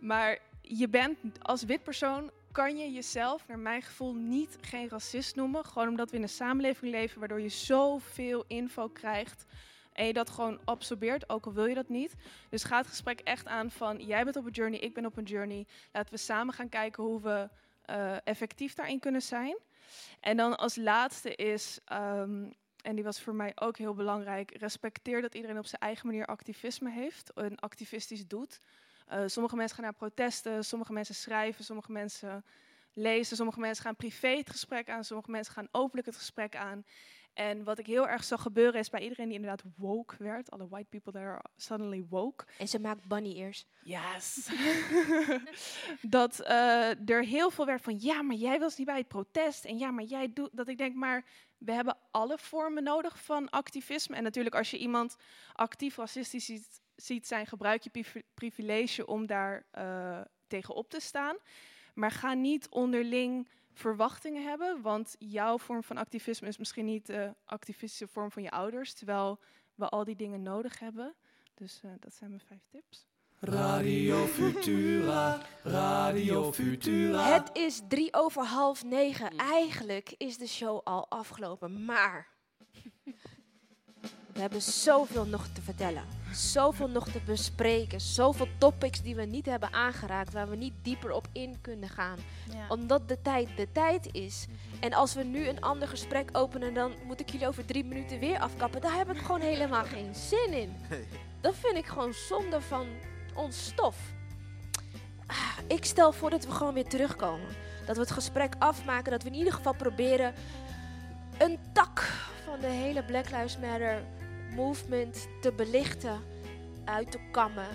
Maar 0.00 0.38
je 0.62 0.88
bent 0.88 1.18
als 1.42 1.62
wit 1.62 1.82
persoon 1.82 2.30
kan 2.52 2.76
je 2.76 2.92
jezelf, 2.92 3.46
naar 3.46 3.58
mijn 3.58 3.82
gevoel, 3.82 4.14
niet 4.14 4.58
geen 4.60 4.88
racist 4.88 5.36
noemen. 5.36 5.64
Gewoon 5.64 5.88
omdat 5.88 6.10
we 6.10 6.16
in 6.16 6.22
een 6.22 6.28
samenleving 6.28 6.90
leven 6.90 7.18
waardoor 7.18 7.40
je 7.40 7.48
zoveel 7.48 8.44
info 8.46 8.88
krijgt. 8.88 9.44
En 9.92 10.06
je 10.06 10.12
dat 10.12 10.30
gewoon 10.30 10.60
absorbeert, 10.64 11.28
ook 11.28 11.46
al 11.46 11.52
wil 11.52 11.66
je 11.66 11.74
dat 11.74 11.88
niet. 11.88 12.14
Dus 12.48 12.64
ga 12.64 12.76
het 12.76 12.86
gesprek 12.86 13.20
echt 13.20 13.46
aan 13.46 13.70
van 13.70 13.96
jij 13.96 14.24
bent 14.24 14.36
op 14.36 14.46
een 14.46 14.52
journey, 14.52 14.78
ik 14.78 14.94
ben 14.94 15.06
op 15.06 15.16
een 15.16 15.24
journey. 15.24 15.66
Laten 15.92 16.12
we 16.12 16.18
samen 16.18 16.54
gaan 16.54 16.68
kijken 16.68 17.02
hoe 17.02 17.22
we 17.22 17.48
eh, 17.84 18.16
effectief 18.24 18.74
daarin 18.74 18.98
kunnen 18.98 19.22
zijn. 19.22 19.58
En 20.20 20.36
dan 20.36 20.58
als 20.58 20.76
laatste 20.76 21.34
is, 21.34 21.78
ehm, 21.84 22.50
en 22.82 22.94
die 22.94 23.04
was 23.04 23.20
voor 23.20 23.34
mij 23.34 23.52
ook 23.54 23.78
heel 23.78 23.94
belangrijk, 23.94 24.56
respecteer 24.56 25.20
dat 25.20 25.34
iedereen 25.34 25.58
op 25.58 25.66
zijn 25.66 25.82
eigen 25.82 26.06
manier 26.06 26.26
activisme 26.26 26.90
heeft 26.90 27.32
en 27.32 27.58
activistisch 27.58 28.26
doet. 28.26 28.60
Eh, 29.08 29.22
sommige 29.26 29.56
mensen 29.56 29.74
gaan 29.74 29.84
naar 29.84 29.94
protesten, 29.94 30.64
sommige 30.64 30.92
mensen 30.92 31.14
schrijven, 31.14 31.64
sommige 31.64 31.92
mensen 31.92 32.44
lezen, 32.92 33.36
sommige 33.36 33.60
mensen 33.60 33.84
gaan 33.84 33.96
privé 33.96 34.28
het 34.28 34.50
gesprek 34.50 34.88
aan, 34.88 35.04
sommige 35.04 35.30
mensen 35.30 35.52
gaan 35.52 35.68
openlijk 35.70 36.06
het 36.06 36.16
gesprek 36.16 36.56
aan. 36.56 36.84
En 37.38 37.64
wat 37.64 37.78
ik 37.78 37.86
heel 37.86 38.08
erg 38.08 38.24
zag 38.24 38.42
gebeuren 38.42 38.80
is 38.80 38.90
bij 38.90 39.00
iedereen 39.00 39.26
die 39.26 39.34
inderdaad 39.34 39.64
woke 39.76 40.14
werd, 40.18 40.50
alle 40.50 40.68
white 40.68 40.88
people 40.88 41.12
that 41.12 41.22
are 41.22 41.44
suddenly 41.56 42.06
woke, 42.08 42.44
En 42.58 42.68
ze 42.68 42.80
maakt 42.80 43.08
bunny 43.08 43.36
ears. 43.36 43.66
Yes. 43.82 44.48
dat 46.02 46.40
eh, 46.40 47.08
er 47.10 47.24
heel 47.24 47.50
veel 47.50 47.66
werd 47.66 47.82
van, 47.82 48.00
ja, 48.00 48.22
maar 48.22 48.36
jij 48.36 48.58
was 48.58 48.76
niet 48.76 48.86
bij 48.86 48.96
het 48.96 49.08
protest. 49.08 49.64
En 49.64 49.78
ja, 49.78 49.90
maar 49.90 50.04
jij 50.04 50.32
doet... 50.32 50.50
Dat 50.52 50.68
ik 50.68 50.78
denk, 50.78 50.94
maar 50.94 51.24
we 51.58 51.72
hebben 51.72 51.96
alle 52.10 52.38
vormen 52.38 52.82
nodig 52.82 53.22
van 53.22 53.50
activisme. 53.50 54.16
En 54.16 54.22
natuurlijk, 54.22 54.54
als 54.54 54.70
je 54.70 54.78
iemand 54.78 55.16
actief 55.52 55.96
racistisch 55.96 56.44
ziet, 56.44 56.80
ziet 57.02 57.26
zijn, 57.26 57.46
gebruik 57.46 57.82
je 57.82 57.90
privi- 57.90 58.24
privilege 58.34 59.06
om 59.06 59.26
daar 59.26 59.66
eh 59.70 60.20
tegen 60.46 60.74
op 60.74 60.90
te 60.90 61.00
staan. 61.00 61.36
Maar 61.94 62.10
ga 62.10 62.32
niet 62.34 62.68
onderling 62.68 63.48
verwachtingen 63.72 64.42
hebben, 64.42 64.80
want 64.82 65.16
jouw 65.18 65.58
vorm 65.58 65.82
van 65.82 65.96
activisme 65.96 66.48
is 66.48 66.58
misschien 66.58 66.84
niet 66.84 67.06
de 67.06 67.34
activistische 67.44 68.06
vorm 68.08 68.30
van 68.30 68.42
je 68.42 68.50
ouders, 68.50 68.94
terwijl 68.94 69.38
we 69.74 69.88
al 69.88 70.04
die 70.04 70.16
dingen 70.16 70.42
nodig 70.42 70.78
hebben. 70.78 71.14
Dus 71.54 71.80
eh, 71.84 71.90
dat 72.00 72.14
zijn 72.14 72.30
mijn 72.30 72.42
vijf 72.46 72.66
tips. 72.70 73.06
Radio 73.40 74.26
Futura, 74.26 75.40
Radio 75.62 76.52
Futura. 76.52 77.22
Het 77.32 77.50
is 77.56 77.80
drie 77.88 78.14
over 78.14 78.44
half 78.44 78.84
negen. 78.84 79.36
Eigenlijk 79.36 80.14
is 80.16 80.38
de 80.38 80.46
show 80.46 80.80
al 80.84 81.10
afgelopen, 81.10 81.84
maar 81.84 82.28
we 84.38 84.44
hebben 84.44 84.62
zoveel 84.62 85.24
nog 85.26 85.46
te 85.52 85.62
vertellen. 85.62 86.02
Zoveel 86.32 86.88
nog 86.88 87.08
te 87.08 87.20
bespreken. 87.26 88.00
Zoveel 88.00 88.48
topics 88.58 89.02
die 89.02 89.14
we 89.14 89.24
niet 89.24 89.46
hebben 89.46 89.72
aangeraakt, 89.72 90.32
waar 90.32 90.48
we 90.48 90.56
niet 90.56 90.72
dieper 90.82 91.12
op 91.12 91.26
in 91.32 91.58
kunnen 91.60 91.88
gaan. 91.88 92.18
Ja. 92.52 92.66
Omdat 92.68 93.08
de 93.08 93.22
tijd 93.22 93.48
de 93.56 93.68
tijd 93.72 94.08
is. 94.12 94.46
En 94.80 94.92
als 94.92 95.14
we 95.14 95.22
nu 95.22 95.48
een 95.48 95.60
ander 95.60 95.88
gesprek 95.88 96.28
openen, 96.32 96.74
dan 96.74 96.92
moet 97.04 97.20
ik 97.20 97.30
jullie 97.30 97.46
over 97.48 97.64
drie 97.64 97.84
minuten 97.84 98.18
weer 98.18 98.38
afkappen. 98.38 98.80
Daar 98.80 98.96
heb 98.96 99.10
ik 99.10 99.18
gewoon 99.18 99.40
helemaal 99.40 99.84
geen 99.94 100.14
zin 100.14 100.52
in. 100.52 100.76
Dat 101.40 101.54
vind 101.54 101.76
ik 101.76 101.86
gewoon 101.86 102.12
zonde 102.14 102.60
van 102.60 102.86
ons 103.34 103.64
stof. 103.64 103.96
Ah, 105.26 105.58
Ik 105.66 105.84
stel 105.84 106.12
voor 106.12 106.30
dat 106.30 106.44
we 106.44 106.52
gewoon 106.52 106.74
weer 106.74 106.88
terugkomen. 106.88 107.48
Dat 107.86 107.96
we 107.96 108.02
het 108.02 108.10
gesprek 108.10 108.54
afmaken. 108.58 109.10
Dat 109.12 109.22
we 109.22 109.28
in 109.28 109.34
ieder 109.34 109.52
geval 109.52 109.74
proberen 109.74 110.34
een 111.38 111.58
tak 111.72 112.00
van 112.44 112.60
de 112.60 112.66
hele 112.66 113.02
Black 113.02 113.30
Lives 113.30 113.58
Matter 113.58 114.02
movement 114.54 115.28
te 115.40 115.52
belichten, 115.52 116.20
uit 116.84 117.10
te 117.10 117.18
kammen, 117.30 117.68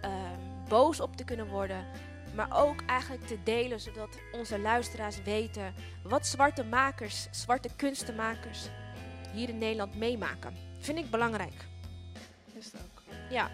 ehm, 0.00 0.68
boos 0.68 1.00
op 1.00 1.16
te 1.16 1.24
kunnen 1.24 1.48
worden, 1.48 1.84
maar 2.34 2.48
ook 2.52 2.82
eigenlijk 2.86 3.26
te 3.26 3.42
delen 3.42 3.80
zodat 3.80 4.18
onze 4.32 4.58
luisteraars 4.58 5.22
weten 5.22 5.74
wat 6.02 6.26
zwarte 6.26 6.64
makers, 6.64 7.28
zwarte 7.30 7.68
kunstenmakers 7.76 8.68
hier 9.32 9.48
in 9.48 9.58
Nederland 9.58 9.94
meemaken. 9.94 10.56
Vind 10.78 10.98
ik 10.98 11.10
belangrijk. 11.10 11.64
Is 12.52 12.64
het 12.64 12.74
ook. 12.74 13.02
Ja. 13.30 13.50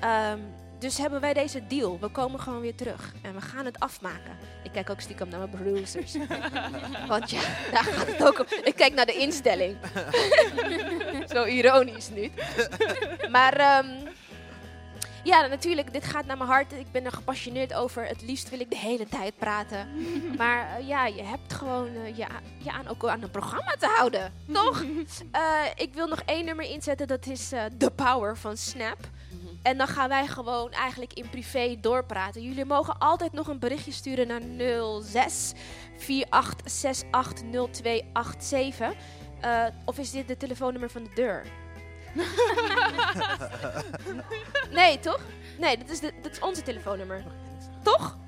Ehm, 0.00 0.40
dus 0.84 0.98
hebben 0.98 1.20
wij 1.20 1.32
deze 1.32 1.66
deal. 1.66 1.98
We 2.00 2.08
komen 2.08 2.40
gewoon 2.40 2.60
weer 2.60 2.74
terug 2.74 3.12
en 3.22 3.34
we 3.34 3.40
gaan 3.40 3.64
het 3.64 3.80
afmaken. 3.80 4.38
Ik 4.62 4.72
kijk 4.72 4.90
ook 4.90 5.00
stiekem 5.00 5.28
naar 5.28 5.38
mijn 5.38 5.50
producers. 5.50 6.16
Want 7.08 7.30
ja, 7.30 7.40
daar 7.72 7.84
gaat 7.84 8.06
het 8.06 8.24
ook 8.24 8.38
om. 8.38 8.46
Ik 8.64 8.74
kijk 8.74 8.94
naar 8.94 9.06
de 9.06 9.14
instelling. 9.14 9.76
Zo 11.34 11.44
ironisch 11.44 12.10
niet. 12.10 12.32
Maar 13.30 13.56
ehm, 13.56 13.86
ja, 15.24 15.46
natuurlijk, 15.46 15.92
dit 15.92 16.04
gaat 16.04 16.26
naar 16.26 16.36
mijn 16.36 16.50
hart. 16.50 16.72
Ik 16.72 16.92
ben 16.92 17.04
er 17.04 17.12
gepassioneerd 17.12 17.74
over. 17.74 18.06
Het 18.06 18.22
liefst 18.22 18.50
wil 18.50 18.60
ik 18.60 18.70
de 18.70 18.78
hele 18.78 19.08
tijd 19.08 19.36
praten. 19.38 19.88
Maar 20.36 20.76
eh, 20.76 20.88
ja, 20.88 21.06
je 21.06 21.22
hebt 21.22 21.52
gewoon 21.52 21.88
eh, 21.94 22.16
je, 22.16 22.26
je 22.58 22.70
aan, 22.70 22.88
ook 22.88 23.06
aan 23.06 23.22
een 23.22 23.30
programma 23.30 23.74
te 23.78 23.86
houden. 23.86 24.32
Toch? 24.52 24.84
Eh, 25.30 25.40
ik 25.74 25.94
wil 25.94 26.06
nog 26.06 26.22
één 26.24 26.44
nummer 26.44 26.64
inzetten. 26.70 27.06
Dat 27.06 27.26
is 27.26 27.48
The 27.78 27.90
Power 27.94 28.36
van 28.36 28.56
Snap. 28.56 28.98
En 29.64 29.78
dan 29.78 29.86
gaan 29.88 30.08
wij 30.08 30.26
gewoon 30.26 30.72
eigenlijk 30.72 31.12
in 31.12 31.28
privé 31.30 31.76
doorpraten. 31.80 32.42
Jullie 32.42 32.64
mogen 32.64 32.98
altijd 32.98 33.32
nog 33.32 33.48
een 33.48 33.58
berichtje 33.58 33.92
sturen 33.92 34.26
naar 34.26 34.40
06 35.02 35.52
4868 35.96 37.42
0287. 37.72 38.92
Eh, 39.40 39.66
of 39.84 39.98
is 39.98 40.10
dit 40.10 40.28
de 40.28 40.36
telefoonnummer 40.36 40.90
van 40.90 41.04
de 41.04 41.10
deur? 41.14 41.46
nee, 44.80 44.98
toch? 44.98 45.20
Nee, 45.58 45.78
dit 45.78 45.90
is, 45.90 46.00
de, 46.00 46.12
dit 46.22 46.32
is 46.32 46.38
onze 46.38 46.62
telefoonnummer. 46.62 47.24
Toch? 47.82 48.18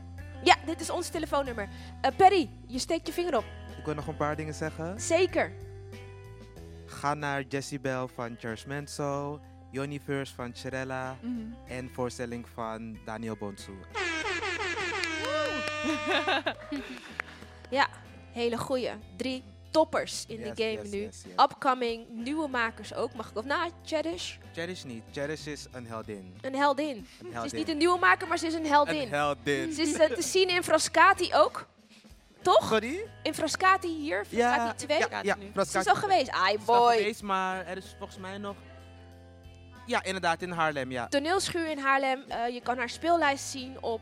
Ja, 0.43 0.57
dit 0.67 0.81
is 0.81 0.91
ons 0.91 1.09
telefoonnummer. 1.09 1.69
Eh, 2.01 2.11
Perry, 2.17 2.51
je 2.67 2.79
steekt 2.79 3.07
je 3.07 3.13
vinger 3.13 3.37
op. 3.37 3.45
Ik 3.79 3.85
wil 3.85 3.95
nog 3.95 4.07
een 4.07 4.17
paar 4.17 4.37
dingen 4.37 4.55
zeggen. 4.55 5.01
Zeker. 5.01 5.53
Ga 6.87 7.15
naar 7.15 7.43
Jessie 7.49 7.81
Bell 7.81 8.07
van 8.15 8.37
Charles 8.39 8.65
Menso, 8.65 9.41
Universe 9.73 10.35
van 10.35 10.51
Cirella 10.55 11.17
Mhm. 11.21 11.41
en 11.69 11.91
voorstelling 11.93 12.47
van 12.55 12.99
Daniel 13.05 13.37
Bonsu. 13.37 13.73
Ja, 17.71 17.87
hele 18.33 18.59
goeie. 18.59 18.91
Drie 19.17 19.43
toppers 19.71 20.25
in 20.29 20.39
Yes, 20.39 20.49
de 20.55 20.63
game 20.63 20.83
yes, 20.83 20.91
nu. 20.91 21.01
yes, 21.01 21.23
yes. 21.25 21.33
Upcoming, 21.45 22.09
nieuwe 22.09 22.49
makers 22.49 22.95
ook. 22.95 23.15
Mag 23.15 23.31
ik 23.31 23.37
of 23.37 23.45
nou, 23.45 23.71
Cherish? 23.85 24.37
Cherish 24.55 24.83
niet. 24.85 25.03
Cherish 25.13 25.47
is 25.47 25.67
een 25.73 25.87
heldin. 25.87 26.35
Een 26.41 26.55
heldin. 26.55 27.07
Een 27.23 27.33
Ze 27.41 27.45
is 27.45 27.53
niet 27.53 27.69
een 27.69 27.77
nieuwe 27.77 27.99
maker, 27.99 28.29
maar 28.29 28.39
ze 28.39 28.47
is 28.47 28.55
een 28.55 28.67
heldin. 28.67 29.03
Een 29.03 29.09
heldin. 29.09 29.73
Ze 29.73 29.83
is 29.83 29.93
eh, 29.93 30.11
te 30.11 30.23
zien 30.23 30.49
in 30.49 30.63
Frascati 30.63 31.35
ook. 31.35 31.67
Toch? 32.43 32.69
Sorry? 32.69 33.07
In 33.23 33.35
Frascati 33.35 33.89
hier, 33.89 34.25
Frascati 34.25 34.87
2. 34.87 34.99
ja, 34.99 35.07
ja, 35.23 35.35
Ze 35.35 35.41
is 35.45 35.51
Frascati 35.53 35.89
al 35.89 35.95
geweest. 35.97 36.31
Ai 36.31 36.55
Is 36.55 36.67
al 36.67 36.79
boy. 36.81 36.97
geweest, 36.97 37.23
maar 37.23 37.67
er 37.67 37.77
is 37.77 37.95
volgens 37.99 38.19
mij 38.19 38.39
nog... 38.39 38.57
Ja, 39.87 40.03
inderdaad, 40.03 40.43
in 40.43 40.51
Haarlem, 40.51 40.91
ja. 40.91 41.09
Toneelschuur 41.09 41.71
in 41.71 41.79
Haarlem. 41.79 42.23
Eh, 42.29 42.49
je 42.55 42.61
kan 42.61 42.79
haar 42.79 42.89
speellijst 42.89 43.45
zien 43.49 43.83
op 43.83 44.01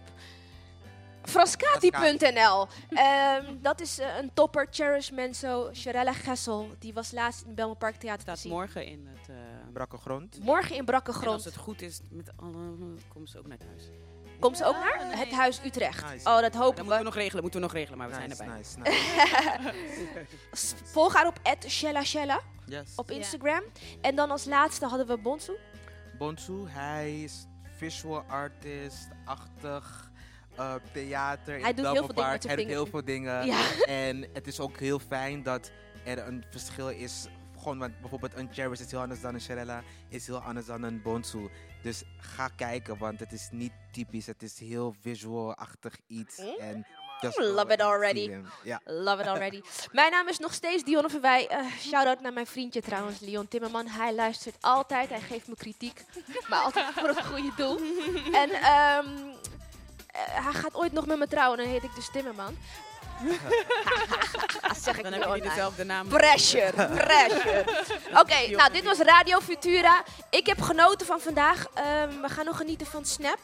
frascati.nl. 1.22 2.66
Ehm, 2.88 3.44
dat 3.60 3.80
is 3.80 3.98
eh, 3.98 4.16
een 4.20 4.30
topper. 4.34 4.66
Cherish 4.70 5.10
Menso, 5.10 5.70
Sharella 5.74 6.12
Gessel. 6.12 6.70
Die 6.78 6.92
was 6.94 7.12
laatst 7.12 7.40
in 7.40 7.46
het 7.46 7.56
Belmer 7.56 7.76
Park 7.76 7.96
Theater 7.96 8.24
te 8.34 8.36
zien. 8.40 8.52
morgen 8.52 8.86
in 8.86 9.08
het... 9.16 9.28
eh, 9.28 9.34
Brakke 9.72 9.96
grond. 9.96 10.38
Morgen 10.42 10.76
in 10.76 10.84
Brakke 10.84 11.10
En 11.10 11.16
Grond. 11.16 11.34
als 11.34 11.44
het 11.44 11.56
goed 11.56 11.82
is, 11.82 12.00
met 12.10 12.30
alle, 12.36 12.74
komen 13.08 13.28
ze 13.28 13.38
ook 13.38 13.46
naar 13.46 13.58
het 13.58 13.66
huis. 13.66 13.82
Komt 14.40 14.56
ze 14.56 14.64
ook 14.64 14.74
naar 14.76 15.18
het 15.18 15.30
Huis 15.32 15.60
Utrecht. 15.64 16.10
Nice. 16.12 16.28
Oh, 16.28 16.40
dat 16.40 16.54
hopen 16.54 16.58
Dat 16.58 16.74
we. 16.76 16.80
moeten 16.82 16.98
we 16.98 17.04
nog 17.04 17.14
regelen, 17.14 17.42
moeten 17.42 17.60
we 17.60 17.66
nog 17.66 17.74
regelen, 17.74 17.98
maar 17.98 18.08
we 18.10 18.16
Nice, 18.16 18.34
zijn 18.36 18.48
erbij. 18.48 18.92
nice, 18.92 20.36
S- 20.52 20.74
Volg 20.92 21.14
haar 21.14 21.26
op 21.26 21.38
Shella 21.68 22.02
Shella 22.04 22.40
Yes. 22.66 22.92
op. 22.96 23.10
Instagram. 23.10 23.62
En 24.00 24.14
dan 24.16 24.30
als 24.30 24.44
laatste 24.44 24.86
hadden 24.86 25.06
we 25.06 25.16
Bonsu. 25.18 25.52
Bonsu, 26.18 26.68
hij 26.68 27.22
is 27.22 27.46
visual 27.76 28.24
artist-achtig. 28.28 30.12
eh, 30.56 30.74
theater 30.92 31.56
in 31.56 31.62
Hij 31.62 31.74
doet 31.74 31.86
heel 31.86 31.94
veel 32.04 32.14
dingen 32.14 32.40
Hij 32.46 32.56
doet 32.56 32.66
heel 32.66 32.86
veel 32.86 33.04
dingen. 33.04 33.46
Ja. 33.46 33.70
En 33.86 34.28
het 34.32 34.46
is 34.46 34.60
ook 34.60 34.78
heel 34.78 34.98
fijn 34.98 35.42
dat 35.42 35.70
er 36.04 36.26
een 36.26 36.44
verschil 36.50 36.88
is. 36.88 37.26
Gewoon, 37.58 37.78
want 37.78 38.00
bijvoorbeeld 38.00 38.34
een 38.36 38.48
Cherish 38.52 38.80
is 38.80 38.90
heel 38.90 39.00
anders 39.00 39.20
dan 39.20 39.34
een 39.34 39.40
Sharella. 39.40 39.82
Is 40.08 40.26
heel 40.26 40.38
anders 40.38 40.66
dan 40.66 40.82
een 40.82 41.02
Bonsu. 41.02 41.48
Dus 41.82 42.02
ga 42.16 42.48
kijken, 42.48 42.98
want 42.98 43.20
het 43.20 43.32
is 43.32 43.48
niet 43.52 43.72
typisch. 43.92 44.26
Het 44.26 44.42
is 44.42 44.58
heel 44.58 44.94
visual-achtig 45.00 45.96
iets. 46.06 46.38
En 46.58 46.86
just. 47.24 47.38
Love 47.38 47.72
it 47.72 47.80
already. 47.80 48.30
Love 48.84 49.22
it 49.22 49.28
already. 49.28 49.60
Mijn 49.92 50.10
naam 50.10 50.28
is 50.28 50.38
nog 50.38 50.52
steeds 50.52 50.84
Dionne 50.84 51.10
Verwij. 51.10 51.46
Eh 51.48 51.58
Shout-out 51.80 52.20
naar 52.20 52.32
mijn 52.32 52.46
vriendje 52.46 52.80
trouwens, 52.80 53.20
Leon 53.20 53.48
Timmerman. 53.48 53.86
Hij 53.86 54.14
luistert 54.14 54.56
altijd. 54.60 55.08
Hij 55.08 55.20
geeft 55.20 55.48
me 55.48 55.54
kritiek. 55.56 56.04
Maar 56.48 56.60
altijd 56.60 56.86
voor 56.94 57.08
het 57.08 57.24
goede 57.24 57.52
doel. 57.56 57.78
En 58.42 58.50
ehm, 58.50 59.06
eh, 60.06 60.44
hij 60.44 60.52
gaat 60.52 60.74
ooit 60.74 60.92
nog 60.92 61.06
met 61.06 61.18
me 61.18 61.28
trouwen. 61.28 61.58
Dan 61.58 61.66
heet 61.66 61.82
ik 61.82 61.94
dus 61.94 62.10
Timmerman. 62.12 62.56
zeg 64.84 64.96
ik 64.96 65.02
Dan 65.02 65.12
hebben 65.12 65.30
jullie 65.30 65.48
dezelfde 65.48 65.84
naam. 65.84 66.08
Pressure, 66.08 66.72
pressure. 66.72 67.64
Oké, 68.20 68.56
nou 68.56 68.72
dit 68.72 68.84
was 68.84 68.98
Radio 68.98 69.40
Futura. 69.40 70.02
Ik 70.30 70.46
heb 70.46 70.60
genoten 70.60 71.06
van 71.06 71.20
vandaag. 71.20 71.66
Ehm, 71.74 72.20
we 72.20 72.28
gaan 72.28 72.44
nog 72.44 72.56
genieten 72.56 72.86
van 72.86 73.04
Snap. 73.04 73.38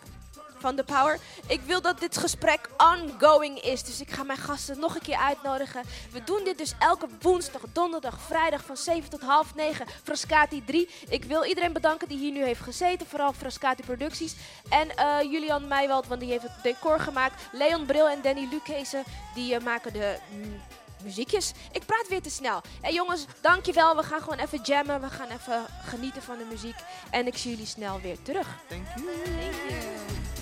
Van 0.61 0.77
The 0.77 0.85
Power. 0.85 1.19
Ik 1.47 1.61
wil 1.61 1.81
dat 1.81 2.01
dit 2.01 2.16
gesprek 2.16 2.69
ongoing 2.77 3.61
is. 3.61 3.82
Dus 3.82 4.01
ik 4.01 4.11
ga 4.11 4.23
mijn 4.23 4.39
gasten 4.39 4.78
nog 4.78 4.95
een 4.95 5.03
keer 5.03 5.16
uitnodigen. 5.16 5.82
We 6.12 6.24
doen 6.24 6.45
dit 6.45 6.59
dus 6.59 6.74
elke 6.78 7.07
woensdag, 7.20 7.62
donderdag, 7.73 8.20
vrijdag 8.20 8.65
van 8.65 8.77
7 8.77 9.11
tot 9.11 9.20
half 9.20 9.55
9. 9.55 9.87
Frascati 10.03 10.65
3. 10.65 10.89
Ik 11.09 11.24
wil 11.24 11.45
iedereen 11.45 11.73
bedanken 11.73 12.09
die 12.09 12.19
hier 12.19 12.32
nu 12.32 12.45
heeft 12.45 12.61
gezeten. 12.61 13.07
Vooral 13.07 13.32
Frascati 13.32 13.82
Producties. 13.82 14.35
En 14.69 14.97
eh, 14.97 15.23
Julian 15.23 15.69
Meijwald, 15.69 16.07
want 16.07 16.20
die 16.20 16.31
heeft 16.31 16.43
het 16.43 16.62
decor 16.62 17.01
gemaakt. 17.01 17.43
Leon 17.53 17.87
Bril 17.87 18.09
en 18.09 18.23
Danny 18.23 18.49
Lukezen, 18.51 19.03
die 19.35 19.55
eh, 19.55 19.65
maken 19.65 19.93
de 19.93 20.19
mm, 20.31 20.61
muziekjes. 21.03 21.53
Ik 21.73 21.87
praat 21.87 22.09
weer 22.09 22.23
te 22.23 22.31
snel. 22.31 22.61
En 22.81 22.95
jongens, 22.95 23.27
dankjewel. 23.41 23.97
We 23.97 24.03
gaan 24.03 24.20
gewoon 24.20 24.39
even 24.39 24.61
jammen. 24.62 25.01
We 25.01 25.11
gaan 25.11 25.28
even 25.28 25.65
genieten 25.85 26.23
van 26.23 26.39
de 26.39 26.45
muziek. 26.45 26.77
En 27.11 27.27
ik 27.27 27.37
zie 27.37 27.51
jullie 27.51 27.66
snel 27.66 28.01
weer 28.01 28.23
terug. 28.23 28.47
Thank 28.69 28.87
you. 28.97 29.07
Thank 29.07 29.55
you. 29.69 30.40